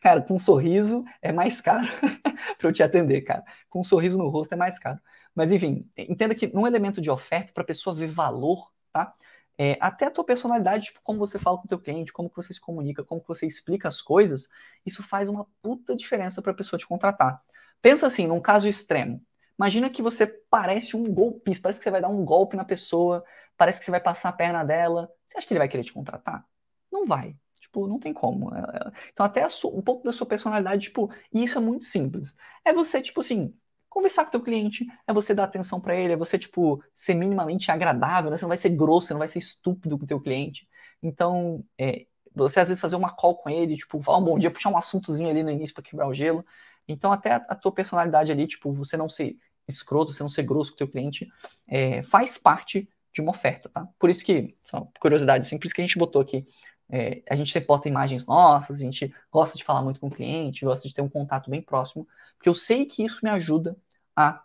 cara, 0.00 0.22
com 0.22 0.34
um 0.34 0.38
sorriso 0.38 1.04
é 1.22 1.32
mais 1.32 1.60
caro 1.60 1.86
para 2.58 2.68
eu 2.68 2.72
te 2.72 2.82
atender, 2.82 3.22
cara. 3.22 3.44
Com 3.68 3.80
um 3.80 3.84
sorriso 3.84 4.18
no 4.18 4.28
rosto 4.28 4.52
é 4.52 4.56
mais 4.56 4.78
caro. 4.78 4.98
Mas 5.34 5.52
enfim, 5.52 5.90
entenda 5.96 6.34
que 6.34 6.46
num 6.48 6.66
elemento 6.66 7.00
de 7.00 7.10
oferta, 7.10 7.52
para 7.52 7.62
a 7.62 7.66
pessoa 7.66 7.94
ver 7.94 8.08
valor, 8.08 8.70
tá? 8.92 9.14
é, 9.58 9.76
até 9.80 10.06
a 10.06 10.10
tua 10.10 10.24
personalidade, 10.24 10.86
tipo, 10.86 11.00
como 11.02 11.18
você 11.18 11.38
fala 11.38 11.58
com 11.58 11.64
o 11.64 11.68
teu 11.68 11.80
cliente, 11.80 12.12
como 12.12 12.30
que 12.30 12.36
você 12.36 12.54
se 12.54 12.60
comunica, 12.60 13.04
como 13.04 13.20
que 13.20 13.26
você 13.26 13.44
explica 13.44 13.88
as 13.88 14.00
coisas, 14.00 14.48
isso 14.86 15.02
faz 15.02 15.28
uma 15.28 15.46
puta 15.60 15.96
diferença 15.96 16.40
para 16.40 16.52
a 16.52 16.54
pessoa 16.54 16.78
te 16.78 16.86
contratar. 16.86 17.42
Pensa 17.82 18.06
assim, 18.06 18.26
num 18.28 18.40
caso 18.40 18.68
extremo. 18.68 19.20
Imagina 19.58 19.90
que 19.90 20.00
você 20.00 20.26
parece 20.48 20.96
um 20.96 21.12
golpista, 21.12 21.64
parece 21.64 21.80
que 21.80 21.84
você 21.84 21.90
vai 21.90 22.00
dar 22.00 22.08
um 22.08 22.24
golpe 22.24 22.56
na 22.56 22.64
pessoa, 22.64 23.24
parece 23.56 23.80
que 23.80 23.84
você 23.84 23.90
vai 23.90 24.00
passar 24.00 24.28
a 24.28 24.32
perna 24.32 24.64
dela. 24.64 25.10
Você 25.26 25.38
acha 25.38 25.46
que 25.46 25.52
ele 25.52 25.58
vai 25.58 25.68
querer 25.68 25.82
te 25.82 25.92
contratar? 25.92 26.44
Não 26.92 27.04
vai. 27.04 27.36
Tipo, 27.68 27.86
não 27.86 27.98
tem 27.98 28.12
como. 28.14 28.54
É, 28.54 28.60
é, 28.60 28.92
então, 29.12 29.24
até 29.24 29.46
sua, 29.48 29.70
um 29.76 29.82
pouco 29.82 30.04
da 30.04 30.12
sua 30.12 30.26
personalidade, 30.26 30.84
tipo, 30.84 31.10
e 31.32 31.44
isso 31.44 31.58
é 31.58 31.60
muito 31.60 31.84
simples. 31.84 32.34
É 32.64 32.72
você, 32.72 33.00
tipo 33.02 33.20
assim, 33.20 33.54
conversar 33.88 34.22
com 34.24 34.28
o 34.28 34.32
teu 34.32 34.42
cliente, 34.42 34.86
é 35.06 35.12
você 35.12 35.34
dar 35.34 35.44
atenção 35.44 35.80
para 35.80 35.94
ele, 35.94 36.14
é 36.14 36.16
você, 36.16 36.38
tipo, 36.38 36.82
ser 36.94 37.14
minimamente 37.14 37.70
agradável, 37.70 38.30
né? 38.30 38.36
Você 38.36 38.44
não 38.44 38.48
vai 38.48 38.56
ser 38.56 38.70
grosso, 38.70 39.08
você 39.08 39.14
não 39.14 39.18
vai 39.18 39.28
ser 39.28 39.38
estúpido 39.38 39.98
com 39.98 40.04
o 40.04 40.06
teu 40.06 40.20
cliente. 40.20 40.66
Então, 41.02 41.62
é, 41.78 42.06
você 42.34 42.60
às 42.60 42.68
vezes 42.68 42.80
fazer 42.80 42.96
uma 42.96 43.14
call 43.14 43.36
com 43.36 43.50
ele, 43.50 43.76
tipo, 43.76 44.00
falar 44.00 44.18
um 44.18 44.24
bom 44.24 44.38
dia, 44.38 44.50
puxar 44.50 44.70
um 44.70 44.76
assuntozinho 44.76 45.28
ali 45.28 45.42
no 45.42 45.50
início 45.50 45.74
para 45.74 45.84
quebrar 45.84 46.08
o 46.08 46.14
gelo. 46.14 46.44
Então, 46.86 47.12
até 47.12 47.32
a, 47.32 47.36
a, 47.36 47.54
tua 47.54 47.72
personalidade 47.72 48.32
ali, 48.32 48.46
tipo, 48.46 48.72
você 48.72 48.96
não 48.96 49.08
ser 49.08 49.36
escroto, 49.68 50.12
você 50.12 50.22
não 50.22 50.30
ser 50.30 50.44
grosso 50.44 50.70
com 50.70 50.76
o 50.76 50.78
teu 50.78 50.88
cliente, 50.88 51.28
é, 51.66 52.02
faz 52.02 52.38
parte 52.38 52.88
de 53.12 53.20
uma 53.20 53.32
oferta, 53.32 53.68
tá? 53.68 53.86
Por 53.98 54.08
isso 54.08 54.24
que, 54.24 54.56
só 54.62 54.88
curiosidade, 54.98 55.44
isso 55.44 55.58
que 55.58 55.80
a 55.80 55.86
gente 55.86 55.98
botou 55.98 56.22
aqui 56.22 56.44
é, 56.90 57.22
a 57.28 57.34
gente 57.34 57.54
reporta 57.54 57.88
imagens 57.88 58.26
nossas, 58.26 58.76
a 58.76 58.84
gente 58.84 59.14
gosta 59.30 59.56
de 59.56 59.64
falar 59.64 59.82
muito 59.82 60.00
com 60.00 60.08
o 60.08 60.10
cliente, 60.10 60.64
gosta 60.64 60.88
de 60.88 60.94
ter 60.94 61.02
um 61.02 61.08
contato 61.08 61.50
bem 61.50 61.60
próximo, 61.60 62.06
porque 62.36 62.48
eu 62.48 62.54
sei 62.54 62.86
que 62.86 63.04
isso 63.04 63.20
me 63.22 63.30
ajuda 63.30 63.76
a 64.16 64.42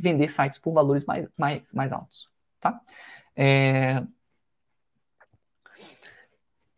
vender 0.00 0.30
sites 0.30 0.58
por 0.58 0.72
valores 0.72 1.04
mais, 1.04 1.28
mais, 1.36 1.72
mais 1.74 1.92
altos, 1.92 2.28
tá? 2.58 2.80
É... 3.36 4.02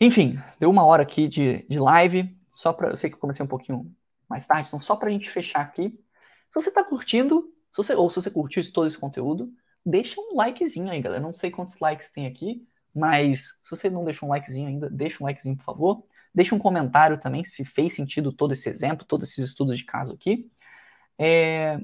Enfim, 0.01 0.39
deu 0.59 0.71
uma 0.71 0.85
hora 0.85 1.03
aqui 1.03 1.29
de, 1.29 1.65
de 1.69 1.79
live, 1.79 2.37
só 2.53 2.73
para, 2.73 2.91
eu 2.91 2.97
sei 2.97 3.09
que 3.09 3.17
eu 3.17 3.21
comecei 3.21 3.45
um 3.45 3.49
pouquinho 3.49 3.95
mais 4.29 4.47
tarde, 4.47 4.69
então 4.69 4.81
só 4.81 4.97
para 4.97 5.09
a 5.09 5.13
gente 5.13 5.31
fechar 5.31 5.61
aqui. 5.61 5.99
Se 6.51 6.61
você 6.61 6.69
está 6.69 6.83
curtindo, 6.83 7.53
se 7.73 7.77
você, 7.77 7.95
ou 7.95 8.11
se 8.11 8.17
você 8.17 8.31
curtiu 8.31 8.63
todo 8.73 8.87
esse 8.87 8.99
conteúdo, 8.99 9.53
deixa 9.85 10.21
um 10.21 10.35
likezinho 10.35 10.91
aí, 10.91 11.01
galera. 11.01 11.23
Não 11.23 11.33
sei 11.33 11.51
quantos 11.51 11.79
likes 11.79 12.11
tem 12.11 12.27
aqui, 12.27 12.67
mas 12.97 13.59
se 13.63 13.71
você 13.71 13.91
não 13.91 14.05
deixou 14.05 14.27
um 14.29 14.33
likezinho 14.33 14.69
ainda, 14.69 14.89
deixa 14.89 15.23
um 15.23 15.27
likezinho, 15.27 15.57
por 15.57 15.65
favor. 15.65 16.05
Deixa 16.35 16.55
um 16.55 16.59
comentário 16.59 17.19
também 17.19 17.45
se 17.45 17.65
fez 17.65 17.95
sentido 17.95 18.33
todo 18.33 18.53
esse 18.53 18.69
exemplo, 18.69 19.07
todos 19.07 19.29
esses 19.29 19.51
estudos 19.51 19.77
de 19.79 19.85
caso 19.85 20.15
aqui. 20.15 20.51
É, 21.19 21.79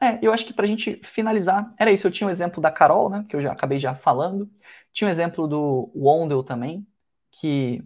é, 0.00 0.18
eu 0.20 0.32
acho 0.32 0.44
que 0.44 0.52
para 0.52 0.64
a 0.64 0.68
gente 0.68 1.00
finalizar, 1.04 1.72
era 1.78 1.92
isso. 1.92 2.06
Eu 2.06 2.10
tinha 2.10 2.26
o 2.26 2.28
um 2.28 2.32
exemplo 2.32 2.60
da 2.60 2.70
Carol, 2.70 3.08
né, 3.08 3.24
que 3.28 3.36
eu 3.36 3.40
já 3.40 3.52
acabei 3.52 3.78
já 3.78 3.94
falando. 3.94 4.50
Tinha 4.92 5.06
o 5.06 5.08
um 5.08 5.12
exemplo 5.12 5.46
do 5.46 5.90
Wondel 5.94 6.42
também, 6.42 6.86
que 7.30 7.82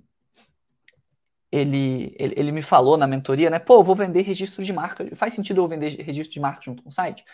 ele, 1.53 2.15
ele, 2.19 2.35
ele, 2.37 2.53
me 2.53 2.63
falou 2.63 2.97
na 2.97 3.07
mentoria, 3.07 3.51
né? 3.51 3.59
Pô, 3.59 3.83
vou 3.83 3.95
vender 3.95 4.23
registro 4.23 4.65
de 4.65 4.73
marca. 4.73 5.05
Faz 5.17 5.35
sentido 5.35 5.61
eu 5.61 5.69
vender 5.69 5.91
registro 6.03 6.35
de 6.35 6.41
marca 6.41 6.63
junto 6.63 6.83
com 6.83 6.89
o 6.91 6.93
site? 6.93 7.25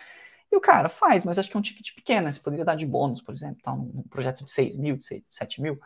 E 0.54 0.56
o 0.56 0.60
cara 0.60 0.88
faz, 0.88 1.24
mas 1.24 1.36
acho 1.36 1.50
que 1.50 1.56
é 1.56 1.58
um 1.58 1.62
ticket 1.62 1.92
pequeno, 1.96 2.30
você 2.30 2.38
poderia 2.38 2.64
dar 2.64 2.76
de 2.76 2.86
bônus, 2.86 3.20
por 3.20 3.34
exemplo, 3.34 3.60
tá, 3.60 3.74
num 3.74 4.04
projeto 4.08 4.44
de 4.44 4.52
6 4.52 4.76
mil, 4.76 4.96
de 4.96 5.24
7 5.28 5.60
mil. 5.60 5.80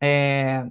É... 0.00 0.66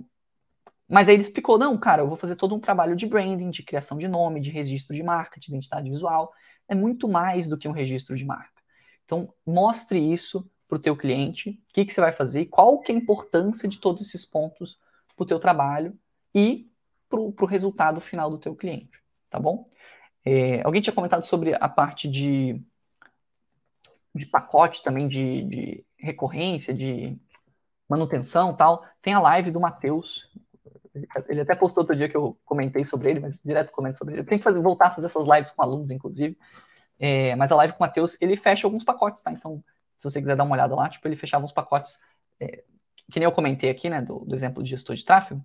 Mas 0.89 1.07
aí 1.07 1.13
ele 1.13 1.21
explicou, 1.21 1.59
não, 1.59 1.77
cara, 1.77 2.01
eu 2.01 2.07
vou 2.07 2.17
fazer 2.17 2.35
todo 2.35 2.55
um 2.55 2.59
trabalho 2.59 2.95
de 2.95 3.05
branding, 3.05 3.51
de 3.51 3.61
criação 3.61 3.99
de 3.99 4.07
nome, 4.07 4.41
de 4.41 4.49
registro 4.49 4.95
de 4.95 5.03
marca, 5.03 5.39
de 5.39 5.49
identidade 5.49 5.87
visual. 5.87 6.33
É 6.67 6.73
muito 6.73 7.07
mais 7.07 7.47
do 7.47 7.55
que 7.55 7.67
um 7.67 7.71
registro 7.71 8.15
de 8.15 8.25
marca. 8.25 8.59
Então, 9.05 9.31
mostre 9.45 9.99
isso 9.99 10.49
para 10.67 10.77
o 10.77 10.81
teu 10.81 10.97
cliente, 10.97 11.51
o 11.51 11.73
que, 11.73 11.85
que 11.85 11.93
você 11.93 12.01
vai 12.01 12.11
fazer, 12.11 12.47
qual 12.47 12.79
que 12.79 12.91
é 12.91 12.95
a 12.95 12.97
importância 12.97 13.69
de 13.69 13.77
todos 13.77 14.01
esses 14.01 14.25
pontos 14.25 14.79
para 15.15 15.23
o 15.23 15.27
teu 15.27 15.37
trabalho 15.37 15.95
e 16.33 16.71
para 17.07 17.19
o 17.19 17.45
resultado 17.45 18.01
final 18.01 18.31
do 18.31 18.39
teu 18.39 18.55
cliente, 18.55 18.99
tá 19.29 19.39
bom? 19.39 19.69
É, 20.25 20.63
alguém 20.63 20.81
tinha 20.81 20.93
comentado 20.93 21.23
sobre 21.23 21.53
a 21.53 21.69
parte 21.69 22.07
de, 22.07 22.59
de 24.13 24.25
pacote 24.25 24.83
também, 24.83 25.07
de, 25.07 25.43
de 25.43 25.85
recorrência, 25.97 26.73
de 26.73 27.17
manutenção 27.89 28.55
tal. 28.55 28.85
Tem 29.01 29.13
a 29.13 29.19
live 29.19 29.51
do 29.51 29.59
Matheus. 29.59 30.29
Ele 31.27 31.41
até 31.41 31.55
postou 31.55 31.81
outro 31.81 31.95
dia 31.95 32.07
que 32.07 32.15
eu 32.15 32.37
comentei 32.45 32.85
sobre 32.85 33.09
ele, 33.09 33.19
mas 33.19 33.39
direto 33.43 33.71
comento 33.71 33.97
sobre 33.97 34.15
ele. 34.15 34.23
Tenho 34.23 34.39
que 34.39 34.43
fazer, 34.43 34.59
voltar 34.59 34.87
a 34.87 34.91
fazer 34.91 35.07
essas 35.07 35.25
lives 35.25 35.51
com 35.51 35.61
alunos, 35.63 35.89
inclusive. 35.89 36.37
É, 36.99 37.35
mas 37.35 37.51
a 37.51 37.55
live 37.55 37.73
com 37.73 37.83
o 37.83 37.87
Matheus, 37.87 38.15
ele 38.21 38.37
fecha 38.37 38.67
alguns 38.67 38.83
pacotes, 38.83 39.23
tá? 39.23 39.31
Então, 39.31 39.63
se 39.97 40.09
você 40.09 40.21
quiser 40.21 40.35
dar 40.35 40.43
uma 40.43 40.53
olhada 40.53 40.75
lá, 40.75 40.87
tipo, 40.87 41.07
ele 41.07 41.15
fechava 41.15 41.43
uns 41.43 41.51
pacotes, 41.51 41.99
é, 42.39 42.63
que 43.11 43.19
nem 43.19 43.23
eu 43.23 43.31
comentei 43.31 43.69
aqui, 43.69 43.89
né, 43.89 44.01
do, 44.01 44.19
do, 44.19 44.35
exemplo 44.35 44.61
de 44.61 44.69
gestor 44.69 44.95
de 44.95 45.03
tráfego. 45.03 45.43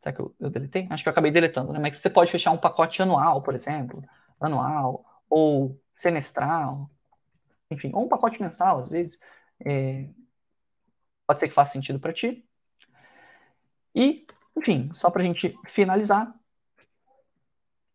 Será 0.00 0.14
que 0.14 0.20
eu, 0.20 0.34
eu 0.38 0.50
deletei? 0.50 0.86
Acho 0.90 1.02
que 1.02 1.08
eu 1.08 1.12
acabei 1.12 1.30
deletando, 1.30 1.72
né? 1.72 1.78
Mas 1.78 1.96
você 1.96 2.10
pode 2.10 2.30
fechar 2.30 2.50
um 2.50 2.58
pacote 2.58 3.02
anual, 3.02 3.42
por 3.42 3.54
exemplo, 3.54 4.02
anual, 4.40 5.04
ou 5.30 5.80
semestral, 5.92 6.90
enfim, 7.70 7.90
ou 7.94 8.04
um 8.04 8.08
pacote 8.08 8.42
mensal, 8.42 8.80
às 8.80 8.88
vezes. 8.88 9.18
É, 9.64 10.08
pode 11.26 11.40
ser 11.40 11.48
que 11.48 11.54
faça 11.54 11.72
sentido 11.72 12.00
para 12.00 12.12
ti. 12.12 12.44
E, 13.94 14.26
enfim, 14.56 14.90
só 14.94 15.10
para 15.10 15.22
a 15.22 15.24
gente 15.24 15.56
finalizar, 15.66 16.34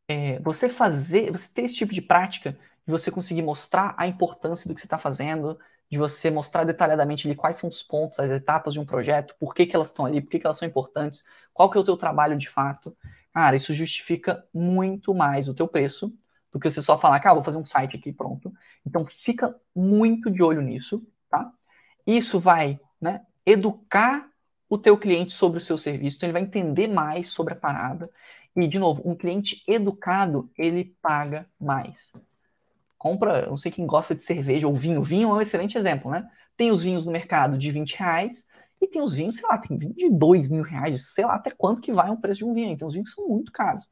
é, 0.08 0.40
você 0.40 0.70
fazer, 0.70 1.32
você 1.32 1.48
ter 1.50 1.64
esse 1.64 1.76
tipo 1.76 1.94
de 1.94 2.02
prática, 2.02 2.58
de 2.86 2.92
você 2.92 3.12
conseguir 3.12 3.42
mostrar 3.42 3.96
a 3.98 4.08
importância 4.08 4.68
do 4.68 4.74
que 4.74 4.80
você 4.80 4.86
está 4.86 4.98
fazendo, 4.98 5.60
de 5.90 5.98
você 5.98 6.30
mostrar 6.30 6.64
detalhadamente 6.64 7.28
ali 7.28 7.36
quais 7.36 7.58
são 7.58 7.70
os 7.70 7.82
pontos, 7.84 8.20
as 8.20 8.32
etapas 8.32 8.74
de 8.74 8.80
um 8.80 8.86
projeto, 8.86 9.36
por 9.40 9.54
que, 9.54 9.66
que 9.66 9.76
elas 9.76 9.90
estão 9.90 10.06
ali, 10.06 10.22
por 10.22 10.30
que, 10.30 10.40
que 10.40 10.48
elas 10.48 10.58
são 10.58 10.68
importantes, 10.68 11.26
qual 11.54 11.70
que 11.70 11.78
é 11.78 11.82
o 11.82 11.84
teu 11.84 11.98
trabalho 11.98 12.38
de 12.38 12.50
fato. 12.50 12.96
Cara, 13.34 13.56
isso 13.56 13.74
justifica 13.74 14.48
muito 14.54 15.14
mais 15.14 15.48
o 15.50 15.54
teu 15.54 15.68
preço 15.68 16.14
do 16.56 16.60
que 16.60 16.70
você 16.70 16.82
só 16.82 16.98
falar, 16.98 17.20
cara, 17.20 17.32
ah, 17.32 17.36
vou 17.36 17.44
fazer 17.44 17.58
um 17.58 17.66
site 17.66 17.98
aqui 17.98 18.14
pronto. 18.14 18.50
Então 18.86 19.06
fica 19.06 19.54
muito 19.76 20.32
de 20.32 20.42
olho 20.42 20.62
nisso, 20.62 21.06
tá? 21.30 21.52
Isso 22.08 22.40
vai, 22.40 22.80
né, 23.00 23.26
educar 23.46 24.30
o 24.70 24.78
teu 24.78 24.98
cliente 24.98 25.34
sobre 25.34 25.58
o 25.58 25.62
seu 25.62 25.78
serviço, 25.78 26.16
então 26.16 26.28
ele 26.28 26.34
vai 26.34 26.44
entender 26.44 26.88
mais 26.88 27.28
sobre 27.28 27.54
a 27.54 27.58
parada. 27.58 28.10
E, 28.56 28.66
de 28.70 28.80
novo, 28.80 29.02
um 29.04 29.14
cliente 29.14 29.62
educado, 29.68 30.50
ele 30.58 30.96
paga 31.02 31.46
mais 31.60 32.14
compra, 32.98 33.46
não 33.48 33.58
sei 33.58 33.72
quem 33.72 33.86
gosta 33.86 34.16
de 34.16 34.24
cerveja 34.24 34.66
ou 34.66 34.74
vinho. 34.74 35.04
Vinho 35.04 35.30
é 35.30 35.34
um 35.34 35.42
excelente 35.42 35.78
exemplo, 35.78 36.10
né? 36.10 36.28
Tem 36.58 36.72
os 36.72 36.82
vinhos 36.82 37.06
no 37.06 37.12
mercado 37.12 37.56
de 37.56 37.70
20 37.70 37.98
reais 37.98 38.48
e 38.82 38.88
tem 38.88 39.00
os 39.00 39.14
vinhos, 39.14 39.36
sei 39.36 39.48
lá, 39.48 39.58
tem 39.60 39.78
vinho 39.78 39.94
de 39.94 40.10
2 40.10 40.50
mil 40.50 40.64
reais, 40.64 41.14
sei 41.14 41.26
lá 41.26 41.36
até 41.36 41.52
quanto 41.52 41.82
que 41.82 41.92
vai 41.92 42.10
um 42.10 42.20
preço 42.20 42.40
de 42.40 42.46
um 42.46 42.54
vinho. 42.56 42.76
Tem 42.76 42.88
os 42.88 42.94
vinhos 42.94 43.12
que 43.12 43.16
são 43.16 43.28
muito 43.28 43.52
caros. 43.52 43.88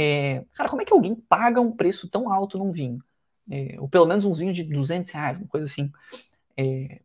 É, 0.00 0.44
cara, 0.54 0.70
como 0.70 0.80
é 0.80 0.84
que 0.84 0.92
alguém 0.92 1.16
paga 1.16 1.60
um 1.60 1.72
preço 1.72 2.08
tão 2.08 2.32
alto 2.32 2.56
num 2.56 2.70
vinho? 2.70 3.02
É, 3.50 3.74
ou 3.80 3.88
pelo 3.88 4.06
menos 4.06 4.24
uns 4.24 4.38
vinhos 4.38 4.56
de 4.56 4.62
200 4.62 5.10
reais, 5.10 5.38
uma 5.38 5.48
coisa 5.48 5.66
assim. 5.66 5.90
É, 6.56 7.00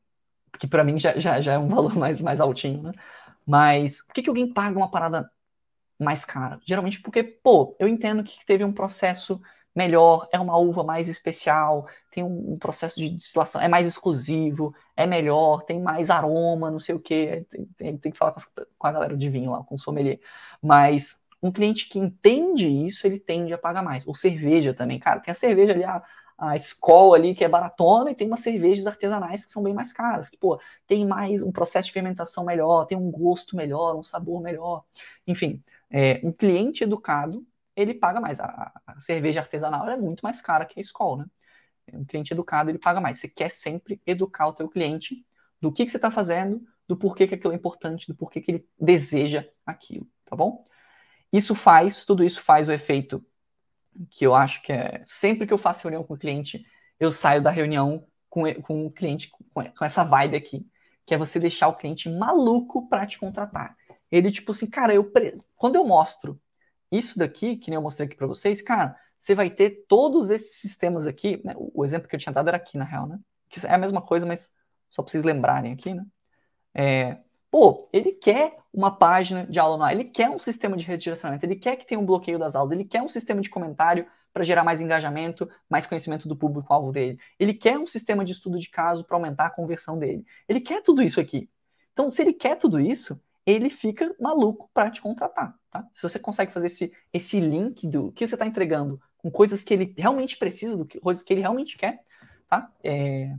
que 0.59 0.67
para 0.67 0.83
mim 0.83 0.99
já, 0.99 1.17
já, 1.17 1.41
já 1.41 1.53
é 1.53 1.57
um 1.57 1.67
valor 1.69 1.95
mais, 1.95 2.21
mais 2.21 2.39
altinho, 2.39 2.83
né? 2.83 2.91
Mas 3.47 4.05
por 4.05 4.13
que, 4.13 4.21
que 4.21 4.29
alguém 4.29 4.53
paga 4.53 4.77
uma 4.77 4.91
parada 4.91 5.27
mais 5.99 6.23
cara? 6.23 6.59
Geralmente 6.63 7.01
porque, 7.01 7.23
pô, 7.23 7.75
eu 7.79 7.87
entendo 7.87 8.23
que 8.23 8.45
teve 8.45 8.63
um 8.63 8.71
processo 8.71 9.41
melhor, 9.75 10.27
é 10.31 10.39
uma 10.39 10.55
uva 10.57 10.83
mais 10.83 11.07
especial, 11.07 11.87
tem 12.11 12.23
um, 12.23 12.57
processo 12.59 12.99
de 12.99 13.09
destilação, 13.09 13.59
é 13.59 13.67
mais 13.67 13.87
exclusivo, 13.87 14.73
é 14.95 15.07
melhor, 15.07 15.63
tem 15.63 15.81
mais 15.81 16.11
aroma, 16.11 16.69
não 16.69 16.77
sei 16.77 16.93
o 16.93 16.99
que. 16.99 17.43
Tem, 17.49 17.65
tem, 17.65 17.97
tem, 17.97 18.11
que 18.11 18.17
falar 18.17 18.33
com, 18.33 18.39
as, 18.39 18.45
com, 18.45 18.87
a 18.87 18.91
galera 18.91 19.17
de 19.17 19.29
vinho 19.29 19.51
lá, 19.51 19.63
com 19.63 19.75
o 19.75 19.79
sommelier. 19.79 20.19
Mas 20.61 21.22
um 21.43 21.51
cliente 21.51 21.89
que 21.89 21.99
entende 21.99 22.67
isso, 22.67 23.05
ele 23.05 23.19
tende 23.19 23.53
a 23.53 23.57
pagar 23.57 23.83
mais. 23.83 24.07
Ou 24.07 24.15
cerveja 24.15 24.73
também, 24.73 24.99
cara, 24.99 25.19
tem 25.19 25.31
a 25.31 25.35
cerveja 25.35 25.73
ali, 25.73 25.83
a, 25.83 26.01
a 26.37 26.55
escola 26.55 27.17
ali 27.17 27.35
que 27.35 27.43
é 27.43 27.49
baratona 27.49 28.11
e 28.11 28.15
tem 28.15 28.27
umas 28.27 28.39
cervejas 28.39 28.87
artesanais 28.87 29.45
que 29.45 29.51
são 29.51 29.61
bem 29.63 29.73
mais 29.73 29.93
caras, 29.93 30.29
que, 30.29 30.37
pô, 30.37 30.59
tem 30.87 31.05
mais 31.05 31.43
um 31.43 31.51
processo 31.51 31.87
de 31.87 31.93
fermentação 31.93 32.45
melhor, 32.45 32.85
tem 32.85 32.97
um 32.97 33.11
gosto 33.11 33.55
melhor, 33.57 33.95
um 33.95 34.03
sabor 34.03 34.41
melhor. 34.41 34.83
Enfim, 35.27 35.61
é, 35.91 36.21
um 36.23 36.31
cliente 36.31 36.83
educado 36.83 37.45
ele 37.75 37.93
paga 37.93 38.21
mais. 38.21 38.39
A, 38.39 38.71
a 38.85 38.99
cerveja 38.99 39.41
artesanal 39.41 39.89
é 39.89 39.97
muito 39.97 40.21
mais 40.21 40.41
cara 40.41 40.65
que 40.65 40.79
a 40.79 40.81
escola, 40.81 41.23
né? 41.23 41.25
Um 41.93 42.05
cliente 42.05 42.33
educado, 42.33 42.69
ele 42.69 42.79
paga 42.79 43.01
mais. 43.01 43.17
Você 43.17 43.27
quer 43.27 43.49
sempre 43.51 44.01
educar 44.05 44.47
o 44.47 44.53
teu 44.53 44.69
cliente 44.69 45.25
do 45.61 45.71
que, 45.71 45.85
que 45.85 45.91
você 45.91 45.97
está 45.97 46.09
fazendo, 46.11 46.61
do 46.87 46.97
porquê 46.97 47.27
que 47.27 47.35
aquilo 47.35 47.53
é 47.53 47.55
importante, 47.55 48.07
do 48.07 48.15
porquê 48.15 48.41
que 48.41 48.51
ele 48.51 48.67
deseja 48.79 49.45
aquilo, 49.65 50.07
tá 50.25 50.35
bom? 50.35 50.63
Isso 51.33 51.55
faz, 51.55 52.05
tudo 52.05 52.23
isso 52.23 52.41
faz 52.41 52.69
o 52.69 52.71
efeito 52.71 53.25
que 54.09 54.25
eu 54.25 54.35
acho 54.35 54.61
que 54.61 54.71
é 54.71 55.01
sempre 55.05 55.47
que 55.47 55.53
eu 55.53 55.57
faço 55.57 55.83
reunião 55.83 56.03
com 56.03 56.13
o 56.13 56.17
cliente, 56.17 56.63
eu 56.99 57.11
saio 57.11 57.41
da 57.41 57.49
reunião 57.49 58.05
com, 58.29 58.43
com 58.61 58.85
o 58.85 58.91
cliente 58.91 59.29
com, 59.29 59.63
com 59.63 59.85
essa 59.85 60.03
vibe 60.03 60.37
aqui, 60.37 60.67
que 61.05 61.13
é 61.13 61.17
você 61.17 61.39
deixar 61.39 61.67
o 61.67 61.75
cliente 61.75 62.09
maluco 62.09 62.87
para 62.87 63.05
te 63.05 63.19
contratar. 63.19 63.75
Ele, 64.11 64.31
tipo 64.31 64.51
assim, 64.51 64.69
cara, 64.69 64.93
eu 64.93 65.11
quando 65.55 65.75
eu 65.75 65.85
mostro 65.85 66.39
isso 66.91 67.17
daqui, 67.17 67.57
que 67.57 67.71
nem 67.71 67.75
eu 67.75 67.81
mostrei 67.81 68.07
aqui 68.07 68.15
para 68.15 68.27
vocês, 68.27 68.61
cara, 68.61 68.95
você 69.19 69.33
vai 69.33 69.49
ter 69.49 69.85
todos 69.87 70.29
esses 70.29 70.57
sistemas 70.57 71.07
aqui, 71.07 71.41
né? 71.43 71.53
O 71.57 71.83
exemplo 71.83 72.07
que 72.07 72.15
eu 72.15 72.19
tinha 72.19 72.33
dado 72.33 72.49
era 72.49 72.57
aqui, 72.57 72.77
na 72.77 72.85
real, 72.85 73.07
né? 73.07 73.19
Que 73.49 73.65
é 73.65 73.73
a 73.73 73.77
mesma 73.77 74.01
coisa, 74.01 74.25
mas 74.25 74.53
só 74.89 75.01
para 75.01 75.11
vocês 75.11 75.23
lembrarem 75.23 75.73
aqui, 75.73 75.93
né? 75.93 76.05
É, 76.73 77.17
pô, 77.53 77.87
ele 77.93 78.13
quer 78.13 78.57
uma 78.73 78.97
página 78.97 79.45
de 79.45 79.59
aula 79.59 79.75
online, 79.75 80.01
ele 80.01 80.09
quer 80.09 80.27
um 80.27 80.39
sistema 80.39 80.75
de 80.75 80.83
redirecionamento, 80.85 81.45
ele 81.45 81.55
quer 81.55 81.75
que 81.75 81.85
tenha 81.85 81.99
um 81.99 82.05
bloqueio 82.05 82.39
das 82.39 82.55
aulas, 82.55 82.71
ele 82.71 82.83
quer 82.83 83.03
um 83.03 83.07
sistema 83.07 83.41
de 83.41 83.49
comentário 83.51 84.07
para 84.33 84.41
gerar 84.41 84.63
mais 84.63 84.81
engajamento, 84.81 85.47
mais 85.69 85.85
conhecimento 85.85 86.27
do 86.27 86.35
público-alvo 86.35 86.91
dele. 86.91 87.19
Ele 87.39 87.53
quer 87.53 87.77
um 87.77 87.85
sistema 87.85 88.25
de 88.25 88.31
estudo 88.31 88.57
de 88.57 88.67
caso 88.71 89.03
para 89.03 89.15
aumentar 89.15 89.45
a 89.45 89.49
conversão 89.51 89.99
dele. 89.99 90.25
Ele 90.49 90.59
quer 90.59 90.81
tudo 90.81 91.03
isso 91.03 91.21
aqui. 91.21 91.47
Então, 91.91 92.09
se 92.09 92.23
ele 92.23 92.33
quer 92.33 92.57
tudo 92.57 92.79
isso, 92.79 93.21
ele 93.45 93.69
fica 93.69 94.15
maluco 94.19 94.67
para 94.73 94.89
te 94.89 94.99
contratar. 94.99 95.53
Tá? 95.69 95.87
Se 95.91 96.01
você 96.01 96.17
consegue 96.17 96.51
fazer 96.51 96.65
esse, 96.65 96.91
esse 97.13 97.39
link 97.39 97.85
do 97.85 98.11
que 98.13 98.25
você 98.25 98.33
está 98.33 98.47
entregando 98.47 98.99
com 99.19 99.29
coisas 99.29 99.63
que 99.63 99.75
ele 99.75 99.93
realmente 99.95 100.37
precisa, 100.37 100.75
do 100.75 100.85
que, 100.85 100.99
coisas 100.99 101.21
que 101.21 101.31
ele 101.31 101.41
realmente 101.41 101.77
quer, 101.77 102.01
tá? 102.49 102.71
É... 102.83 103.37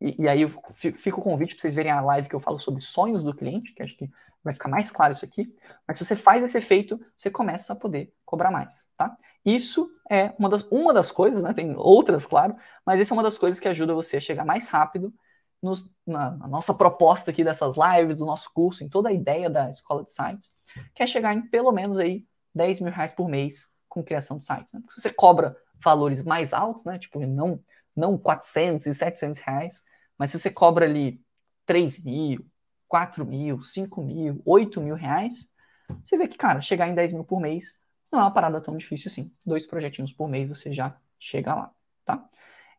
E, 0.00 0.22
e, 0.22 0.28
aí 0.28 0.42
eu 0.42 0.50
fico 0.96 1.20
o 1.20 1.22
convite 1.22 1.54
para 1.54 1.62
vocês 1.62 1.74
verem 1.74 1.92
a 1.92 2.00
live 2.00 2.28
que 2.28 2.34
eu 2.34 2.40
falo 2.40 2.58
sobre 2.58 2.80
sonhos 2.80 3.22
do 3.22 3.34
cliente, 3.34 3.72
que 3.72 3.82
acho 3.82 3.96
que 3.96 4.10
vai 4.42 4.52
ficar 4.52 4.68
mais 4.68 4.90
claro 4.90 5.14
isso 5.14 5.24
aqui. 5.24 5.54
Mas 5.86 5.98
se 5.98 6.04
você 6.04 6.14
faz 6.14 6.42
esse 6.42 6.58
efeito, 6.58 7.00
você 7.16 7.30
começa 7.30 7.72
a 7.72 7.76
poder 7.76 8.12
cobrar 8.24 8.50
mais, 8.50 8.88
tá? 8.96 9.16
Isso 9.44 9.90
é 10.10 10.34
uma 10.38 10.48
das, 10.48 10.62
uma 10.70 10.92
das 10.92 11.10
coisas, 11.10 11.42
né? 11.42 11.52
Tem 11.52 11.74
outras, 11.76 12.26
claro, 12.26 12.54
mas 12.84 13.00
essa 13.00 13.12
é 13.12 13.16
uma 13.16 13.22
das 13.22 13.38
coisas 13.38 13.58
que 13.58 13.68
ajuda 13.68 13.94
você 13.94 14.18
a 14.18 14.20
chegar 14.20 14.44
mais 14.44 14.68
rápido 14.68 15.12
nos, 15.62 15.90
na, 16.06 16.32
na, 16.32 16.46
nossa 16.46 16.74
proposta 16.74 17.30
aqui 17.30 17.42
dessas 17.42 17.74
lives, 17.76 18.16
do 18.16 18.26
nosso 18.26 18.52
curso, 18.52 18.84
em 18.84 18.88
toda 18.88 19.08
a 19.08 19.12
ideia 19.12 19.48
da 19.48 19.68
escola 19.68 20.04
de 20.04 20.12
sites, 20.12 20.52
que 20.94 21.02
é 21.02 21.06
chegar 21.06 21.32
em 21.32 21.42
pelo 21.48 21.72
menos 21.72 21.98
aí 21.98 22.26
10 22.54 22.80
mil 22.80 22.92
reais 22.92 23.12
por 23.12 23.28
mês 23.28 23.66
com 23.88 24.04
criação 24.04 24.36
de 24.36 24.44
sites. 24.44 24.72
Né? 24.72 24.82
se 24.90 25.00
você 25.00 25.10
cobra 25.10 25.56
valores 25.82 26.22
mais 26.22 26.52
altos, 26.52 26.84
né? 26.84 26.98
Tipo, 26.98 27.20
não, 27.26 27.60
não 27.96 28.18
400 28.18 28.86
e 28.86 28.94
700 28.94 29.40
reais, 29.40 29.82
mas 30.18 30.30
se 30.30 30.38
você 30.38 30.50
cobra 30.50 30.86
ali 30.86 31.20
3 31.66 32.04
mil, 32.04 32.44
4 32.88 33.24
mil, 33.24 33.62
5 33.62 34.02
mil, 34.02 34.42
8 34.44 34.80
mil 34.80 34.94
reais, 34.94 35.50
você 36.02 36.16
vê 36.16 36.28
que, 36.28 36.38
cara, 36.38 36.60
chegar 36.60 36.88
em 36.88 36.94
10 36.94 37.12
mil 37.12 37.24
por 37.24 37.40
mês 37.40 37.78
não 38.10 38.20
é 38.20 38.22
uma 38.22 38.32
parada 38.32 38.60
tão 38.60 38.76
difícil 38.76 39.10
assim. 39.10 39.32
Dois 39.44 39.66
projetinhos 39.66 40.12
por 40.12 40.28
mês 40.28 40.48
você 40.48 40.72
já 40.72 40.96
chega 41.18 41.54
lá, 41.54 41.72
tá? 42.04 42.28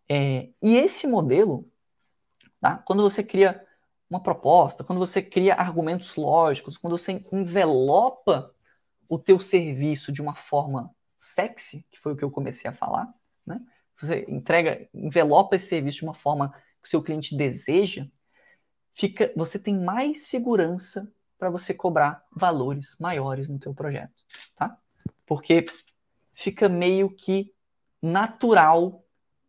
É, 0.09 0.49
e 0.61 0.75
esse 0.77 1.07
modelo 1.07 1.69
Tá? 2.65 2.79
Quando 2.79 3.03
você 3.03 3.23
cria 3.23 3.63
uma 4.09 4.19
proposta, 4.19 4.83
quando 4.83 4.97
você 4.97 5.21
cria 5.21 5.53
argumentos 5.53 6.15
lógicos, 6.15 6.79
quando 6.79 6.97
você 6.97 7.23
envelopa 7.31 8.51
o 9.07 9.19
teu 9.19 9.39
serviço 9.39 10.11
de 10.11 10.19
uma 10.19 10.33
forma 10.33 10.89
sexy, 11.19 11.85
que 11.91 11.99
foi 11.99 12.13
o 12.13 12.15
que 12.15 12.23
eu 12.23 12.31
comecei 12.31 12.67
a 12.67 12.73
falar, 12.73 13.13
né? 13.45 13.61
Você 13.97 14.25
entrega, 14.27 14.87
envelopa 14.93 15.55
esse 15.55 15.67
serviço 15.67 15.99
de 15.99 16.03
uma 16.05 16.13
forma 16.13 16.51
que 16.81 16.87
o 16.87 16.89
seu 16.89 17.01
cliente 17.01 17.35
deseja, 17.35 18.05
fica, 18.93 19.31
você 19.35 19.57
tem 19.59 19.77
mais 19.77 20.27
segurança 20.27 21.11
para 21.37 21.49
você 21.49 21.73
cobrar 21.73 22.23
valores 22.31 22.97
maiores 22.99 23.47
no 23.49 23.59
teu 23.59 23.73
projeto, 23.73 24.23
tá? 24.55 24.77
Porque 25.25 25.65
fica 26.33 26.69
meio 26.69 27.09
que 27.09 27.53
natural 28.01 29.03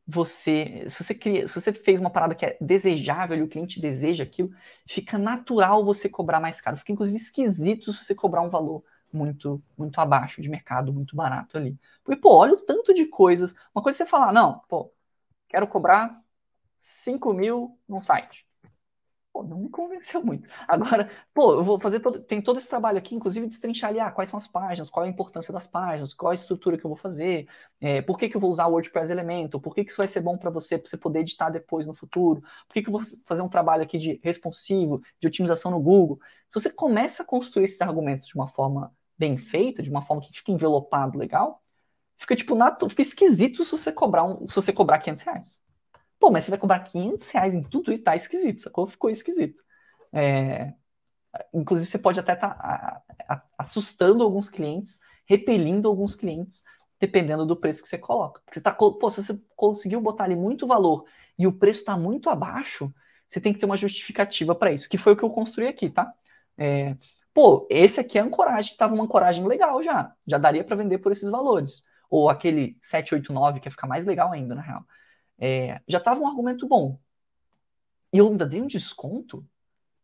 você, 0.07 0.84
se 0.88 1.03
você 1.03 1.14
cria, 1.14 1.49
se 1.49 1.61
você 1.61 1.72
fez 1.72 1.99
uma 1.99 2.11
parada 2.11 2.34
que 2.34 2.47
é 2.47 2.57
desejável 2.61 3.36
e 3.36 3.42
o 3.42 3.49
cliente 3.49 3.80
deseja 3.80 4.22
aquilo, 4.22 4.51
fica 4.86 5.18
natural 5.18 5.84
você 5.84 6.09
cobrar 6.09 6.38
mais 6.38 6.61
caro. 6.61 6.76
Fica 6.76 6.92
inclusive 6.92 7.16
esquisito 7.16 7.92
se 7.92 8.05
você 8.05 8.14
cobrar 8.14 8.42
um 8.42 8.51
valor 8.51 8.84
muito 9.16 9.62
muito 9.76 10.00
abaixo 10.00 10.42
de 10.42 10.48
mercado, 10.48 10.92
muito 10.92 11.16
barato 11.16 11.56
ali. 11.58 11.78
Porque, 12.04 12.20
pô, 12.20 12.36
olha 12.36 12.54
o 12.54 12.60
tanto 12.60 12.94
de 12.94 13.06
coisas. 13.06 13.54
Uma 13.74 13.82
coisa 13.82 14.02
é 14.02 14.06
você 14.06 14.10
falar, 14.10 14.32
não, 14.32 14.60
pô, 14.68 14.92
quero 15.48 15.66
cobrar 15.68 16.22
5 16.76 17.32
mil 17.32 17.78
num 17.88 18.02
site. 18.02 18.46
Pô, 19.36 19.42
não 19.42 19.58
me 19.58 19.68
convenceu 19.68 20.24
muito. 20.24 20.48
Agora, 20.66 21.10
pô, 21.34 21.52
eu 21.56 21.62
vou 21.62 21.78
fazer 21.78 22.00
todo, 22.00 22.20
tem 22.20 22.40
todo 22.40 22.56
esse 22.56 22.68
trabalho 22.68 22.96
aqui, 22.96 23.14
inclusive 23.14 23.46
destrinchar 23.46 23.90
ali, 23.90 24.00
ah, 24.00 24.10
quais 24.10 24.30
são 24.30 24.38
as 24.38 24.48
páginas, 24.48 24.88
qual 24.88 25.04
é 25.04 25.08
a 25.08 25.12
importância 25.12 25.52
das 25.52 25.66
páginas, 25.66 26.14
qual 26.14 26.30
a 26.30 26.34
estrutura 26.34 26.78
que 26.78 26.86
eu 26.86 26.88
vou 26.88 26.96
fazer, 26.96 27.46
é, 27.78 28.00
por 28.00 28.16
que, 28.18 28.30
que 28.30 28.36
eu 28.36 28.40
vou 28.40 28.50
usar 28.50 28.66
o 28.66 28.70
WordPress 28.72 29.12
Elementor, 29.12 29.60
por 29.60 29.74
que, 29.74 29.84
que 29.84 29.90
isso 29.90 29.98
vai 29.98 30.08
ser 30.08 30.20
bom 30.20 30.38
para 30.38 30.48
você, 30.50 30.78
para 30.78 30.88
você 30.88 30.96
poder 30.96 31.20
editar 31.20 31.50
depois 31.50 31.86
no 31.86 31.92
futuro, 31.92 32.40
por 32.66 32.72
que, 32.72 32.82
que 32.82 32.88
eu 32.88 32.92
vou 32.92 33.02
fazer 33.26 33.42
um 33.42 33.48
trabalho 33.48 33.82
aqui 33.82 33.98
de 33.98 34.18
responsivo, 34.24 35.02
de 35.20 35.26
otimização 35.28 35.70
no 35.70 35.80
Google. 35.80 36.18
Se 36.48 36.58
você 36.58 36.70
começa 36.70 37.22
a 37.22 37.26
construir 37.26 37.64
esses 37.64 37.80
argumentos 37.82 38.28
de 38.28 38.34
uma 38.36 38.48
forma 38.48 38.90
bem 39.18 39.36
feita, 39.36 39.82
de 39.82 39.90
uma 39.90 40.02
forma 40.02 40.22
que 40.22 40.32
fica 40.32 40.52
envelopado 40.52 41.18
legal, 41.18 41.62
fica 42.16 42.36
tipo, 42.36 42.54
nato, 42.54 42.88
fica 42.88 43.02
esquisito 43.02 43.64
se 43.64 43.70
você 43.70 43.92
cobrar 43.92 44.24
um, 44.24 44.46
se 44.46 44.54
você 44.54 44.72
cobrar 44.72 44.98
500 44.98 45.22
reais. 45.22 45.62
Pô, 46.18 46.30
mas 46.30 46.44
você 46.44 46.50
vai 46.50 46.58
cobrar 46.58 46.80
500 46.80 47.30
reais 47.30 47.54
em 47.54 47.62
tudo 47.62 47.92
isso? 47.92 48.02
Tá 48.02 48.16
esquisito, 48.16 48.60
sacou? 48.60 48.86
Ficou 48.86 49.10
esquisito. 49.10 49.62
É, 50.12 50.72
inclusive, 51.52 51.88
você 51.88 51.98
pode 51.98 52.18
até 52.18 52.32
estar 52.32 52.54
tá, 52.54 53.44
assustando 53.58 54.24
alguns 54.24 54.48
clientes, 54.48 54.98
repelindo 55.26 55.88
alguns 55.88 56.14
clientes, 56.14 56.64
dependendo 57.00 57.44
do 57.44 57.56
preço 57.56 57.82
que 57.82 57.88
você 57.88 57.98
coloca. 57.98 58.40
Porque 58.44 58.58
você 58.58 58.62
tá, 58.62 58.72
pô, 58.72 59.10
se 59.10 59.22
você 59.22 59.38
conseguiu 59.54 60.00
botar 60.00 60.24
ali 60.24 60.36
muito 60.36 60.66
valor 60.66 61.04
e 61.38 61.46
o 61.46 61.52
preço 61.52 61.80
está 61.80 61.96
muito 61.96 62.30
abaixo, 62.30 62.92
você 63.28 63.40
tem 63.40 63.52
que 63.52 63.58
ter 63.58 63.66
uma 63.66 63.76
justificativa 63.76 64.54
para 64.54 64.72
isso, 64.72 64.88
que 64.88 64.98
foi 64.98 65.12
o 65.12 65.16
que 65.16 65.22
eu 65.22 65.30
construí 65.30 65.66
aqui, 65.66 65.90
tá? 65.90 66.12
É, 66.56 66.96
pô, 67.37 67.66
esse 67.70 68.01
aqui 68.01 68.18
é 68.18 68.22
ancoragem, 68.22 68.72
estava 68.72 68.95
uma 68.95 69.05
ancoragem 69.05 69.47
legal 69.47 69.82
já, 69.82 70.12
já 70.26 70.39
daria 70.39 70.64
para 70.64 70.74
vender 70.74 70.99
por 70.99 71.12
esses 71.12 71.30
valores. 71.30 71.84
Ou 72.09 72.30
aquele 72.30 72.78
789, 72.80 73.61
que 73.61 73.68
ia 73.68 73.70
ficar 73.70 73.87
mais 73.87 74.05
legal 74.05 74.32
ainda, 74.32 74.55
na 74.55 74.62
real 74.62 74.84
é, 75.39 75.80
já 75.87 75.99
estava 75.99 76.20
um 76.20 76.26
argumento 76.26 76.66
bom. 76.66 76.99
E 78.12 78.18
eu 78.18 78.28
ainda 78.28 78.47
dei 78.47 78.61
um 78.61 78.66
desconto, 78.66 79.47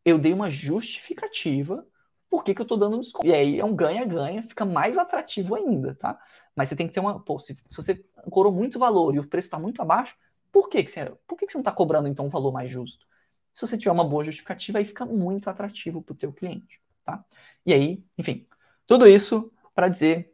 eu 0.05 0.19
dei 0.19 0.33
uma 0.33 0.51
justificativa 0.51 1.87
por 2.29 2.45
que, 2.45 2.55
que 2.55 2.61
eu 2.61 2.65
estou 2.65 2.79
dando 2.79 2.97
um 2.97 3.01
desconto. 3.01 3.27
E 3.27 3.33
aí 3.33 3.61
é 3.61 3.65
um 3.65 3.75
ganha-ganha, 3.75 4.43
fica 4.43 4.65
mais 4.65 4.97
atrativo 4.99 5.55
ainda, 5.55 5.95
tá? 5.95 6.19
Mas 6.57 6.69
você 6.69 6.77
tem 6.77 6.87
que 6.87 6.95
ter 6.95 7.01
uma. 7.01 7.21
Pô, 7.21 7.39
se, 7.39 7.55
se 7.55 7.77
você 7.77 8.05
corou 8.31 8.53
muito 8.53 8.79
valor 8.79 9.15
e 9.15 9.19
o 9.19 9.27
preço 9.27 9.47
está 9.47 9.59
muito 9.59 9.81
abaixo, 9.83 10.17
por 10.51 10.69
que, 10.69 10.83
que 10.83 10.91
você, 10.91 11.05
por 11.27 11.39
que, 11.39 11.47
que 11.47 11.53
você 11.53 11.59
não 11.59 11.63
está 11.63 11.73
cobrando 11.73 12.09
então 12.09 12.27
um 12.27 12.31
valor 12.31 12.53
mais 12.53 12.71
justo? 12.71 13.07
Se 13.53 13.67
você 13.67 13.77
tiver 13.77 13.93
uma 13.93 14.05
boa 14.05 14.25
justificativa, 14.25 14.79
aí 14.79 14.85
fica 14.85 15.05
muito 15.05 15.49
atrativo 15.49 16.03
para 16.03 16.13
o 16.15 16.17
teu 16.17 16.33
cliente, 16.33 16.81
tá? 17.05 17.25
E 17.65 17.73
aí, 17.73 18.05
enfim, 18.17 18.47
tudo 18.87 19.07
isso 19.07 19.53
para 19.75 19.89
dizer 19.89 20.33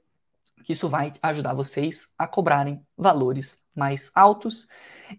que 0.64 0.72
isso 0.72 0.88
vai 0.88 1.12
ajudar 1.22 1.54
vocês 1.54 2.12
a 2.18 2.26
cobrarem 2.26 2.84
valores 2.96 3.62
mais 3.74 4.10
altos. 4.14 4.66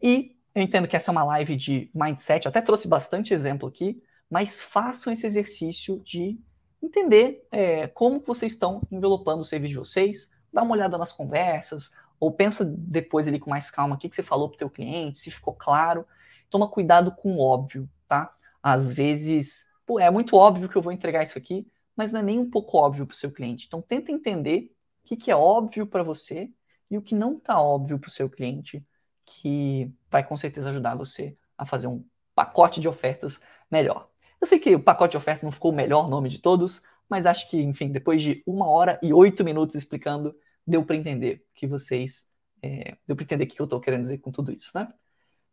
E 0.02 0.38
eu 0.54 0.62
entendo 0.62 0.88
que 0.88 0.96
essa 0.96 1.12
é 1.12 1.14
uma 1.14 1.24
live 1.24 1.56
de 1.56 1.90
mindset, 1.94 2.48
até 2.48 2.62
trouxe 2.62 2.88
bastante 2.88 3.34
exemplo 3.34 3.68
aqui, 3.68 4.02
mas 4.30 4.62
façam 4.62 5.12
esse 5.12 5.26
exercício 5.26 6.00
de 6.00 6.40
entender 6.82 7.46
é, 7.52 7.88
como 7.88 8.20
vocês 8.20 8.54
estão 8.54 8.82
envelopando 8.92 9.42
o 9.42 9.46
serviço 9.46 9.74
de 9.74 9.80
vocês, 9.80 10.32
dá 10.52 10.62
uma 10.62 10.74
olhada 10.74 10.98
nas 10.98 11.12
conversas, 11.12 11.92
ou 12.20 12.32
pensa 12.32 12.66
depois 12.66 13.28
ali 13.28 13.40
com 13.40 13.50
mais 13.50 13.72
calma 13.72 13.96
o 13.96 13.98
que, 13.98 14.10
que 14.10 14.16
você 14.16 14.24
falou 14.24 14.50
para 14.50 14.56
o 14.56 14.60
teu 14.60 14.70
cliente, 14.70 15.20
se 15.20 15.32
ficou 15.32 15.54
claro. 15.54 16.06
Toma 16.50 16.70
cuidado 16.70 17.12
com 17.12 17.36
o 17.36 17.40
óbvio, 17.40 17.90
tá? 18.08 18.34
Às 18.62 18.92
vezes, 18.92 19.69
pô, 19.90 20.00
é 20.00 20.12
muito 20.12 20.36
óbvio 20.36 20.70
que 20.70 20.76
eu 20.76 20.84
vou 20.84 20.94
entregar 20.94 21.24
isso 21.24 21.36
aqui, 21.36 21.66
mas 21.96 22.12
não 22.12 22.20
é 22.20 22.24
nem 22.24 22.38
um 22.38 22.48
pouco 22.48 22.78
óbvio 22.78 23.08
para 23.08 23.16
o 23.16 23.18
seu 23.18 23.32
cliente. 23.32 23.66
Então, 23.66 23.82
tenta 23.82 24.12
entender 24.12 24.72
o 25.04 25.08
que, 25.08 25.18
que 25.18 25.32
é 25.32 25.36
óbvio 25.36 25.88
para 25.88 26.04
você 26.04 26.48
e 26.92 26.96
o 26.96 27.02
que 27.02 27.16
não 27.16 27.38
está 27.38 27.60
óbvio 27.60 27.98
para 27.98 28.08
o 28.08 28.12
seu 28.12 28.30
cliente, 28.30 28.86
que 29.26 29.92
vai 30.08 30.24
com 30.24 30.38
certeza 30.38 30.70
ajudar 30.70 30.94
você 30.94 31.36
a 31.58 31.66
fazer 31.66 31.88
um 31.88 32.06
pacote 32.36 32.80
de 32.80 32.88
ofertas 32.88 33.42
melhor. 33.72 34.08
Eu 34.40 34.46
sei 34.46 34.60
que 34.60 34.76
o 34.76 34.80
pacote 34.80 35.14
de 35.14 35.18
ofertas 35.18 35.42
não 35.42 35.52
ficou 35.52 35.72
o 35.72 35.76
melhor 35.76 36.08
nome 36.08 36.30
de 36.30 36.38
todos, 36.38 36.84
mas 37.10 37.26
acho 37.26 37.50
que, 37.50 37.60
enfim, 37.60 37.92
depois 37.92 38.22
de 38.22 38.44
uma 38.46 38.70
hora 38.70 39.00
e 39.02 39.12
oito 39.12 39.44
minutos 39.44 39.76
explicando, 39.76 40.36
deu 40.68 40.86
para 40.86 40.98
entender 40.98 41.44
que 41.56 41.66
vocês. 41.66 42.28
É, 42.62 42.96
deu 43.08 43.16
para 43.16 43.24
entender 43.24 43.46
o 43.46 43.48
que 43.48 43.60
eu 43.60 43.64
estou 43.64 43.82
querendo 43.82 44.02
dizer 44.02 44.20
com 44.20 44.32
tudo 44.32 44.52
isso, 44.52 44.70
né? 44.76 44.88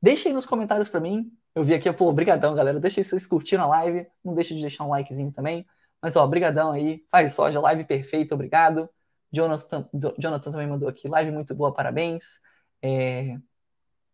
Aí 0.05 0.33
nos 0.35 0.45
comentários 0.45 0.91
para 0.91 1.01
mim. 1.01 1.33
Eu 1.57 1.65
vi 1.65 1.73
aqui, 1.73 1.91
pô, 1.91 2.13
brigadão, 2.13 2.55
galera. 2.55 2.79
Deixa 2.79 3.03
vocês 3.03 3.27
curtindo 3.27 3.63
a 3.63 3.67
live. 3.67 4.07
Não 4.23 4.35
deixa 4.35 4.55
de 4.55 4.61
deixar 4.61 4.85
um 4.85 4.91
likezinho 4.91 5.33
também. 5.33 5.67
Mas, 6.03 6.15
ó, 6.15 6.27
brigadão 6.27 6.71
aí. 6.71 7.03
Faz 7.11 7.33
soja, 7.33 7.59
live 7.59 7.83
perfeita, 7.85 8.35
obrigado. 8.35 8.91
Jonathan, 9.33 9.89
Jonathan 10.19 10.53
também 10.53 10.67
mandou 10.67 10.87
aqui, 10.87 11.09
live 11.09 11.31
muito 11.31 11.55
boa, 11.55 11.73
parabéns. 11.73 12.41
É, 12.83 13.39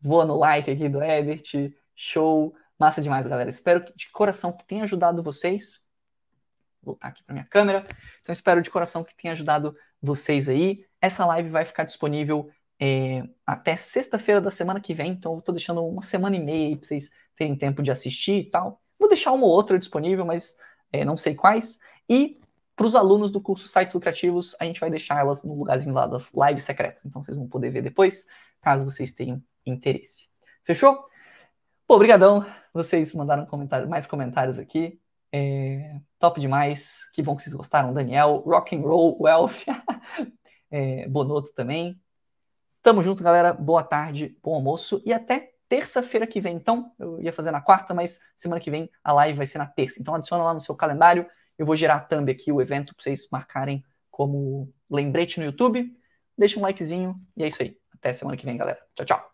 voa 0.01 0.24
no 0.24 0.36
like 0.36 0.70
aqui 0.70 0.88
do 0.88 1.03
Ebert, 1.03 1.74
show, 1.97 2.55
massa 2.78 3.03
demais, 3.03 3.26
galera. 3.26 3.51
Espero 3.51 3.82
que 3.82 3.93
de 3.93 4.09
coração 4.12 4.53
que 4.53 4.64
tenha 4.64 4.84
ajudado 4.84 5.20
vocês. 5.20 5.84
Vou 6.80 6.95
voltar 6.95 7.09
aqui 7.09 7.24
para 7.24 7.32
minha 7.32 7.47
câmera. 7.47 7.84
Então, 8.20 8.32
espero 8.32 8.62
de 8.62 8.70
coração 8.70 9.03
que 9.03 9.16
tenha 9.16 9.32
ajudado 9.32 9.76
vocês 10.01 10.49
aí. 10.49 10.86
Essa 11.01 11.26
live 11.26 11.49
vai 11.49 11.64
ficar 11.64 11.82
disponível 11.82 12.49
é, 12.85 13.22
até 13.47 13.76
sexta-feira 13.76 14.41
da 14.41 14.51
semana 14.51 14.80
que 14.80 14.93
vem, 14.93 15.12
então 15.12 15.35
eu 15.35 15.39
estou 15.39 15.55
deixando 15.55 15.87
uma 15.87 16.03
semana 16.03 16.35
e 16.35 16.41
meia 16.41 16.66
aí 16.66 16.76
para 16.76 16.89
vocês 16.89 17.12
terem 17.37 17.55
tempo 17.55 17.80
de 17.80 17.93
assistir 17.93 18.41
e 18.41 18.51
tal. 18.51 18.83
Vou 18.99 19.09
deixar 19.09 19.30
uma 19.30 19.47
ou 19.47 19.53
outra 19.53 19.78
disponível, 19.78 20.26
mas 20.26 20.57
é, 20.93 21.05
não 21.05 21.16
sei 21.16 21.37
quais. 21.37 21.78
E 22.11 22.41
para 22.74 22.85
os 22.85 22.97
alunos 22.97 23.30
do 23.30 23.41
curso 23.41 23.68
Sites 23.68 23.95
Lucrativos, 23.95 24.57
a 24.59 24.64
gente 24.64 24.80
vai 24.80 24.91
deixar 24.91 25.20
elas 25.20 25.45
no 25.45 25.55
lugarzinho 25.55 25.95
lá 25.95 26.09
das 26.09 26.33
lives 26.35 26.64
secretas. 26.64 27.05
Então 27.05 27.22
vocês 27.22 27.37
vão 27.37 27.47
poder 27.47 27.70
ver 27.70 27.83
depois, 27.83 28.26
caso 28.61 28.85
vocês 28.85 29.12
tenham 29.12 29.41
interesse. 29.64 30.26
Fechou? 30.64 31.07
Pô, 31.87 31.95
obrigadão. 31.95 32.45
Vocês 32.74 33.14
mandaram 33.14 33.47
comentário, 33.47 33.89
mais 33.89 34.09
comentários 34.09 34.59
aqui. 34.59 35.01
É, 35.30 36.01
top 36.18 36.41
demais. 36.41 37.09
Que 37.12 37.22
bom 37.22 37.37
que 37.37 37.43
vocês 37.43 37.55
gostaram. 37.55 37.95
Daniel, 37.95 38.43
Rock 38.45 38.74
and 38.74 38.80
Roll, 38.80 39.16
Wealth, 39.20 39.66
é, 40.68 41.09
Bonoto 41.09 41.55
também. 41.55 42.03
Tamo 42.83 43.03
junto, 43.03 43.22
galera. 43.22 43.53
Boa 43.53 43.83
tarde, 43.85 44.37
bom 44.43 44.55
almoço 44.55 45.01
e 45.07 45.12
até 45.12 45.53
terça-feira 45.68 46.26
que 46.26 46.41
vem. 46.41 46.57
Então, 46.57 46.93
eu 46.99 47.20
ia 47.20 47.33
fazer 47.33 47.53
na 47.53 47.61
quarta, 47.61 47.95
mas 47.95 48.20
semana 48.37 48.61
que 48.61 48.70
vem 48.70 48.91
a 49.05 49.12
live 49.12 49.37
vai 49.37 49.47
ser 49.47 49.59
na 49.59 49.66
terça. 49.66 50.01
Então, 50.01 50.14
adiciona 50.14 50.43
lá 50.43 50.53
no 50.53 50.61
seu 50.61 50.74
calendário 50.74 51.26
eu 51.57 51.64
vou 51.64 51.76
gerar 51.76 51.97
a 51.97 52.01
thumb 52.01 52.30
aqui, 52.30 52.51
o 52.51 52.61
evento, 52.61 52.95
para 52.95 53.05
vocês 53.05 53.28
marcarem 53.30 53.85
como 54.11 54.72
lembrete 54.91 55.39
no 55.39 55.47
YouTube. 55.47 55.97
Deixa 56.37 56.59
um 56.59 56.62
likezinho 56.62 57.14
e 57.37 57.45
é 57.45 57.47
isso 57.47 57.62
aí. 57.62 57.78
Até 57.95 58.12
semana 58.12 58.37
que 58.37 58.45
vem, 58.45 58.57
galera. 58.57 58.80
Tchau, 58.97 59.07
tchau. 59.07 59.32